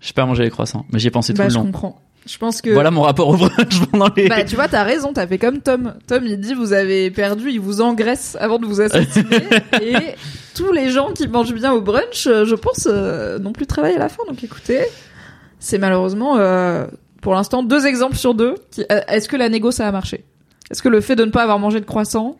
[0.00, 0.84] je pas manger les croissants.
[0.92, 1.62] Mais j'y ai pensé tout Bah, le je long.
[1.64, 2.02] comprends.
[2.26, 2.70] Je pense que.
[2.70, 5.60] Voilà mon rapport au brunch pendant les Bah, tu vois, t'as raison, t'as fait comme
[5.60, 5.94] Tom.
[6.06, 9.46] Tom, il dit, vous avez perdu, il vous engraisse avant de vous assassiner.
[9.82, 9.94] et
[10.54, 13.96] tous les gens qui mangent bien au brunch, euh, je pense, euh, n'ont plus travaillé
[13.96, 14.22] à la fin.
[14.28, 14.80] Donc écoutez,
[15.60, 16.86] c'est malheureusement, euh,
[17.22, 18.54] pour l'instant, deux exemples sur deux.
[18.70, 20.24] qui- Est-ce que la négo, ça a marché?
[20.70, 22.36] Est-ce que le fait de ne pas avoir mangé de croissant,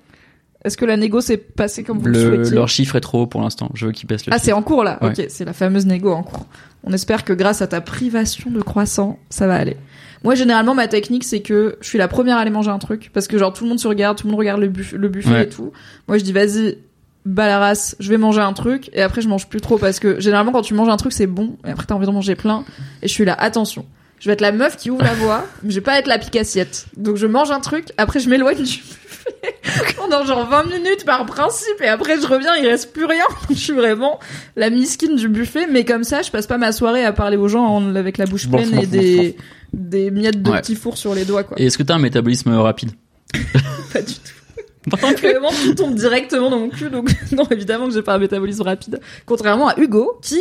[0.66, 3.22] est-ce que la négo s'est passée comme vous le, le, souhaitiez leur chiffre est trop
[3.22, 3.70] haut pour l'instant.
[3.74, 4.98] Je veux qu'ils baissent le Ah, c'est en cours là.
[5.02, 5.10] Ouais.
[5.18, 6.46] Ok, c'est la fameuse négo en cours.
[6.84, 9.76] On espère que grâce à ta privation de croissant, ça va aller.
[10.24, 13.10] Moi, généralement, ma technique, c'est que je suis la première à aller manger un truc
[13.12, 15.08] parce que genre tout le monde se regarde, tout le monde regarde le, buff- le
[15.08, 15.44] buffet Ouais.
[15.44, 15.72] et tout.
[16.08, 16.78] Moi, je dis vas-y,
[17.24, 19.98] bas la race, je vais manger un truc et après je mange plus trop parce
[20.00, 22.36] que généralement quand tu manges un truc c'est bon et après t'as envie de manger
[22.36, 22.64] plein
[23.02, 23.84] et je suis là attention.
[24.20, 26.18] Je vais être la meuf qui ouvre la voie, mais je vais pas être la
[26.18, 26.86] pique assiette.
[26.96, 28.78] Donc je mange un truc, après je m'éloigne du
[29.96, 33.24] pendant genre 20 minutes par principe et après je reviens, il reste plus rien.
[33.50, 34.18] je suis vraiment
[34.56, 37.48] la miskine du buffet, mais comme ça je passe pas ma soirée à parler aux
[37.48, 39.36] gens en- avec la bouche pleine et des
[39.72, 40.60] des miettes de Ouais.
[40.60, 41.60] petits fours sur les doigts quoi.
[41.60, 42.90] Et est-ce que t'as un métabolisme rapide?
[43.92, 44.20] Pas du tout.
[45.20, 48.62] Vraiment, tout tombe directement dans mon cul, donc non, évidemment que j'ai pas un métabolisme
[48.62, 49.00] rapide.
[49.26, 50.38] Contrairement à Hugo, qui,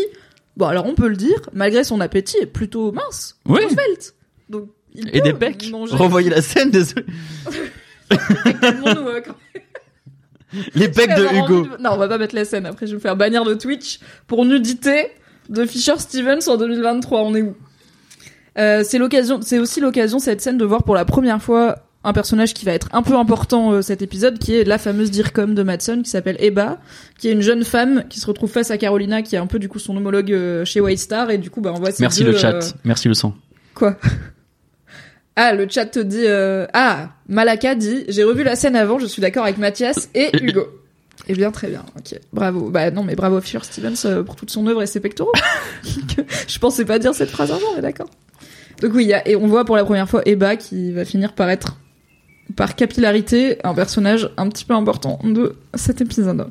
[0.55, 3.61] bon, alors on peut le dire, malgré son appétit, est plutôt mince, Oui.
[4.47, 7.05] Donc, il Et peut des pecs manger- Revoyez la scène, désolé.
[8.09, 9.35] Calmons-nous, euh, quand-
[10.75, 11.63] Les pecs de Hugo.
[11.63, 12.65] de- Non, on va pas mettre la scène.
[12.65, 15.07] Après, je vais me faire bannir de Twitch pour nudité
[15.49, 17.21] de Fisher Stevens en 2023.
[17.23, 17.55] On est où?
[18.57, 21.75] Euh, C'est l'occasion, c'est aussi l'occasion cette scène de voir pour la première fois
[22.05, 25.09] un personnage qui va être un peu important euh, cet épisode, qui est la fameuse
[25.11, 26.77] Dircom de Madsen, qui s'appelle Eba,
[27.17, 29.57] qui est une jeune femme qui se retrouve face à Carolina, qui est un peu
[29.59, 32.03] du coup son homologue euh, chez White Star, et du coup, bah, on voit ces
[32.03, 32.59] Merci deux, le chat.
[32.83, 33.35] Merci le sang.
[33.73, 33.97] Quoi?
[35.35, 36.23] Ah, le chat te dit...
[36.25, 40.29] euh, Ah, Malaka dit «J'ai revu la scène avant, je suis d'accord avec Mathias et
[40.41, 40.67] Hugo.»
[41.27, 42.19] Eh bien, très bien, ok.
[42.33, 42.69] Bravo.
[42.69, 45.31] Bah non, mais bravo Fisher Stevens euh, pour toute son œuvre et ses pectoraux.
[46.47, 48.09] je pensais pas dire cette phrase mais d'accord.
[48.81, 51.03] Donc oui, il y a, et on voit pour la première fois Eba qui va
[51.05, 51.77] finir par être,
[52.55, 56.47] par capillarité, un personnage un petit peu important de cet épisode.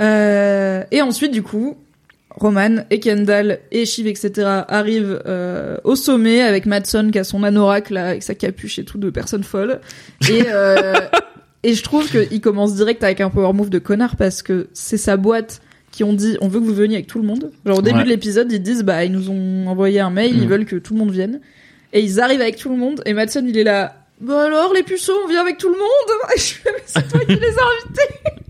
[0.00, 1.76] Euh, et ensuite, du coup,
[2.36, 4.30] Roman et Kendall et Shiv, etc.
[4.68, 8.84] arrivent euh, au sommet avec Madson qui a son anorak là, avec sa capuche et
[8.84, 9.80] tout de personnes folles.
[10.28, 10.94] Et, euh,
[11.62, 14.98] et je trouve qu'il commence direct avec un power move de connard parce que c'est
[14.98, 15.62] sa boîte
[15.92, 17.50] qui ont dit on veut que vous veniez avec tout le monde.
[17.64, 18.04] Genre au début Ouais.
[18.04, 20.48] de l'épisode, ils disent bah ils nous ont envoyé un mail, ils Mhm.
[20.48, 21.40] veulent que tout le monde vienne.
[21.94, 24.82] Et ils arrivent avec tout le monde et Madson il est là bah alors les
[24.82, 27.46] puceaux on vient avec tout le monde Et je fais mais c'est toi qui les
[27.46, 28.44] as invités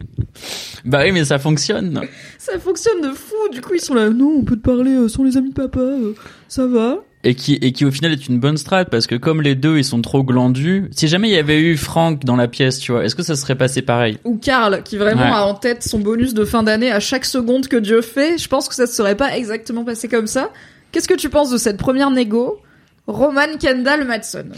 [0.84, 2.00] Bah oui, mais ça fonctionne.
[2.38, 5.08] ça fonctionne de fou du coup ils sont là non on peut te parler euh,
[5.08, 6.14] sans les amis de papa euh,
[6.48, 9.42] ça va et qui et qui au final est une bonne strat parce que comme
[9.42, 12.46] les deux ils sont trop glandus, si jamais il y avait eu Franck dans la
[12.46, 14.18] pièce, tu vois, est-ce que ça serait passé pareil?
[14.24, 15.28] Ou Karl, qui vraiment Ouais.
[15.30, 18.38] a en tête son bonus de fin d'année à chaque seconde que Dieu fait.
[18.38, 20.50] Je pense que ça se serait pas exactement passé comme ça.
[20.92, 22.60] Qu'est-ce que tu penses de cette première négo?
[23.08, 24.52] Roman Kendall Madsen.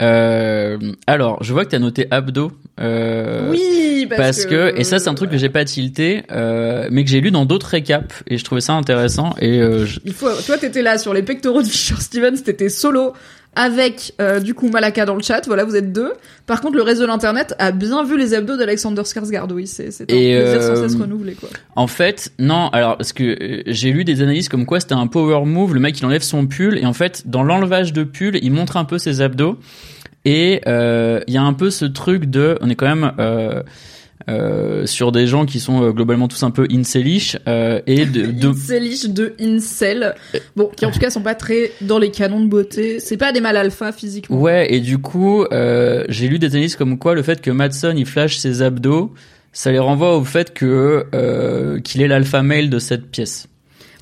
[0.00, 2.52] euh, Alors, je vois que t'as noté abdos.
[2.78, 6.88] Euh, oui, parce, Parce que, et ça c'est un truc que j'ai pas tilté, euh,
[6.90, 10.00] mais que j'ai lu dans d'autres récaps et je trouvais ça intéressant et euh, je-
[10.04, 13.14] Il faut, toi, t'étais là sur les pectoraux de Fisher Stevens, t'étais solo
[13.58, 15.40] avec euh, du coup Malaka dans le chat.
[15.46, 16.12] Voilà, vous êtes deux.
[16.46, 19.50] Par contre, le reste de l'internet a bien vu les abdos d'Alexander Skarsgård.
[19.54, 21.48] Oui, c'est c'est un Et, plaisir sans euh, cesse renouvelé quoi.
[21.74, 22.68] En fait, non.
[22.74, 25.72] Alors, parce que euh, j'ai lu des analyses comme quoi c'était un power move.
[25.72, 28.76] Le mec, il enlève son pull et en fait, dans l'enlevage de pull, il montre
[28.76, 29.58] un peu ses abdos.
[30.28, 33.62] Et euh, il y a un peu ce truc de, on est quand même euh,
[34.28, 38.26] euh, sur des gens qui sont euh, globalement tous un peu incelish euh, et de,
[38.26, 40.16] de Incelish de incel.
[40.56, 42.98] Bon, qui en tout cas sont pas très dans les canons de beauté.
[42.98, 44.36] C'est pas des mâles alpha physiquement.
[44.40, 44.66] ouais.
[44.74, 48.04] Et du coup, euh, j'ai lu des analyses comme quoi le fait que Madson il
[48.06, 49.14] flash ses abdos,
[49.52, 53.46] ça les renvoie au fait que euh, qu'il est l'alpha male de cette pièce.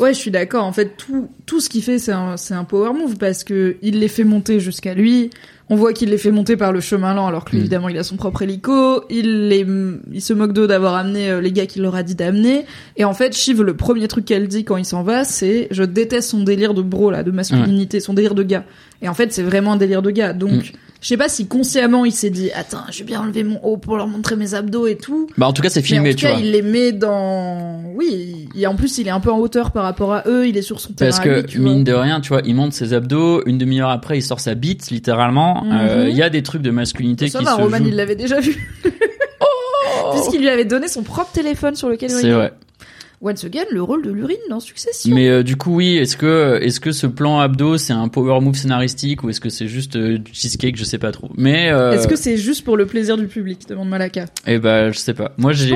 [0.01, 0.65] Ouais, je suis d'accord.
[0.65, 3.77] En fait, tout, tout ce qu'il fait, c'est un, c'est un power move parce que
[3.83, 5.31] il les fait monter jusqu'à lui.
[5.71, 7.61] On voit qu'il les fait monter par le chemin lent alors que lui, Mm.
[7.63, 9.03] évidemment, il a son propre hélico.
[9.09, 9.65] Il les,
[10.13, 12.67] il se moque d'eux d'avoir amené euh, les gars qu'il leur a dit d'amener.
[12.97, 15.83] Et en fait, Shiv, le premier truc qu'elle dit quand il s'en va, c'est je
[15.85, 18.65] déteste son délire de bro, là, de masculinité, son délire de gars.
[19.01, 20.33] Et en fait, c'est vraiment un délire de gars.
[20.35, 20.63] Donc, Mm.
[21.05, 23.77] Je sais pas si consciemment il s'est dit, attends, je vais bien enlever mon haut
[23.77, 25.29] pour leur montrer mes abdos et tout.
[25.37, 26.41] Bah en tout cas, c'est Mais en filmé, tout tu cas, vois.
[26.41, 27.83] il les met dans.
[27.95, 30.49] Oui, il- en plus, il est un peu en hauteur par rapport à eux.
[30.49, 31.11] Il est sur son terrain.
[31.11, 31.71] Parce que lui, tu vois.
[31.75, 34.55] mine de rien, tu vois, il monte ses abdos, une demi-heure après, il sort sa
[34.55, 35.63] bite, littéralement.
[35.65, 35.73] Mhm.
[35.79, 37.85] Euh, Il y a des trucs de masculinité Ça qui va, se Roman, jouent.
[37.89, 38.75] il l'avait déjà vu.
[40.13, 42.53] Puisqu'il lui avait donné son propre téléphone sur lequel il C'est vrai.
[43.27, 45.15] Once again, le rôle de l'urine dans Succession.
[45.15, 48.39] Mais euh, du coup, oui, est-ce que est-ce que ce plan abdos c'est un power
[48.43, 51.31] move scénaristique ou est-ce que c'est juste euh, du cheesecake, je sais pas trop.
[51.39, 54.27] Mais euh, Est-ce que c'est juste pour le plaisir du public demande Malaka.
[54.47, 55.33] eh ben, je sais pas.
[55.39, 55.75] Moi j'ai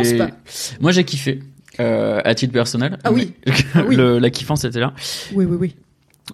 [0.81, 1.41] moi j'ai kiffé
[1.81, 2.99] euh, à titre personnel.
[3.05, 3.33] Ah oui.
[3.75, 3.97] Ah oui.
[3.97, 4.93] Le- la kiffance était là.
[5.33, 5.75] Oui, oui, oui.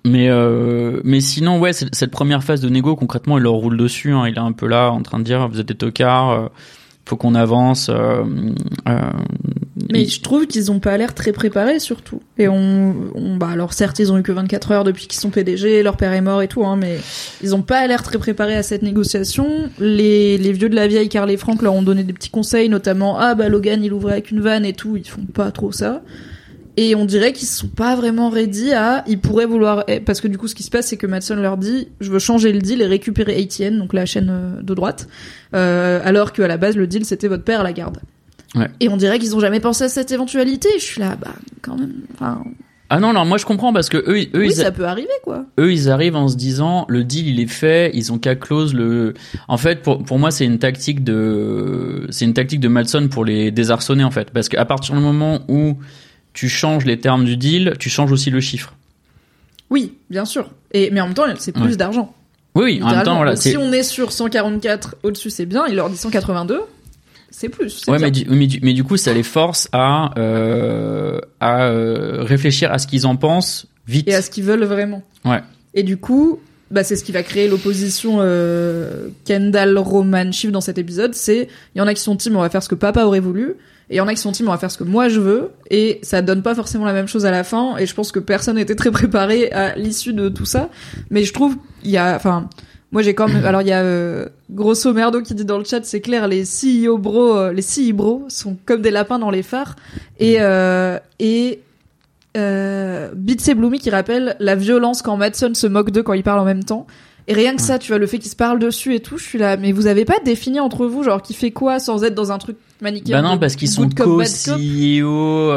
[0.04, 4.10] Mais euh, mais sinon ouais, cette première phase de négo concrètement, il leur roule dessus.
[4.10, 6.30] Hein, il est un peu là en train de dire vous êtes des tocards.
[6.32, 6.48] euh,
[7.06, 7.88] faut qu'on avance.
[7.90, 8.24] euh,
[9.94, 12.20] Mais je trouve qu'ils ont pas l'air très préparés surtout.
[12.36, 15.30] Et on, on, bah alors certes ils ont eu que 24 heures depuis qu'ils sont
[15.30, 16.98] PDG, leur père est mort et tout, hein, mais
[17.42, 19.70] ils ont pas l'air très préparés à cette négociation.
[19.78, 22.68] Les, les vieux de la vieille, Carl et Frank leur ont donné des petits conseils,
[22.68, 25.72] notamment ah bah Logan il ouvrait avec une vanne et tout, ils font pas trop
[25.72, 26.02] ça.
[26.76, 30.26] Et on dirait qu'ils sont pas vraiment ready à, ils pourraient vouloir, eh, parce que
[30.26, 32.58] du coup ce qui se passe c'est que Madsen leur dit je veux changer le
[32.58, 35.06] deal et récupérer ATN, donc la chaîne euh, de droite,
[35.54, 37.98] euh, alors qu'à la base le deal c'était votre père à la garde.
[38.54, 38.68] Ouais.
[38.80, 40.68] Et on dirait qu'ils ont jamais pensé à cette éventualité.
[40.78, 41.94] Je suis là, bah, quand même.
[42.14, 42.42] Enfin,
[42.90, 45.08] Ah non, non, moi je comprends parce que eux, eux, oui, ils, ça peut arriver,
[45.24, 45.46] quoi.
[45.58, 48.72] eux, ils arrivent en se disant le deal il est fait, ils ont qu'à close
[48.74, 49.14] le.
[49.48, 53.24] En fait, pour pour moi, c'est une tactique de c'est une tactique de Malson pour
[53.24, 55.76] les désarçonner en fait, parce qu'à partir du moment où
[56.32, 58.74] tu changes les termes du deal, tu changes aussi le chiffre.
[59.70, 60.50] Oui, bien sûr.
[60.72, 61.76] Et mais en même temps, c'est plus Ouais.
[61.76, 62.14] d'argent.
[62.54, 65.64] Oui, oui, en même temps, voilà, Donc, si on est sur 144 au-dessus, c'est bien.
[65.66, 66.60] Il leur dit 182,
[67.36, 67.82] c'est plus.
[67.88, 68.06] Ouais, bien.
[68.06, 72.70] mais du, mais, du, mais du coup, ça les force à euh, à euh, réfléchir
[72.72, 74.06] à ce qu'ils en pensent vite.
[74.06, 75.02] Et à ce qu'ils veulent vraiment.
[75.24, 75.42] Ouais.
[75.74, 76.38] Et du coup,
[76.70, 81.16] bah, c'est ce qui va créer l'opposition euh, Kendall, Roman, Shiv dans cet épisode.
[81.16, 83.18] C'est il y en a qui sont team, on va faire ce que papa aurait
[83.18, 83.56] voulu.
[83.90, 85.18] Et il y en a qui sont team, on va faire ce que moi je
[85.18, 85.50] veux.
[85.70, 87.76] Et ça donne pas forcément la même chose à la fin.
[87.78, 90.70] Et je pense que personne n'était très préparé à l'issue de tout ça.
[91.10, 92.48] Mais je trouve, il y a, enfin,
[92.94, 95.64] moi j'ai quand même, alors il y a euh, Grosso Merdo qui dit dans le
[95.64, 99.30] chat, c'est clair, les CEO bros, euh, les CEO bros sont comme des lapins dans
[99.30, 99.74] les phares.
[100.20, 101.58] Et, euh, et,
[102.36, 106.22] euh, Bits et Bloomy qui rappelle la violence quand Madson se moque d'eux quand ils
[106.22, 106.86] parlent en même temps.
[107.26, 109.24] Et rien que ça, tu vois, le fait qu'ils se parlent dessus et tout, je
[109.24, 112.14] suis là, mais vous avez pas défini entre vous, genre, qui fait quoi sans être
[112.14, 115.50] dans un truc manichéen Bah non, parce qu'ils sont co-CEO.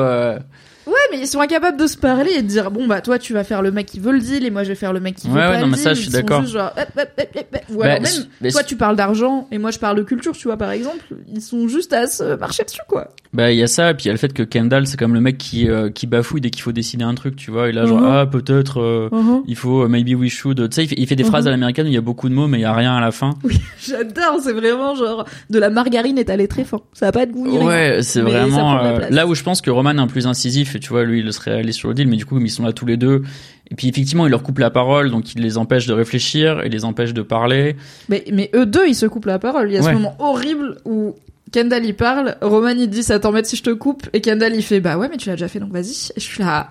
[0.88, 3.34] Ouais, mais ils sont incapables de se parler et de dire bon bah toi tu
[3.34, 5.16] vas faire le mec qui veut le deal et moi je vais faire le mec
[5.18, 5.84] qui veut Ouais, pas ouais, le non, mais deal.
[5.84, 6.42] ça, je suis d'accord.
[6.42, 8.12] ou Bah, alors même
[8.42, 11.04] mais toi tu parles d'argent et moi je parle de culture tu vois par exemple
[11.34, 13.10] ils sont juste à se marcher dessus quoi.
[13.34, 14.98] Bah il y a ça, et puis il y a le fait que Kendall c'est
[14.98, 17.68] comme le mec qui euh, qui bafouille dès qu'il faut décider un truc, tu vois.
[17.70, 18.08] Et là genre Mhm.
[18.08, 19.10] ah peut-être euh,
[19.48, 20.58] il faut euh, maybe we should.
[20.70, 21.30] Tu sais il fait, il fait des Mhm.
[21.30, 22.96] phrases à l'américaine où il y a beaucoup de mots mais il y a rien
[22.96, 23.32] à la fin.
[23.86, 27.48] J'adore c'est vraiment genre de la margarine étalée très fin ça a pas de goût.
[27.68, 30.80] Ouais, c'est vraiment euh, là où je pense que Roman est un plus incisif et
[30.80, 32.72] tu vois lui il serait allé sur le deal mais du coup ils sont là
[32.72, 33.24] tous les deux
[33.70, 36.70] et puis effectivement il leur coupe la parole donc il les empêche de réfléchir et
[36.70, 37.76] les empêche de parler.
[38.10, 39.70] Mais, mais eux deux, ils se coupent la parole.
[39.70, 41.16] Il y a ce moment horrible où
[41.52, 44.64] Kendall il parle, Roman il dit ça t'embête si je te coupe, et Kendall il
[44.64, 46.12] fait bah ouais mais tu l'as déjà fait donc vas-y.
[46.16, 46.70] Et je suis là.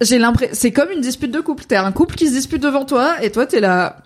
[0.00, 1.64] j'ai l'impression, c'est comme une dispute de couple.
[1.64, 3.98] T'es un couple qui se dispute devant toi et toi t'es là.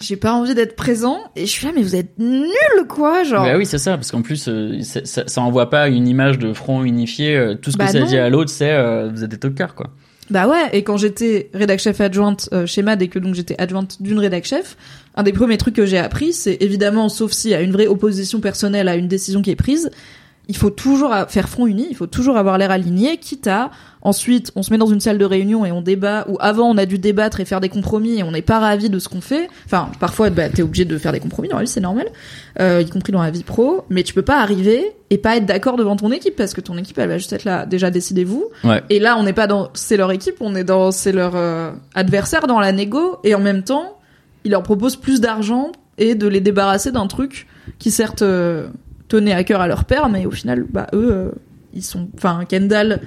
[0.00, 2.52] J'ai pas envie d'être présent et je suis là mais vous êtes nuls
[2.88, 3.44] quoi genre.
[3.44, 6.84] Bah oui, c'est ça, parce qu'en plus, euh, ça, envoie pas une image de front
[6.84, 7.36] unifié.
[7.36, 8.06] euh, Tout ce que Bah ça non.
[8.06, 9.88] dit à l'autre, c'est euh, vous êtes des tocards, quoi.
[10.30, 14.02] Bah ouais, et quand j'étais rédac chef adjointe chez MAD et que donc j'étais adjointe
[14.02, 14.76] d'une rédac chef,
[15.16, 17.86] un des premiers trucs que j'ai appris, c'est évidemment, sauf s'il y a une vraie
[17.86, 19.90] opposition personnelle à une décision qui est prise,
[20.48, 23.70] il faut toujours faire front uni, il faut toujours avoir l'air aligné, quitte à
[24.00, 26.78] ensuite on se met dans une salle de réunion et on débat, ou avant on
[26.78, 29.20] a dû débattre et faire des compromis et on n'est pas ravi de ce qu'on
[29.20, 29.48] fait.
[29.66, 32.08] Enfin, parfois bah, t'es obligé de faire des compromis, dans la vie c'est normal,
[32.60, 35.44] euh, y compris dans la vie pro, mais tu peux pas arriver et pas être
[35.44, 38.46] d'accord devant ton équipe parce que ton équipe elle va juste être là, déjà décidez-vous.
[38.64, 38.82] Ouais.
[38.88, 41.72] Et là, on n'est pas dans c'est leur équipe, on est dans c'est leur euh,
[41.94, 43.98] adversaire dans la négo et en même temps,
[44.44, 47.46] il leur propose plus d'argent et de les débarrasser d'un truc
[47.78, 48.68] qui certes euh,
[49.08, 51.30] tenait à cœur à leur père, mais au final, bah eux, euh,
[51.74, 53.00] ils sont, enfin Kendall,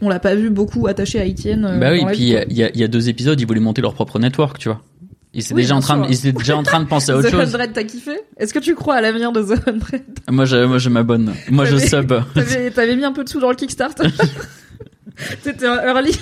[0.00, 1.64] on l'a pas vu beaucoup attaché à Etienne.
[1.64, 3.46] euh, bah oui, puis il y, a- y a, il y a deux épisodes, ils
[3.46, 4.80] voulaient monter leur propre network, tu vois.
[5.34, 7.16] Ils étaient Oui, déjà en train, de, ils étaient déjà en train de penser à
[7.18, 7.50] autre The chose.
[7.52, 8.12] 100, t'as kiffé?
[8.36, 11.32] Est-ce que tu crois à l'avenir de The 100 Moi, je, moi, je m'abonne.
[11.50, 12.12] Moi, je sub
[12.74, 14.04] T'avais mis un peu de sous dans le Kickstarter
[15.42, 16.12] T'étais early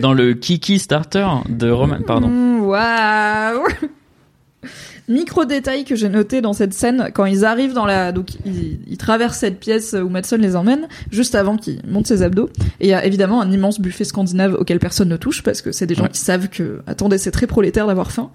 [0.00, 1.98] dans le Kiki Starter de Roman.
[2.06, 2.28] Pardon.
[2.28, 3.64] Mm, Waouh
[5.08, 8.78] Micro détail que j'ai noté dans cette scène quand ils arrivent dans la donc ils,
[8.86, 12.50] ils traversent cette pièce où Madson les emmène juste avant qu'ils montent ses abdos.
[12.80, 15.72] Et il y a évidemment un immense buffet scandinave auquel personne ne touche parce que
[15.72, 16.10] c'est des gens Ouais.
[16.10, 18.30] qui savent que attendez c'est très prolétaire d'avoir faim.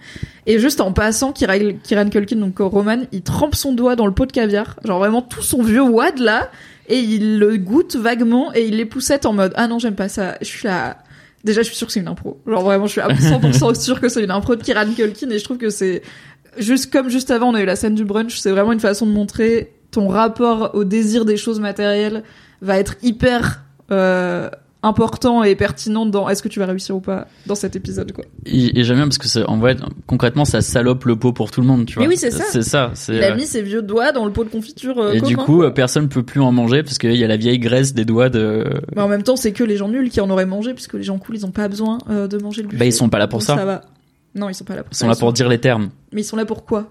[0.48, 4.14] Et juste en passant Kieran, Kieran Culkin donc Roman il trempe son doigt dans le
[4.14, 4.80] pot de caviar.
[4.84, 6.50] Genre vraiment tout son vieux wad là.
[6.90, 10.10] Et il le goûte vaguement et il les poussette en mode ah non j'aime pas
[10.10, 10.36] ça.
[10.42, 10.98] Je suis là.
[11.46, 12.40] Déjà, je suis sûre que c'est une impro.
[12.48, 15.40] Genre vraiment, je suis à 100% sûre que c'est une impro de Kieran Culkin et
[15.40, 16.02] je trouve que c'est
[16.58, 18.38] juste comme juste avant, on a eu la scène du brunch.
[18.40, 22.24] C'est vraiment une façon de montrer ton rapport au désir des choses matérielles
[22.62, 23.62] va être hyper
[23.92, 24.50] euh,
[24.82, 28.26] important et pertinent dans est-ce que tu vas réussir ou pas dans cet épisode quoi.
[28.46, 29.78] Et, et j'aime bien parce que c'est, en vrai,
[30.08, 32.04] concrètement, ça salope le pot pour tout le monde, tu vois.
[32.04, 32.44] Mais oui, c'est ça.
[32.50, 32.92] C'est ça.
[33.08, 34.98] Il a euh, mis ses vieux doigts dans le pot de confiture.
[35.00, 37.60] euh, et du coup, personne peut plus en manger parce qu'il y a la vieille
[37.60, 38.66] graisse des doigts de.
[38.96, 41.04] Mais en même temps, c'est que les gens nuls qui en auraient mangé puisque les
[41.04, 42.80] gens cool, ils ont pas besoin euh, de manger le buffet.
[42.80, 43.56] Bah, ils sont pas là pour Donc ça.
[43.56, 43.82] ça va.
[44.36, 45.02] Non, ils sont pas là pour Ils ça.
[45.06, 45.90] sont là pour dire les termes.
[46.12, 46.90] Mais ils sont là pour quoi?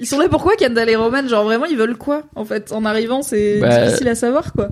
[0.00, 1.26] Ils sont là pour quoi, Kendall et Roman?
[1.28, 4.70] Genre vraiment, ils veulent quoi En fait, en arrivant, c'est Bah, difficile à savoir, quoi.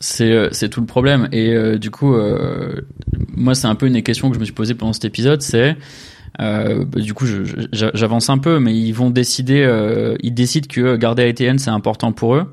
[0.00, 2.82] C'est euh, tout le problème et euh, du coup euh,
[3.36, 5.40] moi c'est un peu une des questions que je me suis posée pendant cet épisode
[5.40, 5.76] c'est
[6.42, 7.24] euh, bah, du coup
[7.72, 9.62] j'avance un peu mais ils vont décider
[10.22, 12.52] ils décident que garder ATN c'est important pour eux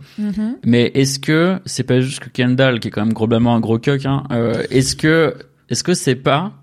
[0.64, 3.80] mais est-ce que c'est pas juste que Kendall qui est quand même globalement un gros
[3.80, 4.24] coq hein,
[4.70, 5.34] est-ce que
[5.70, 6.54] est-ce que c'est pas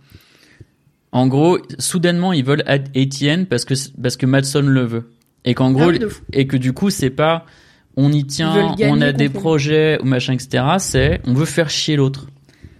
[1.12, 5.10] en gros soudainement ils veulent ATN parce que parce que Madson le veut
[5.44, 6.22] et qu'en gros Ah fou.
[6.32, 7.44] et que du coup c'est pas
[7.96, 10.62] on y tient, on a des projets ou machin, etc.
[10.78, 12.26] C'est on veut faire chier l'autre.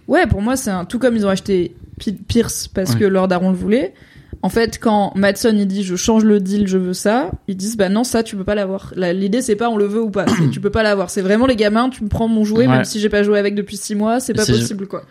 [0.07, 2.99] Ouais, pour moi, c'est un tout comme ils ont acheté Pi- Pierce parce Ouais.
[3.01, 3.93] que leur daron le voulait.
[4.41, 7.75] En fait, quand Madson il dit je change le deal, je veux ça, ils disent
[7.75, 8.93] bah non ça tu peux pas l'avoir.
[8.95, 11.09] La- L'idée c'est pas on le veut ou pas, tu peux pas l'avoir.
[11.09, 12.67] C'est vraiment les gamins, tu me prends mon jouet Ouais.
[12.73, 15.03] même si j'ai pas joué avec depuis six mois, c'est pas possible quoi.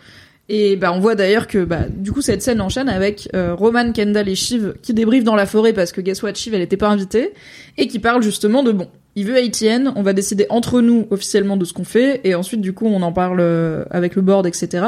[0.51, 3.93] Et bah on voit d'ailleurs que bah du coup cette scène enchaîne avec euh, Roman,
[3.93, 6.79] Kendall et Shiv qui débriefent dans la forêt parce que guess what Shiv elle était
[6.79, 7.35] pas invitée
[7.77, 11.57] et qui parlent justement de bon il veut ATN, on va décider entre nous officiellement
[11.59, 14.47] de ce qu'on fait et ensuite du coup on en parle euh, avec le board
[14.47, 14.87] etc.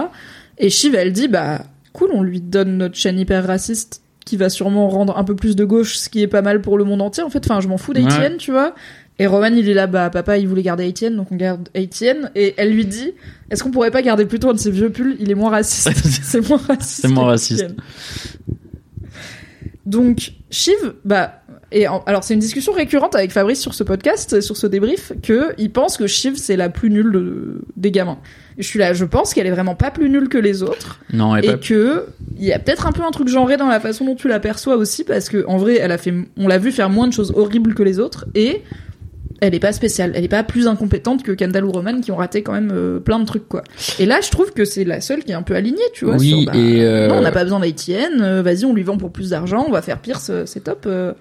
[0.57, 1.62] Et Shiv elle dit bah
[1.93, 5.57] cool on lui donne notre chaîne hyper raciste qui va sûrement rendre un peu plus
[5.57, 7.69] de gauche ce qui est pas mal pour le monde entier en fait enfin je
[7.69, 8.37] m'en fous d'ATN Ouais.
[8.39, 8.74] tu vois
[9.21, 12.31] et Roman il est là bah papa il voulait garder ATN donc on garde ATN
[12.35, 13.13] et elle lui dit
[13.51, 15.17] est-ce qu'on pourrait pas garder plutôt un de ses vieux pulls?
[15.21, 15.91] Il est moins raciste.
[16.23, 17.67] C'est moins raciste C'est moins raciste.
[19.87, 21.35] Donc Shiv bah
[21.73, 25.13] et en- alors c'est une discussion récurrente avec Fabrice sur ce podcast sur ce débrief
[25.23, 28.19] que il pense que Shiv c'est la plus nulle de- des gamins.
[28.59, 31.01] Et je suis là je pense qu'elle est vraiment pas plus nulle que les autres.
[31.13, 31.59] Non, elle et pas.
[31.59, 32.07] que
[32.39, 34.77] il y a peut-être un peu un truc genré dans la façon dont tu l'aperçois
[34.77, 37.33] aussi parce que en vrai elle a fait on l'a vu faire moins de choses
[37.37, 38.63] horribles que les autres et
[39.41, 42.17] elle est pas spéciale elle est pas plus incompétente que Kendall ou Roman qui ont
[42.17, 43.62] raté quand même euh, plein de trucs quoi
[43.99, 46.17] et là je trouve que c'est la seule qui est un peu alignée tu vois
[46.17, 48.83] Oui, sur, bah, et, euh, non on n'a pas besoin d'ATN euh, vas-y on lui
[48.83, 51.12] vend pour plus d'argent on va faire pire c'est top euh.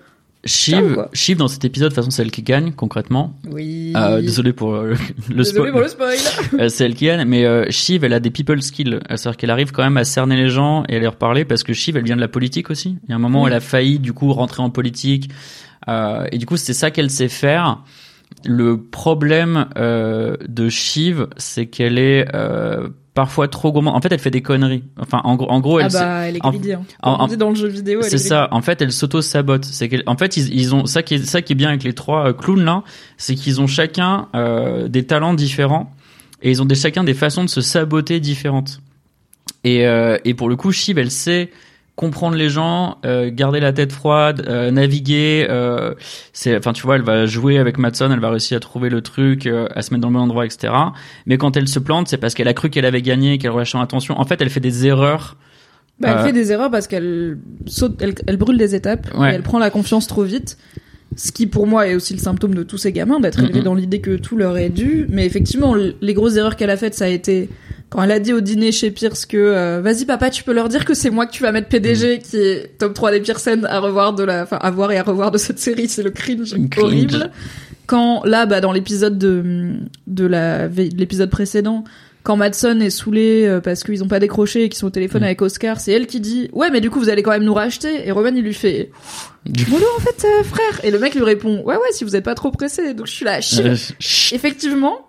[0.46, 3.34] Ciao, Shiv, dans cet épisode, de toute façon, c'est elle qui gagne concrètement.
[3.52, 4.96] oui Euh, désolé pour le
[5.28, 5.72] Désolé spoil.
[5.72, 6.18] pour le spoil
[6.70, 9.00] c'est elle qui gagne, mais euh, Shiv, elle a des people skills.
[9.10, 11.74] C'est-à-dire qu'elle arrive quand même à cerner les gens et à leur parler parce que
[11.74, 12.96] Shiv, elle vient de la politique aussi.
[13.04, 15.30] Il y a un moment où elle a failli, du coup, rentrer en politique.
[15.90, 17.80] Euh, et du coup, c'est ça qu'elle sait faire.
[18.46, 23.96] Le problème euh, de Shiv, c'est qu'elle est euh, parfois trop gourmande.
[23.96, 24.84] En fait, elle fait des conneries.
[24.98, 26.84] Enfin, en gros, en gros, elle ah bah elle est greedy hein.
[27.04, 28.48] en- on dit dans le jeu vidéo c'est est ça.
[28.52, 29.66] En fait, elle s'auto-sabote.
[29.66, 31.84] C'est qu'elle- en fait, ils, ils ont ça qui est ça qui est bien avec
[31.84, 32.84] les trois euh, clowns là,
[33.18, 35.92] c'est qu'ils ont chacun euh, des talents différents
[36.42, 38.80] et ils ont des chacun des façons de se saboter différentes.
[39.66, 41.50] Et, et pour le coup, Shiv, elle sait
[42.00, 45.46] comprendre les gens, euh, garder la tête froide, euh, naviguer.
[45.50, 45.96] Euh,
[46.32, 49.02] c'est, enfin, tu vois, elle va jouer avec Matson, elle va réussir à trouver le
[49.02, 50.72] truc, euh, à se mettre dans le bon endroit, etc.
[51.26, 53.78] Mais quand elle se plante, c'est parce qu'elle a cru qu'elle avait gagné, qu'elle relâchait
[53.78, 54.18] attention.
[54.18, 55.36] En fait, elle fait des erreurs.
[56.00, 59.32] Bah, elle Euh, fait des erreurs parce qu'elle saute, elle, elle brûle des étapes Ouais.
[59.32, 60.58] et elle prend la confiance trop vite.
[61.16, 63.76] Ce qui pour moi est aussi le symptôme de tous ces gamins d'être élevés dans
[63.76, 65.06] l'idée que tout leur est dû.
[65.10, 67.50] Mais effectivement, les grosses erreurs qu'elle a faites, ça a été
[67.90, 70.70] quand elle a dit au dîner chez Pierce que euh, vas-y papa, tu peux leur
[70.70, 72.22] dire que c'est moi que tu vas mettre PDG, Mhm.
[72.22, 74.98] qui est top 3 des pires scènes à revoir de la, enfin à voir et
[74.98, 76.84] à revoir de cette série, c'est le cringe, Cringe.
[76.84, 77.32] horrible.
[77.88, 79.72] Quand là, bah dans l'épisode de
[80.06, 81.84] de la de l'épisode précédent,
[82.24, 85.22] quand Madson est saoulé euh, parce qu'ils ont pas décroché et qu'ils sont au téléphone
[85.22, 85.26] Mm.
[85.26, 87.54] avec Oscar, c'est elle qui dit ouais mais du coup vous allez quand même nous
[87.54, 88.92] racheter et Roman il lui fait
[89.70, 92.26] Mollo en fait euh, frère et le mec lui répond ouais ouais si vous êtes
[92.26, 93.60] pas trop pressé donc je suis là chut.
[93.66, 94.36] Euh, chut.
[94.36, 95.08] effectivement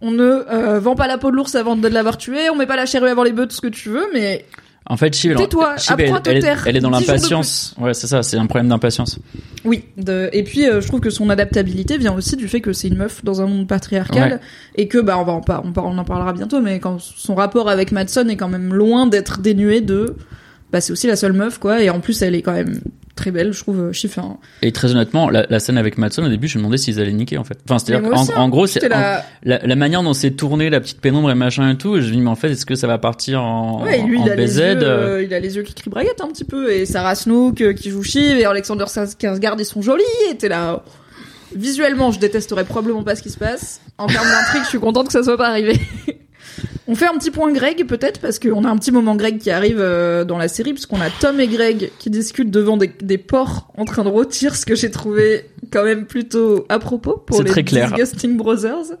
[0.00, 2.66] on ne euh, vend pas la peau de l'ours avant de l'avoir tué on met
[2.66, 4.44] pas la charrue avant les bœufs tout ce que tu veux mais
[4.88, 6.64] En fait, Shiv, elle- elle, est- taire.
[6.66, 7.74] elle est dans l'impatience.
[7.78, 9.18] Ouais, c'est ça, c'est un problème d'impatience.
[9.64, 10.30] Oui, de...
[10.32, 12.96] et puis euh, je trouve que son adaptabilité vient aussi du fait que c'est une
[12.96, 14.38] meuf dans un monde patriarcal Ouais.
[14.76, 17.34] et que bah on va en on, par- on en parlera bientôt mais quand son
[17.34, 20.14] rapport avec Madson est quand même loin d'être dénué de
[20.70, 22.80] bah c'est aussi la seule meuf quoi et en plus elle est quand même
[23.16, 24.38] très belle je trouve chiffre hein.
[24.62, 27.12] Et très honnêtement, la, la scène avec Matson, au début, je me demandais s'ils allaient
[27.12, 27.58] niquer, en fait.
[27.68, 28.48] Enfin, c'est-à-dire aussi, en hein.
[28.48, 32.00] gros, c'est, la, la manière dont c'est tourné, la petite pénombre et machin et tout,
[32.00, 34.18] je me dis, mais en fait, est-ce que ça va partir en, ouais, et lui,
[34.18, 36.20] en il a, les BZ yeux, euh, euh, il a les yeux qui crient braguette
[36.20, 39.82] un petit peu, et Sarah Snook euh, qui joue Shiv, et Alexander Skarsgård, ils sont
[39.82, 40.82] jolis, et t'es là...
[41.54, 43.80] Visuellement, je détesterais probablement pas ce qui se passe.
[43.98, 45.78] En termes d'intrigue, je suis contente que ça soit pas arrivé.
[46.88, 49.50] On fait un petit point Greg peut-être parce qu'on a un petit moment Greg qui
[49.50, 53.18] arrive euh, dans la série puisqu'on a Tom et Greg qui discutent devant des, des
[53.18, 57.42] porcs en train de rôtir ce que j'ai trouvé quand même plutôt à propos pour
[57.42, 57.92] les très clair.
[57.92, 58.96] Disgusting Brothers.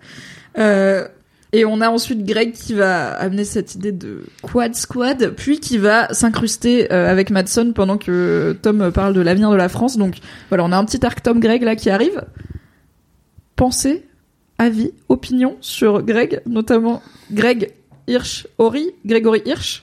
[0.58, 1.06] Euh,
[1.52, 5.78] et on a ensuite Greg qui va amener cette idée de quad squad, puis qui
[5.78, 9.96] va s'incruster euh, avec Madson pendant que Tom parle de l'avenir de la France.
[9.96, 10.16] Donc
[10.48, 12.24] voilà, on a un petit arc Tom Greg là qui arrive.
[13.54, 14.04] Pensez,
[14.58, 17.00] avis, opinion sur Greg, notamment
[17.30, 17.72] Greg
[18.06, 19.82] Hirsch, Ori, Grégory Hirsch.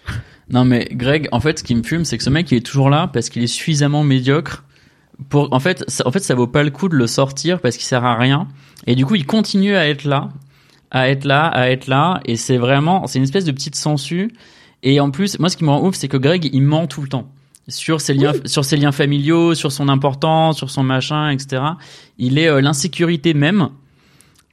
[0.50, 2.66] Non, mais Greg, en fait, ce qui me fume, c'est que ce mec, il est
[2.66, 4.64] toujours là parce qu'il est suffisamment médiocre
[5.30, 7.78] pour, en fait, ça, en fait, ça vaut pas le coup de le sortir parce
[7.78, 8.48] qu'il sert à rien.
[8.88, 10.30] Et du coup, il continue à être là,
[10.92, 12.20] à être là, à être là.
[12.26, 14.32] Et c'est vraiment, c'est une espèce de petite sangsue.
[14.82, 17.02] Et en plus, moi, ce qui me rend ouf, c'est que Greg, il ment tout
[17.02, 17.30] le temps.
[17.70, 21.64] Sur ses liens, sur ses liens familiaux, sur son importance, sur son machin, etc.
[22.18, 23.70] Il est euh, l'insécurité même.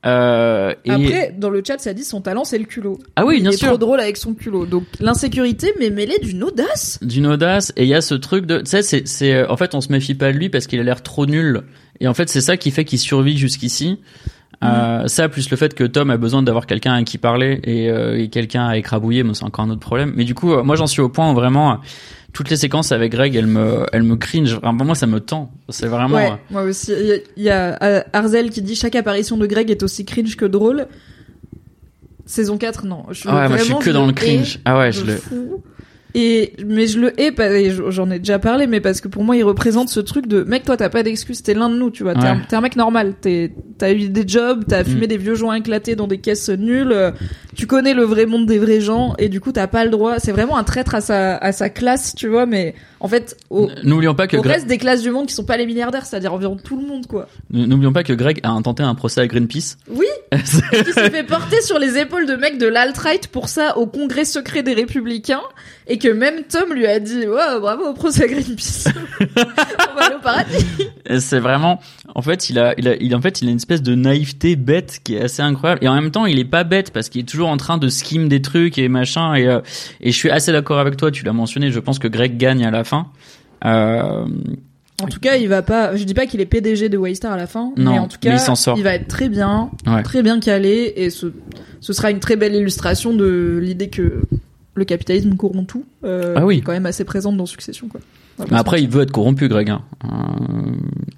[0.07, 0.91] Euh, et...
[0.91, 2.99] Après, dans le chat, ça dit son talent, c'est le culot.
[3.17, 3.69] ah oui, bien il est sûr.
[3.69, 4.67] trop drôle avec son culot.
[4.67, 6.99] Donc l'insécurité, mais mêlée d'une audace.
[7.03, 9.75] d'une audace et il y a ce truc de tu sais c'est c'est en fait
[9.75, 11.63] on se méfie pas de lui parce qu'il a l'air trop nul
[12.01, 13.99] et en fait c'est ça qui fait qu'il survit jusqu'ici
[14.63, 17.91] Euh, ça plus le fait que Tom a besoin d'avoir quelqu'un à qui parler et,
[17.91, 20.63] euh, et quelqu'un à écrabouiller mais c'est encore un autre problème mais du coup euh,
[20.63, 21.79] moi j'en suis au point où vraiment
[22.35, 25.87] toutes les séquences avec Greg elles me elles me cringe moi ça me tend c'est
[25.87, 26.93] vraiment Ouais, moi aussi.
[26.93, 30.05] Il y a, il y a, Arzel qui dit chaque apparition de Greg est aussi
[30.05, 30.87] cringe que drôle.
[32.27, 33.07] Saison 4, non.
[33.13, 35.63] Je, ah ouais moi je suis que dans le cringe ah ouais je le fou.
[36.15, 37.33] Et mais je le hais
[37.89, 40.65] j'en ai déjà parlé mais parce que pour moi il représente ce truc de mec
[40.65, 42.15] toi t'as pas d'excuse t'es l'un de nous tu vois.
[42.15, 42.37] T'es Ouais.
[42.53, 43.15] un, mec normal.
[43.21, 45.09] T'es t'as eu des jobs t'as fumé Mm.
[45.09, 47.11] des vieux joints éclatés dans des caisses nulles euh,
[47.55, 50.19] tu connais le vrai monde des vrais gens et du coup t'as pas le droit.
[50.19, 53.69] C'est vraiment un traître à sa à sa classe tu vois mais en fait au,
[53.85, 56.07] n'oublions pas que au Greg reste des classes du monde qui sont pas les milliardaires
[56.07, 57.29] c'est-à-dire environ tout le monde quoi.
[57.51, 59.77] N'oublions pas que Greg a intenté un procès à Greenpeace.
[59.91, 60.07] Oui.
[60.33, 64.25] Qui s'est fait porter sur les épaules de mecs de l'alt-right pour ça au congrès
[64.25, 65.41] secret des républicains
[65.91, 68.85] et que même Tom lui a dit ouais bravo au procès à Greenpeace
[69.21, 70.65] on va aller au paradis
[71.19, 71.81] C'est vraiment,
[72.15, 74.55] en fait, il a, il a, il, en fait, il a une espèce de naïveté
[74.57, 75.85] bête qui est assez incroyable.
[75.85, 77.89] Et en même temps, il est pas bête parce qu'il est toujours en train de
[77.89, 79.35] skim des trucs et machin.
[79.35, 79.61] Et, euh,
[80.01, 81.11] et je suis assez d'accord avec toi.
[81.11, 81.71] Tu l'as mentionné.
[81.73, 83.09] Je pense que Greg gagne à la fin.
[83.65, 84.25] Euh,
[85.03, 87.37] en tout cas il va pas je dis pas qu'il est PDG de Waystar à
[87.37, 88.79] la fin Non, mais en tout cas il s'en sort.
[88.79, 90.03] va être très bien Ouais.
[90.03, 91.27] très bien calé et ce
[91.81, 94.21] ce sera une très belle illustration de l'idée que
[94.81, 96.57] le capitalisme corrompt tout euh, Ah oui.
[96.57, 98.01] qui est quand même assez présente dans Succession quoi
[98.51, 99.69] mais après, il veut être corrompu, Greg.
[99.69, 99.83] Hein.
[100.05, 100.09] Euh,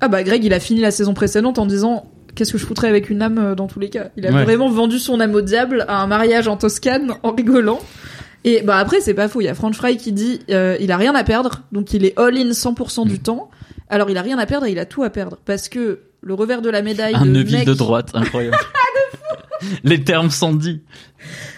[0.01, 2.89] Ah bah Greg, il a fini la saison précédente en disant qu'est-ce que je foutrais
[2.89, 4.06] avec une âme euh, dans tous les cas.
[4.16, 4.43] Il a Ouais.
[4.43, 7.78] vraiment vendu son âme au diable à un mariage en Toscane en rigolant.
[8.43, 10.90] Et bah après c'est pas faux, il y a Frank Fry qui dit euh, il
[10.90, 13.09] a rien à perdre, donc il est all in 100% Mm.
[13.09, 13.51] du temps.
[13.89, 16.34] Alors il a rien à perdre et il a tout à perdre parce que le
[16.34, 18.56] revers de la médaille un de mec, de droite, incroyable.
[19.84, 20.80] Les termes sont dits.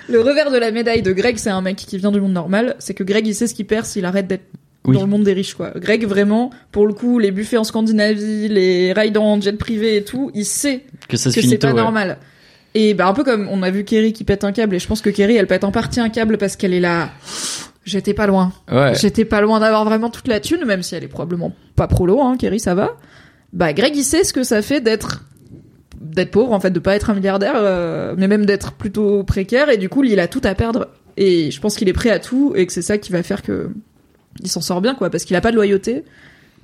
[0.08, 2.76] le revers de la médaille de Greg, c'est un mec qui vient du monde normal,
[2.78, 4.44] c'est que Greg il sait ce qu'il perd s'il arrête d'être
[4.86, 4.96] Oui.
[4.96, 5.72] dans le monde des riches quoi.
[5.76, 10.04] Greg vraiment pour le coup les buffets en Scandinavie, les rides en jet privé et
[10.04, 11.74] tout, il sait Que ça c'est pas ouais.
[11.74, 12.18] normal.
[12.76, 14.86] Et bah un peu comme on a vu Kerry qui pète un câble et je
[14.88, 17.10] pense que Kerry elle pète en partie un câble parce qu'elle est là.
[17.84, 18.52] J'étais pas loin.
[18.72, 18.94] Ouais.
[18.94, 22.20] J'étais pas loin d'avoir vraiment toute la thune, même si elle est probablement pas prolo,
[22.22, 22.96] hein, Kerry, ça va.
[23.52, 25.22] Bah, Greg, il sait ce que ça fait d'être
[26.04, 29.70] d'être pauvre, en fait, de pas être un milliardaire, euh, mais même d'être plutôt précaire,
[29.70, 30.88] et du coup, il a tout à perdre.
[31.16, 33.42] Et je pense qu'il est prêt à tout, et que c'est ça qui va faire
[33.42, 33.70] que
[34.40, 36.04] il s'en sort bien, quoi, parce qu'il a pas de loyauté.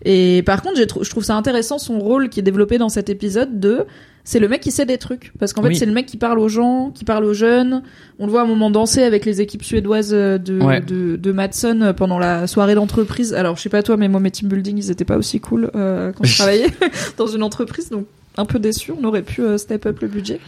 [0.05, 3.61] Et par contre, je trouve ça intéressant son rôle qui est développé dans cet épisode
[3.61, 3.85] de
[4.25, 5.77] c'est le mec qui sait des trucs parce qu'en fait Oui.
[5.77, 7.83] c'est le mec qui parle aux gens, qui parle aux jeunes.
[8.19, 10.81] On le voit à un moment danser avec les équipes suédoises de Ouais.
[10.81, 13.35] de, de Madsen pendant la soirée d'entreprise.
[13.35, 15.71] Alors je sais pas toi, mais moi mes team building ils étaient pas aussi cool
[15.75, 16.67] euh, quand je travaillais
[17.19, 18.07] dans une entreprise, donc
[18.41, 18.93] un peu déçu.
[18.93, 20.41] On aurait pu euh, step up le budget.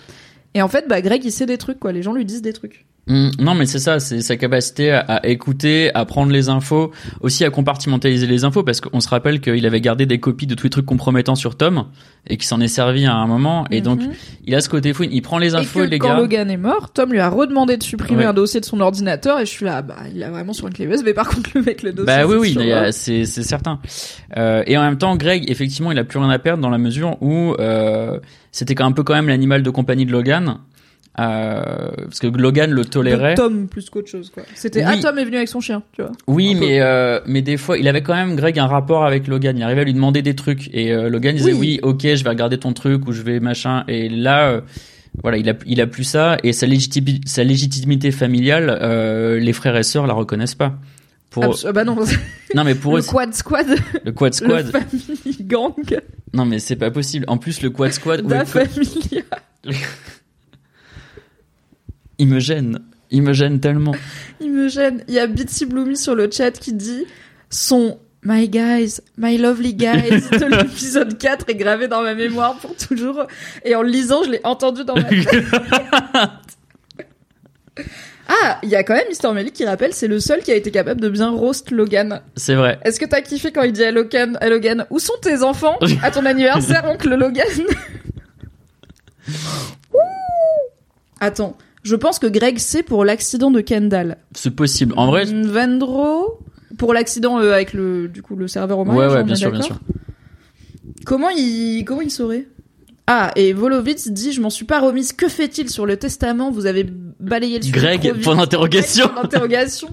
[0.54, 1.92] Et en fait, bah Greg il sait des trucs quoi.
[1.92, 2.84] Les gens lui disent des trucs.
[3.08, 6.92] Mm, non, mais c'est ça, c'est sa capacité à, à écouter, à prendre les infos,
[7.20, 10.54] aussi à compartimentaliser les infos, parce qu'on se rappelle qu'il avait gardé des copies de
[10.54, 11.86] tous les trucs compromettants sur Tom
[12.28, 13.66] et qu'il s'en est servi à un moment.
[13.72, 14.12] Et donc, Mhm.
[14.46, 16.16] il a ce côté fou, il prend les infos et que les quand gars.
[16.20, 18.26] Logan est mort, Tom lui a redemandé de supprimer Ouais.
[18.26, 20.72] un dossier de son ordinateur et je suis là, bah il a vraiment sur une
[20.74, 21.12] clé USB.
[21.12, 22.06] Par contre le mec le dossier.
[22.06, 22.56] Bah oui, oui,
[22.92, 23.80] c'est certain.
[24.36, 26.78] Euh, et en même temps, Greg, effectivement, il a plus rien à perdre dans la
[26.78, 28.20] mesure où euh,
[28.52, 30.58] c'était quand même un peu quand même l'animal de compagnie de Logan.
[31.20, 33.32] Euh, parce que Logan le tolérait.
[33.34, 34.44] de Tom plus qu'autre chose quoi.
[34.54, 34.94] C'était Oui.
[34.98, 36.12] ah Tom est venu avec son chien, tu vois.
[36.26, 39.56] Oui, mais euh, mais des fois, il avait quand même Greg un rapport avec Logan.
[39.58, 41.78] Il arrivait à lui demander des trucs et euh, Logan disait Oui.
[41.82, 41.90] oui.
[41.90, 43.84] ok, je vais regarder ton truc ou je vais machin.
[43.88, 44.60] Et là, euh,
[45.22, 49.52] voilà, il a il a plus ça et sa légitimité sa légitimité familiale, euh, les
[49.52, 50.78] frères et sœurs la reconnaissent pas.
[51.28, 51.94] Pour Abs- ah bah non,
[52.54, 53.66] non mais pour le eux, quad squad,
[54.04, 54.66] le quad squad.
[54.66, 55.72] le family gang,
[56.32, 57.26] Non mais c'est pas possible.
[57.28, 59.22] En plus, le quad squad, quoi- familia.
[62.18, 62.80] il me gêne.
[63.10, 63.94] Il me gêne tellement.
[64.40, 65.04] Il me gêne.
[65.08, 67.04] Il y a Bitsy Bloomy sur le chat qui dit
[67.50, 72.76] son My guys, my lovely guys de l'épisode 4 est gravé dans ma mémoire pour
[72.76, 73.26] toujours.
[73.64, 75.44] Et en le lisant, je l'ai entendu dans ma tête.
[78.28, 80.54] ah, il y a quand même Mister Melly qui rappelle, c'est le seul qui a
[80.54, 82.22] été capable de bien roast Logan.
[82.36, 82.78] C'est vrai.
[82.84, 85.78] Est-ce que t'as kiffé quand il dit à Logan, à Logan, où sont tes enfants
[86.02, 87.48] à ton anniversaire, oncle Logan?
[89.94, 89.98] Ouh
[91.18, 94.18] Attends, je pense que Greg sait pour l'accident de Kendall.
[94.34, 94.94] C'est possible.
[94.96, 96.38] En vrai, Mm, Vendro
[96.78, 99.34] pour l'accident euh, avec le du coup le serveur au ouais, mariage, ouais, on bien
[99.34, 99.78] sûr.
[101.04, 102.46] Comment il comment il saurait?
[103.08, 105.12] Ah, et Volovitz dit je m'en suis pas remise.
[105.12, 106.50] Que fait-il sur le testament?
[106.52, 106.86] Vous avez
[107.18, 109.88] balayé le sujet Greg, point d'interrogation.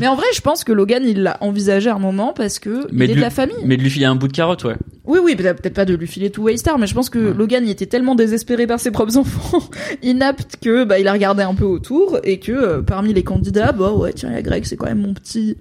[0.00, 2.86] Mais en vrai, je pense que Logan il l'a envisagé à un moment parce que
[2.90, 3.56] Mais il est de la famille.
[3.64, 4.76] Mais de lui filer un bout de carotte, ouais.
[5.04, 7.34] Oui, oui, peut-être peut-être pas de lui filer tout Waystar, mais je pense que Ouais.
[7.34, 9.60] Logan il était tellement désespéré par ses propres enfants,
[10.02, 13.72] inapte que bah il a regardé un peu autour et que euh, parmi les candidats,
[13.72, 15.58] bah ouais tiens il y a Greg, c'est quand même mon petit.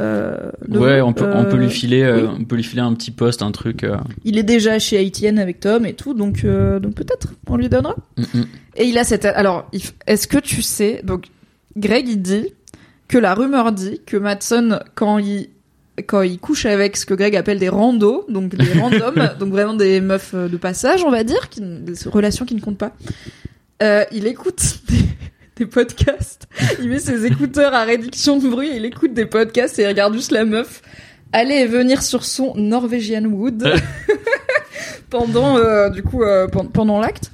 [0.00, 0.50] Euh.
[0.68, 3.10] Ouais, on peut, on peut Euh, lui filer, euh, on peut lui filer un petit
[3.10, 3.86] poste, un truc.
[4.24, 7.96] Il est déjà chez ATN avec Tom et tout, donc donc peut-être on lui donnera.
[8.16, 8.44] mm, mm.
[8.76, 9.24] Et il a cette.
[9.24, 9.70] Alors,
[10.06, 11.26] est-ce que tu sais Donc,
[11.76, 12.52] Greg il dit
[13.08, 15.48] que la rumeur dit que Matson quand il
[16.06, 19.72] quand il couche avec ce que Greg appelle des randos, donc des randoms, donc vraiment
[19.74, 22.92] des meufs de passage, on va dire, qui, des relations qui ne comptent pas.
[24.12, 24.60] il écoute
[25.56, 26.46] des, podcasts.
[26.80, 29.86] Il met ses écouteurs à réduction de bruit, et il écoute des podcasts et il
[29.88, 30.82] regarde juste la meuf
[31.32, 33.66] aller et venir sur son Norwegian Wood
[35.10, 37.30] pendant euh, du coup euh, pen- pendant l'acte.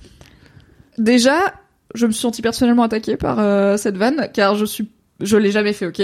[0.99, 1.55] Déjà,
[1.95, 4.89] je me suis sentie personnellement attaquée par euh, cette vanne car je suis
[5.21, 6.03] je l'ai jamais fait, OK?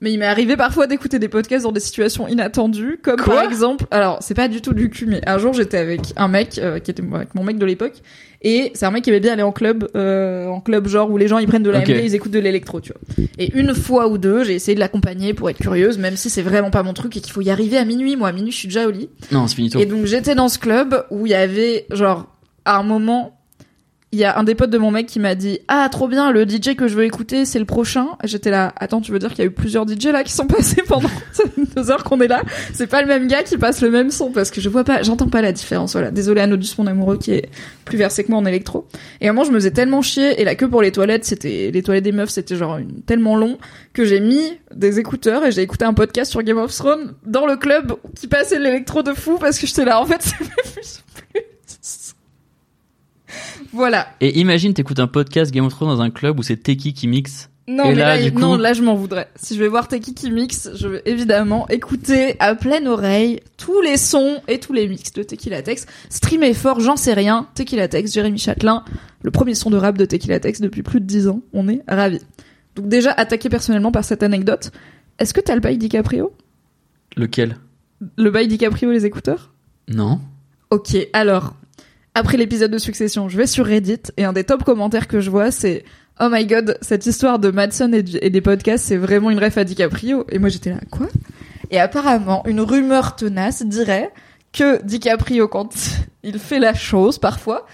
[0.00, 3.44] Mais il m'est arrivé parfois d'écouter des podcasts dans des situations inattendues, comme Quoi par
[3.44, 6.58] exemple, alors c'est pas du tout du cul, mais un jour j'étais avec un mec
[6.58, 8.02] euh, qui était avec mon mec de l'époque,
[8.42, 11.16] et c'est un mec qui aimait bien aller en club, euh, en club genre où
[11.16, 11.88] les gens ils prennent de la Ok.
[11.88, 13.24] MD, ils écoutent de l'électro, tu vois.
[13.38, 16.42] Et une fois ou deux, j'ai essayé de l'accompagner pour être curieuse, même si c'est
[16.42, 18.14] vraiment pas mon truc et qu'il faut y arriver à minuit.
[18.14, 19.10] Moi, à minuit, je suis déjà au lit.
[19.32, 19.80] Non, c'est finito.
[19.80, 22.26] Et donc j'étais dans ce club où il y avait genre
[22.64, 23.37] à un moment
[24.10, 26.32] il y a un des potes de mon mec qui m'a dit ah trop bien
[26.32, 29.30] le DJ que je veux écouter c'est le prochain j'étais là attends tu veux dire
[29.30, 31.10] qu'il y a eu plusieurs DJ là qui sont passés pendant
[31.76, 32.42] deux heures qu'on est là?
[32.72, 35.02] C'est pas le même gars qui passe le même son parce que je vois pas
[35.02, 36.10] j'entends pas la différence voilà.
[36.10, 37.50] Désolé à Nodus mon amoureux qui est
[37.84, 38.86] plus versé que moi en électro
[39.20, 41.26] et à un moment je me faisais tellement chier et la queue pour les toilettes
[41.26, 43.58] c'était les toilettes des meufs c'était genre une, tellement long
[43.92, 47.44] que j'ai mis des écouteurs et j'ai écouté un podcast sur Game of Thrones dans
[47.44, 50.22] le club qui passait l'électro de fou parce que j'étais là en fait
[50.82, 51.47] c'est plus
[53.78, 54.08] voilà.
[54.20, 57.08] Et imagine, t'écoutes un podcast Game of Thrones dans un club où c'est Teki qui
[57.08, 57.48] mixe.
[57.66, 59.28] Non, Et mais là, là, du coup- non, là, je m'en voudrais.
[59.36, 63.80] Si je vais voir Teki qui mixe, je vais évidemment écouter à pleine oreille tous
[63.82, 65.86] les sons et tous les mix de Tequila Tex.
[66.08, 67.46] Streamer fort, j'en sais rien.
[67.54, 68.84] Tequila Tex, Jérémy Châtelain,
[69.22, 71.40] le premier son de rap de Tequila Tex depuis plus de 10 ans.
[71.52, 72.20] On est ravis.
[72.74, 74.70] Donc déjà, attaqué personnellement par cette anecdote,
[75.18, 76.32] est-ce que t'as le bail DiCaprio?
[77.16, 77.56] Lequel?
[78.16, 79.52] Le bail DiCaprio et les écouteurs?
[79.88, 80.20] Non.
[80.70, 81.54] Ok, alors.
[82.18, 85.30] Après l'épisode de Succession, je vais sur Reddit et un des top commentaires que je
[85.30, 85.84] vois, c'est
[86.20, 89.64] Oh my god, cette histoire de Madsen et, des podcasts, c'est vraiment une ref à
[89.64, 90.24] DiCaprio.
[90.30, 91.06] Et moi j'étais là, quoi?
[91.70, 94.10] Et apparemment, une rumeur tenace dirait
[94.52, 95.68] que DiCaprio, quand
[96.24, 97.66] il fait la chose, parfois,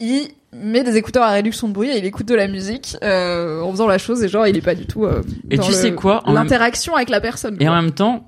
[0.00, 3.60] il met des écouteurs à réduction de bruit et il écoute de la musique euh,
[3.60, 5.70] en faisant la chose et genre il est pas du tout euh, Et dans tu
[5.70, 7.54] le- sais quoi même- l'interaction avec la personne.
[7.60, 7.74] Et quoi.
[7.74, 8.26] en même temps,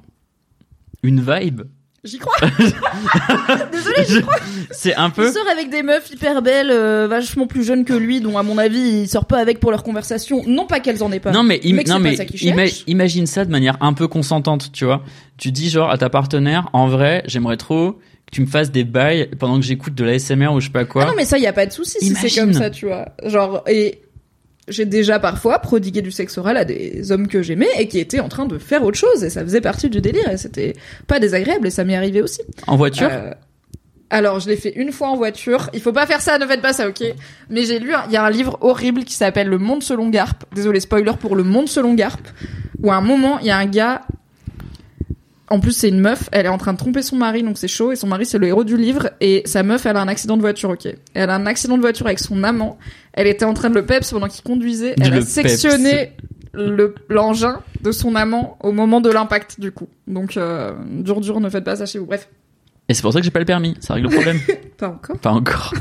[1.03, 1.63] une vibe.
[2.05, 2.35] J'y crois.
[3.73, 4.37] Désolée, j'y crois.
[4.73, 5.29] C'est un peu.
[5.29, 8.43] Il sort avec des meufs hyper belles, euh, vachement plus jeunes que lui, dont à
[8.43, 10.43] mon avis il sort pas avec pour leur conversation.
[10.47, 11.31] Non pas qu'elles en aient pas.
[11.31, 14.09] Non mais, im- Mais que non mais ça ima- imagine ça de manière un peu
[14.09, 15.03] consentante, tu vois.
[15.39, 18.85] Tu dis genre à ta partenaire, en vrai, j'aimerais trop que tu me fasses des
[18.85, 21.05] bails pendant que j'écoute de la SMR ou je sais pas quoi.
[21.05, 23.11] Ah non mais ça y a pas de souci si c'est comme ça, tu vois.
[23.25, 24.02] Genre et
[24.69, 28.21] j'ai déjà parfois prodigué du sexe oral à des hommes que j'aimais et qui étaient
[28.21, 30.75] en train de faire autre chose et ça faisait partie du délire et c'était
[31.07, 32.43] pas désagréable et ça m'est arrivé aussi.
[32.67, 33.31] En voiture Euh,
[34.11, 35.71] alors, je l'ai fait une fois en voiture.
[35.73, 37.03] Il faut pas faire ça, ne faites pas ça, ok
[37.49, 40.45] Mais j'ai lu, il y a un livre horrible qui s'appelle Le Monde selon Garp.
[40.55, 42.21] Désolé, spoiler pour Le Monde selon Garp.
[42.83, 44.03] Où à un moment, il y a un gars.
[45.53, 46.31] En plus, c'est une meuf.
[46.33, 47.93] Elle est en train de tromper son mari, donc c'est chaud.
[47.93, 49.11] Et son mari, c'est le héros du livre.
[49.21, 51.83] Et sa meuf, elle a un accident de voiture, ok Elle a un accident de
[51.83, 52.79] voiture avec son amant.
[53.13, 54.95] Elle était en train de le peps pendant qu'il conduisait.
[54.99, 56.13] Elle Le a sectionné
[56.55, 59.89] le l'engin de son amant au moment de l'impact, du coup.
[60.07, 62.07] Donc, euh, dur, dur, ne faites pas ça chez vous.
[62.07, 62.31] Bref,
[62.89, 63.77] Et c'est pour ça que j'ai pas le permis.
[63.81, 64.39] Ça règle le problème.
[64.79, 65.19] pas encore.
[65.19, 65.75] pas encore.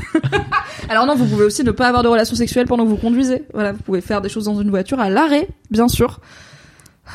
[0.90, 3.44] Alors non, vous pouvez aussi ne pas avoir de relations sexuelles pendant que vous conduisez.
[3.54, 6.20] Voilà, vous pouvez faire des choses dans une voiture à l'arrêt, bien sûr.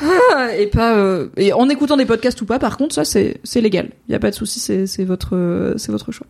[0.00, 2.58] Ah, Et pas euh, et en écoutant des podcasts ou pas.
[2.58, 3.90] Par contre, ça c'est c'est légal.
[4.08, 6.26] Il y a pas de souci, c'est c'est votre euh, c'est votre choix.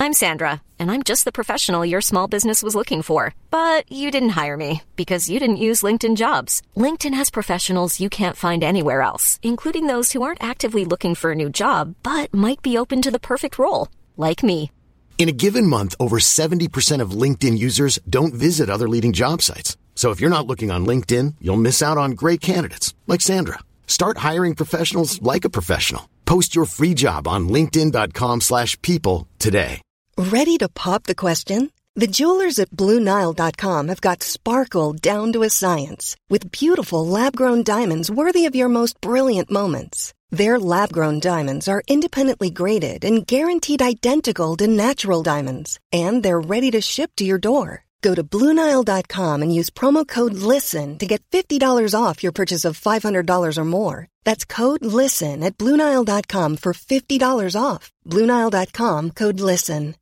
[0.00, 3.32] I'm Sandra, and I'm just the professional your small business was looking for.
[3.50, 6.60] But you didn't hire me because you didn't use LinkedIn jobs.
[6.76, 11.30] LinkedIn has professionals you can't find anywhere else, including those who aren't actively looking for
[11.30, 14.70] a new job but might be open to the perfect role, like me.
[15.16, 19.78] In a given month, over 70% of LinkedIn users don't visit other leading job sites.
[19.94, 23.60] So if you're not looking on LinkedIn, you'll miss out on great candidates like Sandra.
[23.86, 26.10] Start hiring professionals like a professional.
[26.26, 29.80] Post your free job on linkedin.com/people today.
[30.16, 31.70] Ready to pop the question?
[31.96, 37.62] The jewelers at BlueNile.com have got sparkle down to a science with beautiful lab grown
[37.62, 40.12] diamonds worthy of your most brilliant moments.
[40.30, 46.40] Their lab grown diamonds are independently graded and guaranteed identical to natural diamonds, and they're
[46.40, 47.83] ready to ship to your door.
[48.04, 51.58] Go to BlueNile.com and use promo code LISTEN to get $50
[51.98, 54.06] off your purchase of $500 or more.
[54.24, 57.90] That's code LISTEN at BlueNile.com for $50 off.
[58.06, 59.94] BlueNile.com code LISTEN.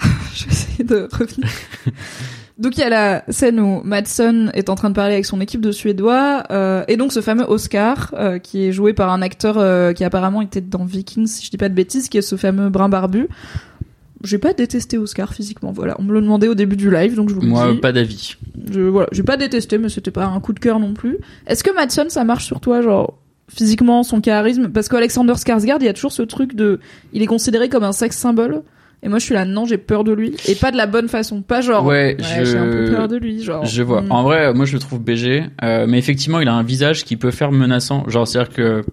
[0.34, 1.48] Je vais essayer de revenir.
[2.58, 5.40] donc il y a la scène où Madsen est en train de parler avec son
[5.40, 9.22] équipe de Suédois euh, et donc ce fameux Oscar euh, qui est joué par un
[9.22, 12.22] acteur euh, qui apparemment était dans Vikings, si je dis pas de bêtises, qui est
[12.22, 13.28] ce fameux brun barbu.
[14.24, 15.94] J'ai pas détesté Oscar physiquement, voilà.
[15.98, 17.78] On me le demandait au début du live, donc je vous le Moi, dis.
[17.78, 18.34] pas d'avis.
[18.72, 21.18] Je, voilà, j'ai pas détesté, mais c'était pas un coup de cœur non plus.
[21.46, 23.16] Est-ce que Madsen, ça marche sur toi, genre
[23.48, 24.68] physiquement, son charisme?
[24.70, 26.80] Parce qu'Alexander Skarsgård, il y a toujours ce truc de,
[27.12, 28.62] il est considéré comme un sexe symbole.
[29.04, 30.34] Et moi, je suis là, non, j'ai peur de lui.
[30.48, 31.84] Et pas de la bonne façon, pas genre.
[31.86, 33.64] Ouais, je- j'ai un peu peur de lui, genre.
[33.64, 34.02] Je vois.
[34.02, 34.10] hmm.
[34.10, 37.16] En vrai, moi je le trouve BG, euh, mais effectivement, il a un visage qui
[37.16, 38.02] peut faire menaçant.
[38.08, 38.84] Genre, c'est-à-dire que,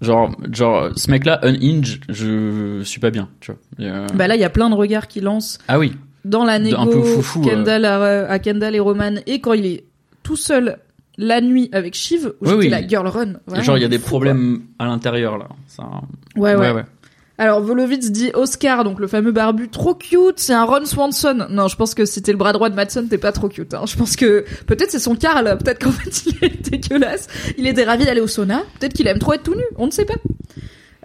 [0.00, 3.60] genre, genre, ce mec-là, unhinge, je suis pas bien, tu vois.
[3.86, 5.94] Euh, Bah là, il y a plein de regards qui lancent ah oui.
[6.24, 9.66] dans la négo Un peu foufou, Kendall à, à Kendall et Roman, et quand il
[9.66, 9.84] est
[10.22, 10.78] tout seul
[11.18, 12.68] la nuit avec Shiv, où Oui, j'étais oui.
[12.68, 13.32] la girl run.
[13.46, 14.08] Vraiment, genre, il y a des fou, quoi.
[14.10, 15.48] problèmes à l'intérieur là.
[15.66, 15.84] Ça...
[16.36, 16.84] Ouais, ouais.
[17.38, 21.46] Alors Volovitz dit Oscar, donc le fameux barbu, trop cute, c'est un Ron Swanson.
[21.50, 23.74] Non, je pense que si t'es le bras droit de Madsen, t'es pas trop cute.
[23.74, 23.84] Hein.
[23.86, 27.26] Je pense que peut-être c'est son Carl, peut-être qu'en fait il est dégueulasse.
[27.58, 29.90] Il était ravi d'aller au sauna, peut-être qu'il aime trop être tout nu, on ne
[29.90, 30.14] sait pas.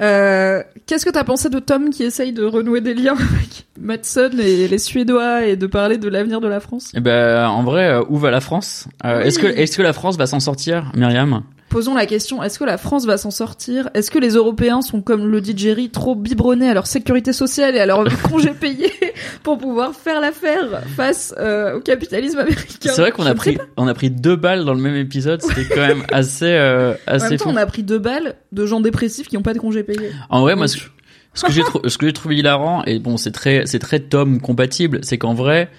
[0.01, 4.39] Euh, Qu'est-ce que t'as pensé de Tom qui essaye de renouer des liens avec Madsen
[4.39, 6.91] et les Suédois et de parler de l'avenir de la France?
[6.95, 8.87] Et ben, en vrai, euh, où va la France?
[9.05, 9.27] Euh, Oui.
[9.27, 11.43] Est-ce que, est-ce que la France va s'en sortir, Myriam?
[11.69, 13.89] Posons la question, est-ce que la France va s'en sortir?
[13.93, 17.77] Est-ce que les Européens sont, comme le dit Jerry, trop biberonnés à leur sécurité sociale
[17.77, 18.91] et à leur congé payé
[19.41, 22.91] pour pouvoir faire l'affaire face euh, au capitalisme américain?
[22.93, 25.41] C'est vrai qu'on a pris, on a pris deux balles dans le même épisode.
[25.41, 27.51] C'était quand même assez, euh, En assez même temps, fou.
[27.51, 29.90] on a pris deux balles de gens dépressifs qui n'ont pas de congé payé.
[30.29, 30.77] En vrai, moi, ce,
[31.33, 33.99] ce que j'ai trou- ce que j'ai trouvé hilarant, et bon, c'est très, c'est très
[33.99, 35.69] Tom compatible, c'est qu'en vrai,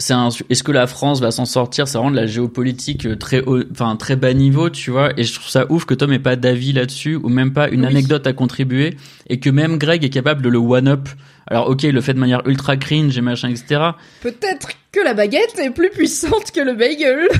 [0.00, 0.14] c'est
[0.48, 1.88] est-ce que la France va s'en sortir?
[1.88, 5.24] C'est vraiment de la géopolitique euh, très haut, enfin, très bas niveau, tu vois, et
[5.24, 7.86] je trouve ça ouf que Tom ait pas d'avis là-dessus, ou même pas une Oui.
[7.88, 8.96] anecdote à contribuer,
[9.28, 11.08] et que même Greg est capable de le one-up.
[11.48, 13.80] Alors, ok, il le fait de manière ultra cringe et machin, etc.
[14.20, 17.26] Peut-être que la baguette est plus puissante que le bagel.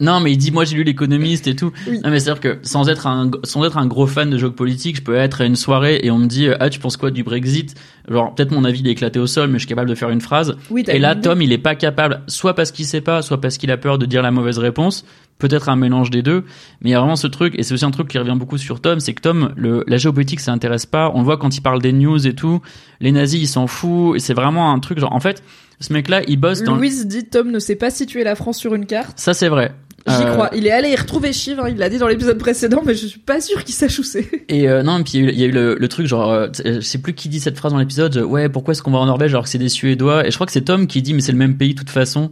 [0.00, 1.72] Non, mais il dit moi j'ai lu l'économiste et tout.
[1.86, 2.00] Oui.
[2.02, 4.38] Non, mais c'est à dire que sans être un sans être un gros fan de
[4.38, 6.96] jeux politiques, je peux être à une soirée et on me dit ah tu penses
[6.96, 7.74] quoi du Brexit?
[8.08, 10.10] Genre peut-être mon avis il est éclaté au sol, mais je suis capable de faire
[10.10, 10.56] une phrase.
[10.70, 11.14] Oui, Et là.
[11.14, 13.98] Tom il est pas capable, soit parce qu'il sait pas, soit parce qu'il a peur
[13.98, 15.04] de dire la mauvaise réponse.
[15.38, 16.44] Peut-être un mélange des deux,
[16.82, 18.58] mais il y a vraiment ce truc, et c'est aussi un truc qui revient beaucoup
[18.58, 21.10] sur Tom, c'est que Tom, le, la géopolitique, ça intéresse pas.
[21.14, 22.60] On le voit quand il parle des news et tout.
[23.00, 24.16] Les nazis, ils s'en foutent.
[24.16, 25.42] Et c'est vraiment un truc genre, en fait,
[25.80, 26.76] ce mec-là, il bosse dans.
[26.76, 29.18] Louise dit Tom ne sait pas situer la France sur une carte.
[29.18, 29.74] Ça, c'est vrai.
[30.06, 30.50] J'y Euh, crois.
[30.54, 33.06] Il est allé y retrouver Chiv, hein, il l'a dit dans l'épisode précédent, mais je
[33.06, 34.26] suis pas sûr qu'il sache où c'est.
[34.48, 35.88] Et euh, non, et puis il y a eu- il y a eu le, le
[35.88, 38.16] truc genre, euh, je sais plus qui dit cette phrase dans l'épisode.
[38.16, 40.26] euh, Ouais, pourquoi est-ce qu'on va en Norvège alors que c'est des Suédois?
[40.26, 41.90] Et je crois que c'est Tom qui dit, mais c'est le même pays de toute
[41.90, 42.30] façon.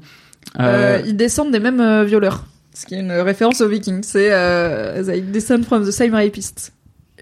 [0.59, 2.47] Euh, Euh, ils descendent des mêmes euh, violeurs.
[2.75, 4.03] Ce qui est une référence aux Vikings.
[4.03, 6.73] C'est euh, They descend from the same rapists.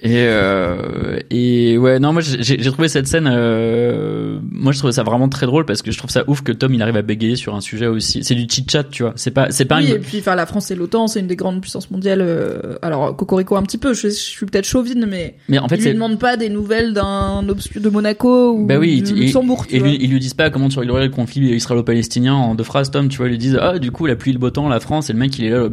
[0.03, 4.93] Et euh, et ouais, non, moi j'ai j'ai trouvé cette scène, euh, moi je trouvais
[4.93, 7.03] ça vraiment très drôle parce que je trouve ça ouf que Tom il arrive à
[7.03, 8.23] bégayer sur un sujet aussi.
[8.23, 9.15] C'est du chit chat, tu vois.
[9.17, 11.27] C'est pas, c'est pas Oui, une- et puis enfin la France et l'OTAN, c'est une
[11.27, 12.21] des grandes puissances mondiales.
[12.21, 15.77] euh, alors Cocorico un petit peu, je, je suis peut-être chauvine, mais Mais en fait
[15.77, 19.67] ils lui demandent pas des nouvelles d'un obscur de Monaco ou Bah oui, du Luxembourg.
[19.67, 19.89] tu Et vois.
[19.89, 23.09] lui, ils lui disent pas comment tu réglerais le conflit israélo-palestinien en deux phrases, Tom,
[23.09, 24.81] tu vois, ils lui disent, ah, du coup, la pluie et le beau temps, la
[24.81, 25.69] France, et le mec, il est là.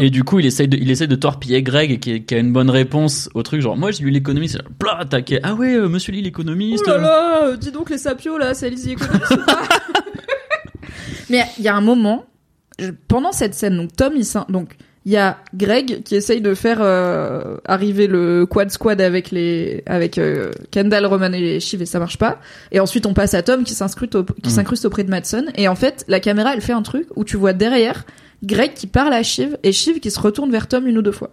[0.00, 2.52] Et du coup, il essaye de, il essaye de torpiller Greg, qui, qui a une
[2.52, 5.40] bonne réponse au truc, genre, moi, j'ai lu l'économiste, plat, attaqué.
[5.42, 6.84] Ah ouais, euh, monsieur lit l'économiste.
[6.86, 9.62] Oh là là, euh, dis donc les sapios là, c'est Economist ou pas
[11.30, 12.26] Mais il y a un moment,
[12.78, 14.76] je- pendant cette scène, donc Tom, il s'in- donc
[15.06, 19.82] il y a Greg qui essaye de faire euh, arriver le quad squad avec les
[19.86, 22.38] avec euh, Kendall, Roman et Shiv et ça marche pas.
[22.72, 24.50] Et ensuite on passe à Tom qui s'incruste au- qui Mhm.
[24.50, 27.36] s'incruste auprès de Madsen et en fait la caméra elle fait un truc où tu
[27.38, 28.04] vois derrière
[28.42, 31.12] Greg qui parle à Shiv et Shiv qui se retourne vers Tom une ou deux
[31.12, 31.30] fois.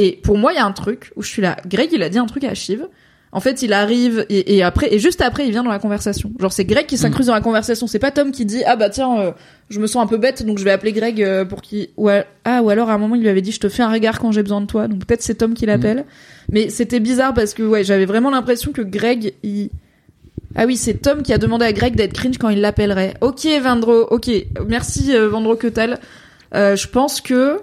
[0.00, 2.08] Et pour moi il y a un truc où je suis là, Greg il a
[2.08, 2.86] dit un truc à Shiv.
[3.30, 6.32] En fait, il arrive et, et après et juste après, il vient dans la conversation.
[6.40, 7.86] Genre c'est Greg qui s'incruse dans la conversation.
[7.86, 9.32] C'est pas Tom qui dit ah bah tiens, euh,
[9.68, 12.08] je me sens un peu bête donc je vais appeler Greg euh, pour qu'il ou
[12.08, 13.92] à- ah ou alors à un moment il lui avait dit je te fais un
[13.92, 14.88] regard quand j'ai besoin de toi.
[14.88, 16.06] Donc peut-être c'est Tom qui l'appelle.
[16.50, 19.68] Mais c'était bizarre parce que ouais j'avais vraiment l'impression que Greg il
[20.56, 23.14] ah oui, c'est Tom qui a demandé à Greg d'être cringe quand il l'appellerait.
[23.20, 24.30] Ok, Vendro, ok.
[24.66, 25.56] Merci, euh, Vendro.
[26.54, 27.58] Euh, je pense que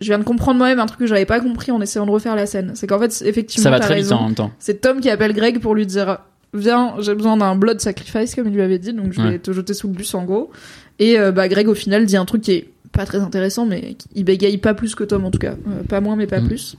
[0.00, 2.36] je viens de comprendre moi-même un truc que j'avais pas compris en essayant de refaire
[2.36, 2.72] la scène.
[2.74, 4.16] C'est qu'en fait, effectivement, Ça va très vite raison.
[4.16, 4.50] en même temps.
[4.58, 6.18] C'est Tom qui appelle Greg pour lui dire
[6.54, 9.38] Viens, j'ai besoin d'un blood sacrifice, comme il lui avait dit, donc je vais Ouais.
[9.38, 10.50] te jeter sous le bus en gros.
[10.98, 13.96] Et euh, bah, Greg, au final, dit un truc qui est pas très intéressant, mais
[14.14, 15.52] il bégaye pas plus que Tom en tout cas.
[15.52, 16.46] Euh, pas moins, mais pas Mm.
[16.46, 16.76] plus.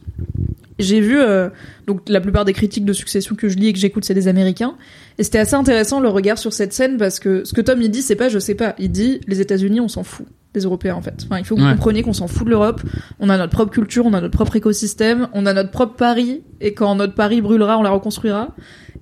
[0.80, 1.50] J'ai vu, euh,
[1.88, 4.28] donc la plupart des critiques de succession que je lis et que j'écoute, c'est des
[4.28, 4.76] Américains.
[5.18, 7.90] Et c'était assez intéressant le regard sur cette scène parce que ce que Tom il
[7.90, 8.76] dit, c'est pas je sais pas.
[8.78, 11.16] Il dit les États-Unis, on s'en fout des Européens en fait.
[11.26, 11.74] Enfin, il faut que vous Ouais.
[11.74, 12.82] compreniez qu'on s'en fout de l'Europe.
[13.20, 16.42] On a notre propre culture, on a notre propre écosystème, on a notre propre Paris.
[16.62, 18.56] Et quand notre Paris brûlera, on la reconstruira.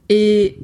[0.09, 0.59] Et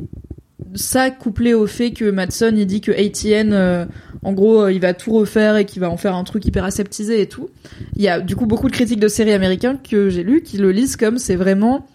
[0.75, 3.85] ça couplé au fait que Madsen il dit que ATN euh,
[4.23, 6.63] en gros euh, il va tout refaire et qu'il va en faire un truc hyper
[6.63, 7.49] aseptisé et tout.
[7.95, 10.57] Il y a du coup beaucoup de critiques de séries américaines que j'ai lues qui
[10.57, 11.87] le lisent comme c'est vraiment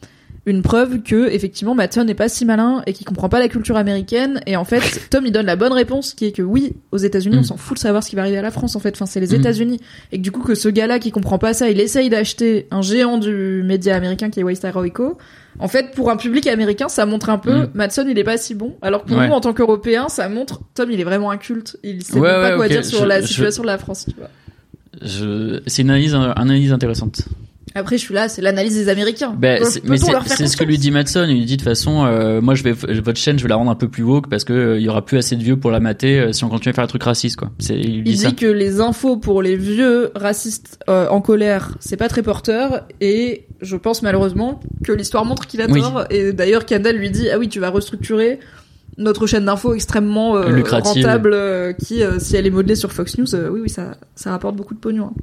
[0.46, 3.76] une preuve que effectivement Madsen n'est pas si malin et qu'il comprend pas la culture
[3.76, 6.98] américaine et en fait Tom il donne la bonne réponse qui est que oui aux
[6.98, 7.40] États-Unis Mm.
[7.40, 9.06] on s'en fout de savoir ce qui va arriver à la France en fait enfin
[9.06, 9.40] c'est les Mm.
[9.40, 9.80] États-Unis
[10.12, 12.80] et que du coup que ce gars-là qui comprend pas ça il essaye d'acheter un
[12.80, 15.18] géant du média américain qui est Waste Heroico
[15.58, 17.70] en fait, pour un public américain, ça montre un peu Mm.
[17.72, 18.76] Madsen, il est pas si bon.
[18.82, 19.26] Alors que pour Ouais.
[19.26, 21.78] nous, en tant qu'Européens, ça montre Tom, il est vraiment inculte.
[21.82, 24.04] Il sait Ouais, pas quoi dire sur Je- la je- situation de la France.
[24.06, 24.28] Tu vois.
[25.02, 25.60] Je...
[25.66, 27.22] C'est une analyse, une analyse intéressante.
[27.76, 29.34] Après, je suis là, c'est l'analyse des Américains.
[29.38, 31.26] Ben, peut-on mais c'est ce que lui dit Madson.
[31.28, 33.56] Il lui dit de toute façon, euh, moi je vais votre chaîne, je vais la
[33.56, 35.56] rendre un peu plus woke parce que euh, il y aura plus assez de vieux
[35.56, 37.50] pour la mater euh, si on continue à faire des trucs racistes quoi.
[37.58, 38.28] C'est il lui dit Il ça.
[38.30, 42.86] dit que les infos pour les vieux racistes euh, en colère, c'est pas très porteur,
[43.00, 45.80] et je pense malheureusement que l'histoire montre qu'il a Oui.
[45.80, 46.04] tort.
[46.10, 48.40] Et d'ailleurs, Kendall lui dit ah oui, tu vas restructurer
[48.98, 53.18] notre chaîne d'infos extrêmement euh, rentable, euh, qui euh, si elle est modelée sur Fox
[53.18, 55.06] News, euh, oui oui ça ça rapporte beaucoup de pognon.
[55.06, 55.14] hein.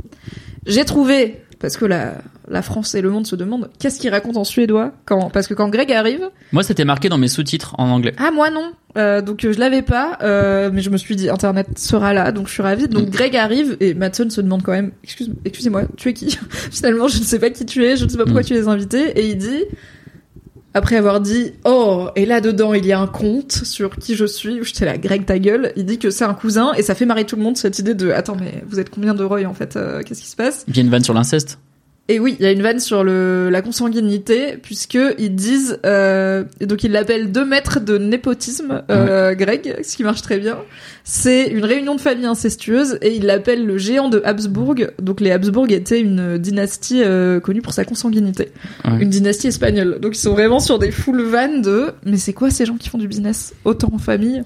[0.66, 2.16] J'ai trouvé parce que la
[2.50, 5.54] la France et le monde se demandent qu'est-ce qu'il raconte en suédois quand parce que
[5.54, 8.14] quand Greg arrive Moi c'était marqué dans mes sous-titres en anglais.
[8.18, 8.74] ah moi non.
[8.96, 12.48] Euh, donc je l'avais pas, euh, mais je me suis dit internet sera là, donc
[12.48, 12.88] je suis ravie.
[12.88, 13.10] Donc Mm.
[13.10, 16.38] Greg arrive et Matson se demande quand même, excuse, excusez-moi, tu es qui?
[16.72, 18.46] Finalement je ne sais pas qui tu es, je ne sais pas pourquoi Mm.
[18.46, 19.64] tu es invité, et il dit
[20.74, 24.26] après avoir dit oh et là dedans il y a un conte sur qui je
[24.26, 26.96] suis, où j'étais là Greg ta gueule, il dit que c'est un cousin et ça
[26.96, 29.46] fait marrer tout le monde cette idée de attends mais vous êtes combien de Roy
[29.46, 30.66] en fait, euh, qu'est-ce qui se passe?
[30.68, 31.60] Il y a une vanne sur l'inceste.
[32.10, 36.44] Et oui, il y a une vanne sur le, la consanguinité, puisque ils disent, euh,
[36.60, 40.58] et donc ils l'appellent deux mètres de népotisme, euh, Greg, ce qui marche très bien.
[41.06, 44.76] C'est une réunion de famille incestueuse, et ils l'appellent le géant de Habsbourg.
[45.02, 48.50] Donc les Habsbourg étaient une dynastie euh, connue pour sa consanguinité,
[48.84, 49.02] Ouais.
[49.02, 50.00] une dynastie espagnole.
[50.02, 52.90] Donc ils sont vraiment sur des full vannes de, mais c'est quoi ces gens qui
[52.90, 54.44] font du business autant en famille,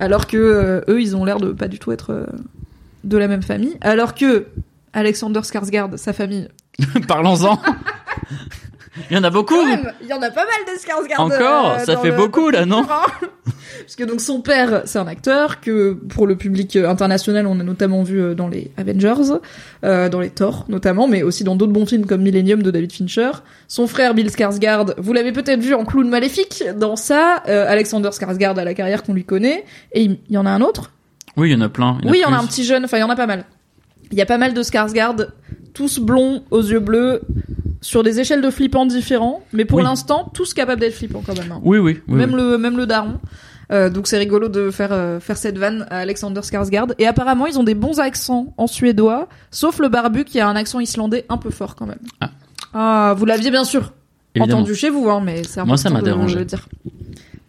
[0.00, 2.26] alors que euh, eux ils ont l'air de pas du tout être euh,
[3.04, 4.46] de la même famille, alors que
[4.92, 6.48] Alexander Skarsgård, sa famille.
[7.08, 7.58] Parlons-en.
[9.10, 9.64] Il y en a beaucoup.
[9.64, 11.20] Même, il y en a pas mal de Skarsgård.
[11.20, 12.84] Encore, euh, ça fait le- beaucoup, là, non
[13.80, 17.58] Parce que donc son père, c'est un acteur que pour le public euh, international, on
[17.60, 19.38] a notamment vu euh, dans les Avengers,
[19.84, 22.92] euh, dans les Thor notamment, mais aussi dans d'autres bons films comme Millennium de David
[22.92, 23.30] Fincher.
[23.68, 26.64] Son frère Bill Skarsgård, vous l'avez peut-être vu en clown maléfique.
[26.76, 29.64] Dans ça, euh, Alexander Skarsgård a la carrière qu'on lui connaît.
[29.92, 30.90] Et il y en a un autre?
[31.36, 31.98] Oui, il y en a plein.
[32.04, 32.84] Oui, il y en a un petit jeune.
[32.84, 33.44] Enfin, il y en a pas mal.
[34.10, 35.28] Il y a pas mal de Skarsgård,
[35.74, 37.20] tous blonds, aux yeux bleus,
[37.80, 39.84] sur des échelles de flippants différents, mais pour Oui.
[39.84, 41.52] l'instant, tous capables d'être flippants quand même.
[41.52, 42.00] hein Oui, oui.
[42.08, 42.36] oui, même oui.
[42.40, 43.18] le même le daron.
[43.70, 46.94] Euh, donc c'est rigolo de faire euh, faire cette vanne à Alexander Skarsgård.
[46.98, 50.56] Et apparemment ils ont des bons accents en suédois, sauf le barbu qui a un
[50.56, 51.98] accent islandais un peu fort quand même.
[52.20, 52.30] Ah.
[52.74, 53.92] Ah, vous l'aviez bien sûr
[54.34, 54.60] Évidemment.
[54.60, 56.44] entendu chez vous, hein, mais c'est Moi, ça m'a dérangé.
[56.44, 56.66] dire.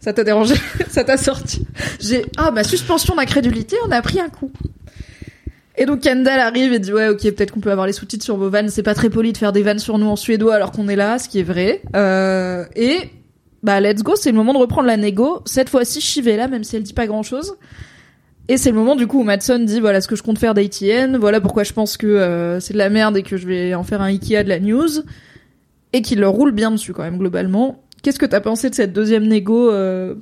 [0.01, 0.55] Ça t'a dérangé?
[0.89, 1.65] Ça t'a sorti?
[1.99, 4.49] J'ai ah ma suspension d'incrédulité, on a pris un coup.
[5.79, 8.35] Et donc Kendall arrive et dit ouais ok peut-être qu'on peut avoir les sous-titres sur
[8.35, 10.73] vos vannes, c'est pas très poli de faire des vannes sur nous en suédois alors
[10.73, 11.81] qu'on est là, ce qui est vrai.
[11.95, 12.97] Euh, et
[13.63, 15.41] bah let's go, c'est le moment de reprendre la négo.
[15.45, 17.55] Cette fois-ci Chivella même si elle dit pas grand-chose.
[18.49, 20.53] Et c'est le moment du coup où Madson dit voilà ce que je compte faire
[20.53, 23.73] d'ATN, voilà pourquoi je pense que euh, c'est de la merde et que je vais
[23.73, 24.89] en faire un Ikea de la news
[25.93, 27.85] et qu'il leur roule bien dessus quand même globalement.
[28.03, 30.15] Qu'est-ce que t'as pensé de cette deuxième négo euh,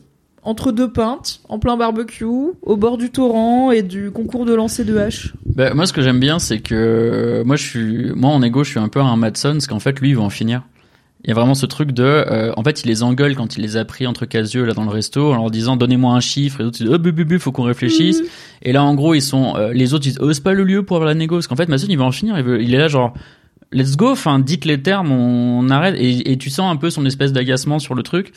[0.44, 4.84] entre deux pintes, en plein barbecue, au bord du torrent et du concours de lancer
[4.84, 8.42] de hache Bah, moi, ce que j'aime bien, c'est que moi, je suis, moi en
[8.42, 10.64] égo, je suis un peu un Madson, parce qu'en fait, lui, il va en finir.
[11.24, 13.62] Il y a vraiment ce truc de, euh, en fait, il les engueule quand il
[13.62, 16.62] les a pris entre casieux là dans le resto, en leur disant donnez-moi un chiffre,
[16.62, 18.22] et d'autres disent oh bu bu bu, faut qu'on réfléchisse.
[18.62, 20.64] Et là, en gros, ils sont, euh, les autres ils disent oh c'est pas le
[20.64, 22.62] lieu pour avoir la négo, parce qu'en fait, Madson, il va en finir, il, veut,
[22.62, 23.14] il est là genre
[23.74, 27.06] let's go, enfin dites les termes, on, arrête, et, et tu sens un peu son
[27.06, 28.32] espèce d'agacement sur le truc.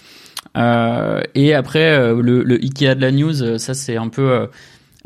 [0.56, 4.30] Euh, et après, euh, le, le Ikea de la news, euh, ça c'est un peu,
[4.32, 4.46] euh,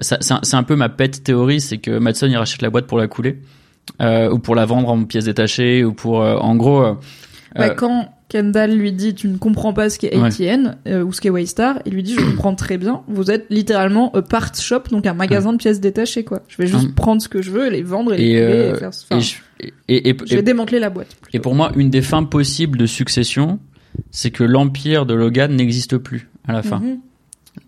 [0.01, 3.09] c'est un, peu ma pet théorie, c'est que Madson il rachète la boîte pour la
[3.09, 3.39] couler,
[4.01, 6.97] ou pour la vendre en pièces détachées, ou pour, en gros,
[7.55, 10.12] Bah, Quand Kendall lui dit tu ne comprends pas ce qu'est.
[10.16, 13.02] ATN ou ce qu'est Waystar, il lui dit je comprends très bien.
[13.06, 16.40] Vous êtes littéralement a part shop, donc un magasin de pièces détachées quoi.
[16.48, 16.94] Je vais juste Hum.
[16.94, 18.89] prendre ce que je veux, et les vendre et les couler et faire.
[18.89, 19.36] Enfin, et, je-
[19.89, 21.15] et, je vais démanteler la boîte.
[21.32, 23.61] et pour moi, une des fins possibles de succession,
[24.11, 26.79] c'est que l'empire de Logan n'existe plus à la fin.
[26.79, 26.99] Mhm.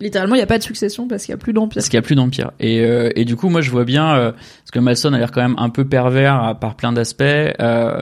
[0.01, 1.75] Littéralement, il n'y a pas de succession parce qu'il n'y a plus d'empire.
[1.75, 2.51] Parce qu'il y a plus d'empire.
[2.59, 5.31] Et, euh, et du coup, moi, je vois bien, euh, parce que Malson a l'air
[5.31, 7.23] quand même un peu pervers par plein d'aspects.
[7.23, 8.01] Euh,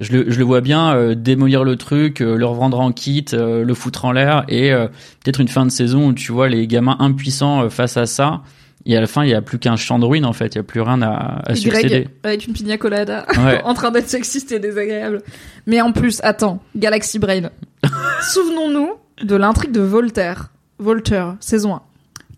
[0.00, 4.06] je, le, je le vois bien démolir le truc, le revendre en kit, le foutre
[4.06, 7.96] en l'air, et peut-être une fin de saison où tu vois les gamins impuissants face
[7.96, 8.42] à ça.
[8.90, 10.56] Et à la fin, il y a plus qu'un champ de ruines en fait.
[10.56, 11.88] Il y a plus rien à, à succéder.
[11.88, 13.62] Greg avec une pina colada Ouais.
[13.64, 15.22] en train d'être sexiste et désagréable.
[15.66, 17.50] Mais en plus, attends, Galaxy Brain.
[18.32, 18.90] Souvenons-nous
[19.22, 20.50] de l'intrigue de Voltaire.
[20.80, 21.82] Voltaire, saison 1.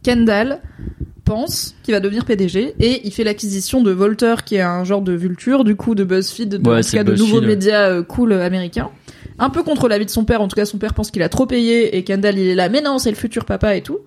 [0.03, 0.61] Kendall
[1.25, 5.01] pense qu'il va devenir PDG et il fait l'acquisition de Voltaire qui est un genre
[5.01, 7.89] de vulture du coup de BuzzFeed, de, Ouais, en tout c'est cas de nouveaux médias
[7.89, 8.91] euh, cool euh, américains.
[9.39, 11.31] Un peu contre l'avis de son père, en tout cas son père pense qu'il a
[11.31, 14.01] trop payé et Kendall il est là, mais non c'est le futur papa et tout.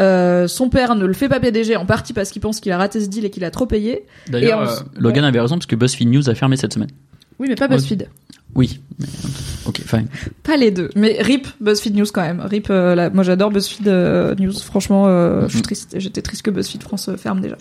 [0.00, 2.78] Euh, son père ne le fait pas PDG en partie parce qu'il pense qu'il a
[2.78, 4.04] raté ce deal et qu'il a trop payé.
[4.28, 6.90] D'ailleurs, euh, Logan avait raison parce que BuzzFeed News a fermé cette semaine.
[7.38, 8.08] Oui mais pas BuzzFeed.
[8.54, 8.80] Oui.
[9.00, 9.06] mais-
[9.66, 10.06] ok, fine.
[10.44, 12.40] Pas les deux, mais RIP BuzzFeed News quand même.
[12.40, 14.52] RIP, euh, la- moi j'adore BuzzFeed euh, News.
[14.60, 15.62] Franchement, euh, je suis Mhm.
[15.62, 15.94] triste.
[15.98, 17.56] J'étais triste que BuzzFeed France euh, ferme déjà.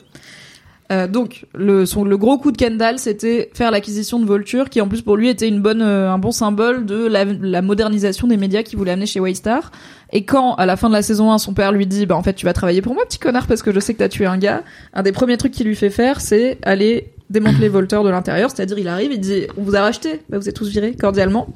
[0.92, 4.82] Euh, donc le son, le gros coup de Kendall, c'était faire l'acquisition de Vulture, qui
[4.82, 8.28] en plus pour lui était une bonne, euh, un bon symbole de la, la modernisation
[8.28, 9.72] des médias qu'il voulait amener chez Waystar.
[10.12, 12.24] Et quand à la fin de la saison 1, son père lui dit, bah en
[12.24, 14.26] fait tu vas travailler pour moi, petit connard, parce que je sais que t'as tué
[14.26, 14.64] un gars.
[14.94, 18.78] Un des premiers trucs qu'il lui fait faire, c'est aller démanteler Voltaire de l'intérieur, c'est-à-dire
[18.78, 21.48] il arrive, il dit, on vous a racheté, bah, vous êtes tous virés cordialement.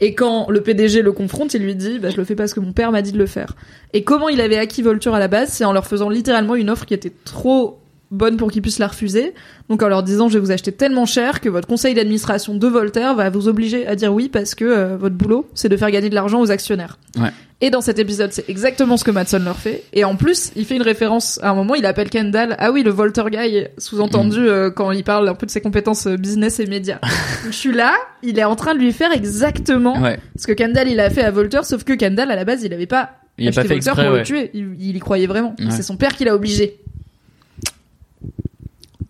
[0.00, 2.60] Et quand le PDG le confronte, il lui dit bah, Je le fais parce que
[2.60, 3.54] mon père m'a dit de le faire.
[3.92, 5.50] Et comment il avait acquis Volture à la base?
[5.50, 7.78] C'est en leur faisant littéralement une offre qui était trop
[8.14, 9.34] bonne pour qu'ils puissent la refuser.
[9.68, 12.66] Donc en leur disant Je vais vous acheter tellement cher que votre conseil d'administration de
[12.66, 15.90] Voltaire va vous obliger à dire oui parce que euh, votre boulot, c'est de faire
[15.90, 16.98] gagner de l'argent aux actionnaires.
[17.18, 17.30] Ouais.
[17.60, 19.84] Et dans cet épisode, c'est exactement ce que Madson leur fait.
[19.94, 22.82] Et en plus, il fait une référence à un moment, il appelle Kendall, ah oui,
[22.82, 24.46] le Volter Guy, sous-entendu Mm.
[24.48, 26.98] euh, quand il parle un peu de ses compétences euh, business et médias.
[27.44, 30.18] Donc, je suis là, il est en train de lui faire exactement Ouais.
[30.36, 32.74] ce que Kendall il a fait à Voltaire, sauf que Kendall à la base il
[32.74, 34.18] avait pas Il a pas fait Voltaire exprès, pour ouais.
[34.18, 35.54] le tuer, il, il y croyait vraiment.
[35.58, 35.70] Ouais.
[35.70, 36.80] C'est son père qui l'a obligé.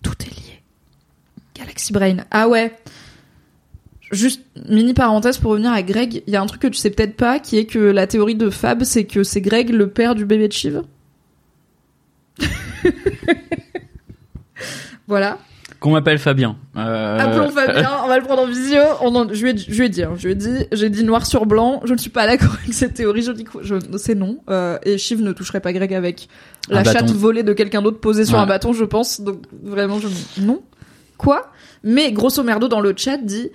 [0.04, 0.62] Tout est lié.
[1.56, 2.18] Galaxy Brain.
[2.30, 2.72] Ah ouais.
[4.12, 6.90] Juste mini parenthèse pour revenir à Greg, il y a un truc que tu sais
[6.90, 10.14] peut-être pas, qui est que la théorie de Fab, c'est que c'est Greg le père
[10.14, 10.82] du bébé de Shiv.
[15.08, 15.38] voilà.
[15.80, 16.56] Qu'on m'appelle Fabien.
[16.76, 18.80] Euh, Appelons Fabien, on va le prendre en visio.
[19.02, 20.88] On en- je lui ai, je lui ai dit, hein, je lui ai dit, j'ai
[20.88, 21.82] dit noir sur blanc.
[21.84, 23.22] Je ne suis pas d'accord avec cette théorie.
[23.22, 24.38] Je dis que je, c'est non.
[24.48, 26.28] Euh, et Shiv ne toucherait pas Greg avec
[26.70, 27.14] Un la chatte bâton.
[27.18, 28.40] volée de quelqu'un d'autre posée sur Ouais.
[28.42, 29.20] un bâton, je pense.
[29.20, 30.08] Donc vraiment, je
[30.40, 30.62] non.
[31.18, 31.50] Quoi?
[31.82, 33.50] Mais grosso merdo dans le chat dit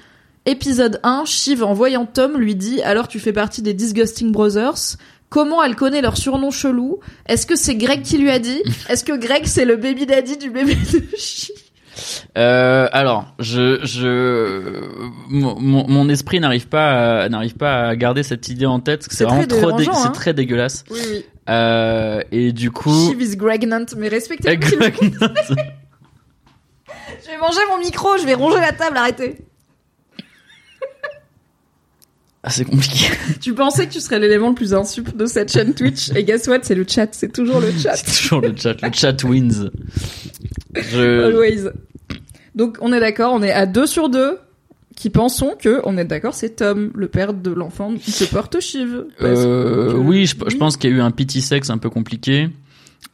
[0.45, 4.97] épisode 1, Shiv en voyant Tom lui dit alors tu fais partie des Disgusting Brothers?
[5.29, 6.99] Comment elle connaît leur surnom chelou?
[7.27, 8.61] Est-ce que c'est Greg qui lui a dit?
[8.89, 11.55] Est-ce que Greg c'est le baby daddy du bébé de Shiv?
[12.37, 14.81] Euh, alors, je, je,
[15.29, 19.45] mon, esprit n'arrive pas, à, n'arrive pas à garder cette idée en tête, c'est vraiment
[19.45, 20.11] trop, dé- dérangeant, c'est hein.
[20.11, 20.83] très dégueulasse.
[20.89, 21.25] Oui, oui.
[21.49, 25.13] Euh, et du coup, Shiv is Gregnant, mais respectez Greg-
[27.21, 29.37] Je vais manger mon micro, je vais ronger la table, arrêtez.
[32.41, 33.05] Ah, c'est compliqué.
[33.41, 36.47] Tu pensais que tu serais l'élément le plus insup de cette chaîne Twitch, et guess
[36.47, 37.95] what, c'est le chat, c'est toujours le chat.
[37.95, 39.69] c'est toujours le chat, le chat wins.
[40.75, 41.69] Je, Always.
[42.59, 44.37] Donc on est d'accord, on est à deux sur deux
[44.95, 48.59] qui pensons que, on est d'accord, c'est Tom, le père de l'enfant qui se porte
[48.59, 49.05] Shiv.
[49.17, 51.77] Parce Euh, que- oui, je, je pense qu'il y a eu un petit sexe un
[51.77, 52.49] peu compliqué.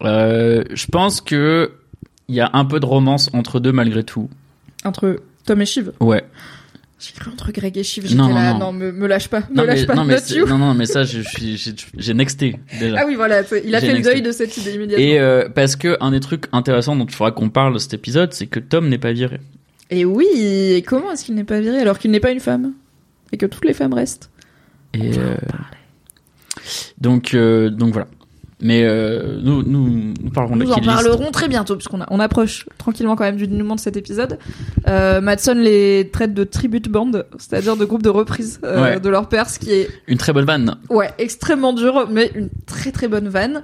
[0.03, 1.71] Euh, je pense que
[2.27, 4.29] il y a un peu de romance entre deux malgré tout.
[4.83, 5.91] Entre Tom et Shiv.
[5.99, 6.23] Ouais.
[7.05, 8.59] J'ai cru entre Greg et Shiv, j'étais Non, non, là, non.
[8.59, 10.15] non, me, me lâche pas, me Non lâche mais, pas, non, mais
[10.47, 12.97] non, non, mais ça, je suis, j'ai- j'ai nexté déjà.
[13.01, 14.13] Ah oui, voilà, il a J'ai fait le nexté.
[14.13, 15.05] deuil de cette idée immédiatement.
[15.05, 17.93] Et euh, parce que un des trucs intéressants dont il faudra qu'on parle de cet
[17.93, 19.39] épisode, c'est que Tom n'est pas viré.
[19.91, 22.73] Et oui, et comment est-ce qu'il n'est pas viré alors qu'il n'est pas une femme?
[23.31, 24.31] Et que toutes les femmes restent?
[24.93, 25.35] Et euh,
[26.99, 28.07] donc, euh, donc voilà.
[28.61, 30.95] Mais euh, nous, nous, nous parlerons de Nous en kill list.
[30.95, 34.39] parlerons très bientôt, puisqu'on a- on approche tranquillement quand même du dénouement de cet épisode.
[34.87, 38.99] Euh, Madson les traite de tribute band, c'est-à-dire de groupe de reprise euh, Ouais.
[39.01, 40.77] de leur père, ce qui est Une très bonne vanne.
[40.89, 43.61] ouais extrêmement dur, mais une très très bonne vanne.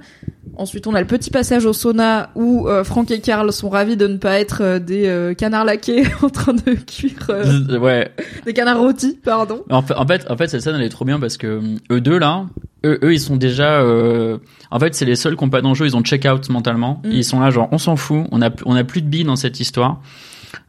[0.56, 3.96] Ensuite, on a le petit passage au sauna où euh, Franck et Karl sont ravis
[3.96, 8.10] de ne pas être euh, des euh, canards laqués en train de cuire euh, ouais.
[8.44, 9.62] des canards rôtis, pardon.
[9.70, 11.60] En fait, en fait, en fait, cette scène elle est trop bien parce que euh,
[11.90, 12.46] eux deux là,
[12.84, 13.80] eux, eux ils sont déjà.
[13.80, 14.38] euh,
[14.70, 15.86] En fait, c'est les seuls qui ont pas d'enjeu.
[15.86, 17.00] Ils ont check out mentalement.
[17.04, 17.10] Mm.
[17.12, 18.26] Ils sont là genre on s'en fout.
[18.30, 20.00] On a plus- on a plus de billes dans cette histoire.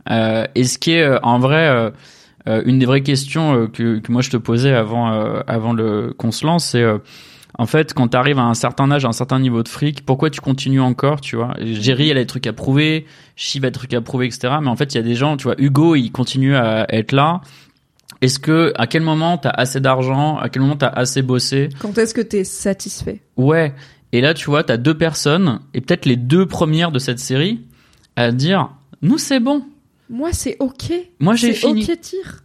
[0.10, 1.90] Euh, et ce qui est euh, en vrai euh,
[2.48, 5.74] euh, une des vraies questions euh, que, que moi je te posais avant euh, avant
[5.74, 6.98] le qu'on se lance, c'est euh,
[7.58, 10.30] en fait quand t'arrives à un certain âge, à un certain niveau de fric, pourquoi
[10.30, 11.54] tu continues encore, tu vois?
[11.62, 13.06] Jerry, elle a des trucs à prouver,
[13.36, 14.56] Shiv a des trucs à prouver, etc.
[14.62, 17.12] Mais en fait, il y a des gens, tu vois, Hugo, il continue à être
[17.12, 17.42] là.
[18.22, 21.70] Est-ce que à quel moment t'as assez d'argent, à quel moment t'as assez bossé?
[21.80, 23.22] Quand est-ce que t'es satisfait?
[23.38, 23.74] Ouais.
[24.14, 27.62] Et là, tu vois, t'as deux personnes et peut-être les deux premières de cette série
[28.16, 28.70] à dire
[29.02, 29.64] nous c'est bon.
[30.10, 30.94] Moi, c'est ok.
[31.20, 31.84] Moi j'ai fini.
[31.84, 32.44] ok tir.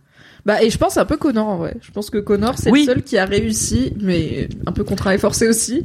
[0.49, 1.77] Bah et je pense un peu Connor en vrai.
[1.83, 2.81] Je pense que Connor c'est Oui.
[2.81, 5.85] le seul qui a réussi, mais un peu contraint et forcé aussi,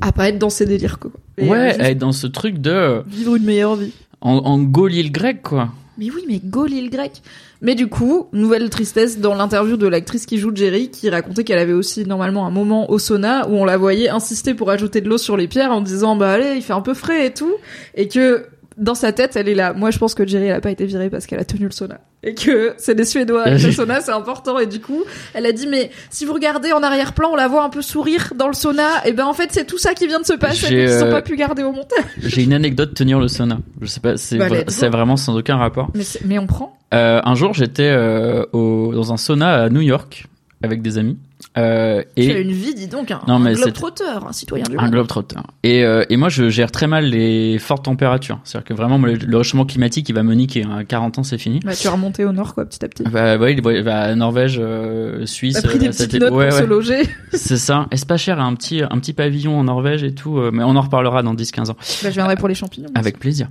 [0.00, 1.10] à pas être dans ses délires quoi.
[1.36, 3.92] Et, euh, ouais, juste être dans ce truc de euh, vivre une meilleure vie.
[4.20, 5.70] en, en Gaulil grec quoi.
[5.98, 7.22] Mais oui, mais l'île grecque.
[7.60, 11.58] Mais du coup, nouvelle tristesse dans l'interview de l'actrice qui joue Jerry, qui racontait qu'elle
[11.58, 15.08] avait aussi normalement un moment au sauna où on la voyait insister pour ajouter de
[15.08, 17.50] l'eau sur les pierres en disant bah allez, il fait un peu frais et tout,
[17.96, 18.46] et que
[18.78, 19.72] dans sa tête, elle est là.
[19.72, 21.70] Moi, je pense que Jerry, elle a pas été virée parce qu'elle a tenu le
[21.70, 22.00] sauna.
[22.22, 23.48] Et que c'est des Suédois.
[23.50, 24.58] Le sauna, c'est important.
[24.58, 27.62] Et du coup, elle a dit, mais si vous regardez en arrière-plan, on la voit
[27.62, 29.06] un peu sourire dans le sauna.
[29.06, 30.66] Et ben, en fait, c'est tout ça qui vient de se passer.
[30.68, 32.04] J'ai, Qu'ils ont euh, pas pu garder au montage.
[32.20, 33.58] J'ai une anecdote tenir le sauna.
[33.80, 35.90] Je sais pas, c'est Bah, vra- vraiment sans aucun rapport.
[36.24, 36.76] Mais, on prend.
[36.94, 40.26] Euh, un jour, j'étais euh, au, dans un sauna à New York
[40.62, 41.18] avec des amis.
[41.58, 44.76] Euh, Tu as et une vie, dis donc, un, Non, un globe-trotteur, un citoyen du
[44.78, 44.90] un monde.
[44.92, 45.36] globe-trotter.
[45.64, 48.38] Et, euh, et moi, je gère très mal les fortes températures.
[48.44, 50.64] C'est-à-dire que vraiment, moi, le, le réchauffement climatique, il va me niquer.
[50.64, 51.60] À 40 ans, c'est fini.
[51.64, 53.02] Bah, tu es remonté au nord, quoi, petit à petit.
[53.04, 55.54] Bah, ouais, il va, va à Norvège, euh, Suisse.
[55.60, 56.62] T'as pris des euh, petites c'était- notes ouais, pour ouais.
[56.62, 57.02] se loger.
[57.32, 57.86] C'est ça.
[57.90, 60.38] Et c'est pas cher, un petit, un petit pavillon en Norvège et tout.
[60.52, 61.76] mais on en reparlera dans 10-15 ans.
[62.02, 62.88] Bah, je viendrai pour les champignons.
[62.94, 63.48] Avec plaisir.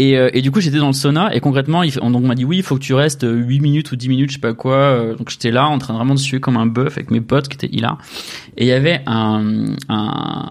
[0.00, 2.44] Et, euh, et du coup, j'étais dans le sauna et concrètement, il, on, m'a dit
[2.44, 4.54] oui, il faut que tu restes euh, 8 minutes ou 10 minutes, je sais pas
[4.54, 4.76] quoi.
[4.76, 7.20] Euh, Donc j'étais là en train de vraiment de suer comme un bœuf avec mes
[7.20, 7.98] potes qui étaient là.
[8.56, 10.50] Et il y avait un, un,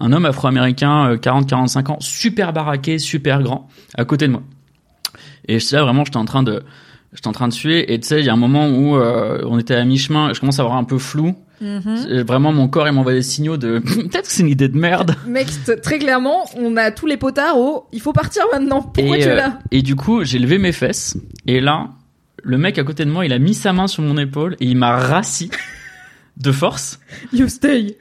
[0.00, 4.42] un, homme afro-américain, euh, 40-45 ans, super baraqué, super grand, à côté de moi.
[5.48, 6.62] Et j'étais là vraiment, j'étais en train de,
[7.14, 7.92] j'étais en train de suer.
[7.92, 10.40] Et tu sais, il y a un moment où euh, on était à mi-chemin, je
[10.40, 11.34] commence à avoir un peu flou.
[11.60, 12.22] Mhm.
[12.22, 15.14] Vraiment, mon corps, il m'envoie des signaux de peut-être que c'est une idée de merde.
[15.26, 15.48] Mec,
[15.82, 18.82] très clairement, on a tous les potards au il faut partir maintenant.
[18.82, 21.16] Pourquoi et, tu es euh, là Et du coup, j'ai levé mes fesses.
[21.46, 21.90] Et là,
[22.42, 24.66] le mec à côté de moi, il a mis sa main sur mon épaule et
[24.66, 25.50] il m'a rassis
[26.36, 27.00] de force.
[27.32, 27.96] You stay.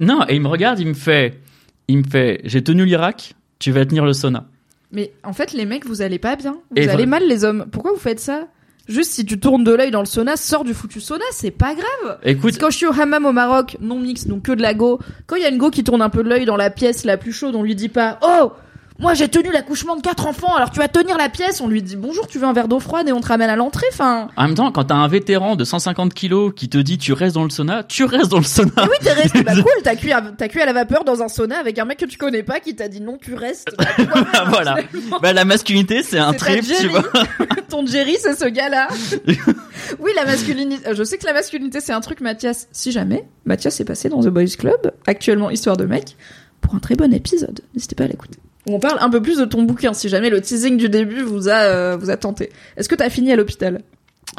[0.00, 1.40] Non, et il me regarde, il me fait,
[1.88, 4.46] il me fait, j'ai tenu l'Irak, tu vas tenir le sauna.
[4.90, 6.58] Mais en fait, les mecs, vous allez pas bien.
[6.70, 7.66] Vous Et allez mal, les hommes.
[7.72, 8.48] Pourquoi vous faites ça?
[8.88, 11.74] Juste si tu tournes de l'œil dans le sauna, sors du foutu sauna, c'est pas
[11.74, 12.18] grave.
[12.24, 14.98] Écoute, Quand je suis au hammam au Maroc, non mix, donc que de la go,
[15.26, 17.04] quand il y a une go qui tourne un peu de l'œil dans la pièce
[17.04, 18.52] la plus chaude, on lui dit pas Oh
[18.98, 21.60] moi j'ai tenu l'accouchement de quatre enfants, alors tu vas tenir la pièce.
[21.60, 23.56] On lui dit bonjour, tu veux un verre d'eau froide et on te ramène à
[23.56, 23.86] l'entrée.
[23.92, 27.12] Enfin, En même temps, quand t'as un vétéran de 150 kilos qui te dit tu
[27.12, 28.70] restes dans le sauna, tu restes dans le sauna.
[28.76, 29.42] Ah oui, t'es resté.
[29.42, 31.98] Bah cool, t'as cuit, à, cuit à la vapeur dans un sauna avec un mec
[31.98, 33.68] que tu connais pas qui t'a dit non, tu restes.
[33.78, 34.76] Bah, tu vois, voilà.
[35.20, 37.04] Bah la masculinité, c'est un trip, tu vois.
[37.68, 38.88] Ton Jerry, c'est ce gars-là.
[39.98, 40.86] oui, la masculinité.
[40.88, 42.68] euh, Je sais que la masculinité, c'est un truc, Mathias.
[42.72, 46.16] Si jamais, Mathias est passé dans The Boys Club, actuellement Histoire de mec,
[46.60, 47.60] pour un très bon épisode.
[47.74, 48.38] N'hésitez pas à l'écouter.
[48.66, 51.48] On parle un peu plus de ton bouquin, si jamais le teasing du début vous
[51.48, 52.50] a, euh, vous a tenté.
[52.76, 53.82] Est-ce que t'as fini à l'hôpital?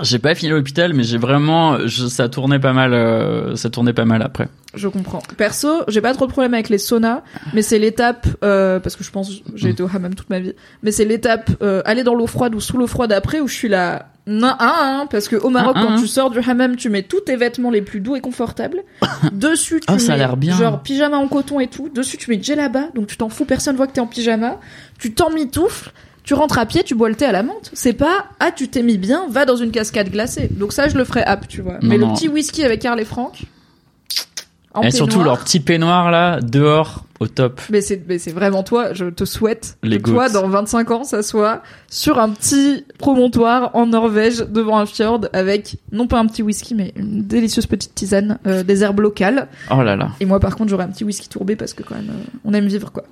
[0.02, 3.94] J'ai pas fini l'hôpital, mais j'ai vraiment, je- ça tournait pas mal, euh, ça tournait
[3.94, 4.48] pas mal après.
[4.74, 5.22] Je comprends.
[5.38, 7.22] Perso, j'ai pas trop de problème avec les saunas,
[7.54, 10.54] mais c'est l'étape euh, parce que je pense j'ai été au hammam toute ma vie.
[10.82, 13.54] Mais c'est l'étape euh, aller dans l'eau froide ou sous l'eau froide après où je
[13.54, 14.08] suis là.
[14.26, 16.00] Non, un, un, parce que au Maroc, Un, un, quand un.
[16.02, 18.80] tu sors du hammam, tu mets tous tes vêtements les plus doux et confortables.
[19.32, 20.56] Dessus, tu Ah, ça a mets l'air bien.
[20.58, 21.90] genre pyjama en coton et tout.
[21.94, 24.60] Dessus, tu mets djellaba, donc tu t'en fous, personne voit que t'es en pyjama.
[24.98, 25.92] Tu t'en mitoufles.
[26.24, 27.70] Tu rentres à pied, tu bois le thé à la menthe.
[27.74, 30.50] C'est pas ah tu t'es mis bien, va dans une cascade glacée.
[30.52, 31.74] Donc ça je le ferai app, tu vois.
[31.74, 33.44] Non, Mais le petit whisky avec Karl et Franck.
[34.74, 37.62] en Et surtout leur petit peignoir là, dehors, au top.
[37.70, 41.04] Mais c'est, mais c'est vraiment toi, je te souhaite Les que toi, dans 25 ans,
[41.04, 46.28] ça soit sur un petit promontoire en Norvège, devant un fjord, avec, non pas un
[46.28, 49.48] petit whisky, mais une délicieuse petite tisane, euh, des herbes locales.
[49.72, 50.12] Oh là là.
[50.20, 52.54] Et moi, par contre, j'aurais un petit whisky tourbé parce que quand même, euh, on
[52.54, 53.04] aime vivre, quoi.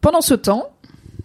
[0.00, 0.70] Pendant ce temps,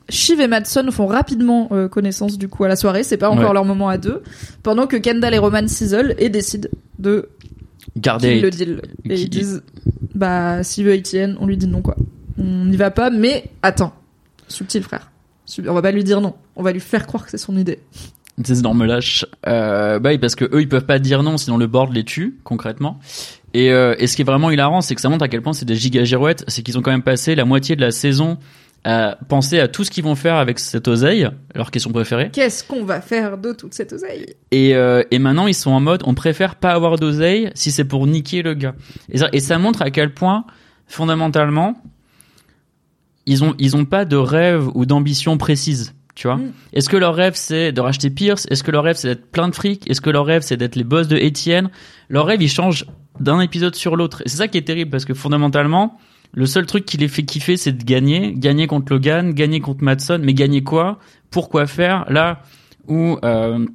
[0.10, 3.03] Shiv et Madson font rapidement euh, connaissance, du coup, à la soirée.
[3.03, 3.53] C'est pas encore Ouais.
[3.53, 4.22] leur moment à deux.
[4.64, 6.69] Pendant que Kendall et Roman s'isolent et décident
[6.99, 7.30] de
[7.98, 8.34] Gardez.
[8.36, 8.82] kill le deal.
[9.10, 9.64] Et ils disent,
[10.14, 11.95] bah, s'il veut Etienne, on lui dit non, quoi.
[12.38, 13.94] On n'y va pas, mais attends.
[14.48, 15.11] Subtil, frère.
[15.68, 16.34] On va pas lui dire non.
[16.56, 17.80] On va lui faire croire que c'est son idée.
[18.44, 19.26] Ces énormes lâches.
[19.48, 22.03] Euh, bah oui, parce que eux, ils peuvent pas dire non, sinon le board les
[22.03, 22.99] tue, concrètement.
[23.53, 25.53] Et, euh, et ce qui est vraiment hilarant, c'est que ça montre à quel point
[25.53, 26.44] c'est des giga girouettes.
[26.49, 28.38] C'est qu'ils ont quand même passé la moitié de la saison
[28.86, 32.30] à penser à tout ce qu'ils vont faire avec cette oseille, leur question préférée.
[32.32, 34.36] Qu'est-ce qu'on va faire de toute cette oseille?
[34.52, 37.84] Et, euh, et maintenant, ils sont en mode, on préfère pas avoir d'oseille si c'est
[37.84, 38.76] pour niquer le gars.
[39.10, 40.45] Et ça, et ça montre à quel point,
[40.86, 41.82] fondamentalement,
[43.26, 45.94] ils ont, ils ont pas de rêve ou d'ambition précise.
[46.14, 46.52] Tu vois Mm.
[46.74, 48.45] Est-ce que leur rêve c'est de racheter Pierce?
[48.52, 49.90] Est-ce que leur rêve c'est d'être plein de fric?
[49.90, 51.70] Est-ce que leur rêve c'est d'être les boss de Etienne
[52.07, 52.86] Leur rêve il change
[53.20, 54.22] d'un épisode sur l'autre.
[54.26, 55.98] Et c'est ça qui est terrible parce que fondamentalement,
[56.34, 59.84] le seul truc qui les fait kiffer c'est de gagner, gagner contre Logan, gagner contre
[59.84, 60.99] Madson, mais gagner quoi?
[61.31, 62.06] Pourquoi faire?
[62.10, 62.41] Là
[62.88, 63.65] où euh,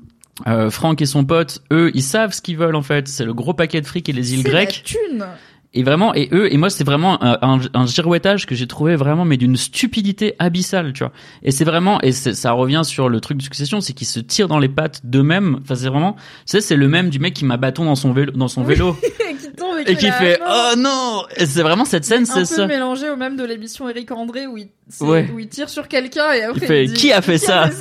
[0.46, 3.08] euh, Franck et son pote, eux, ils savent ce qu'ils veulent en fait.
[3.08, 4.82] C'est le gros paquet de fric et les îles grecques.
[4.84, 5.26] la thune
[5.74, 8.96] Et vraiment, et eux, et moi, c'est vraiment un, un, un girouettage que j'ai trouvé
[8.96, 11.12] vraiment, mais d'une stupidité abyssale, tu vois.
[11.42, 14.48] Et c'est vraiment, et ça revient sur le truc de succession, c'est qu'ils se tirent
[14.48, 15.58] dans les pattes d'eux-mêmes.
[15.62, 18.12] Enfin, c'est vraiment, tu sais, c'est le même du mec qui m'a bâton dans son
[18.12, 18.96] vélo, dans son vélo,
[19.56, 20.72] tombe et qui fait, mort.
[20.72, 21.22] oh non!
[21.38, 22.66] C'est vraiment cette scène, un c'est peu ça.
[22.66, 24.68] mélangé au même de l'émission Eric André où il,
[25.00, 25.30] Ouais.
[25.32, 27.68] où il tire sur quelqu'un et après Il fait, dit, Qui a fait ça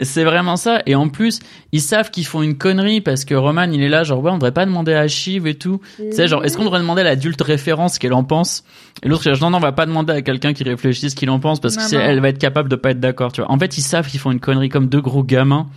[0.00, 0.82] C'est vraiment ça.
[0.86, 1.38] Et en plus,
[1.70, 4.36] ils savent qu'ils font une connerie parce que Roman, il est là, genre, ouais, on
[4.36, 5.80] devrait pas demander à Shiv et tout.
[5.96, 8.64] Tu sais, genre, est-ce qu'on devrait demander à l'adulte référence ce qu'elle en pense?
[9.02, 11.30] Et l'autre, il non, non, on va pas demander à quelqu'un qui réfléchit ce qu'il
[11.30, 12.02] en pense parce que Non, c'est- non.
[12.02, 13.50] elle va être capable de pas être d'accord, tu vois.
[13.50, 15.68] En fait, ils savent qu'ils font une connerie comme deux gros gamins.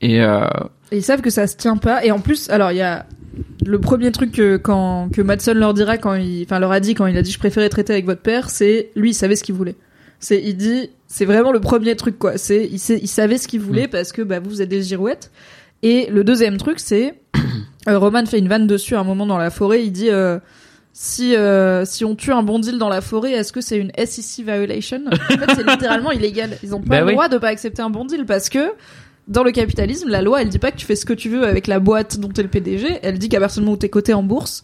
[0.00, 0.46] Et euh,
[0.92, 2.04] Et ils savent que ça se tient pas.
[2.04, 3.06] Et en plus, alors il y a
[3.66, 6.94] le premier truc que quand que Madsen leur dira quand il, enfin leur a dit
[6.94, 9.44] quand il a dit je préférais traiter avec votre père, c'est lui il savait ce
[9.44, 9.76] qu'il voulait.
[10.20, 12.38] C'est il dit c'est vraiment le premier truc quoi.
[12.38, 15.30] C'est il, sait- il savait ce qu'il voulait parce que bah vous êtes des girouettes.
[15.82, 17.14] Et le deuxième truc c'est
[17.88, 19.84] euh, Roman fait une vanne dessus à un moment dans la forêt.
[19.84, 20.38] Il dit euh,
[20.94, 23.90] si euh, si on tue un bon deal dans la forêt, est-ce que c'est une
[24.02, 25.02] SEC violation?
[25.06, 26.56] En fait, c'est littéralement illégal.
[26.62, 27.12] Ils ont pas Bah le oui.
[27.12, 28.70] droit de pas accepter un bon deal parce que
[29.26, 31.44] dans le capitalisme, la loi, elle dit pas que tu fais ce que tu veux
[31.44, 33.00] avec la boîte dont t'es le PDG.
[33.02, 34.62] Elle dit qu'à partir du moment où t'es coté en bourse,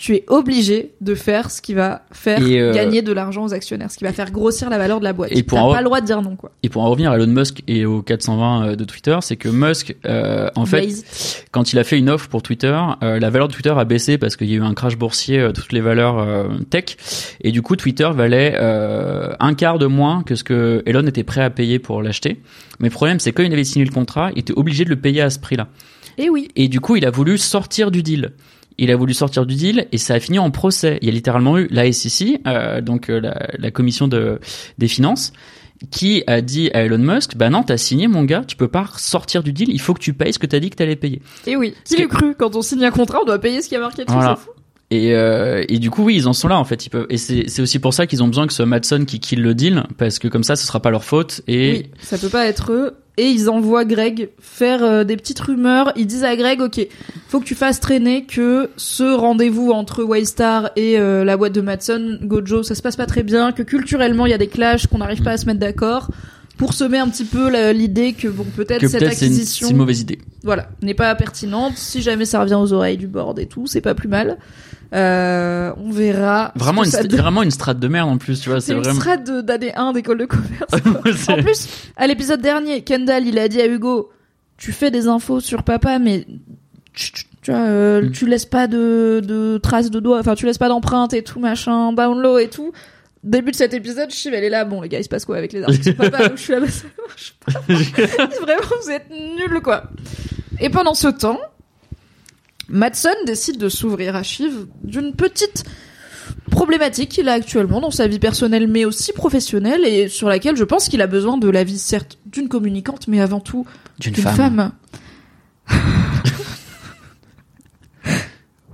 [0.00, 3.90] tu es obligé de faire ce qui va faire euh, gagner de l'argent aux actionnaires,
[3.90, 5.32] ce qui va faire grossir la valeur de la boîte.
[5.32, 6.52] Et pour en- pas le droit de dire non, quoi.
[6.62, 9.96] Et pour en revenir à Elon Musk et au 420 de Twitter, c'est que Musk,
[10.06, 11.42] euh, en fait, Blaze.
[11.50, 14.18] quand il a fait une offre pour Twitter, euh, la valeur de Twitter a baissé
[14.18, 16.96] parce qu'il y a eu un crash boursier, euh, toutes les valeurs euh, tech,
[17.40, 21.24] et du coup Twitter valait euh, un quart de moins que ce que Elon était
[21.24, 22.40] prêt à payer pour l'acheter.
[22.78, 24.90] Mais le problème, c'est que quand il avait signé le contrat, il était obligé de
[24.90, 25.66] le payer à ce prix-là.
[26.18, 26.46] Et oui.
[26.54, 28.30] Et du coup, il a voulu sortir du deal.
[28.78, 30.98] Il a voulu sortir du deal et ça a fini en procès.
[31.02, 34.38] Il y a littéralement eu la SEC, euh, donc euh, la, la commission de,
[34.78, 35.32] des finances,
[35.90, 38.88] qui a dit à Elon Musk, bah non, t'as signé mon gars, tu peux pas
[38.96, 41.20] sortir du deal, il faut que tu payes ce que t'as dit que t'allais payer.
[41.46, 41.74] Et oui.
[41.84, 43.80] Qui que- l'eût cru Quand on signe un contrat, on doit payer ce qui a
[43.80, 44.36] marqué dessus, Voilà.
[44.36, 44.50] fou.
[44.90, 46.86] Et, euh, et du coup, oui, ils en sont là en fait.
[46.86, 47.06] Ils peuvent.
[47.10, 49.42] Et c'est c'est aussi pour ça qu'ils ont besoin que ce soit Madson qui kill
[49.42, 51.42] le deal, parce que comme ça, ce sera pas leur faute.
[51.46, 52.94] Et Oui, ça peut pas être eux.
[53.18, 55.92] Et ils envoient Greg faire euh, des petites rumeurs.
[55.96, 56.80] Ils disent à Greg, ok,
[57.28, 61.60] faut que tu fasses traîner que ce rendez-vous entre Waystar et euh, la boîte de
[61.60, 64.86] Matson, Gojo, ça se passe pas très bien, que culturellement il y a des clashs,
[64.86, 66.10] qu'on n'arrive pas à se mettre d'accord,
[66.58, 70.18] pour semer un petit peu l'idée que bon peut-être cette acquisition, c'est une mauvaise idée.
[70.44, 71.76] voilà, n'est pas pertinente.
[71.76, 74.36] Si jamais ça revient aux oreilles du board et tout, c'est pas plus mal.
[74.94, 76.52] Euh, on verra.
[76.56, 77.06] Vraiment une, donne.
[77.16, 78.60] vraiment une strate de merde en plus, tu vois.
[78.60, 79.00] C'est une vraiment.
[79.00, 81.28] strat de- d'année 1 d'école de commerce.
[81.28, 84.10] En plus, à l'épisode dernier, Kendall, il a dit à Hugo,
[84.56, 86.26] tu fais des infos sur papa, mais
[86.94, 88.10] tu, tu- tu vois, euh, Mm.
[88.12, 91.38] tu laisses pas de, de traces de doigts, enfin, tu laisses pas d'empreintes et tout,
[91.38, 92.72] machin, download et tout.
[93.24, 95.36] Début de cet épisode, Shiv, elle est là, bon, les gars, il se passe quoi
[95.36, 96.30] avec les articles papa?
[96.36, 97.60] Je suis là, bah, ça marche pas.
[98.42, 99.84] Vraiment, vous êtes nuls, quoi.
[100.60, 101.38] Et pendant ce temps,
[102.68, 105.64] Madsen décide de s'ouvrir à Shiv d'une petite
[106.50, 110.64] problématique qu'il a actuellement dans sa vie personnelle mais aussi professionnelle et sur laquelle je
[110.64, 113.66] pense qu'il a besoin de l'avis certes d'une communicante mais avant tout
[113.98, 114.36] D'une d'une femme.
[114.36, 114.72] femme.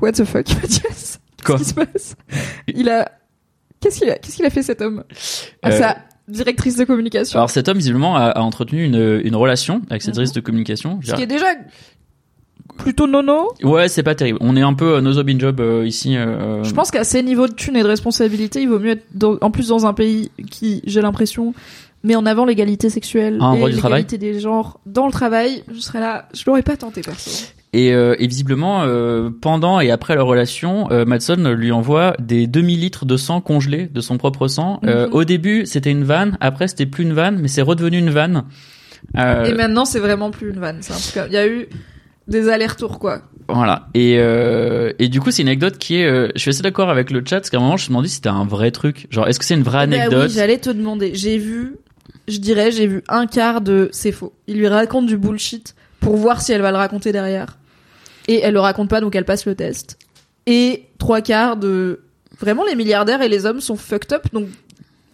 [0.01, 2.16] What the fuck, Mathias Quoi Qu'est-ce qui se passe?
[2.69, 3.11] Il a
[3.85, 5.05] Qu'est-ce qu'il a Qu'est-ce qu'il a fait cet homme?
[5.62, 9.36] À Euh, sa directrice de communication Alors cet homme visiblement a, a entretenu une, une
[9.36, 10.15] relation avec cette Mhm.
[10.15, 10.98] directrice de communication.
[11.05, 11.47] Ce qui est déjà
[12.78, 13.52] plutôt nono.
[13.62, 14.39] Ouais, c'est pas terrible.
[14.40, 16.16] On est un peu euh, job euh, ici.
[16.16, 19.05] euh, Je pense qu'à ces niveaux de thunes et de responsabilité, il vaut mieux être
[19.15, 21.55] dans- en plus dans un pays qui, j'ai l'impression,
[22.02, 24.02] met en avant l'égalité sexuelle Ah, et droit du travail.
[24.02, 25.62] l'égalité des genres dans le travail.
[25.73, 27.47] Je serais là, je l'aurais pas tenté perso.
[27.77, 32.47] Et, euh, et visiblement, euh, pendant et après leur relation, euh, Madsen lui envoie des
[32.47, 34.79] demi-litres de sang congelé de son propre sang.
[34.87, 35.13] Euh, Mhm.
[35.15, 36.37] au début, c'était une vanne.
[36.41, 38.45] Après, c'était plus une vanne, mais c'est redevenu une vanne.
[39.19, 40.81] Et maintenant, c'est vraiment plus une vanne.
[41.27, 41.67] Il y a eu
[42.29, 43.23] des allers-retours quoi.
[43.49, 43.89] Voilà.
[43.93, 46.07] Et, euh, et du coup, c'est une anecdote qui est.
[46.07, 48.09] euh, je suis assez d'accord avec le chat, parce qu'à un moment, je me demandé
[48.09, 49.07] si c'était un vrai truc.
[49.11, 50.29] Genre, est-ce que c'est une vraie Bah anecdote?
[50.29, 51.15] oui, j'allais te demander.
[51.15, 51.77] J'ai vu,
[52.29, 54.33] je dirais, j'ai vu un quart de c'est faux.
[54.47, 57.59] Il lui raconte du bullshit pour voir si elle va le raconter derrière.
[58.29, 59.99] Et elle le raconte pas, donc elle passe le test.
[60.47, 62.01] Et trois quarts de
[62.41, 64.49] vraiment les milliardaires et les hommes sont fucked up, donc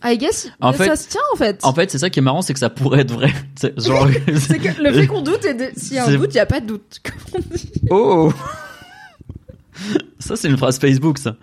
[0.03, 1.59] I guess En ça fait- se tient en fait.
[1.63, 3.31] En fait, c'est ça qui est marrant, c'est que ça pourrait être vrai.
[3.61, 4.09] C'est Genre.
[4.39, 6.41] c'est que le fait qu'on doute et de- s'il y a un doute, il y
[6.41, 7.01] a pas de doute.
[7.05, 7.71] comme on dit.
[7.91, 8.33] oh.
[10.19, 11.37] Ça, c'est une phrase Facebook, ça.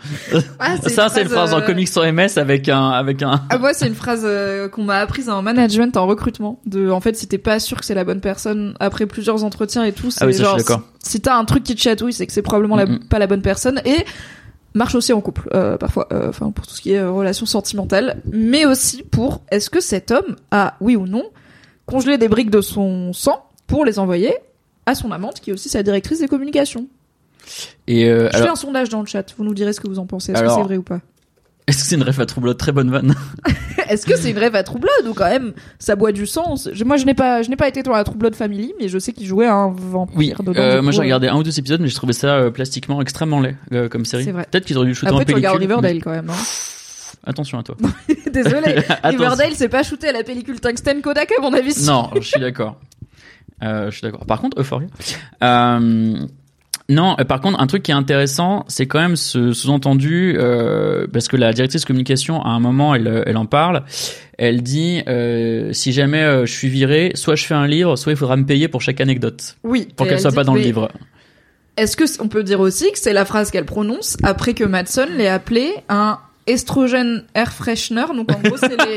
[0.60, 3.42] Ah, Ça, c'est une phrase en euh, comics sur MS avec un, avec un.
[3.50, 6.60] Ah moi c'est une phrase euh, qu'on m'a apprise en management, en recrutement.
[6.68, 9.84] De en fait si t'es pas sûr que c'est la bonne personne après plusieurs entretiens
[9.84, 10.82] et tout, c'est Ah oui, ça, suis genre d'accord.
[11.04, 13.26] si si t'as un truc qui te chatouille, c'est que c'est probablement la- pas la
[13.28, 14.06] bonne personne et
[14.76, 18.66] marche aussi en couple euh, parfois, enfin pour tout ce qui est relations sentimentales, mais
[18.66, 21.24] aussi pour est-ce que cet homme a oui ou non
[21.88, 24.34] congelé des briques de son sang pour les envoyer
[24.86, 26.88] à son amante qui est aussi sa directrice des communications.
[27.88, 30.00] Et euh, Je fais un sondage dans le chat, vous nous direz ce que vous
[30.00, 31.00] en pensez, est-ce que c'est vrai ou pas?
[31.68, 33.14] est-ce que c'est une ref à Troublot Très bonne vanne.
[33.90, 36.96] Est-ce que c'est une rêve à Troublade ou quand même ça boit du Je- Moi
[36.98, 39.26] je n'ai pas je n'ai pas été dans la Troublade Family mais je sais qu'il
[39.26, 40.34] jouait un vampire Oui.
[40.40, 40.54] dedans.
[40.56, 43.02] Euh, moi, j'ai euh, regardé un ou deux épisodes, mais j'ai trouvé ça euh, plastiquement
[43.02, 43.56] extrêmement laid
[43.90, 44.24] comme série.
[44.26, 44.46] C'est vrai.
[44.50, 45.76] Peut-être qu'ils auraient dû shooter Après en tu regardes pellicule.
[45.78, 46.30] Riverdale quand même.
[46.30, 46.44] Hein.
[47.26, 47.76] Attention à toi.
[48.32, 48.76] Désolé.
[49.04, 51.76] Riverdale c'est pas shooté à la pellicule tungstène Kodak à mon avis.
[51.86, 52.80] Non, je suis d'accord.
[53.62, 54.26] Je suis d'accord.
[54.26, 54.88] Par contre, Euphoria.
[55.44, 56.26] Euh,
[56.90, 61.06] non, euh, par contre, un truc qui est intéressant, c'est quand même ce sous-entendu, euh,
[61.12, 63.84] parce que la directrice communication, à un moment, elle, euh, elle en parle.
[64.38, 68.14] Elle dit, euh, si jamais euh, je suis viré, soit je fais un livre, soit
[68.14, 69.88] il faudra me payer pour chaque anecdote, Oui.
[69.96, 70.90] pour qu'elle elle soit dit- pas dans le livre.
[71.76, 75.10] Est-ce que on peut dire aussi que c'est la phrase qu'elle prononce après que Madsen
[75.16, 78.06] l'ait appelé un estrogène air freshener?
[78.16, 78.96] Donc en gros c'est les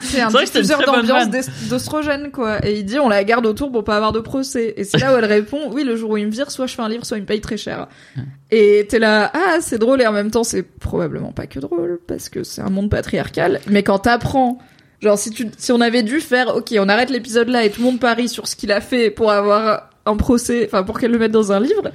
[0.00, 1.28] c'est un bonne d'ambiance
[1.68, 2.64] d'ostrogène quoi.
[2.66, 4.74] Et il dit on la garde autour pour pas avoir de procès.
[4.76, 6.74] Et c'est là où elle répond oui le jour où il me vire soit je
[6.74, 7.88] fais un livre soit il me paye très cher.
[8.50, 10.00] Et t'es là ah c'est drôle.
[10.00, 13.60] Et en même temps c'est probablement pas que drôle parce que c'est un monde patriarcal.
[13.68, 14.58] Mais quand t'apprends
[15.00, 17.80] genre si tu si on avait dû faire ok on arrête l'épisode là et tout
[17.80, 21.10] le monde parie sur ce qu'il a fait pour avoir un procès enfin pour qu'elle
[21.10, 21.90] le mette dans un livre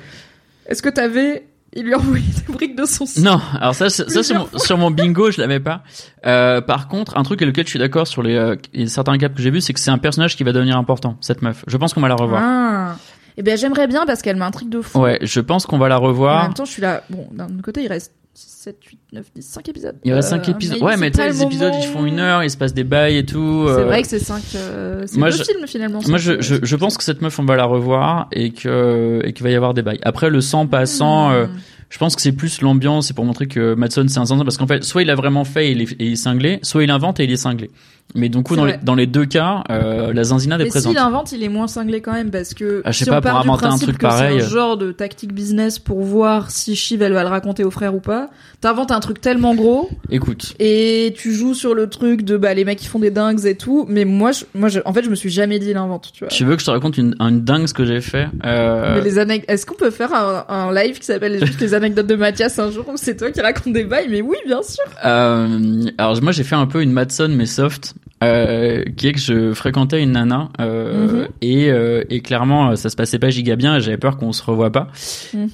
[0.66, 1.46] est-ce que t'avais
[1.76, 4.78] il lui a envoyé des briques de son Non, alors ça, ça sur, mon, sur
[4.78, 5.84] mon bingo, je l'avais pas.
[6.26, 8.56] Euh, par contre, un truc avec lequel je suis d'accord sur les euh,
[8.88, 11.42] certains caps que j'ai vus, c'est que c'est un personnage qui va devenir important, cette
[11.42, 11.64] meuf.
[11.68, 12.42] Je pense qu'on va la revoir.
[12.44, 12.96] Ah.
[13.38, 15.02] Eh bien, j'aimerais bien parce qu'elle m'intrigue de fou.
[15.02, 16.44] Ouais, je pense qu'on va la En revoir.
[16.44, 17.04] même temps, je suis là.
[17.10, 19.96] Bon, d'un autre côté, il reste 7, 8, 9, 10, 5 épisodes.
[20.04, 20.82] Il y Euh, 5 épisodes.
[20.82, 23.18] Ouais, c'est mais les le épisodes, ils font une heure, il se passe des bails
[23.18, 23.64] et tout.
[23.68, 24.42] C'est euh, vrai que c'est 5.
[24.44, 26.00] c'est moi, deux je- films finalement.
[26.08, 29.22] Moi, je, je, euh, je pense que cette meuf, on va la revoir et que
[29.24, 30.00] et qu'il va y avoir des bails.
[30.04, 31.48] Après, le sang passant, euh.
[31.88, 34.58] Je pense que c'est plus l'ambiance, c'est pour montrer que Madson c'est un zinzin parce
[34.58, 37.26] qu'en fait, soit il a vraiment fait et il est cinglé, soit il invente et
[37.26, 37.70] il est cinglé.
[38.14, 40.92] Mais donc, coup, dans les, dans les deux cas, euh, la zinzinade est Mais présente.
[40.94, 43.18] s'il invente, il est moins cinglé quand même parce que Ah, je sais si pas,
[43.18, 44.40] on part pour du inventer un truc que pareil.
[44.40, 47.72] c'est un genre de tactique business pour voir si Shiv elle va le raconter au
[47.72, 48.30] frère ou pas,
[48.62, 52.64] t'inventes un truc tellement gros Écoute, et tu joues sur le truc de bah les
[52.64, 53.86] mecs qui font des dingues et tout.
[53.90, 56.20] Mais moi, je, moi, je- en fait, je me suis jamais dit il invente, tu
[56.24, 56.30] vois.
[56.30, 59.02] tu veux que je te raconte une, une dingue ce que j'ai fait euh, Mais
[59.02, 59.50] les anecdotes.
[59.50, 62.72] Est-ce qu'on peut faire un, un live qui s'appelle juste les anecdotes de Mathias un
[62.72, 64.08] jour où c'est toi qui racontes des bails?
[64.10, 64.84] Mais oui, bien sûr.
[65.04, 69.20] Euh, alors moi j'ai fait un peu une Madson mais soft, euh, qui est que
[69.20, 71.28] je fréquentais une nana euh, Mhm.
[71.42, 74.42] et, euh, et clairement ça se passait pas giga bien et j'avais peur qu'on se
[74.44, 74.88] revoie pas.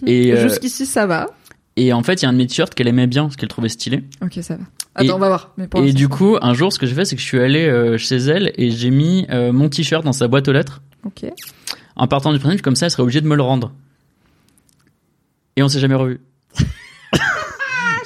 [0.05, 1.27] Et, euh, Jusqu'ici, ça va.
[1.75, 3.49] Et en fait il y a un de mes t-shirts qu'elle aimait bien, parce qu'elle
[3.49, 4.03] trouvait stylé.
[4.21, 4.63] Ok, ça va.
[4.93, 5.53] Attends, Et- on va voir.
[5.57, 7.65] Mais Et du coup un jour ce que j'ai fait c'est que je suis allé
[7.65, 10.81] euh, chez elle et j'ai mis euh, mon t-shirt dans sa boîte aux lettres.
[11.05, 11.25] Ok.
[11.95, 13.71] en partant du principe comme ça elle serait obligée de me le rendre.
[15.55, 16.19] Et on s'est jamais revu.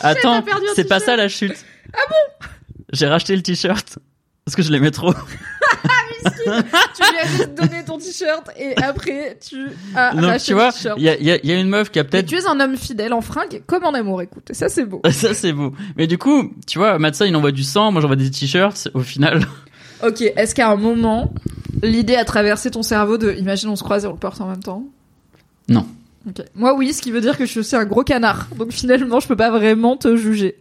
[0.01, 1.55] Attends, perdu un c'est pas ça la chute.
[1.93, 2.47] Ah bon?
[2.93, 3.99] J'ai racheté le t-shirt
[4.45, 5.11] parce que je l'aimais trop.
[6.23, 6.31] tu
[7.11, 11.03] lui as juste donné ton t-shirt et après tu as Donc racheté tu vois, il
[11.03, 12.45] y a, il y a- il y a une meuf qui a peut-être tu es
[12.47, 14.51] un homme fidèle en fringue comme en amour, écoute.
[14.51, 15.01] Et ça, c'est beau.
[15.11, 15.73] ça c'est beau.
[15.97, 18.89] Mais du coup, tu vois, Matza il envoie du sang, moi j'envoie des t-shirts.
[18.93, 19.41] Au final,
[20.05, 21.33] Ok, est-ce qu'à un moment,
[21.81, 24.47] l'idée a traversé ton cerveau de imagine on se croise et on le porte en
[24.47, 24.83] même temps?
[25.69, 25.87] Non.
[26.27, 26.43] Ok.
[26.53, 28.47] Moi, oui, ce qui veut dire que je suis aussi un gros canard.
[28.57, 30.57] Donc finalement, je peux pas vraiment te juger.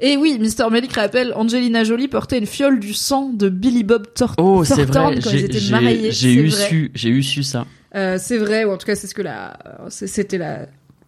[0.00, 0.70] Et oui, Mr.
[0.70, 4.86] Melik rappelle, Angelina Jolie portait une fiole du sang de Billy Bob Thor- oh c'est
[4.86, 6.12] Thornton vrai, quand ils étaient mariés.
[6.12, 6.68] j'ai eu vrai.
[6.68, 7.66] su, j'ai eu su ça.
[7.96, 9.58] Euh, c'est vrai, ou en tout cas, c'est ce que la,
[9.88, 10.66] c'était la,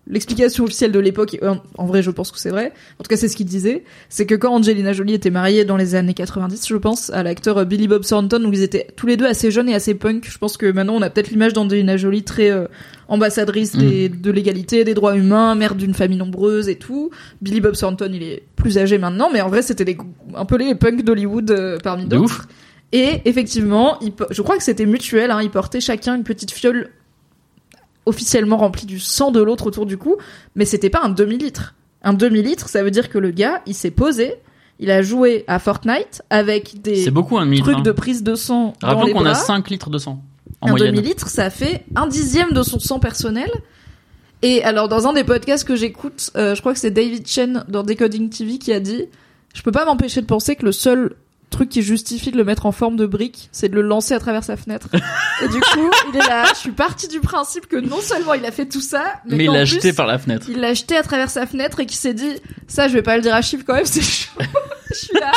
[0.08, 1.38] l'explication officielle de l'époque.
[1.78, 2.72] en vrai, je pense que c'est vrai.
[2.98, 3.84] En tout cas, c'est ce qu'il disait.
[4.08, 7.64] C'est que quand Angelina Jolie était mariée dans les années 90, je pense, à l'acteur
[7.66, 10.26] Billy Bob Thornton, où ils étaient tous les deux assez jeunes et assez punk.
[10.28, 12.66] Je pense que maintenant, on a peut-être l'image d'Angelina Jolie très euh,
[13.10, 17.10] ambassadrice des- de l'égalité, des droits humains, mère d'une famille nombreuse et tout.
[17.42, 19.96] Billy Bob Thornton, il est plus âgé maintenant, mais en vrai, c'était
[20.34, 22.46] un peu les punks d'Hollywood euh, parmi d'autres.
[22.92, 23.98] Et effectivement,
[24.30, 25.30] je crois que c'était mutuel.
[25.30, 26.88] Hein, ils portaient chacun une petite fiole
[28.06, 30.16] officiellement remplie du sang de l'autre autour du cou,
[30.56, 31.74] mais c'était pas un demi-litre.
[32.02, 34.34] Un demi-litre, ça veut dire que le gars, il s'est posé,
[34.78, 39.12] il a joué à Fortnite avec des beaucoup un trucs de prise de sang Rappelons
[39.12, 40.22] qu'on a 5 litres de sang
[40.60, 40.94] en un moyenne.
[40.94, 43.50] demi-litre, ça fait un dixième de son sang personnel.
[44.42, 47.64] Et alors, dans un des podcasts que j'écoute, euh, je crois que c'est David Chen
[47.68, 49.06] dans Decoding TV qui a dit
[49.54, 51.14] Je peux pas m'empêcher de penser que le seul
[51.50, 54.20] truc qui justifie de le mettre en forme de brique, c'est de le lancer à
[54.20, 54.88] travers sa fenêtre.
[55.42, 56.46] Et du coup, il est là.
[56.54, 59.44] Je suis parti du principe que non seulement il a fait tout ça, mais, Mais
[59.44, 60.46] il l'a plus, jeté par la fenêtre.
[60.48, 62.36] il l'a jeté à travers sa fenêtre et qui s'est dit
[62.68, 64.40] Ça, je vais pas le dire à Chiffre quand même, c'est chaud.
[64.90, 65.32] je suis là.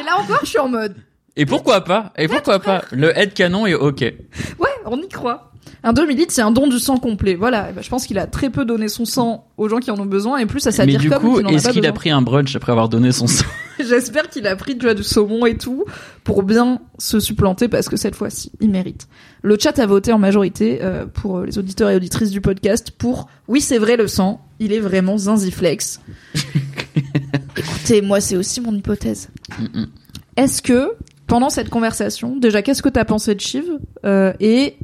[0.00, 0.94] Et là encore, je suis en mode
[1.36, 4.00] Et pourquoi pas Et pourquoi pas Le head canon est ok.
[4.00, 5.50] Ouais, on y croit.
[5.82, 7.34] Un demi-litre, c'est un don du sang complet.
[7.34, 7.70] Voilà.
[7.70, 9.98] Et ben, je pense qu'il a très peu donné son sang aux gens qui en
[9.98, 11.86] ont besoin, et plus ça Mais s'attire du comme coup, qu'il en a est-ce qu'il
[11.86, 13.44] a pris un brunch après avoir donné son sang
[13.78, 15.84] J'espère qu'il a pris tu vois, du saumon et tout
[16.22, 19.08] pour bien se supplanter parce que cette fois-ci, il mérite.
[19.42, 22.90] Le chat a voté en majorité euh, pour euh, les auditeurs et auditrices du podcast
[22.90, 26.00] pour oui, c'est vrai le sang, il est vraiment zinziflex.
[27.56, 29.28] Écoutez, moi c'est aussi mon hypothèse.
[29.60, 29.88] Mm-mm.
[30.36, 30.92] Est-ce que
[31.26, 33.64] pendant cette conversation, déjà qu'est-ce que t'as pensé de Shiv
[34.04, 34.76] Euh, et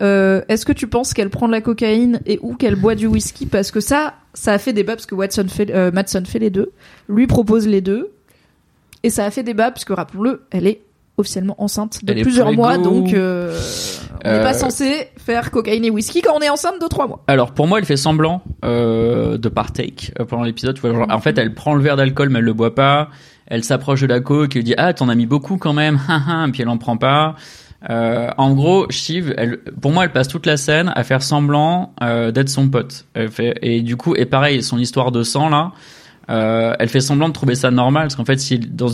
[0.00, 3.06] euh, est-ce que tu penses qu'elle prend de la cocaïne et ou qu'elle boit du
[3.06, 3.46] whisky?
[3.46, 6.50] Parce que ça ça a fait débat parce que Watson fait euh, Madsen fait les
[6.50, 6.70] deux,
[7.08, 8.12] lui propose les deux
[9.02, 10.82] et ça a fait débat parce que rappelons-le, elle est
[11.16, 13.58] officiellement enceinte de Elle plusieurs mois donc euh,
[14.24, 17.24] on n'est pas censé faire cocaïne et whisky quand on est enceinte de trois mois.
[17.26, 20.78] Alors pour moi, elle fait semblant de partake pendant l'épisode.
[20.80, 23.10] Genre, En fait, elle prend le verre d'alcool, mais elle le boit pas.
[23.48, 25.98] Elle s'approche de la coke et lui dit ah t'en as mis beaucoup quand même,
[26.48, 27.34] et puis elle en prend pas.
[27.88, 29.34] Euh, en gros, Shiv,
[29.80, 33.06] pour moi, elle passe toute la scène à faire semblant euh, d'être son pote.
[33.62, 35.72] Et du coup, et pareil, son histoire de sang là,
[36.30, 38.88] euh, elle fait semblant de trouver ça normal parce qu'en fait, si dans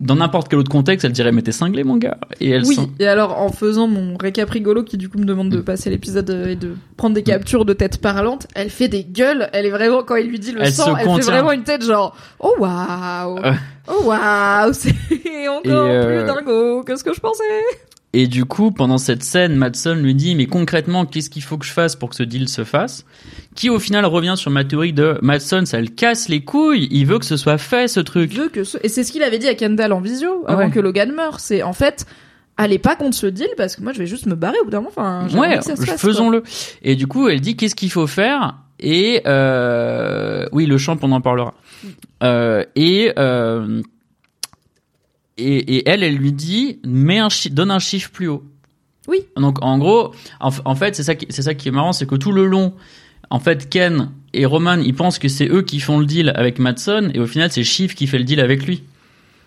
[0.00, 2.18] dans n'importe quel autre contexte, elle dirait mais t'es cinglé mon gars.
[2.40, 5.24] Et elle Oui, sent- et alors en faisant mon récap rigolo qui du coup me
[5.24, 5.64] demande de Mm.
[5.64, 9.48] passer l'épisode euh, et de prendre des captures de tête parlante, elle fait des gueules,
[9.52, 11.24] elle est vraiment quand il lui dit le Elle sang, elle contient.
[11.24, 13.52] fait vraiment une tête genre oh waouh, Euh.
[13.88, 14.94] oh waouh, c'est
[15.48, 17.42] encore Et, euh, plus dingo que ce que je pensais?
[18.14, 21.66] Et du coup, pendant cette scène, Madson lui dit, mais concrètement, qu'est-ce qu'il faut que
[21.66, 23.04] je fasse pour que ce deal se fasse?
[23.54, 27.04] Qui au final revient sur ma théorie de Madson, ça le casse les couilles, il
[27.04, 28.32] veut que ce soit fait ce truc.
[28.32, 28.78] veux que ce...
[28.82, 30.70] et c'est ce qu'il avait dit à Kendall en visio avant Ouais.
[30.70, 32.06] que Logan meure, c'est en fait
[32.56, 34.70] allez pas contre ce deal parce que moi je vais juste me barrer au bout
[34.70, 34.90] d'un moment.
[34.96, 35.60] Enfin, Ouais,
[35.98, 36.42] faisons-le.
[36.82, 38.56] Et du coup, elle dit, qu'est-ce qu'il faut faire?
[38.80, 41.52] Et euh, oui, le champ, on en parlera.
[42.22, 43.12] Euh, et
[45.38, 48.44] et, et elle, elle lui dit, mets un donne un chiffre plus haut.
[49.06, 49.20] Oui.
[49.36, 52.16] Donc en gros, en, fait, c'est ça qui c'est ça qui est marrant, c'est que
[52.16, 52.74] tout le long,
[53.30, 56.58] en fait, Ken et Roman, il pense que c'est eux qui font le deal avec
[56.58, 58.82] Madson, et au final, c'est Shiv qui fait le deal avec lui.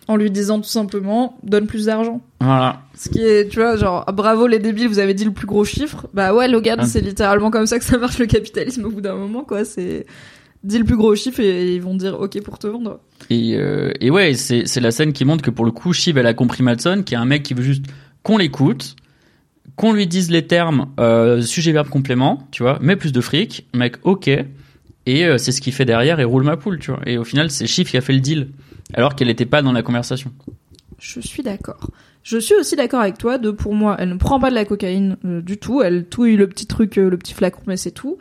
[0.07, 2.21] En lui disant tout simplement, donne plus d'argent.
[2.39, 2.81] Voilà.
[2.97, 5.45] Ce qui est, tu vois, genre, ah, bravo les débiles, vous avez dit le plus
[5.45, 6.07] gros chiffre.
[6.13, 6.85] Bah ouais, Logan, Ah.
[6.85, 9.63] c'est littéralement comme ça que ça marche le capitalisme au bout d'un moment, quoi.
[9.63, 10.07] C'est,
[10.63, 12.99] dis le plus gros chiffre et ils vont dire ok pour te vendre.
[13.31, 16.27] Et, euh, et ouais, c'est la scène qui montre que pour le coup, Shiv, elle
[16.27, 17.85] a compris Madson, qui est un mec qui veut juste
[18.23, 18.97] qu'on l'écoute,
[19.77, 23.95] qu'on lui dise les termes euh, sujet-verbe complément, tu vois, mais plus de fric, mec,
[24.03, 24.27] ok.
[24.27, 24.45] Et
[25.25, 26.99] euh, c'est ce qu'il fait derrière et roule ma poule, tu vois.
[27.05, 28.49] Et au final, c'est Shiv qui a fait le deal,
[28.93, 30.33] alors qu'elle n'était pas dans la conversation.
[30.99, 31.89] Je suis d'accord.
[32.23, 34.65] Je suis aussi d'accord avec toi de pour moi, elle ne prend pas de la
[34.65, 38.17] cocaïne du tout, elle touille le petit truc, le petit flacon, mais c'est tout.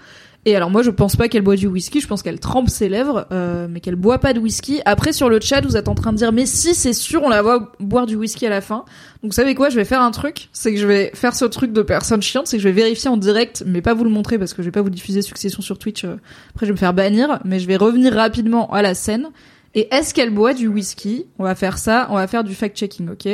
[0.46, 2.88] Et alors moi je pense pas qu'elle boit du whisky, je pense qu'elle trempe ses
[2.88, 4.80] lèvres, euh, mais qu'elle boit pas de whisky.
[4.86, 7.28] Après sur le chat vous êtes en train de dire mais si c'est sûr on
[7.28, 8.84] la voit boire du whisky à la fin.
[9.22, 11.44] Donc vous savez quoi, je vais faire un truc, c'est que je vais faire ce
[11.44, 14.10] truc de personne chiante, c'est que je vais vérifier en direct, mais pas vous le
[14.10, 16.04] montrer parce que je vais pas vous diffuser Succession sur Twitch.
[16.04, 16.16] euh,
[16.54, 19.28] après je vais me faire bannir, mais je vais revenir rapidement à la scène.
[19.74, 21.26] Et est-ce qu'elle boit du whisky?
[21.38, 23.28] On va faire ça, on va faire du fact-checking, ok?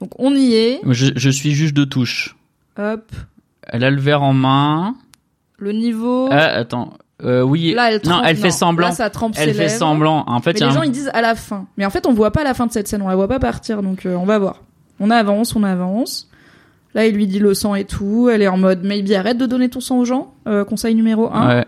[0.00, 0.80] Donc on y est.
[0.88, 2.36] Je, je suis juge de touche.
[2.78, 3.10] Hop.
[3.64, 4.94] Elle a le verre en main.
[5.62, 6.28] Le niveau.
[6.32, 6.94] Ah, attends.
[7.22, 7.72] Euh, oui.
[7.72, 8.22] Là, elle trempe.
[8.22, 8.88] non, elle fait semblant.
[8.88, 9.78] Là, ça trempe elle ses fait lèvres.
[9.78, 10.24] semblant.
[10.26, 11.66] En fait, Mais il y a les un- gens ils disent à la fin.
[11.76, 13.38] Mais en fait, on voit pas la fin de cette scène, on la voit pas
[13.38, 14.56] partir, donc euh, on va voir.
[14.98, 16.28] On avance, on avance.
[16.94, 18.28] Là, il lui dit le sang et tout.
[18.28, 20.34] Elle est en mode maybe arrête de donner ton sang aux gens.
[20.48, 21.48] Euh, conseil numéro 1.
[21.58, 21.64] Ouais.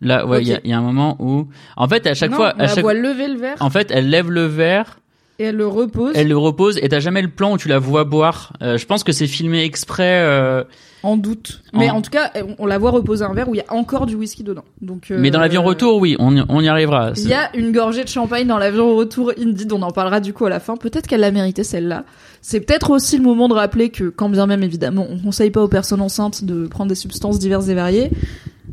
[0.00, 2.52] Là, ouais, il y a- y, un moment où, en fait, à chaque non, fois,
[2.56, 4.98] on à la chaque, voit lever le verre en fait, elle lève le verre,
[5.38, 7.78] et elle le repose elle le repose, et t'as jamais le plan où tu la
[7.78, 8.52] vois boire?
[8.62, 10.20] Euh, je pense que c'est filmé exprès.
[10.22, 10.64] euh,
[11.02, 11.60] en doute.
[11.74, 13.74] Mais En- en tout cas, on, la voit reposer un verre où il y a
[13.74, 14.64] encore du whisky dedans.
[14.80, 15.10] Donc.
[15.10, 17.12] euh, Mais dans l'avion retour, oui, on y, on y arrivera.
[17.16, 20.32] Il y a une gorgée de champagne dans l'avion retour Indeed, on en parlera du
[20.32, 20.76] coup à la fin.
[20.78, 22.04] Peut-être qu'elle l'a mérité celle-là.
[22.40, 25.62] C'est peut-être aussi le moment de rappeler que, quand bien même évidemment, on conseille pas
[25.62, 28.10] aux personnes enceintes de prendre des substances diverses et variées.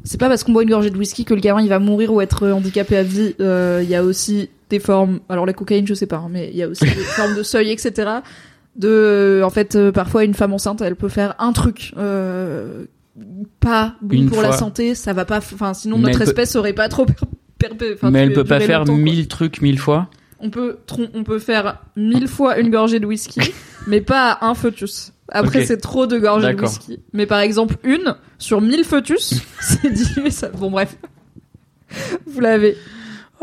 [0.06, 2.14] C'est pas parce qu'on boit une gorgée de whisky que le gamin il va mourir
[2.14, 3.36] ou être handicapé à vie.
[3.42, 6.50] Euh, Il y a aussi des formes, alors la cocaïne je sais pas, hein, mais
[6.52, 8.10] il y a aussi des formes de seuil, etc.
[8.76, 11.94] De, en fait, euh, parfois une femme enceinte, elle peut faire un truc.
[11.98, 12.86] Euh,
[13.60, 16.42] pas bon Une pour la santé, ça va pas, enfin sinon Mais notre elle peut-
[16.42, 17.06] espèce aurait pas trop
[18.10, 20.10] mais elle peut pas faire mille trucs mille fois.
[20.40, 20.78] On peut,
[21.14, 23.40] on peut faire mille fois une gorgée de whisky,
[23.88, 25.14] mais pas un foetus.
[25.30, 27.00] Après, c'est trop de gorgées de whisky.
[27.14, 30.50] Mais par exemple, une sur mille foetus, c'est dilué ça.
[30.50, 30.98] Bon, bref.
[32.26, 32.76] Vous l'avez.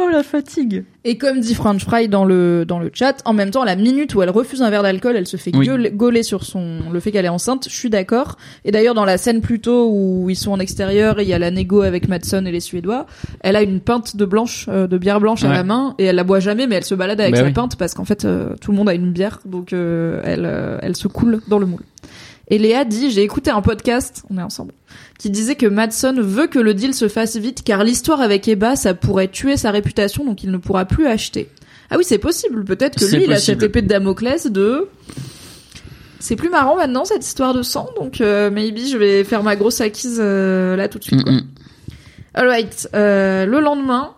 [0.01, 0.85] Oh la fatigue.
[1.05, 4.15] Et comme dit French Fry dans le, dans le chat, en même temps, la minute
[4.15, 5.67] où elle refuse un verre d'alcool, elle se fait Oui.
[5.67, 8.37] gueuler- gauler sur son, le fait qu'elle est enceinte, je suis d'accord.
[8.65, 11.33] Et d'ailleurs, dans la scène plus tôt où ils sont en extérieur et il y
[11.35, 13.07] a la négo avec Madson et les Suédois,
[13.41, 16.17] elle a une pinte de blanche, euh, de bière blanche à la main et elle
[16.17, 17.53] la boit jamais, mais elle se balade avec Bah sa oui.
[17.53, 20.79] pinte parce qu'en fait, euh, tout le monde a une bière, donc euh, elle, euh,
[20.81, 21.83] elle se coule dans le moule.
[22.51, 24.73] Et Léa dit, j'ai écouté un podcast, on est ensemble,
[25.19, 28.77] qui disait que Madson veut que le deal se fasse vite car l'histoire avec Eba,
[28.77, 31.49] ça pourrait tuer sa réputation donc il ne pourra plus acheter.
[31.91, 32.65] Ah oui, c'est possible.
[32.65, 34.89] Peut-être que lui, il a cette épée de Damoclès de...
[36.21, 39.55] C'est plus marrant maintenant cette histoire de sang, donc euh, maybe je vais faire ma
[39.55, 41.23] grosse acquise euh, là tout de suite.
[41.23, 41.33] quoi.
[41.33, 41.47] Mm.
[42.35, 44.15] Alright, euh, le lendemain,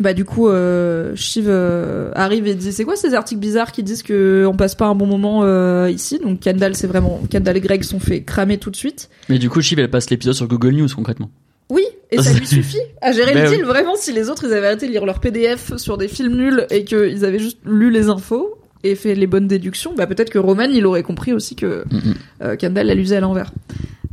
[0.00, 3.82] bah du coup, euh, Shiv euh, arrive et dit c'est quoi ces articles bizarres qui
[3.82, 6.18] disent que on passe pas un bon moment euh, ici?
[6.18, 9.08] Donc Kendall, c'est vraiment Kendall et Greg sont fait cramer tout de suite.
[9.28, 11.30] Mais du coup, Shiv, elle passe l'épisode sur Google News concrètement.
[11.70, 13.56] Oui, et ça lui suffit à gérer Ben le oui.
[13.56, 13.64] deal.
[13.64, 16.66] Vraiment, si les autres ils avaient arrêté de lire leur PDF sur des films nuls
[16.70, 20.38] et qu'ils avaient juste lu les infos et fait les bonnes déductions, bah peut-être que
[20.38, 22.14] Roman il aurait compris aussi que Mm, mm.
[22.42, 23.50] euh, Kendall l'a l'usait à l'envers.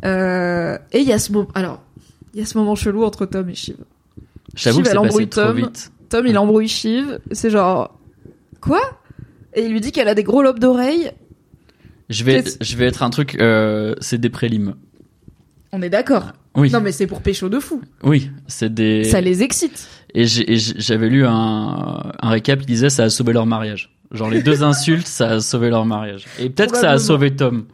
[0.05, 1.81] Euh, et il y a ce moment, alors
[2.33, 3.75] il y a ce moment chelou entre Tom et Shiv.
[4.55, 5.57] J'avoue que c'est passé trop Tom.
[5.57, 5.91] vite.
[6.09, 7.97] Tom il embrouille Shiv, c'est genre
[8.59, 8.81] quoi?
[9.53, 11.11] Et il lui dit qu'elle a des gros lobes d'oreilles.
[12.09, 14.75] Je vais, Qu'est-ce- je vais être un truc, euh, c'est des prélims.
[15.71, 16.33] On est d'accord.
[16.55, 16.69] Oui.
[16.69, 17.81] Non mais c'est pour pécho de fou.
[18.03, 19.05] Oui, c'est des.
[19.05, 19.87] Ça les excite.
[20.13, 23.95] Et j'avais lu un, un récap qui disait ça a sauvé leur mariage.
[24.11, 26.25] Genre les deux insultes, ça a sauvé leur mariage.
[26.39, 27.67] Et peut-être que ça a sauvé Tom.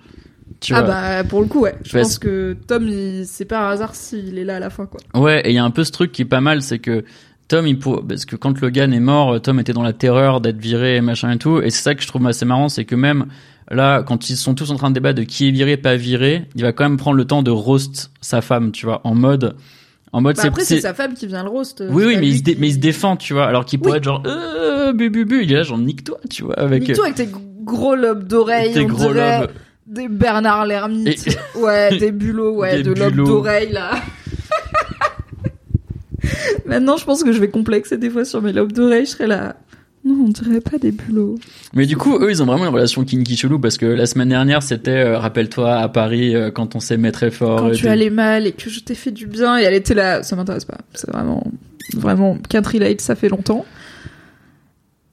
[0.59, 0.89] Tu ah vois.
[0.89, 1.75] bah pour le coup ouais.
[1.85, 3.25] Je pense que Tom il...
[3.27, 4.99] c'est pas un hasard s'il est là à la fin quoi.
[5.19, 7.03] Ouais, et il y a un peu ce truc qui est pas mal, c'est que
[7.47, 8.05] Tom, il pour...
[8.05, 11.31] parce que quand Logan est mort, Tom était dans la terreur d'être viré et machin
[11.31, 11.61] et tout.
[11.61, 13.27] Et c'est ça que je trouve assez marrant, c'est que même
[13.71, 16.45] là, quand ils sont tous en train de débattre de qui est viré, pas viré,
[16.55, 19.55] il va quand même prendre le temps de roast sa femme, tu vois, en mode,
[20.11, 21.83] en mode Bah, après c'est sa femme qui vient le roast.
[21.87, 23.45] Oui, c'est oui, pas mais il, se dé- qui- mais il se défend, tu vois,
[23.45, 23.97] alors qu'il pourrait Oui.
[23.99, 25.43] être genre, euh, bu, bu, bu.
[25.43, 27.29] Il est là, genre, nique-toi, tu vois, avec Nique-toi avec tes
[27.63, 29.51] gros lobes d'oreilles, tes gros dirait lobes.
[29.87, 31.37] Des Bernard Lermite.
[31.55, 33.27] Ouais, des bulots, ouais, Des de lobes bulots.
[33.27, 33.91] d'oreilles là.
[36.65, 39.05] Maintenant, je pense que je vais complexer des fois sur mes lobes d'oreilles.
[39.05, 39.55] Je serai là.
[40.05, 41.37] Non, on dirait pas des bulots.
[41.73, 44.29] Mais du coup, eux, ils ont vraiment une relation kinky chelou parce que la semaine
[44.29, 47.59] dernière, c'était, euh, rappelle-toi, à Paris, euh, quand on s'aimait très fort.
[47.59, 50.23] Quand tu allais mal et que je t'ai fait du bien et elle était là,
[50.23, 50.77] ça m'intéresse pas.
[50.93, 51.45] C'est vraiment,
[51.93, 53.65] vraiment, can't relate, ça fait longtemps.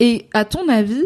[0.00, 1.04] Et à ton avis,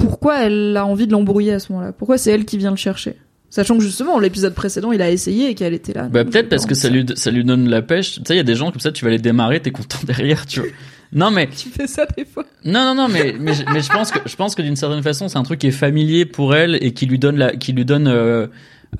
[0.00, 1.92] pourquoi elle a envie de l'embrouiller à ce moment-là?
[1.92, 3.16] Pourquoi c'est elle qui vient le chercher?
[3.50, 6.08] Sachant que justement, l'épisode précédent, il a essayé et qu'elle était là.
[6.08, 8.14] Bah peut-être parce que ça lui, ça lui donne la pêche.
[8.16, 9.98] Tu sais, il y a des gens comme ça, tu vas les démarrer, t'es content
[10.04, 10.68] derrière, tu vois.
[11.12, 12.44] Non mais Tu fais ça des fois.
[12.64, 15.02] non non non mais mais, je- mais je pense que je pense que d'une certaine
[15.02, 17.72] façon c'est un truc qui est familier pour elle et qui lui donne la qui
[17.72, 18.46] lui donne euh,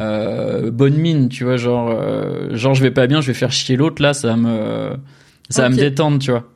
[0.00, 3.52] euh, bonne mine tu vois genre euh, genre je vais pas bien je vais faire
[3.52, 4.90] chier l'autre là ça va me
[5.50, 6.48] ça va me détendre tu vois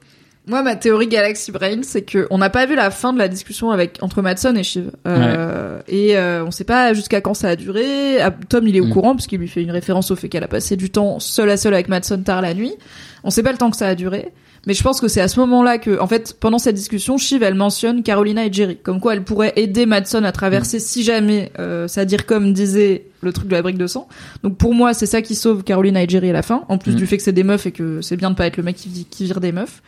[0.47, 3.29] Moi, ma théorie Galaxy Brain, c'est que on n'a pas vu la fin de la
[3.29, 7.49] discussion avec entre Madson et Shiv, euh, et euh, on sait pas jusqu'à quand ça
[7.49, 8.21] a duré.
[8.21, 8.91] Ah, Tom, il est au Mm.
[8.91, 11.49] courant parce qu'il lui fait une référence au fait qu'elle a passé du temps seule
[11.49, 12.75] à seule avec Madson tard la nuit.
[13.23, 14.33] On sait pas le temps que ça a duré,
[14.66, 17.43] mais je pense que c'est à ce moment-là que, en fait, pendant cette discussion, Shiv
[17.43, 21.53] elle mentionne Carolina et Jerry, comme quoi elle pourrait aider Madson à traverser si jamais,
[21.59, 24.09] euh, ça dire comme disait le truc de la brique de sang.
[24.43, 26.93] Donc pour moi, c'est ça qui sauve Carolina et Jerry à la fin, en plus
[26.93, 26.97] Mm.
[26.97, 28.77] du fait que c'est des meufs et que c'est bien de pas être le mec
[28.77, 29.81] qui, qui vire des meufs.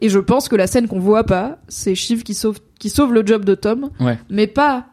[0.00, 3.12] Et je pense que la scène qu'on voit pas, c'est Shiv qui sauve, qui sauve
[3.14, 4.86] le job de Tom, ouais mais pas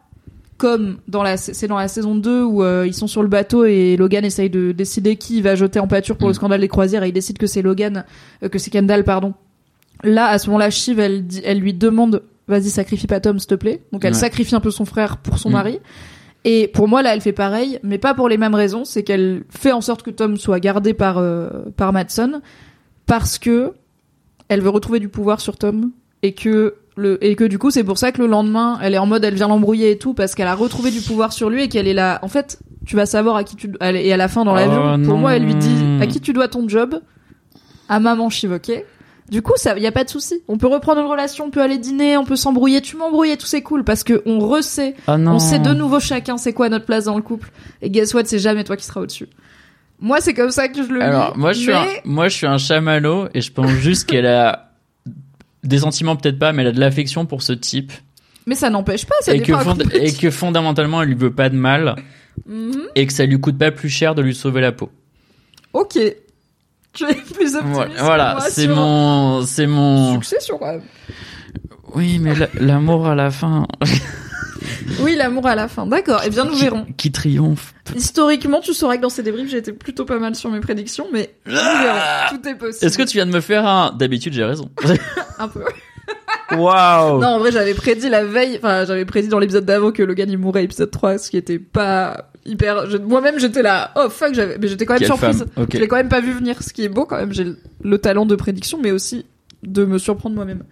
[0.56, 3.64] comme dans la, c'est dans la saison 2 où euh, ils sont sur le bateau
[3.64, 6.36] et Logan essaye de décider qui il va jeter en pâture pour le Mm.
[6.36, 8.04] scandale des croisières et il décide que c'est Logan,
[8.42, 9.34] euh, que c'est Kendall, pardon.
[10.04, 13.54] Là, à ce moment-là, Shiv, elle, elle lui demande, vas-y, sacrifie pas Tom, s'il te
[13.56, 13.82] plaît.
[13.92, 14.18] Donc elle Ouais.
[14.18, 15.52] sacrifie un peu son frère pour son Mm.
[15.52, 15.78] mari.
[16.44, 18.84] Et pour moi, là, elle fait pareil, mais pas pour les mêmes raisons.
[18.84, 22.40] C'est qu'elle fait en sorte que Tom soit gardé par euh, par Madson
[23.06, 23.72] parce que
[24.48, 25.90] elle veut retrouver du pouvoir sur Tom
[26.22, 28.98] et que le et que du coup c'est pour ça que le lendemain elle est
[28.98, 31.62] en mode elle vient l'embrouiller et tout parce qu'elle a retrouvé du pouvoir sur lui
[31.64, 32.18] et qu'elle est là.
[32.22, 34.56] En fait tu vas savoir à qui tu elle- et à la fin dans Oh,
[34.56, 35.18] l'avion pour non.
[35.18, 37.00] moi elle lui dit à qui tu dois ton job?
[37.88, 38.84] À maman ok.
[39.30, 40.42] Du coup ça y a pas de souci.
[40.48, 42.80] On peut reprendre une relation on peut aller dîner on peut s'embrouiller.
[42.80, 44.94] Tu m'embrouilles tout c'est cool parce que on resait.
[45.06, 47.50] Ah on sait de nouveau chacun c'est quoi notre place dans le couple.
[47.82, 49.28] Et guess what c'est jamais toi qui seras au-dessus
[50.00, 52.34] moi c'est comme ça que je le alors lis moi je suis un, moi je
[52.36, 54.70] suis un chamallow et je pense juste qu'elle a
[55.62, 57.92] des sentiments peut-être pas mais elle a de l'affection pour ce type
[58.46, 61.48] mais ça n'empêche pas ça et que, fond- et que fondamentalement elle lui veut pas
[61.48, 61.96] de mal
[62.46, 62.88] Mhm.
[62.96, 64.90] et que ça lui coûte pas plus cher de lui sauver la peau
[65.72, 65.96] Ok.
[66.92, 67.90] Tu es plus optimiste.
[68.00, 70.82] voilà, c'est mon c'est mon Succession, quand même.
[71.94, 73.66] oui mais la- l'amour à la fin
[75.00, 75.86] Oui, l'amour à la fin.
[75.86, 76.22] D'accord.
[76.26, 76.86] Eh bien, nous verrons.
[76.96, 80.50] qui triomphe Historiquement, tu sauras que dans ces débriefs, j'ai été plutôt pas mal sur
[80.50, 81.98] mes prédictions, mais nous verrons.
[82.30, 82.86] Tout est possible.
[82.86, 84.70] Est-ce que tu viens de me faire un D'habitude, j'ai raison.
[85.38, 85.64] Un peu.
[86.52, 90.02] Waouh Non, en vrai, j'avais prédit la veille, enfin, j'avais prédit dans l'épisode d'avant que
[90.02, 94.08] Logan il mourrait épisode 3, ce qui était pas hyper, je- moi-même j'étais là, oh
[94.10, 95.38] fuck, j'avais, mais j'étais quand même Quelle surprise.
[95.54, 95.64] femme.
[95.64, 95.70] Ok.
[95.72, 97.46] Je l'ai quand même pas vu venir, ce qui est beau quand même, j'ai
[97.82, 99.24] le talent de prédiction, mais aussi
[99.62, 100.64] de me surprendre moi-même.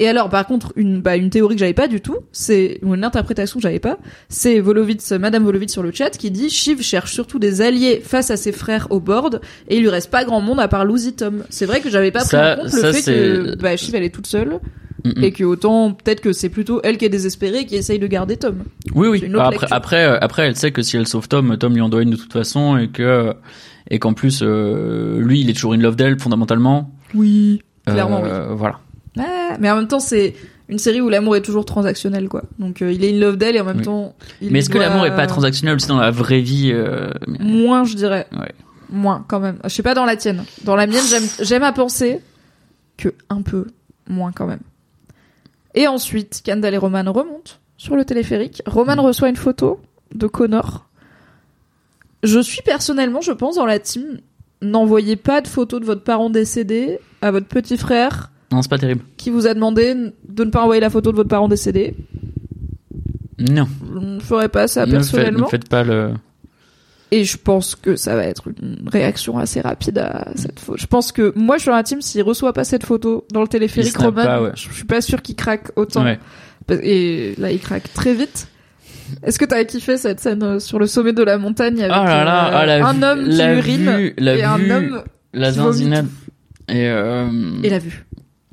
[0.00, 2.94] Et alors, par contre, une, bah, une théorie que j'avais pas du tout, c'est, ou
[2.94, 3.98] une interprétation que j'avais pas,
[4.28, 8.30] c'est Volovitz, Madame Volovitz sur le chat qui dit Shiv cherche surtout des alliés face
[8.30, 11.12] à ses frères au board et il lui reste pas grand monde à part Lucy
[11.12, 11.44] Tom.
[11.50, 14.04] C'est vrai que j'avais pas pris en compte ça, le fait que, bah, Shiv elle
[14.04, 14.58] est toute seule
[15.04, 15.24] Mm, mm.
[15.24, 18.06] et que autant, peut-être que c'est plutôt elle qui est désespérée et qui essaye de
[18.06, 18.64] garder Tom.
[18.94, 19.24] Oui, oui.
[19.34, 19.68] Après, lecture.
[19.70, 22.10] après, euh, après, elle sait que si elle sauve Tom, Tom lui en doit une
[22.10, 23.34] de toute façon et que
[23.90, 26.92] et qu'en plus, euh, lui, il est toujours in love d'elle fondamentalement.
[27.14, 27.62] Oui.
[27.86, 28.78] Clairement, Euh, Voilà.
[29.18, 30.34] Ah, mais en même temps, c'est
[30.68, 32.42] une série où l'amour est toujours transactionnel, quoi.
[32.58, 33.82] Donc, euh, il est in love d'elle et en même Oui.
[33.84, 34.14] temps.
[34.40, 37.84] Il Mais est-ce que l'amour est pas transactionnel aussi dans la vraie vie euh, Moins,
[37.84, 38.26] je dirais.
[38.32, 38.52] Ouais.
[38.88, 39.58] Moins, quand même.
[39.64, 40.44] Je sais pas dans la tienne.
[40.64, 42.20] Dans la mienne, j'aime, j'aime à penser
[42.96, 43.66] que un peu
[44.08, 44.60] moins, quand même.
[45.74, 48.62] Et ensuite, Kendall et Roman remontent sur le téléphérique.
[48.66, 49.00] Roman Mm.
[49.00, 49.80] reçoit une photo
[50.14, 50.86] de Connor.
[52.22, 54.18] Je suis personnellement, je pense, dans la team.
[54.62, 58.78] N'envoyez pas de photos de votre parent décédé à votre petit frère Non, c'est pas
[58.78, 59.02] terrible.
[59.16, 59.94] qui vous a demandé
[60.28, 61.94] de ne pas envoyer la photo de votre parent décédé?
[63.38, 63.68] Non.
[63.94, 65.46] Je ne ferai pas ça ne, faites, personnellement?
[65.46, 66.10] ne faites pas le.
[67.12, 70.78] Et je pense que ça va être une réaction assez rapide à cette photo.
[70.78, 73.42] Je pense que moi, je suis dans la team, s'il reçoit pas cette photo dans
[73.42, 74.50] le téléphérique Roman, pas, ouais.
[74.54, 76.04] je suis pas sûr qu'il craque autant.
[76.04, 76.18] Ouais.
[76.82, 78.46] Et là, il craque très vite.
[79.24, 82.04] Est-ce que t'as kiffé cette scène euh, sur le sommet de la montagne avec Oh
[82.04, 85.02] là là, euh, la un homme qui urine vue- et un homme
[85.32, 86.06] La qui zinzinade.
[86.68, 87.26] Et euh,
[87.64, 88.06] et la vue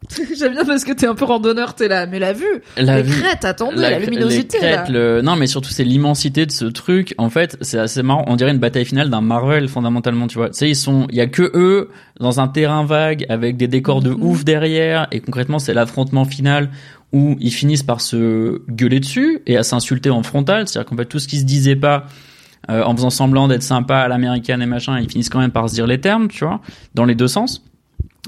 [0.37, 2.45] J'aime bien parce que t'es un peu randonneur, t'es là, mais la vue,
[2.77, 3.21] la les vue.
[3.21, 4.77] crêtes, attendez, la, cr- luminosité les là.
[4.77, 7.13] crêtes, le- non mais surtout c'est l'immensité de ce truc.
[7.17, 8.23] En fait c'est assez marrant.
[8.27, 10.49] On dirait une bataille finale d'un Marvel fondamentalement tu vois.
[10.49, 11.89] Tu sais ils sont il y a que eux
[12.19, 14.23] dans un terrain vague avec des décors de Mhm.
[14.23, 15.07] ouf derrière.
[15.11, 16.69] Et concrètement c'est l'affrontement final
[17.13, 20.67] où ils finissent par se gueuler dessus et à s'insulter en frontal.
[20.67, 22.05] C'est-à-dire qu'en fait tout ce qui se disait pas
[22.69, 25.69] euh, en faisant semblant d'être sympa à l'américaine et machin ils finissent quand même par
[25.69, 26.61] se dire les termes tu vois
[26.95, 27.63] dans les deux sens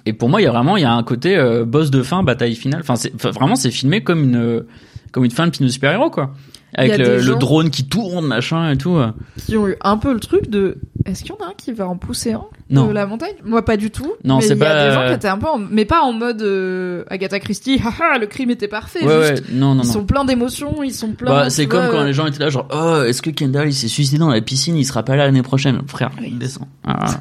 [0.05, 2.01] Et pour moi, il y a vraiment, il y a un côté euh, boss de
[2.03, 2.81] fin, bataille finale.
[2.81, 4.65] Enfin, c'est vraiment, c'est filmé comme une
[5.11, 6.31] comme une fin de film de super héros, quoi.
[6.76, 8.95] Avec le, drone qui tourne, machin et tout.
[8.97, 9.11] euh.
[9.47, 10.77] Qui ont eu un peu le truc de.
[11.05, 12.88] Est-ce qu'il y en a un qui va en pousser un Non.
[12.88, 13.34] de la montagne?
[13.43, 14.13] Moi, pas du tout.
[14.23, 15.57] Non, mais c'est il y a pas- des gens qui étaient un peu, en...
[15.57, 17.81] mais pas en mode euh, Agatha Christie.
[17.84, 19.03] Haha, le crime était parfait.
[19.03, 21.31] Ouais, juste, ouais, non, non, ils sont pleins d'émotions, ils sont pleins.
[21.31, 23.69] Bah, c'est comme vois, quand euh, les gens étaient là, genre, oh, est-ce que Kendall
[23.69, 26.67] il s'est suicidé dans la piscine, il sera pas là l'année prochaine, frère, descend.
[26.85, 27.19] Ah.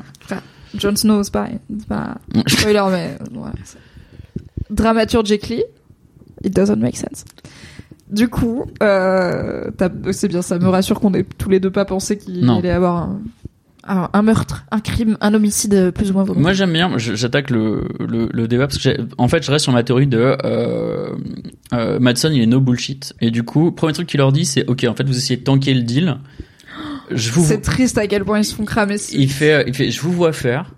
[0.77, 2.17] Jon Snow, c'est pas, c'est pas
[2.47, 3.19] spoiler, mais
[3.65, 3.79] c'est-
[4.71, 5.63] Dramaturgically,
[6.45, 7.25] it doesn't make sense.
[8.11, 9.71] Du coup, euh,
[10.13, 12.97] c'est bien, ça me rassure qu'on ait tous les deux pas pensé qu'il allait avoir
[12.97, 13.21] un,
[13.87, 16.43] un, un meurtre, un crime, un homicide plus ou moins volontaire.
[16.43, 19.73] Moi j'aime bien, j'attaque le, le, le débat parce que en fait je reste sur
[19.73, 21.11] ma théorie de euh,
[21.75, 24.67] euh, Madsen il est no bullshit et du coup premier truc qu'il leur dit c'est
[24.69, 26.17] ok en fait vous essayez de tanker le deal,
[27.11, 28.97] je vous C'est triste à quel point ils se font cramer.
[29.13, 30.75] il fait il fait je vous vois faire,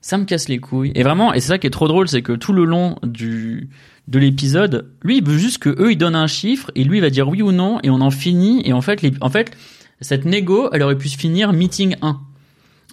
[0.00, 0.92] ça me casse les couilles.
[0.94, 3.68] Et vraiment et c'est ça qui est trop drôle c'est que tout le long du
[4.08, 7.00] de l'épisode lui il veut juste que eux ils donnent un chiffre et lui il
[7.00, 8.62] va dire oui ou non et on en finit.
[8.64, 9.56] Et en fait les, en fait
[10.00, 12.20] cette négo elle aurait pu se finir meeting 1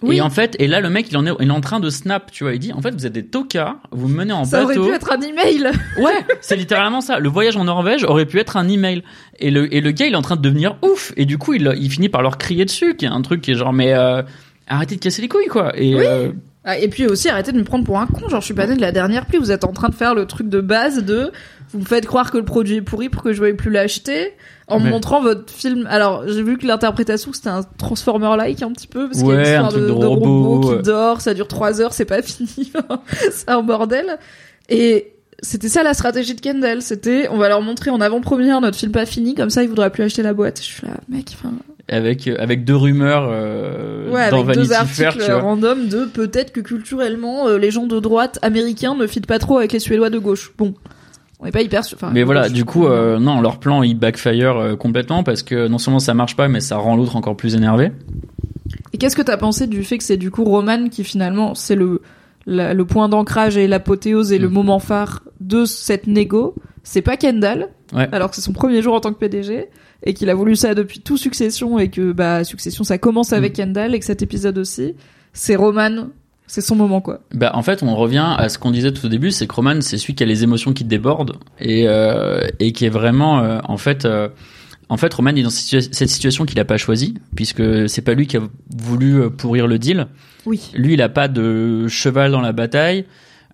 [0.02, 0.18] Oui.
[0.18, 1.90] Et en fait, et là, le mec, il en est, il est en train de
[1.90, 2.52] snap, tu vois.
[2.54, 4.86] Il dit, en fait, vous êtes des tocards, vous me menez en Ça aurait bateau.
[4.88, 5.70] pu être un email.
[5.98, 7.18] Ouais, c'est littéralement ça.
[7.18, 9.02] Le voyage en Norvège aurait pu être un email.
[9.40, 11.12] Et le, et le gars, il est en train de devenir ouf.
[11.16, 13.50] Et du coup, il, il finit par leur crier dessus, qui est un truc qui
[13.50, 14.22] est genre, mais euh,
[14.68, 15.72] arrêtez de casser les couilles, quoi.
[15.76, 16.30] Et euh,
[16.64, 18.28] Ah, Et puis aussi, arrêtez de me prendre pour un con.
[18.28, 19.38] Genre, je suis pas né de la dernière pluie.
[19.38, 21.32] Vous êtes en train de faire le truc de base de.
[21.72, 24.34] Vous me faites croire que le produit est pourri pour que je veuille plus l'acheter.
[24.68, 25.86] En montrant votre film.
[25.90, 29.08] Alors, j'ai vu que l'interprétation, c'était un Transformer-like un petit peu.
[29.08, 31.20] Parce Ouais, qu'il y a une un histoire de, de de robot, robot, qui dort.
[31.20, 32.72] Ça dure trois heures, c'est pas fini.
[33.32, 34.18] c'est un bordel.
[34.68, 35.12] Et.
[35.40, 38.90] C'était ça la stratégie de Kendall, c'était on va leur montrer en avant-première notre film
[38.90, 40.58] pas fini, comme ça ils voudraient plus acheter la boîte.
[40.58, 41.52] Je suis là, mec, enfin,
[41.88, 46.50] avec, avec deux rumeurs euh, Ouais, dans avec deux Vanity articles Fair, random de peut-être
[46.50, 50.10] que culturellement euh, les gens de droite américains ne fitent pas trop avec les Suédois
[50.10, 50.50] de gauche.
[50.58, 50.74] Bon,
[51.40, 51.96] on n'est pas hyper sûr.
[52.00, 55.68] enfin, Mais voilà, du coup, euh, non, leur plan il backfire euh, complètement parce que
[55.68, 57.92] non seulement ça marche pas, mais ça rend l'autre encore plus énervé.
[58.92, 61.74] Et qu'est-ce que t'as pensé du fait que c'est du coup Roman qui finalement c'est
[61.76, 62.02] le
[62.46, 64.52] la- le point d'ancrage et l'apothéose et le Mm.
[64.52, 66.54] moment phare de cette négo.
[66.82, 68.08] C'est pas Kendall, Ouais.
[68.12, 69.66] alors que c'est son premier jour en tant que PDG
[70.04, 73.52] et qu'il a voulu ça depuis tout Succession et que bah Succession ça commence avec
[73.52, 73.56] Mm.
[73.56, 74.94] Kendall et que cet épisode aussi
[75.34, 76.08] c'est Roman,
[76.48, 77.20] c'est son moment quoi.
[77.32, 79.80] Bah, en fait, on revient à ce qu'on disait tout au début, c'est que Roman,
[79.80, 83.60] c'est celui qui a les émotions qui débordent et, euh, et qui est vraiment, euh,
[83.64, 84.28] en fait, euh,
[84.88, 88.02] en fait, Roman est dans cette situa- cette situation qu'il a pas choisie, puisque c'est
[88.02, 88.40] pas lui qui a
[88.76, 90.06] voulu euh, pourrir le deal.
[90.46, 90.70] Oui.
[90.74, 93.04] Lui, il a pas de cheval dans la bataille.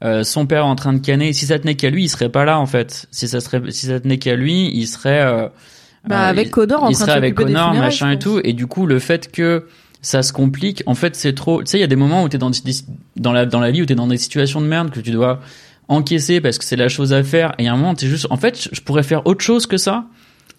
[0.04, 1.32] Euh, son père est en train de canner.
[1.32, 3.06] Si ça tenait qu'à lui, il serait pas là, en fait.
[3.10, 5.48] Si ça serait, si ça tenait qu'à lui, il serait, euh,
[6.06, 8.38] Bah, avec il- Connor en il train de serait avec Connor, machin et tout.
[8.44, 9.66] Et du coup, le fait que
[10.04, 11.62] ça se complique, en fait, c'est trop.
[11.62, 12.58] Tu sais, il y a des moments où t'es dans des,
[13.16, 15.40] dans la dans la vie où t'es dans des situations de merde que tu dois
[15.88, 17.54] encaisser parce que c'est la chose à faire.
[17.58, 18.26] Et à un moment, t'es juste.
[18.30, 20.04] En fait, je- pourrais faire autre chose que ça.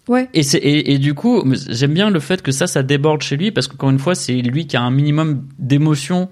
[0.08, 0.28] Ouais.
[0.34, 3.36] Et c'est et, et du coup, j'aime bien le fait que ça, ça déborde chez
[3.36, 6.28] lui parce qu'encore une fois, c'est lui qui a un minimum d'émotion.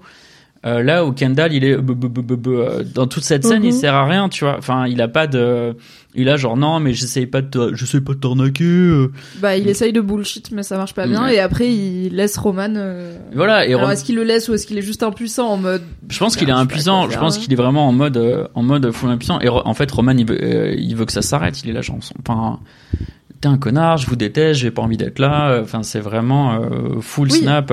[0.65, 3.65] Euh, là où Kendall, il est b- euh, dans toute cette scène, Mhm.
[3.67, 4.55] il sert à rien, tu vois.
[4.57, 5.75] Enfin, il a pas de,
[6.15, 8.63] il a genre non, mais j'essaye pas de, te- j'essaye pas de t'arnaquer.
[8.63, 9.11] euh.
[9.41, 11.23] Bah, il essaye de bullshit, mais ça marche pas bien.
[11.25, 11.35] Ouais.
[11.35, 12.73] Et après, il laisse Roman.
[12.75, 13.65] euh, Voilà.
[13.67, 15.83] Et Alors, Rom- est-ce qu'il le laisse ou est-ce qu'il est juste impuissant en mode.
[16.09, 17.09] je pense qu'il est Je sais impuissant.
[17.11, 17.41] Je pense hein.
[17.41, 19.39] qu'il est vraiment en mode, euh, en mode full impuissant.
[19.41, 21.61] Et en fait, Roman, il veut, euh, il veut que ça s'arrête.
[21.63, 22.59] Il est là, genre, enfin,
[23.39, 25.59] t'es un connard, je vous déteste, j'ai pas envie d'être là.
[25.61, 27.37] Enfin, c'est vraiment euh, full Oui.
[27.39, 27.71] snap.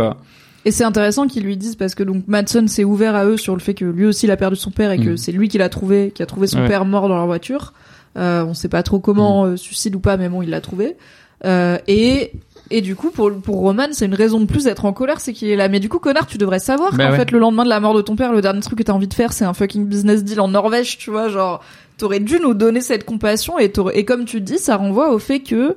[0.65, 3.55] Et c'est intéressant qu'ils lui disent parce que donc Madsen s'est ouvert à eux sur
[3.55, 5.17] le fait que lui aussi il a perdu son père et que Mm.
[5.17, 6.69] c'est lui qui l'a trouvé, qui a trouvé son Ouais.
[6.69, 7.73] père mort dans leur voiture.
[8.17, 10.97] Euh, on sait pas trop comment, euh, suicide ou pas, mais bon, il l'a trouvé.
[11.45, 12.33] Euh, et
[12.71, 15.33] et du coup, pour pour Roman, c'est une raison de plus d'être en colère, c'est
[15.33, 15.69] qu'il est là.
[15.69, 17.17] Mais du coup, connard, tu devrais savoir Bah qu'en ouais.
[17.19, 19.09] fait, le lendemain de la mort de ton père, le dernier truc que t'as envie
[19.09, 21.61] de faire, c'est un fucking business deal en Norvège, tu vois, genre.
[21.99, 25.41] T'aurais dû nous donner cette compassion et et comme tu dis, ça renvoie au fait
[25.41, 25.77] que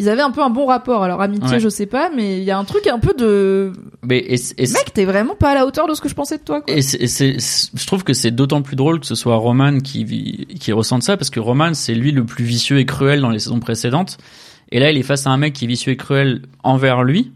[0.00, 1.04] ils avaient un peu un bon rapport.
[1.04, 1.60] Alors amitié, Ouais.
[1.60, 3.72] je sais pas, mais il y a un truc un peu de
[4.02, 6.38] Mais et, et Mec, t'es vraiment pas à la hauteur de ce que je pensais
[6.38, 6.74] de toi, quoi.
[6.74, 10.72] Et c'est, je trouve que c'est d'autant plus drôle que ce soit Roman qui, qui
[10.72, 13.60] ressente ça, parce que Roman, c'est lui le plus vicieux et cruel dans les saisons
[13.60, 14.16] précédentes.
[14.72, 17.32] Et là, il est face à un mec qui est vicieux et cruel envers lui.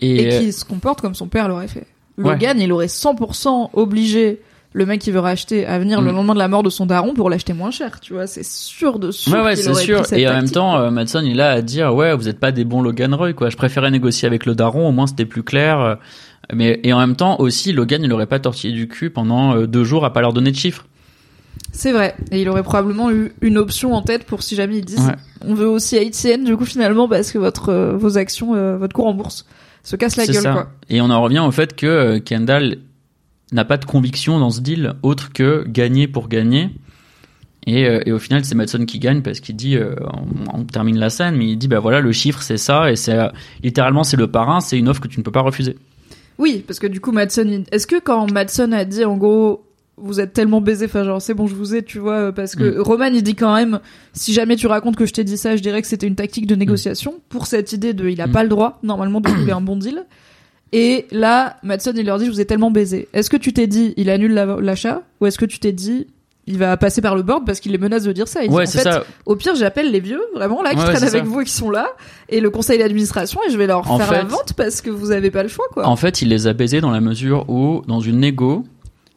[0.00, 1.86] Et, Et qui se comporte comme son père l'aurait fait.
[2.18, 2.32] Ouais.
[2.32, 4.40] Logan, il aurait 100% obligé
[4.76, 6.16] le mec qui veut racheter à venir le Mm.
[6.16, 8.26] lendemain de la mort de son daron pour l'acheter moins cher, tu vois.
[8.26, 9.32] C'est sûr de sûr.
[9.32, 10.02] Ouais, ouais, c'est sûr.
[10.12, 12.50] Et en même temps, euh, Madsen, il est là à dire, ouais, vous êtes pas
[12.52, 13.48] des bons Logan Roy, quoi.
[13.50, 15.80] Je préférais négocier avec le daron, au moins c'était plus clair.
[15.80, 15.94] euh,
[16.52, 19.66] Mais, et en même temps, aussi, Logan, il aurait pas tortillé du cul pendant euh,
[19.66, 20.84] deux jours à pas leur donner de chiffres.
[21.72, 22.14] C'est vrai.
[22.32, 25.14] Et il aurait probablement eu une option en tête pour si jamais ils disent Ouais.
[25.46, 28.92] on veut aussi ATN, du coup, finalement, parce que votre, euh, vos actions, euh, votre
[28.92, 29.46] cours en bourse
[29.84, 30.52] se casse la gueule, ça.
[30.52, 30.68] quoi.
[30.90, 32.78] Et on en revient au fait que Kendall
[33.54, 36.70] n'a pas de conviction dans ce deal autre que gagner pour gagner.
[37.66, 39.94] Et, euh, et au final, c'est Madsen qui gagne parce qu'il dit, euh,
[40.52, 42.96] on, on termine la scène, mais il dit, bah voilà, le chiffre c'est ça, et
[42.96, 43.16] c'est
[43.62, 45.76] littéralement c'est le parrain, c'est une offre que tu ne peux pas refuser.
[46.36, 49.64] Oui, parce que du coup, Madsen, il- est-ce que quand Madsen a dit en gros,
[49.96, 52.64] vous êtes tellement baisé, enfin genre c'est bon, je vous ai, tu vois, parce que
[52.78, 52.82] Mm.
[52.82, 53.78] Roman il dit quand même,
[54.12, 56.46] si jamais tu racontes que je t'ai dit ça, je dirais que c'était une tactique
[56.48, 58.32] de négociation pour cette idée de, il a Mm.
[58.32, 60.04] pas le droit normalement de vouloir un bon deal.
[60.72, 63.08] Et là, Madsen il leur dit, je vous ai tellement baisé.
[63.12, 66.08] Est-ce que tu t'es dit, il annule la- l'achat, ou est-ce que tu t'es dit,
[66.46, 68.42] il va passer par le board parce qu'il les menace de dire ça?
[68.42, 69.04] Il dit, Ouais, en c'est fait, ça.
[69.24, 71.28] Au pire, j'appelle les vieux, vraiment là, qui Ouais, traînent avec ça.
[71.28, 71.88] vous et qui sont là,
[72.28, 75.12] et le conseil d'administration, et je vais leur En faire la vente parce que vous
[75.12, 75.86] avez pas le choix, quoi.
[75.86, 78.64] En fait, il les a baisés dans la mesure où, dans une négo,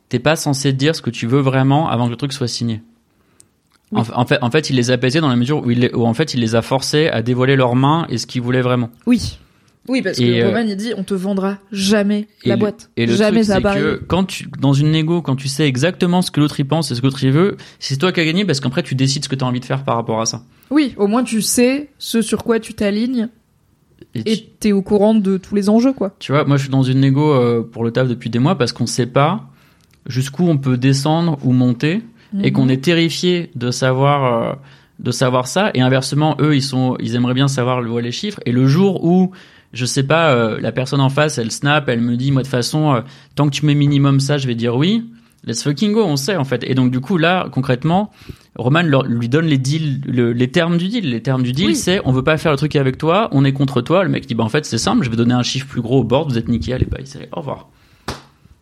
[0.10, 2.82] t'es pas censé dire ce que tu veux vraiment avant que le truc soit signé.
[3.96, 6.06] En, en fait, en fait, il les a baisés dans la mesure où, il où
[6.06, 8.90] en fait, il les a forcés à dévoiler leurs mains et ce qu'ils voulaient vraiment.
[9.06, 9.40] Oui.
[9.90, 12.90] Oui, parce Et, que euh, Roman, il dit, on te vendra jamais la le- boîte.
[12.98, 15.66] Et le jamais truc, ça c'est que quand tu, dans une négo, quand tu sais
[15.68, 18.20] exactement ce que l'autre y pense et ce que l'autre y veut, c'est toi qui
[18.20, 20.20] as gagné parce qu'après tu décides ce que tu as envie de faire par rapport
[20.20, 20.44] à ça.
[20.72, 23.30] Oui, au moins tu sais ce sur quoi tu t'alignes
[24.14, 26.14] Et tu- t'es au courant de tous les enjeux, quoi.
[26.20, 28.58] Tu vois, moi je suis dans une négo euh, pour le taf depuis des mois
[28.58, 29.46] parce qu'on sait pas
[30.06, 32.02] jusqu'où on peut descendre ou monter
[32.44, 32.52] et Mhm.
[32.52, 34.54] qu'on est terrifié de savoir euh,
[35.00, 38.40] de savoir ça et inversement eux ils sont ils aimeraient bien savoir le les chiffres
[38.46, 39.32] et le jour où
[39.78, 42.48] je sais pas euh, la personne en face elle snap elle me dit moi de
[42.48, 43.02] toute façon euh,
[43.36, 45.06] tant que tu mets minimum ça je vais dire oui.
[45.46, 46.64] Let's fucking go on sait en fait.
[46.66, 48.12] Et donc du coup là concrètement
[48.58, 51.10] Roman leur- lui donne les deals le- les termes du deal.
[51.10, 51.76] Les termes du deal Oui.
[51.76, 54.04] c'est on veut pas faire le truc avec toi on est contre toi.
[54.04, 56.00] Le mec dit bah en fait c'est simple je vais donner un chiffre plus gros
[56.00, 57.70] au board vous êtes niqué allez bye c'est au revoir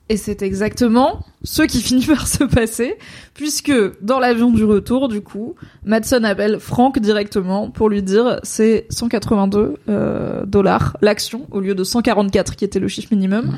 [0.08, 2.98] Et c'est exactement ce qui finit par se passer,
[3.34, 8.86] puisque dans l'avion du retour, du coup, Madsen appelle Frank directement pour lui dire c'est
[8.90, 13.58] 182 euh, dollars l'action au lieu de 144 qui était le chiffre minimum.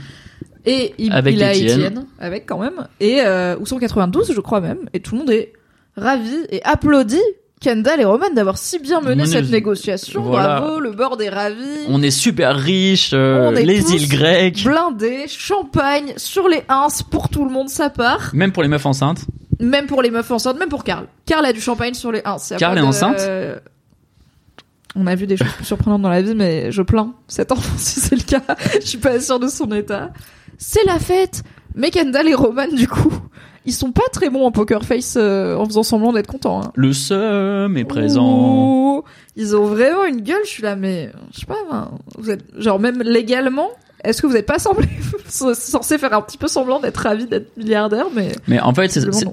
[0.66, 1.54] Et il, Avec il a.
[1.54, 5.30] Étienne avec quand même et euh, ou 192 je crois même et tout le monde
[5.30, 5.54] est
[5.96, 7.22] ravi et applaudit
[7.60, 10.22] Kendall et Roman d'avoir si bien mené cette négociation.
[10.22, 10.60] Voilà.
[10.60, 11.86] Bravo, le board est ravi.
[11.88, 17.46] on est super riches euh, les îles grecques blindé, champagne sur les ins pour tout
[17.46, 18.30] le monde, ça part.
[18.34, 19.26] même pour les meufs enceintes
[19.60, 21.08] Même pour les meufs enceintes, même pour Karl.
[21.26, 22.38] Karl a du champagne sur les ins.
[22.60, 23.22] Karl est enceinte
[24.96, 27.74] On a vu des choses plus surprenantes dans la vie, mais je plains cet enfant
[27.78, 28.44] si c'est le cas.
[28.82, 30.12] je suis pas sûre de son état.
[30.60, 31.42] C'est la fête.
[31.76, 33.14] Mais Kendall et Roman, du coup,
[33.68, 36.64] ils sont pas très bons en poker face euh, en faisant semblant d'être contents.
[36.64, 36.72] Hein.
[36.76, 38.26] Le seum est présent.
[38.26, 39.04] Oh,
[39.36, 40.42] ils ont vraiment une gueule.
[40.46, 41.58] Je suis là, mais je sais pas.
[41.72, 43.70] hein, vous êtes genre même légalement.
[44.04, 44.88] Est-ce que vous n'êtes pas semblé
[45.28, 48.90] censé faire un petit peu semblant d'être ravi d'être milliardaire, mais Mais en fait,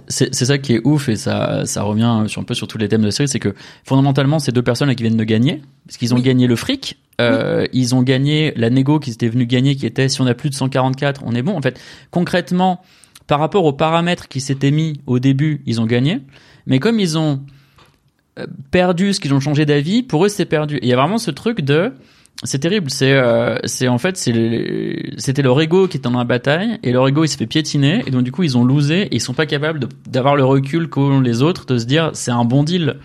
[0.09, 2.89] c'est ça qui est ouf et ça, ça revient sur un peu sur tous les
[2.89, 3.55] thèmes de la série, c'est que
[3.85, 6.23] fondamentalement, ces deux personnes là qui viennent de gagner, parce qu'ils ont Oui.
[6.23, 10.09] gagné le fric, euh, ils ont gagné la négo qu'ils étaient venus gagner, qui était
[10.09, 11.57] si on a plus de 144, on est bon.
[11.57, 11.79] En fait,
[12.11, 12.81] concrètement,
[13.27, 16.21] par rapport aux paramètres qui s'étaient mis au début, ils ont gagné.
[16.67, 17.41] Mais comme ils ont
[18.39, 20.79] euh, perdu ce qu'ils ont changé d'avis, pour eux c'est perdu.
[20.83, 21.93] Il y a vraiment ce truc de
[22.43, 26.79] c'est terrible, c'est euh, c'est en fait c'était leur ego qui était dans la bataille
[26.83, 29.15] et leur ego il s'est fait piétiner et donc du coup ils ont losé et
[29.15, 32.45] ils sont pas capables d'avoir le recul qu'ont les autres de se dire c'est un
[32.45, 32.97] bon deal.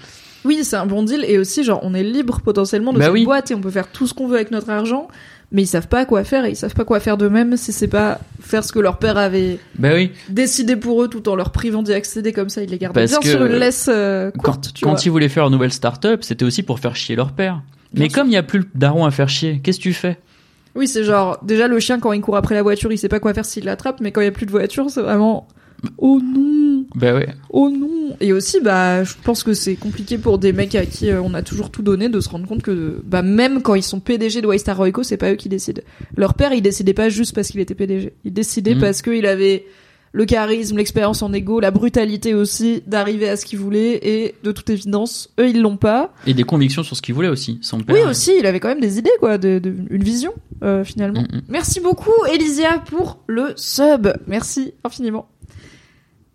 [0.45, 3.13] oui, c'est un bon deal et aussi genre on est libre potentiellement de Bah cette
[3.13, 3.23] oui.
[3.25, 5.07] boîte et on peut faire tout ce qu'on veut avec notre argent,
[5.51, 7.87] mais ils savent pas quoi faire et ils savent pas quoi faire d'eux-mêmes si c'est
[7.87, 11.51] pas faire ce que leur père avait Bah oui, décidé pour eux tout en leur
[11.51, 14.31] privant d'y accéder comme ça, ils les gardaient Parce bien que sur une laisse euh,
[14.31, 14.99] quand, courte, tu quand vois.
[15.03, 17.61] ils voulaient faire une nouvelle start-up, c'était aussi pour faire chier leur père.
[17.93, 18.19] Bien Mais sûr.
[18.19, 20.19] comme il y a plus le daron à faire chier, qu'est-ce que tu fais?
[20.75, 23.19] Oui, c'est genre déjà le chien quand il court après la voiture, il sait pas
[23.19, 25.47] quoi faire s'il l'attrape, mais quand il y a plus de voiture, c'est vraiment
[25.97, 27.29] oh non, Bah ouais.
[27.51, 28.15] oh non.
[28.19, 31.33] Et aussi bah je pense que c'est compliqué pour des mecs à qui euh, on
[31.33, 34.41] a toujours tout donné de se rendre compte que bah même quand ils sont PDG
[34.41, 35.81] de Waystar Royco, c'est pas eux qui décident.
[36.17, 38.13] Leur père, il décidait pas juste parce qu'il était PDG.
[38.25, 38.81] Il décidait Mhm.
[38.81, 39.65] parce qu'il avait
[40.11, 44.51] le charisme, l'expérience en égo, la brutalité aussi d'arriver à ce qu'il voulait et de
[44.51, 46.11] toute évidence, eux ils l'ont pas.
[46.25, 47.95] Et des convictions sur ce qu'il voulait aussi, son père.
[47.95, 50.33] Oui aussi, il avait quand même des idées quoi, de, de- une vision
[50.63, 51.21] euh, finalement.
[51.21, 51.41] Mm, mm.
[51.49, 54.07] Merci beaucoup Elysia pour le sub.
[54.25, 55.29] Merci infiniment.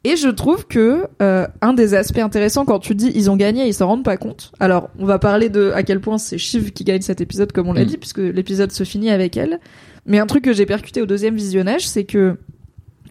[0.07, 3.67] Et je trouve que euh, un des aspects intéressants quand tu dis ils ont gagné,
[3.67, 4.53] ils s'en rendent pas compte.
[4.61, 7.69] Alors, on va parler de à quel point c'est Shiv qui gagne cet épisode comme
[7.69, 7.89] on l'a Mm.
[7.89, 9.61] dit puisque l'épisode se finit avec elle.
[10.07, 12.37] Mais un truc que j'ai percuté au deuxième visionnage, c'est que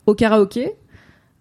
[0.05, 0.73] au karaoké,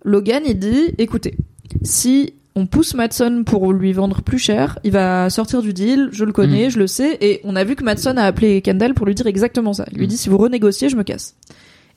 [0.05, 1.37] Logan il dit écoutez,
[1.83, 6.25] si on pousse Matson pour lui vendre plus cher, il va sortir du deal, je
[6.25, 9.07] le connais, je le sais, et on a vu que Matson a appelé Kendall pour
[9.07, 9.85] lui dire exactement ça.
[9.93, 10.09] Il lui Mm.
[10.09, 11.35] dit si vous renégociez, je me casse.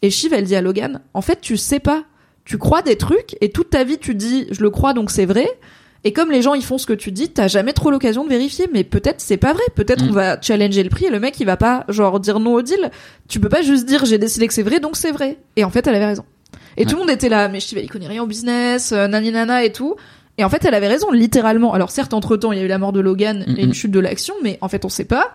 [0.02, 2.04] Et Shiv, elle dit à Logan, en fait, tu sais pas,
[2.46, 5.26] tu crois des trucs, et toute ta vie tu dis je le crois donc c'est
[5.26, 5.48] vrai,
[6.04, 8.30] et comme les gens ils font ce que tu dis, t'as jamais trop l'occasion de
[8.30, 10.10] vérifier, mais peut-être c'est pas vrai, peut-être Mm.
[10.10, 12.62] on va challenger le prix et le mec il va pas genre dire non au
[12.62, 12.92] deal.
[13.28, 15.38] Tu peux pas juste dire j'ai décidé que c'est vrai donc c'est vrai.
[15.56, 16.24] Et en fait elle avait raison.
[16.78, 19.32] Et tout le monde était là, mais Shiva il connaît rien au business, euh, nani
[19.32, 19.96] nana et tout.
[20.38, 21.74] Et en fait, elle avait raison, littéralement.
[21.74, 23.92] Alors certes, entre temps, il y a eu la mort de Logan et une chute
[23.92, 25.32] de l'action, mais en fait, on sait pas.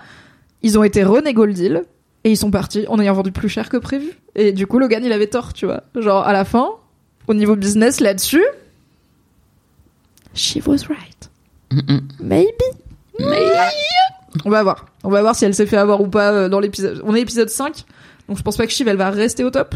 [0.62, 1.84] Ils ont été renégo le deal
[2.24, 4.10] et ils sont partis en ayant vendu plus cher que prévu.
[4.34, 5.84] Et du coup, Logan, il avait tort, tu vois.
[5.96, 6.68] Genre à la fin,
[7.30, 8.44] au niveau business là-dessus,
[10.34, 11.30] she was right.
[11.70, 12.00] Mm-mm.
[12.20, 12.48] Maybe.
[14.44, 14.86] On va voir.
[15.04, 17.02] On va voir si elle s'est fait avoir ou pas euh, dans l'épisode.
[17.04, 17.84] On est épisode 5,
[18.28, 19.74] donc je pense pas que Shiv elle va rester au top.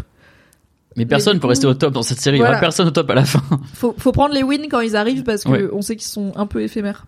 [0.97, 2.37] Mais personne du peut coup- rester au top dans cette série.
[2.37, 2.53] Il y Voilà.
[2.57, 3.43] aura personne au top à la fin.
[3.75, 5.69] Faut, faut prendre les wins quand ils arrivent parce que Ouais.
[5.73, 7.07] on sait qu'ils sont un peu éphémères.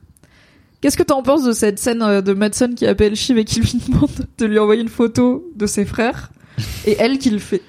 [0.81, 3.61] Qu'est-ce que t'en penses de cette scène euh, de Madsen qui appelle Shiv et qui
[3.61, 6.31] lui demande de lui envoyer une photo de ses frères
[6.85, 7.63] et elle qui le fait?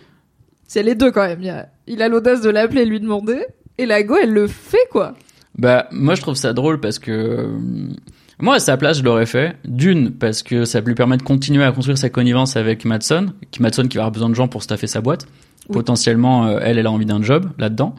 [0.67, 1.41] C'est les deux quand même.
[1.87, 3.45] Il, a- l'audace de l'appeler et lui demander
[3.77, 5.13] et la go elle le fait quoi.
[5.57, 7.47] Bah, moi, je trouve ça drôle parce que euh,
[8.39, 9.55] moi, à sa place, je l'aurais fait.
[9.65, 13.63] D'une, parce que ça lui permet de continuer à construire sa connivence avec Madson, qui
[13.63, 15.25] Madson qui va avoir besoin de gens pour staffer sa boîte.
[15.69, 15.73] Oui.
[15.73, 17.95] Potentiellement, euh, elle, elle a envie d'un job là-dedans.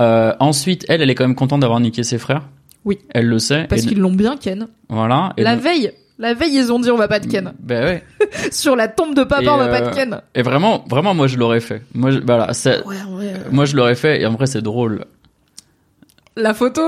[0.00, 2.48] Euh, ensuite, elle, elle est quand même contente d'avoir niqué ses frères.
[2.84, 2.98] Oui.
[3.10, 3.66] Elle le sait.
[3.68, 4.66] Parce et qu'ils l'ont bien ken.
[4.88, 5.32] voilà.
[5.36, 7.54] Et La veille, la veille ils ont dit on va pas te ken.
[7.58, 8.04] Bah ouais.
[8.52, 10.20] Sur la tombe de papa Et, on va euh, pas te ken.
[10.34, 11.82] Et vraiment, vraiment, moi, je l'aurais fait.
[11.94, 13.32] Moi, je, voilà, Ouais, ouais.
[13.50, 14.20] moi, je l'aurais fait.
[14.20, 15.06] Et en vrai, c'est drôle.
[16.36, 16.82] La photo,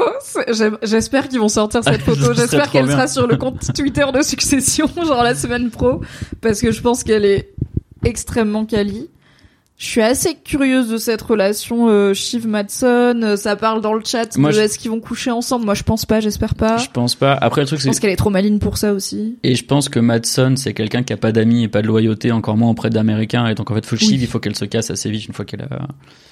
[0.82, 2.34] j'espère qu'ils vont sortir cette Ce photo.
[2.34, 6.02] J'espère qu'elle sera sur le compte Twitter de Succession, genre la semaine pro,
[6.40, 7.52] parce que je pense qu'elle est
[8.04, 9.08] extrêmement quali.
[9.82, 13.20] Je suis assez curieuse de cette relation euh, Shiv Madson.
[13.24, 15.64] euh, Ça parle dans le chat Moi, de je- est-ce qu'ils vont coucher ensemble?
[15.64, 16.20] Moi, je pense pas.
[16.20, 16.76] J'espère pas.
[16.76, 17.32] Je pense pas.
[17.32, 19.38] Après, le truc, Je c'est pense qu'elle est trop maligne pour ça aussi.
[19.42, 22.30] Et je pense que Madson, c'est quelqu'un qui a pas d'amis et pas de loyauté,
[22.30, 23.48] encore moins auprès d'Américains.
[23.48, 24.06] Et donc, en fait, faut Oui.
[24.06, 25.88] Shiv, il faut qu'elle se casse assez vite une fois qu'elle a.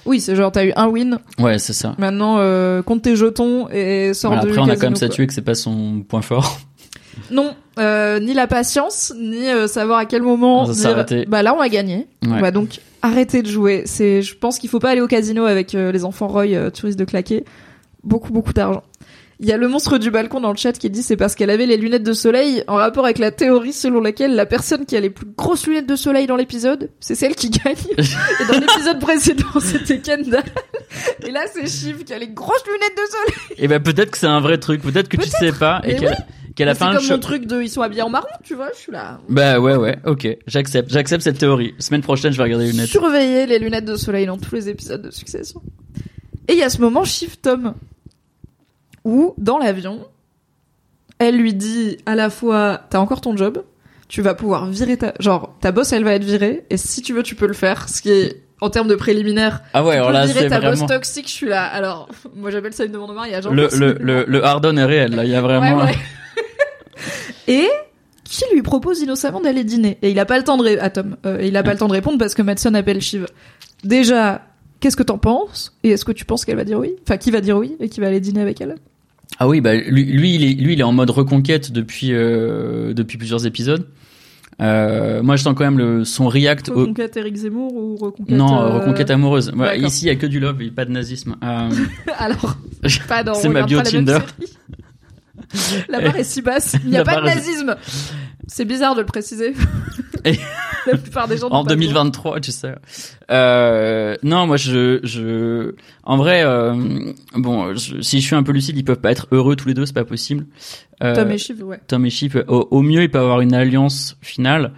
[0.06, 1.18] Oui, c'est genre t'as eu un win.
[1.40, 1.96] Ouais, c'est ça.
[1.98, 5.26] Maintenant, euh, compte tes jetons et sors Voilà, de après, on a quand même statué
[5.26, 6.60] que c'est pas son point fort.
[7.30, 11.54] Non, euh, ni la patience, ni euh, savoir à quel moment Ça dire bah là
[11.54, 12.06] on a gagné.
[12.26, 13.82] On va donc arrêter de jouer.
[13.86, 16.86] C'est je pense qu'il faut pas aller au casino avec euh, les enfants Roy tu
[16.86, 17.44] risques de claquer
[18.02, 18.82] beaucoup beaucoup d'argent.
[19.42, 21.48] Il y a le monstre du balcon dans le chat qui dit c'est parce qu'elle
[21.48, 24.98] avait les lunettes de soleil en rapport avec la théorie selon laquelle la personne qui
[24.98, 27.74] a les plus grosses lunettes de soleil dans l'épisode, c'est celle qui gagne.
[27.98, 30.44] Et dans l'épisode précédent, c'était Kendall.
[31.26, 33.64] Et là, c'est Shiv qui a les grosses lunettes de soleil.
[33.64, 34.82] Et ben, peut-être que c'est un vrai truc.
[34.82, 35.80] Peut-être que tu sais pas.
[35.84, 35.96] Et
[36.60, 38.28] qu'elle a C'est fait un comme show- mon truc de ils sont habillés en marron,
[38.44, 39.18] tu vois, je suis là.
[39.28, 40.28] Bah ouais, ouais, ok.
[40.46, 40.90] J'accepte.
[40.90, 41.74] J'accepte cette théorie.
[41.78, 42.86] Semaine prochaine, je vais regarder les lunettes.
[42.88, 45.60] surveiller les lunettes de soleil dans tous les épisodes de Succession.
[46.48, 47.74] Et il y a ce moment Shift Tom
[49.04, 50.06] où dans l'avion,
[51.18, 53.62] elle lui dit à la fois t'as encore ton job,
[54.08, 57.12] tu vas pouvoir virer ta genre ta boss elle va être virée et si tu
[57.12, 59.62] veux tu peux le faire, ce qui est en termes de préliminaire.
[59.72, 60.76] Ah ouais, alors peux là, virer c'est ta vraiment.
[60.76, 61.64] boss toxique, je suis là.
[61.64, 63.46] Alors moi j'appelle ça une demande de mariage.
[63.48, 65.24] Le, le, le, le hard-on est réel, là.
[65.24, 65.78] Il y a vraiment.
[65.78, 65.98] Ouais, ouais.
[67.48, 67.66] et
[68.24, 71.16] qui lui propose innocemment d'aller dîner et il a pas le temps de à Tom
[71.26, 73.26] euh, il a pas le temps de répondre parce que Madson appelle Shiv.
[73.82, 74.42] Déjà,
[74.80, 75.76] qu'est-ce que t'en penses?
[75.82, 76.92] Et est-ce que tu penses qu'elle va dire oui?
[77.02, 78.76] Enfin, qui va dire oui et qui va aller dîner avec elle?
[79.38, 82.92] Ah oui, bah lui, lui, il est, lui, il est en mode reconquête depuis euh,
[82.92, 83.86] depuis plusieurs épisodes.
[84.60, 86.68] Euh, moi, je sens quand même le son react.
[86.68, 89.50] au- Reconquête Eric Zemmour ou reconquête Non, euh, reconquête amoureuse.
[89.54, 91.36] Voilà, ici, il y a que du love, et pas de nazisme.
[91.42, 91.70] Euh,
[92.18, 92.56] Alors,
[93.08, 94.18] pas dans C'est ma bio Tinder.
[95.88, 96.76] La barre est si basse.
[96.84, 97.76] Il n'y a pas de est- nazisme.
[98.46, 99.54] C'est bizarre de le préciser.
[100.24, 100.38] Et-
[100.86, 101.76] La plupart des gens en pas le droit.
[101.76, 102.74] 2023, tu sais.
[103.30, 106.74] Euh, non, moi, je, je, en vrai, euh,
[107.34, 109.74] bon, je- si je suis un peu lucide, ils peuvent pas être heureux tous les
[109.74, 110.46] deux, c'est pas possible.
[111.02, 111.80] Euh, Tom et Shiv, ouais.
[111.86, 114.72] Tom et Chip, au, au mieux, ils peuvent avoir une alliance finale.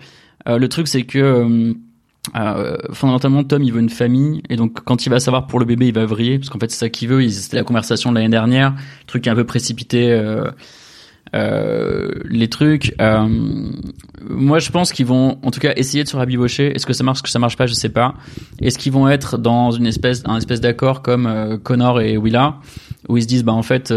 [0.49, 1.73] Euh, le truc, c'est que
[2.36, 5.65] euh, fondamentalement, Tom, il veut une famille, et donc quand il va savoir pour le
[5.65, 7.28] bébé, il va vriller, parce qu'en fait, c'est ça qu'il veut.
[7.28, 8.75] C'était la conversation de l'année dernière,
[9.07, 10.10] truc un peu précipité.
[10.12, 10.51] Euh,
[11.34, 12.94] euh, les trucs.
[13.01, 13.26] Euh,
[14.28, 16.75] moi, je pense qu'ils vont, en tout cas, essayer de se rabibocher.
[16.75, 18.15] Est-ce que ça marche, est-ce que ça marche pas, je sais pas.
[18.60, 22.57] Est-ce qu'ils vont être dans une espèce, un espèce d'accord comme euh, Connor et Willa,
[23.09, 23.92] où ils se disent, bah en fait,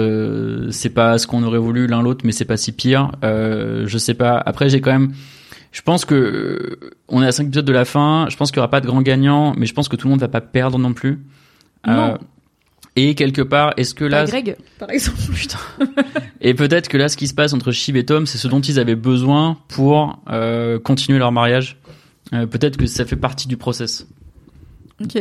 [0.71, 3.11] c'est pas ce qu'on aurait voulu l'un l'autre, mais c'est pas si pire.
[3.21, 4.41] Je sais pas.
[4.45, 5.11] Après, j'ai quand même.
[5.75, 6.79] Je pense que euh,
[7.09, 8.27] on est à 5 épisodes de la fin.
[8.29, 10.11] Je pense qu'il y aura pas de grand gagnant, mais je pense que tout le
[10.11, 11.19] monde va pas perdre non plus.
[11.85, 12.17] Euh, Non.
[12.95, 15.17] et quelque part, est-ce que là, Pas Greg, par exemple.
[15.35, 15.59] Putain.
[16.39, 18.61] Et peut-être que là, ce qui se passe entre Shiv et Tom, c'est ce dont
[18.61, 21.75] ils avaient besoin pour euh, continuer leur mariage.
[22.31, 24.07] Euh, peut-être que ça fait partie du process.
[25.03, 25.15] Ok.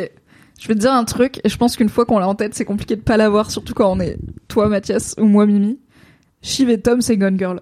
[0.60, 2.54] Je vais te dire un truc, et je pense qu'une fois qu'on l'a en tête,
[2.54, 5.80] c'est compliqué de pas l'avoir, surtout quand on est toi, Mathias, ou moi, Mimi.
[6.42, 7.60] Shiv et Tom, c'est Gone Girl.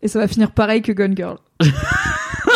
[0.00, 1.36] Et ça va finir pareil que Gone Girl.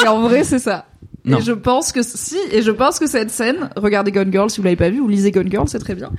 [0.04, 0.86] et en vrai, c'est ça.
[1.24, 1.38] Non.
[1.38, 4.58] Et je pense que si, et je pense que cette scène, regardez Gone Girl si
[4.58, 6.10] vous l'avez pas vu, ou lisez Gone Girl, c'est très bien.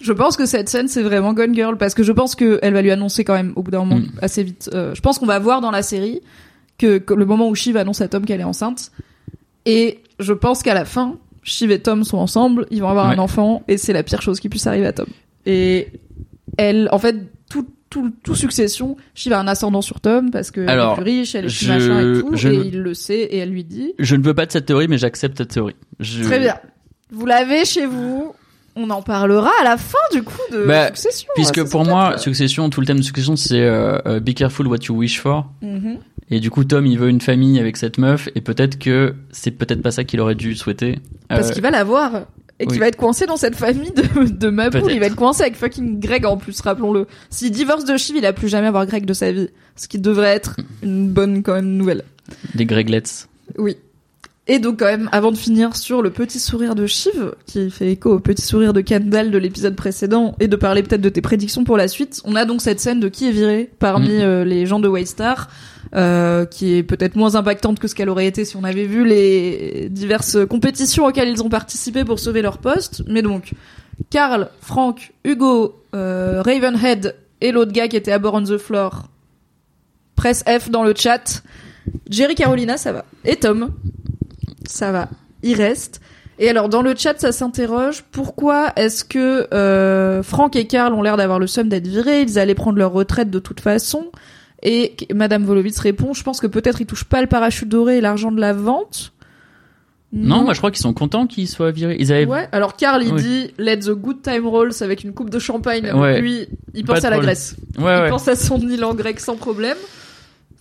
[0.00, 2.72] Je pense que cette scène, c'est vraiment Gone Girl, parce que je pense que elle
[2.74, 4.08] va lui annoncer quand même, au bout d'un moment, Mm.
[4.22, 4.70] assez vite.
[4.74, 6.20] euh, je pense qu'on va voir dans la série
[6.78, 8.90] que, que le moment où Shiv annonce à Tom qu'elle est enceinte,
[9.66, 13.14] et je pense qu'à la fin, Shiv et Tom sont ensemble, ils vont avoir Ouais.
[13.14, 15.06] un enfant, et c'est la pire chose qui puisse arriver à Tom.
[15.46, 15.88] Et
[16.56, 17.16] elle, en fait,
[18.02, 21.34] tout, tout, succession, Shiv a un ascendant sur Tom parce qu'elle est Alors, plus riche,
[21.34, 23.64] elle est plus je- machin et tout, je et il le sait, et elle lui
[23.64, 23.92] dit.
[23.98, 25.76] Je ne veux pas de cette théorie, mais j'accepte cette théorie.
[26.00, 26.56] Je- Très bien.
[27.12, 28.34] Vous l'avez chez vous.
[28.76, 31.28] On en parlera à la fin du coup de Bah, Succession.
[31.36, 32.18] Puisque Ça, c'est pour moi.
[32.18, 35.46] Succession, tout le thème de Succession, c'est euh, euh, Be careful what you wish for.
[35.62, 35.98] Mhm.
[36.30, 39.52] Et du coup, Tom, il veut une famille avec cette meuf, et peut-être que c'est
[39.52, 40.98] peut-être pas ça qu'il aurait dû souhaiter.
[41.28, 42.22] Parce Euh, qu'il va la voir
[42.64, 42.78] et oui.
[42.78, 44.90] va être coincé dans cette famille de, de Maboul.
[44.92, 47.06] Il va être coincé avec fucking Greg en plus, rappelons-le.
[47.30, 49.48] S'il divorce de Shiv, il a plus jamais à voir Greg de sa vie.
[49.76, 52.04] Ce qui devrait être une bonne quand même nouvelle.
[52.54, 53.26] Des Greglets.
[53.58, 53.76] Oui.
[54.46, 57.92] Et donc quand même, avant de finir sur le petit sourire de Shiv, qui fait
[57.92, 61.22] écho au petit sourire de Kendall de l'épisode précédent, et de parler peut-être de tes
[61.22, 64.20] prédictions pour la suite, on a donc cette scène de qui est viré parmi Mm.
[64.20, 65.48] euh, les gens de Waystar,
[65.94, 69.06] euh, qui est peut-être moins impactante que ce qu'elle aurait été si on avait vu
[69.06, 73.02] les diverses compétitions auxquelles ils ont participé pour sauver leur poste.
[73.06, 73.52] Mais donc,
[74.10, 79.08] Carl, Frank, Hugo, euh, Ravenhead et l'autre gars qui était à bord on the floor,
[80.16, 81.42] presse F dans le chat.
[82.10, 83.04] Jerry Carolina, ça va.
[83.24, 83.70] Et Tom,
[84.66, 85.08] ça va.
[85.42, 86.00] Il reste.
[86.38, 91.02] Et alors dans le chat, ça s'interroge pourquoi est-ce que euh, Franck et Karl ont
[91.02, 92.22] l'air d'avoir le somme d'être virés?
[92.22, 94.06] Ils allaient prendre leur retraite de toute façon.
[94.62, 98.00] Et Madame Volovitz répond, je pense que peut-être ils touchent pas le parachute doré et
[98.00, 99.12] l'argent de la vente.
[100.12, 101.96] Non, moi je crois qu'ils sont contents qu'ils soient virés.
[101.98, 102.24] Ils avaient.
[102.24, 102.48] Ouais.
[102.52, 103.22] Alors Karl il Oui.
[103.22, 105.92] dit let the good time rolls avec une coupe de champagne.
[105.92, 106.20] Ouais.
[106.20, 107.34] Lui, il pense à la problème.
[107.34, 107.56] Grèce.
[107.78, 109.76] Ouais, Il pense à son île en grec sans problème.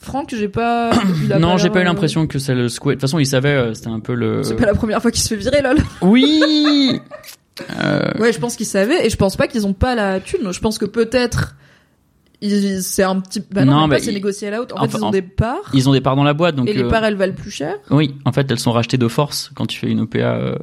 [0.03, 0.91] Franck, j'ai pas.
[1.40, 2.93] Non, j'ai pas eu euh, l'impression que ça le secouait.
[2.93, 4.43] De toute façon, il savait, euh, c'était un peu le.
[4.43, 5.77] C'est pas la première fois qu'il se fait virer, lol.
[6.01, 6.99] Oui.
[7.83, 10.51] Euh, Ouais, je pense qu'ils savaient et je pense pas qu'ils ont pas la thune.
[10.51, 11.56] Je pense que peut-être
[12.41, 13.41] c'est un petit.
[13.51, 14.73] Bah non, Non, bah, c'est négocié à la haute.
[14.73, 16.56] En Enfin, fait, ils ont en- des parts Ils ont des parts dans la boîte,
[16.56, 16.67] donc.
[16.67, 17.75] et les euh, parts elles valent plus cher.
[17.91, 20.17] Oui, en fait, elles sont rachetées de force quand tu fais une OPA.
[20.17, 20.56] euh,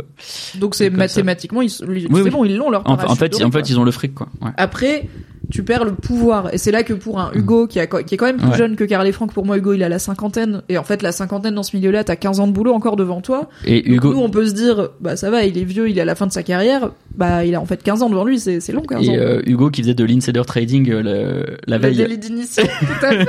[0.56, 1.04] Donc c'est C'est comme ça.
[1.04, 2.28] mathématiquement, ils, c'est Oui, oui.
[2.28, 4.28] bon, ils l'ont leur En, parachute en fait, en ils ont le fric, quoi.
[4.42, 4.50] Ouais.
[4.56, 5.08] Après,
[5.50, 8.16] tu perds le pouvoir et c'est là que pour un Hugo qui, a, qui est
[8.16, 8.56] quand même plus Ouais.
[8.56, 11.02] jeune que Carl et Franck, pour moi Hugo il a la cinquantaine et en fait
[11.02, 13.48] la cinquantaine dans ce milieu-là, t'as 15 ans de boulot encore devant toi.
[13.64, 14.12] Et Donc, Hugo.
[14.14, 16.14] nous on peut se dire bah ça va, il est vieux, il est à la
[16.14, 18.82] fin de sa carrière, bah il a en fait 15 ans devant lui, c'est long
[18.82, 19.12] 15 ans.
[19.12, 21.96] Et euh, Hugo qui faisait de l'insider trading euh, le- la Le veille.
[21.96, 23.26] délit d'initié, tout à fait.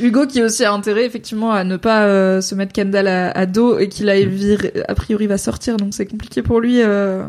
[0.00, 3.46] Hugo qui aussi a intérêt effectivement à ne pas euh, se mettre Kendall à, à
[3.46, 4.14] dos et qu'il a
[4.88, 6.80] a priori va sortir donc c'est compliqué pour lui.
[6.82, 7.24] Euh...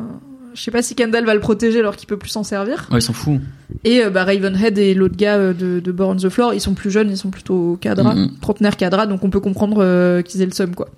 [0.53, 2.87] Je sais pas si Kendall va le protéger alors qu'il peut plus s'en servir.
[2.91, 3.41] Ouais, ils s'en foutent.
[3.83, 6.73] Et euh, bah, Ravenhead et l'autre gars euh, de, de Born the Floor, ils sont
[6.73, 8.31] plus jeunes, ils sont plutôt cadras, Mhm.
[8.41, 10.89] trentenaires cadras, donc on peut comprendre euh, qu'ils aient le seum quoi.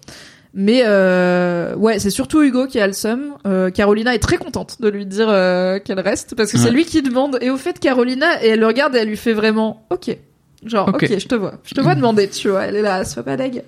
[0.54, 3.36] Mais euh, ouais, c'est surtout Hugo qui a le seum.
[3.74, 5.28] Carolina est très contente de lui dire
[5.86, 7.38] qu'elle reste parce que c'est lui qui demande.
[7.40, 10.16] Et au fait, Carolina, et elle le regarde et elle lui fait vraiment OK.
[10.66, 11.20] Genre OK, Ok.
[11.20, 11.54] je te vois.
[11.64, 12.66] Je te vois demander, tu vois.
[12.66, 13.64] Elle est là, sois pas deg.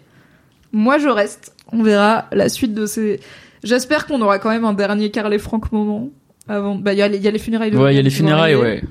[0.73, 1.53] Moi, je reste.
[1.71, 3.21] On verra la suite de ces.
[3.63, 6.09] J'espère qu'on aura quand même un dernier Carl et Franck moment.
[6.47, 7.99] Avant, bah, il y, a les- il y a les funérailles de Ouais, il y
[7.99, 8.83] a les funérailles, ouais.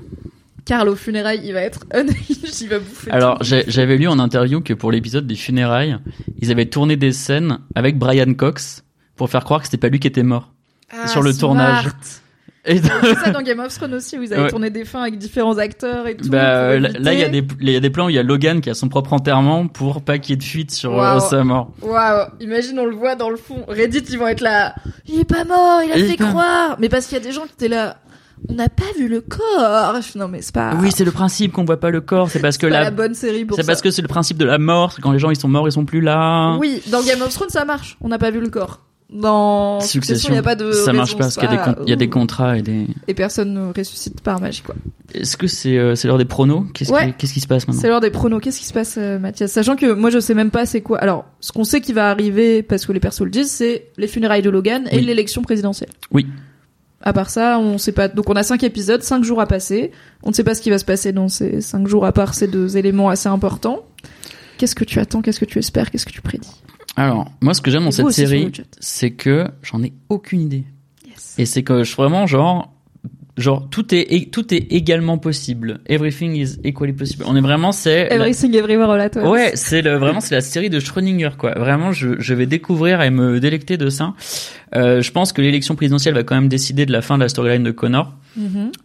[0.65, 1.81] Carl aux funérailles, il va être
[2.61, 3.11] il va bouffer.
[3.11, 5.97] Alors, j'avais lu en interview que pour l'épisode des funérailles,
[6.39, 8.83] ils avaient tourné des scènes avec Brian Cox
[9.15, 10.51] pour faire croire que c'était pas lui qui était mort.
[10.91, 11.39] Ah, sur le smart.
[11.49, 11.85] tournage.
[12.65, 14.49] Et C'est ça dans Game of Thrones aussi, où ils avaient Ouais.
[14.49, 16.29] tourné des fins avec différents acteurs et tout.
[16.29, 18.23] bah, euh, là, il y a des, y a des plans où il y a
[18.23, 21.19] Logan qui a son propre enterrement pour pas qu'il y ait de fuite sur euh,
[21.19, 21.71] sa mort.
[21.81, 23.65] Waouh, imagine on le voit dans le fond.
[23.67, 24.75] Reddit, ils vont être là.
[25.07, 26.77] Il est pas mort, il a Il fait pas- croire.
[26.79, 27.97] Mais parce qu'il y a des gens qui étaient là.
[28.49, 29.95] On n'a pas vu le corps.
[30.15, 30.73] Non mais c'est pas.
[30.81, 32.83] Oui, c'est le principe qu'on voit pas le corps, c'est parce que c'est pas la,
[32.85, 35.19] la bonne série pour c'est parce que c'est le principe de la mort, quand les
[35.19, 36.55] gens ils sont morts, ils sont plus là.
[36.59, 37.97] Oui, dans Game of Thrones ça marche.
[38.01, 38.79] On n'a pas vu le corps.
[39.13, 40.71] Dans Succession, il n'y a pas de.
[40.71, 42.87] ça marche raison, pas parce qu'il y y a des contrats et des.
[43.07, 44.73] Et personne ne ressuscite par magie quoi.
[45.13, 46.65] Est-ce que c'est euh, c'est l'heure des pronos?
[46.73, 47.11] Qu'est-ce Ouais.
[47.11, 47.79] qui, qu'est-ce qui se passe maintenant?
[47.79, 48.41] C'est l'heure des pronos.
[48.41, 49.51] Qu'est-ce qui se passe, euh, Mathias?
[49.51, 50.97] Sachant que moi, je sais même pas c'est quoi.
[50.97, 54.07] Alors, ce qu'on sait qui va arriver, parce que les persos le disent, c'est les
[54.07, 55.03] funérailles de Logan et Oui.
[55.05, 55.91] l'élection présidentielle.
[56.11, 56.25] Oui.
[57.03, 58.07] À part ça, on sait pas.
[58.07, 59.91] Donc, on a cinq épisodes, cinq jours à passer.
[60.23, 62.33] On ne sait pas ce qui va se passer dans ces cinq jours, à part
[62.33, 63.83] ces deux éléments assez importants.
[64.57, 65.21] Qu'est-ce que tu attends?
[65.21, 65.91] Qu'est-ce que tu espères?
[65.91, 66.62] Qu'est-ce que tu prédis?
[66.95, 70.63] Alors, moi, ce que j'aime dans cette série, c'est que j'en ai aucune idée.
[71.07, 71.35] Yes.
[71.37, 72.69] Et c'est que je vraiment genre
[73.35, 75.79] genre tout est tout est également possible.
[75.87, 77.23] Everything is equally possible.
[77.27, 79.27] On est vraiment c'est la- Everything Everywhere All At Once.
[79.27, 81.53] Ouais, c'est le vraiment c'est la série de Schrödinger quoi.
[81.57, 84.13] Vraiment je je vais découvrir et me délecter de ça.
[84.75, 87.29] Euh, je pense que l'élection présidentielle va quand même décider de la fin de la
[87.29, 88.13] storyline de Connor.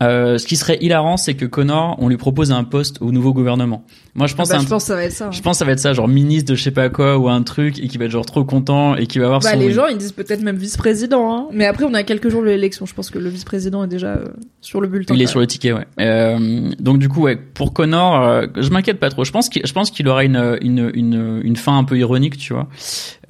[0.03, 3.33] Euh, ce qui serait hilarant, c'est que Connor, on lui propose un poste au nouveau
[3.33, 3.85] gouvernement.
[4.15, 5.27] Moi, je Ah pense, bah, à un- je pense que ça va être ça.
[5.27, 5.31] hein.
[5.33, 7.29] je pense que ça va être ça, genre ministre de je sais pas quoi ou
[7.29, 9.59] un truc et qui va être genre trop content et qui va avoir Bah, son.
[9.59, 11.33] les gens, ils disent peut-être même vice-président.
[11.35, 11.47] Hein.
[11.53, 12.85] Mais après, on a quelques jours de l'élection.
[12.87, 14.25] Je pense que le vice-président est déjà euh,
[14.61, 15.15] sur le bulletin.
[15.15, 15.87] Il est sur le ticket, ouais.
[16.01, 19.25] Euh, donc du coup, ouais, pour Connor, euh, je m'inquiète pas trop.
[19.25, 22.37] Je pense qu'il, je pense qu'il aura une, une, une, une fin un peu ironique,
[22.39, 22.69] tu vois.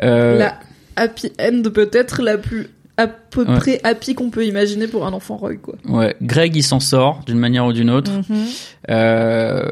[0.03, 0.55] Euh, la
[0.97, 3.57] happy end peut-être la plus à peu Ouais.
[3.57, 5.75] près happy qu'on peut imaginer pour un enfant Roy, quoi.
[5.89, 8.11] Ouais, Greg il s'en sort d'une manière ou d'une autre.
[8.29, 8.37] Mhm.
[8.91, 9.63] Euh,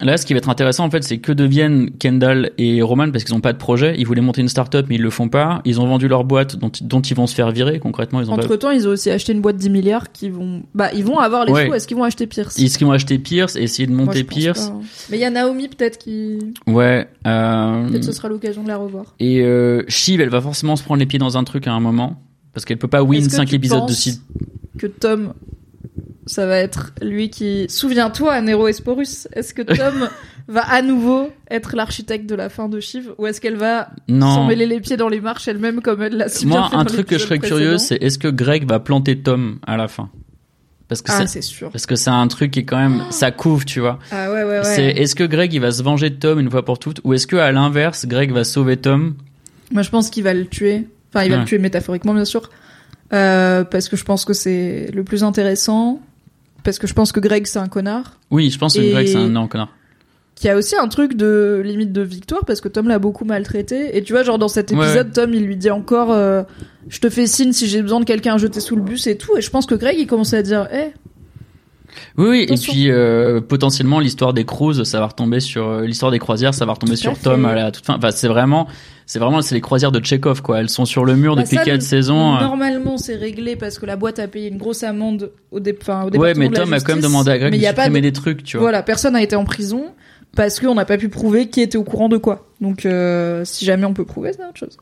[0.00, 3.24] là, ce qui va être intéressant en fait, c'est que deviennent Kendall et Roman parce
[3.24, 3.94] qu'ils ont pas de projet.
[3.98, 5.60] Ils voulaient monter une start-up mais ils le font pas.
[5.64, 8.20] Ils ont vendu leur boîte dont, dont ils vont se faire virer concrètement.
[8.20, 10.90] Ils ont Entre temps, ils ont aussi acheté une boîte 10 milliards qui vont, bah,
[10.94, 11.66] ils vont avoir les Ouais.
[11.66, 11.74] sous.
[11.74, 12.58] Est-ce qu'ils vont acheter Pierce?
[12.58, 14.80] Est-ce qu'ils vont acheter Pierce et essayer de monter Pierce pas, hein.
[15.10, 17.06] Mais il y a Naomi peut-être qui, Ouais.
[17.26, 19.14] Euh, peut-être ce sera l'occasion de la revoir.
[19.20, 21.80] et euh, Shiv, elle va forcément se prendre les pieds dans un truc à un
[21.80, 22.20] moment
[22.52, 24.22] parce qu'elle peut pas win Est-ce que 5 tu épisodes de penses site.
[24.78, 25.34] Que Tom,
[26.26, 29.28] ça va être lui qui, souviens-toi, Nero Esporus.
[29.32, 30.08] Est-ce que Tom
[30.48, 34.14] va à nouveau être l'architecte de la fin de Shiv ou est-ce qu'elle va s'en
[34.14, 34.46] Non.
[34.46, 36.78] mêler les pieds dans les marches elle-même comme elle l'a si bien Moi, fait un
[36.84, 39.88] dans truc que je serais curieux, c'est est-ce que Greg va planter Tom à la
[39.88, 40.10] fin?
[40.88, 41.70] Parce que Ah, c'est c'est sûr.
[41.70, 43.98] parce que c'est un truc qui est quand même ça couvre, tu vois.
[44.10, 44.64] Ah ouais, ouais, ouais.
[44.64, 47.14] C'est est-ce que Greg il va se venger de Tom une fois pour toutes ou
[47.14, 49.14] est-ce que à l'inverse Greg va sauver Tom?
[49.70, 50.86] Moi, je pense qu'il va le tuer.
[51.14, 51.40] Enfin, il va Ouais.
[51.42, 52.48] le tuer métaphoriquement, bien sûr.
[53.12, 56.00] Euh, parce que je pense que c'est le plus intéressant.
[56.64, 58.18] Parce que je pense que Greg, c'est un connard.
[58.30, 59.68] Oui, je pense que Greg c'est un connard.
[60.36, 63.96] Qui a aussi un truc de limite de victoire, parce que Tom l'a beaucoup maltraité.
[63.96, 66.42] Et tu vois, genre, dans cet Ouais, épisode, Tom, il lui dit encore, euh,
[66.88, 69.16] je te fais signe si j'ai besoin de quelqu'un à jeter sous le bus et
[69.18, 69.36] tout.
[69.36, 70.92] Et je pense que Greg, il commence à dire, eh,
[72.16, 76.10] Oui, oui, et puis euh, potentiellement l'histoire des cruises, ça va retomber sur euh, l'histoire
[76.12, 77.96] des croisières, ça va retomber sur Tom à la toute fin.
[77.96, 78.66] Enfin, c'est vraiment,
[79.06, 80.60] c'est vraiment, c'est les croisières de Tchekhov quoi.
[80.60, 82.36] Elles sont sur le mur Bah, depuis quatre saisons.
[82.36, 82.40] euh.
[82.40, 85.76] Normalement, c'est réglé parce que la boîte a payé une grosse amende au, dé...
[85.80, 87.62] enfin, au Ouais, mais de la Tom a quand même demandé à Greg mais de
[87.62, 88.64] y a pas supprimer de- des trucs, tu vois.
[88.64, 89.84] Voilà, personne n'a été en prison
[90.34, 92.48] parce qu'on n'a pas pu prouver qui était au courant de quoi.
[92.60, 94.76] Donc, euh, si jamais on peut prouver, c'est autre chose.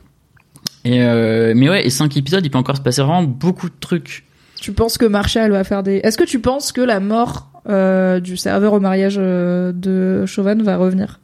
[0.84, 3.74] Et euh, mais ouais, et cinq épisodes, il peut encore se passer vraiment beaucoup de
[3.80, 4.24] trucs.
[4.60, 5.96] Tu penses que Marsha, elle va faire des.
[5.96, 10.54] Est-ce que tu penses que la mort euh, du serveur au mariage euh, de Chauvin
[10.62, 11.18] va revenir?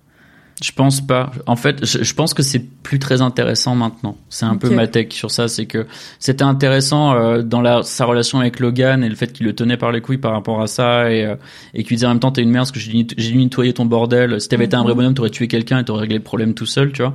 [0.62, 1.32] Je pense pas.
[1.46, 4.16] En fait, je, je pense que c'est plus très intéressant maintenant.
[4.30, 5.86] C'est un peu ma take sur ça, c'est que
[6.18, 9.76] c'était intéressant euh, dans la, sa relation avec Logan et le fait qu'il le tenait
[9.76, 11.36] par les couilles par rapport à ça et, euh,
[11.74, 13.84] et qu'il disait en même temps t'es une merde parce que j'ai dû- nettoyer ton
[13.84, 14.40] bordel.
[14.40, 16.64] Si t'avais été un vrai bonhomme, t'aurais tué quelqu'un et t'aurais réglé le problème tout
[16.64, 17.12] seul, tu vois.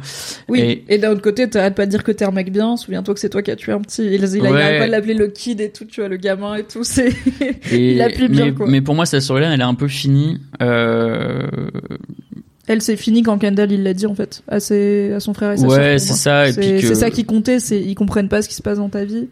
[0.48, 0.60] Oui.
[0.60, 2.78] Et- Et, d'un autre côté, t'arrêtes pas de dire que t'es un mec bien.
[2.78, 4.04] Souviens-toi que c'est toi qui as tué un petit.
[4.06, 4.78] Il, il, Ouais.
[4.80, 6.84] pas de l'appeler le kid et tout, tu vois, le gamin et tout.
[6.84, 7.10] C'est.
[7.72, 8.68] Il appuie bien, mais, quoi.
[8.70, 10.38] mais pour moi, cette storyline, elle est un peu finie.
[10.62, 11.48] Euh,
[12.72, 15.12] Elle, c'est fini quand Kendall, il l'a dit, en fait, à, ses...
[15.14, 16.48] à son frère et sa ouais, c'est ça.
[16.48, 16.94] Et C'est que...
[16.94, 19.28] ça qui comptait, c'est ils comprennent pas ce qui se passe dans ta vie.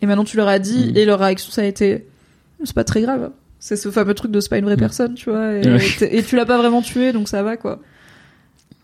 [0.00, 0.96] Et maintenant tu leur as dit Mm.
[0.96, 2.06] et leur réaction ça a été
[2.62, 3.30] c'est pas très grave.
[3.58, 4.80] C'est ce fameux truc de c'est pas une vraie Mm.
[4.80, 5.54] personne, tu vois.
[5.54, 5.62] Et,
[6.02, 7.80] et tu l'as pas vraiment tué donc ça va quoi.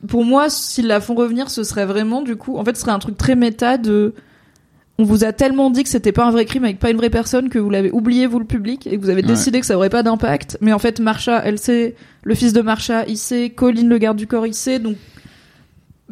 [0.09, 2.93] Pour moi, s'ils la font revenir, ce serait vraiment du coup, en fait, ce serait
[2.93, 4.13] un truc très méta de
[4.99, 7.11] on vous a tellement dit que c'était pas un vrai crime avec pas une vraie
[7.11, 9.29] personne que vous l'avez oublié vous le public et que vous avez Ouais.
[9.29, 10.57] décidé que ça aurait pas d'impact.
[10.61, 14.17] Mais en fait, Marsha, elle sait, le fils de Marsha, il sait, Colin le garde
[14.17, 14.97] du corps, il sait, donc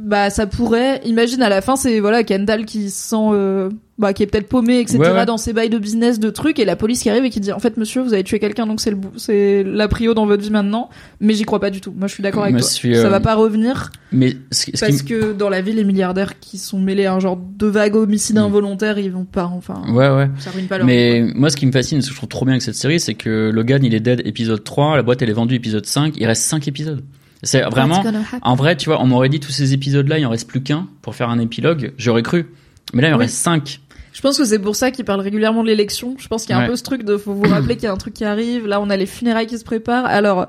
[0.05, 4.13] bah ça pourrait imagine à la fin c'est voilà Kendall qui se sent euh, bah
[4.13, 5.27] qui est peut-être paumé etc Ouais, ouais.
[5.27, 7.53] dans ses bails de business de trucs et la police qui arrive et qui dit
[7.53, 10.43] en fait monsieur vous avez tué quelqu'un donc c'est le c'est la prio dans votre
[10.43, 10.91] vie maintenant
[11.21, 13.09] mais j'y crois pas du tout moi je suis d'accord avec toi suis, ça euh,
[13.11, 15.05] va pas revenir Mais ce, ce parce qui...
[15.05, 18.37] que dans la vie les milliardaires qui sont mêlés à un genre de vague homicide
[18.37, 18.39] Mm.
[18.39, 20.29] involontaire ils vont pas enfin Ouais, ouais.
[20.39, 22.29] ça ruine pas leur vie, Mais moi, ce qui me fascine, ce que je trouve
[22.29, 25.23] trop bien avec cette série, c'est que Logan, il est dead épisode 3, la boîte,
[25.23, 27.03] elle est vendue épisode 5, il reste 5 épisodes.
[27.43, 28.03] C'est vraiment,
[28.43, 30.87] en vrai, tu vois, on m'aurait dit tous ces épisodes-là, il en reste plus qu'un
[31.03, 32.47] pour faire un épilogue, j'aurais cru.
[32.93, 33.25] Mais là, il en Oui.
[33.25, 33.81] reste 5.
[34.13, 36.15] Je pense que c'est pour ça qu'ils parlent régulièrement de l'élection.
[36.19, 37.87] Je pense qu'il y a un peu ce truc de faut vous rappeler qu'il y
[37.87, 38.67] a un truc qui arrive.
[38.67, 40.05] Là, on a les funérailles qui se préparent.
[40.05, 40.49] Alors,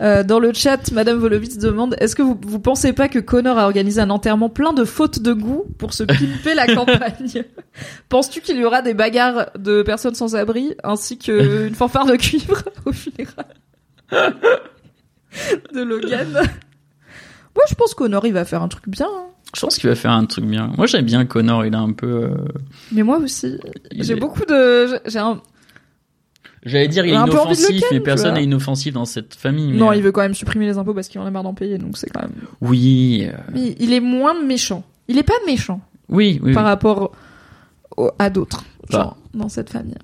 [0.00, 3.58] euh, dans le chat, Madame Volovitz demande est-ce que vous, vous pensez pas que Connor
[3.58, 7.44] a organisé un enterrement plein de fautes de goût pour se pimper la campagne?
[8.08, 12.62] Penses-tu qu'il y aura des bagarres de personnes sans abri ainsi qu'une fanfare de cuivre
[12.84, 14.32] au funérailles
[15.74, 19.06] de Logan Moi, je pense que Connor il va faire un truc bien.
[19.08, 19.26] hein.
[19.54, 20.70] Je pense qu'il va faire un truc bien.
[20.76, 22.06] Moi, j'aime bien Connor, il a un peu...
[22.24, 22.34] euh,
[22.92, 23.56] Mais moi aussi.
[23.92, 24.98] il J'ai est- beaucoup de.
[25.06, 25.40] J'ai un,
[26.64, 28.30] J'allais dire, il est J'ai un peu envie de le inoffensif, ken, mais tu personne
[28.30, 28.38] vois.
[28.38, 29.70] n'est inoffensif dans cette famille.
[29.70, 31.54] mais- Non, il veut quand même supprimer les impôts parce qu'il en a marre d'en
[31.54, 32.32] payer, donc c'est quand même.
[32.60, 34.82] Oui, euh, Mais il est moins méchant.
[35.08, 36.52] Il est pas méchant oui, oui.
[36.52, 36.68] par oui.
[36.68, 37.12] rapport
[37.96, 38.98] au- à d'autres, Bah.
[38.98, 39.94] genre dans cette famille.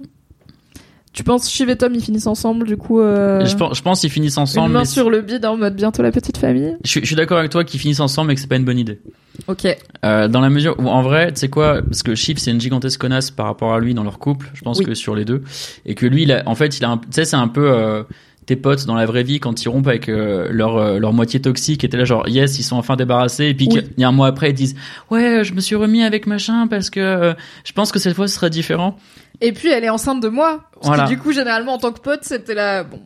[1.13, 4.01] Tu penses Shiv et Tom ils finissent ensemble du coup euh, Je pense, je pense
[4.01, 6.75] qu'ils finissent une ensemble, main mais sur le bide en mode bientôt la petite famille?
[6.85, 8.65] je, suis- je suis d'accord avec toi qu'ils finissent ensemble et que c'est pas une
[8.65, 8.99] bonne idée.
[9.47, 9.67] Ok.
[10.05, 12.61] Euh, dans la mesure où, en vrai, tu sais quoi, parce que Shiv c'est une
[12.61, 14.87] gigantesque connasse par rapport à lui dans leur couple, je pense Oui.
[14.87, 15.43] que sur les deux,
[15.85, 17.71] et que lui, il a, en fait, il a, un- tu sais, c'est un peu
[17.71, 18.03] euh,
[18.47, 21.41] tes potes dans la vraie vie quand ils rompent avec euh, leur euh, leur moitié
[21.41, 23.83] toxique, et t'es là genre yes, ils sont enfin débarrassés, et puis Oui.
[23.99, 24.75] y a un mois après ils disent
[25.11, 27.35] ouais, je me suis remis avec machin parce que euh,
[27.65, 28.97] je pense que cette fois ce sera différent.
[29.41, 30.65] Et puis elle est enceinte de moi.
[30.75, 31.05] Parce Voilà.
[31.05, 33.01] que du coup généralement en tant que pote c'était là bon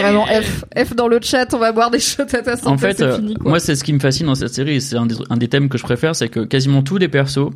[0.00, 2.78] vraiment F F dans le chat on va boire des shots à ta santé En
[2.78, 3.50] fait, euh, fini quoi.
[3.50, 5.48] moi, c'est ce qui me fascine dans cette série, et c'est un des, un des
[5.48, 7.50] thèmes que je préfère, c'est que quasiment tous les persos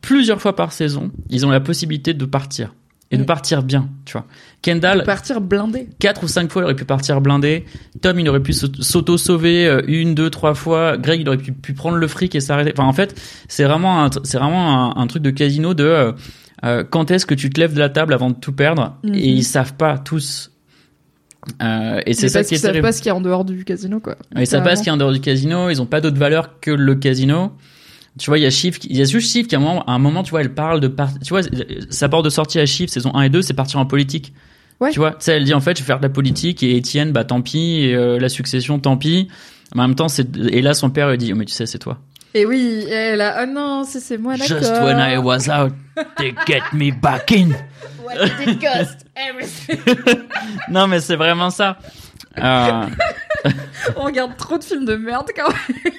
[0.00, 2.74] plusieurs fois par saison, ils ont la possibilité de partir
[3.10, 3.26] et de Mm.
[3.26, 4.26] partir bien, tu vois.
[4.62, 5.88] Kendall, Partir blindé.
[5.98, 7.64] quatre ou cinq fois, il aurait pu partir blindé.
[8.02, 10.96] Tom, il aurait pu s'au- s'auto-sauver euh, une, deux, trois fois.
[10.96, 12.72] Greg, il aurait pu, pu prendre le fric et s'arrêter.
[12.76, 13.14] Enfin, en fait,
[13.48, 16.14] c'est vraiment un, tr- c'est vraiment un, un truc de casino de
[16.64, 18.96] euh, quand est-ce que tu te lèves de la table avant de tout perdre.
[19.02, 19.14] Mhm.
[19.14, 20.50] Et ils savent pas tous.
[21.62, 22.86] Euh, et c'est ça qui est qu'ils savent terrible.
[22.88, 24.16] pas ce qu'il y a en dehors du casino, quoi.
[24.36, 25.68] Ils savent pas ce qu'il y a en dehors du casino.
[25.70, 27.52] Ils ont pas d'autre valeur que le casino.
[28.18, 29.60] Tu vois, il y a Shift, qui- il y a juste Shift qui à un
[29.60, 31.12] moment, à un moment, tu vois, elle parle de par...
[31.18, 31.40] tu vois,
[31.90, 34.32] sa porte de sortie à Shift, saison 1 et 2, c'est partir en politique.
[34.80, 34.90] Ouais.
[34.92, 36.76] Tu vois, tu sais, elle dit en fait, je vais faire de la politique et
[36.76, 39.28] Étienne, bah tant pis, et euh, la succession, tant pis.
[39.74, 41.66] Mais en même temps, c'est et là son père lui dit, oh, mais tu sais,
[41.66, 41.98] c'est toi.
[42.36, 44.58] Et oui, elle a, oh non, si c'est moi, d'accord.
[44.58, 45.72] Just when I was out,
[46.18, 47.50] they get me back in.
[50.68, 51.78] non, mais c'est vraiment ça.
[52.38, 52.86] Euh,
[53.96, 55.92] On regarde trop de films de merde quand même.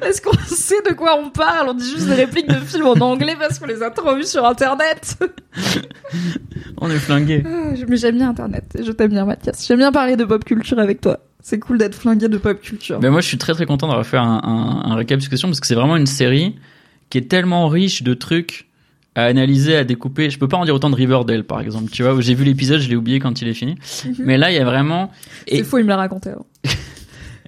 [0.00, 1.68] Parce qu'on sait de quoi on parle?
[1.70, 4.26] On dit juste des répliques de films en anglais parce qu'on les a trop vus
[4.26, 5.16] sur internet.
[6.78, 7.42] on est flingué.
[7.46, 8.64] Ah, je- Mais j'aime bien internet.
[8.78, 9.66] Et je t'aime bien, Mathias.
[9.66, 11.18] J'aime bien parler de pop culture avec toi.
[11.42, 13.00] C'est cool d'être flingué de pop culture.
[13.00, 15.66] Ben moi, je suis très très content d'avoir fait un, un, un récapitulation parce que
[15.66, 16.56] c'est vraiment une série
[17.08, 18.66] qui est tellement riche de trucs
[19.14, 20.30] à analyser, à découper.
[20.30, 21.90] Je peux pas en dire autant de Riverdale, par exemple.
[21.90, 23.76] Tu vois, où j'ai vu l'épisode, je l'ai oublié quand il est fini.
[24.18, 25.10] Mais là, il y a vraiment.
[25.46, 26.30] Et, C'est faux, il me l'a raconté.
[26.30, 26.46] avant.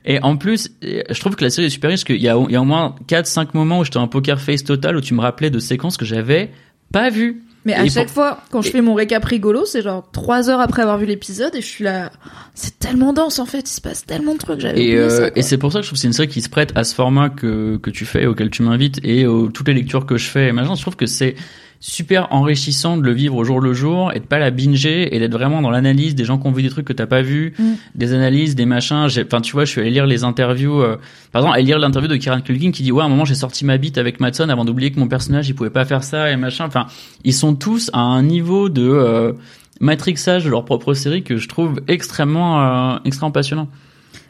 [0.04, 2.28] et en plus, je trouve que la série est super riche parce qu'il y y
[2.28, 5.50] a au moins 4-5 moments où j'étais en poker face total où tu me rappelais
[5.50, 6.50] de séquences que j'avais
[6.92, 7.42] pas vues.
[7.64, 10.08] Mais à Et chaque pour- fois, quand je et- fais mon récap rigolo, c'est genre
[10.12, 12.10] trois heures après avoir vu l'épisode et je suis là.
[12.54, 14.58] C'est tellement dense en fait, il se passe tellement de trucs.
[14.60, 16.42] J'avais Et, euh, et c'est pour ça que je trouve que c'est une série qui
[16.42, 19.68] se prête à ce format que, que tu fais, auquel tu m'invites, et aux, toutes
[19.68, 20.48] les lectures que je fais.
[20.48, 21.36] Et maintenant, je trouve que c'est
[21.84, 25.18] super enrichissant de le vivre au jour le jour et de pas la binger et
[25.18, 27.54] d'être vraiment dans l'analyse des gens qui ont vu des trucs que t'as pas vu,
[27.58, 27.72] Mm.
[27.96, 29.08] des analyses, des machins.
[29.26, 30.80] Enfin, tu vois, je suis allé lire les interviews.
[30.80, 30.96] euh,
[31.32, 33.34] par exemple, aller lire l'interview de Kieran Culkin qui dit ouais, à un moment j'ai
[33.34, 36.30] sorti ma bite avec Madson avant d'oublier que mon personnage il pouvait pas faire ça
[36.30, 36.66] et machin.
[36.66, 36.86] Enfin,
[37.24, 39.32] ils sont tous à un niveau de euh,
[39.80, 43.66] matrixage de leur propre série que je trouve extrêmement, euh, extrêmement passionnant.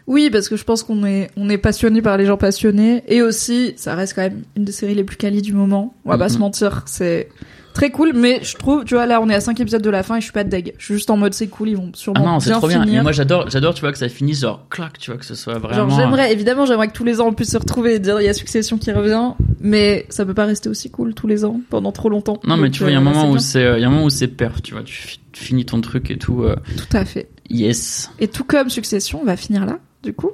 [0.07, 3.23] Oui, parce que je pense qu'on est on est passionné par les gens passionnés et
[3.23, 5.95] aussi ça reste quand même une des séries les plus qualies du moment.
[6.05, 6.31] On va pas Mhm.
[6.31, 7.29] se mentir, c'est
[7.73, 8.13] très cool.
[8.15, 10.21] Mais je trouve, tu vois, là on est à 5 épisodes de la fin et
[10.21, 10.75] je suis pas deg.
[10.77, 12.69] Je suis juste en mode c'est cool, ils vont Ah sûrement non, c'est bien trop
[12.69, 12.83] bien.
[12.85, 15.35] Et moi, j'adore, j'adore, tu vois, que ça finisse genre clac, tu vois, que ce
[15.37, 15.89] soit vraiment.
[15.89, 18.25] Genre j'aimerais évidemment j'aimerais que tous les ans on puisse se retrouver et dire il
[18.25, 21.61] y a Succession qui revient, mais ça peut pas rester aussi cool tous les ans
[21.71, 22.41] pendant trop longtemps.
[22.45, 23.83] Non, mais Donc, tu vois, il y a un euh, moment où c'est, euh, il
[23.83, 26.11] y a un moment où c'est perf, tu vois, tu fi- tu finis ton truc
[26.11, 26.43] et tout.
[26.43, 27.29] euh, tout à fait.
[27.49, 28.11] yes.
[28.21, 30.33] Et tout comme Succession, on va finir là, du coup.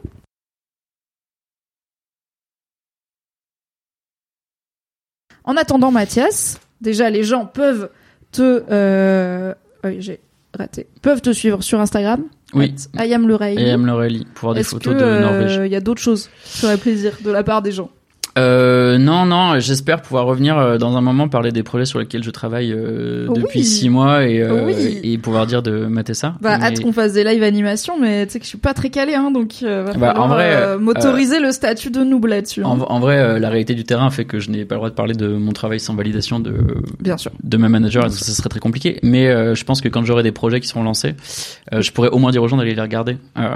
[5.45, 7.91] En attendant, Mathias, déjà les gens peuvent
[8.33, 9.55] te, euh...
[9.85, 10.21] oui, j'ai
[10.57, 12.25] raté, peuvent te suivre sur Instagram.
[12.55, 12.75] Oui.
[12.97, 13.59] at I am le Ray.
[13.59, 13.87] Et M.
[13.87, 15.61] Laurelie, pour voir des photos que, de euh, Norvège.
[15.65, 17.91] Il y a d'autres choses qui feraient plaisir de la part des gens?
[18.39, 22.23] Euh, non, non, j'espère pouvoir revenir euh, dans un moment parler des projets sur lesquels
[22.23, 23.41] je travaille euh, Oui.
[23.43, 25.01] depuis six mois et, euh, Oui.
[25.03, 26.35] et pouvoir dire de mater ça.
[26.41, 28.75] Bah, Mais- hâte qu'on fasse des live animations, mais tu sais que je suis pas
[28.75, 32.27] très calé, hein, donc euh, va Bah, falloir en vrai, m'autoriser le statut de noob
[32.27, 32.63] là-dessus.
[32.65, 32.69] hein.
[32.69, 34.95] En, en vrai, la réalité du terrain fait que je n'ai pas le droit de
[34.95, 36.55] parler de mon travail sans validation de,
[37.01, 37.31] Bien sûr.
[37.43, 38.99] de ma manager, donc ça serait très compliqué.
[39.03, 41.15] Mais euh, je pense que quand j'aurai des projets qui seront lancés,
[41.73, 43.17] euh, je pourrais au moins dire aux gens d'aller les regarder.
[43.39, 43.49] Euh,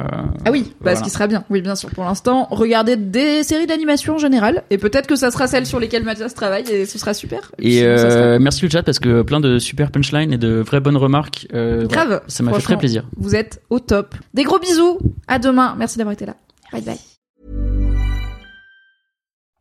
[0.44, 0.96] Ah oui, bah, Voilà.
[0.98, 1.44] ce qui sera bien.
[1.50, 1.90] Oui, bien sûr.
[1.90, 5.78] Pour l'instant, regardez des séries d'animation en général, et peut-être que ça sera celles sur
[5.78, 7.52] lesquelles Mathias travaille, et ce sera super.
[7.58, 10.80] Et sera- euh, merci le chat parce que plein de super punchlines et de vraies
[10.80, 11.46] bonnes remarques.
[11.52, 12.06] euh, Grave.
[12.08, 13.04] voilà, ça m'a fait très plaisir.
[13.16, 14.14] Vous êtes au top.
[14.34, 14.98] Des gros bisous.
[15.28, 15.74] À demain.
[15.78, 16.36] Merci d'avoir été là.
[16.72, 16.98] Bye bye.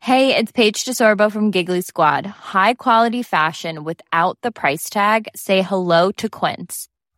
[0.03, 2.25] Hey, it's Paige DeSorbo from Giggly Squad.
[2.53, 5.27] High quality fashion without the price tag.
[5.35, 6.87] Say hello to Quince.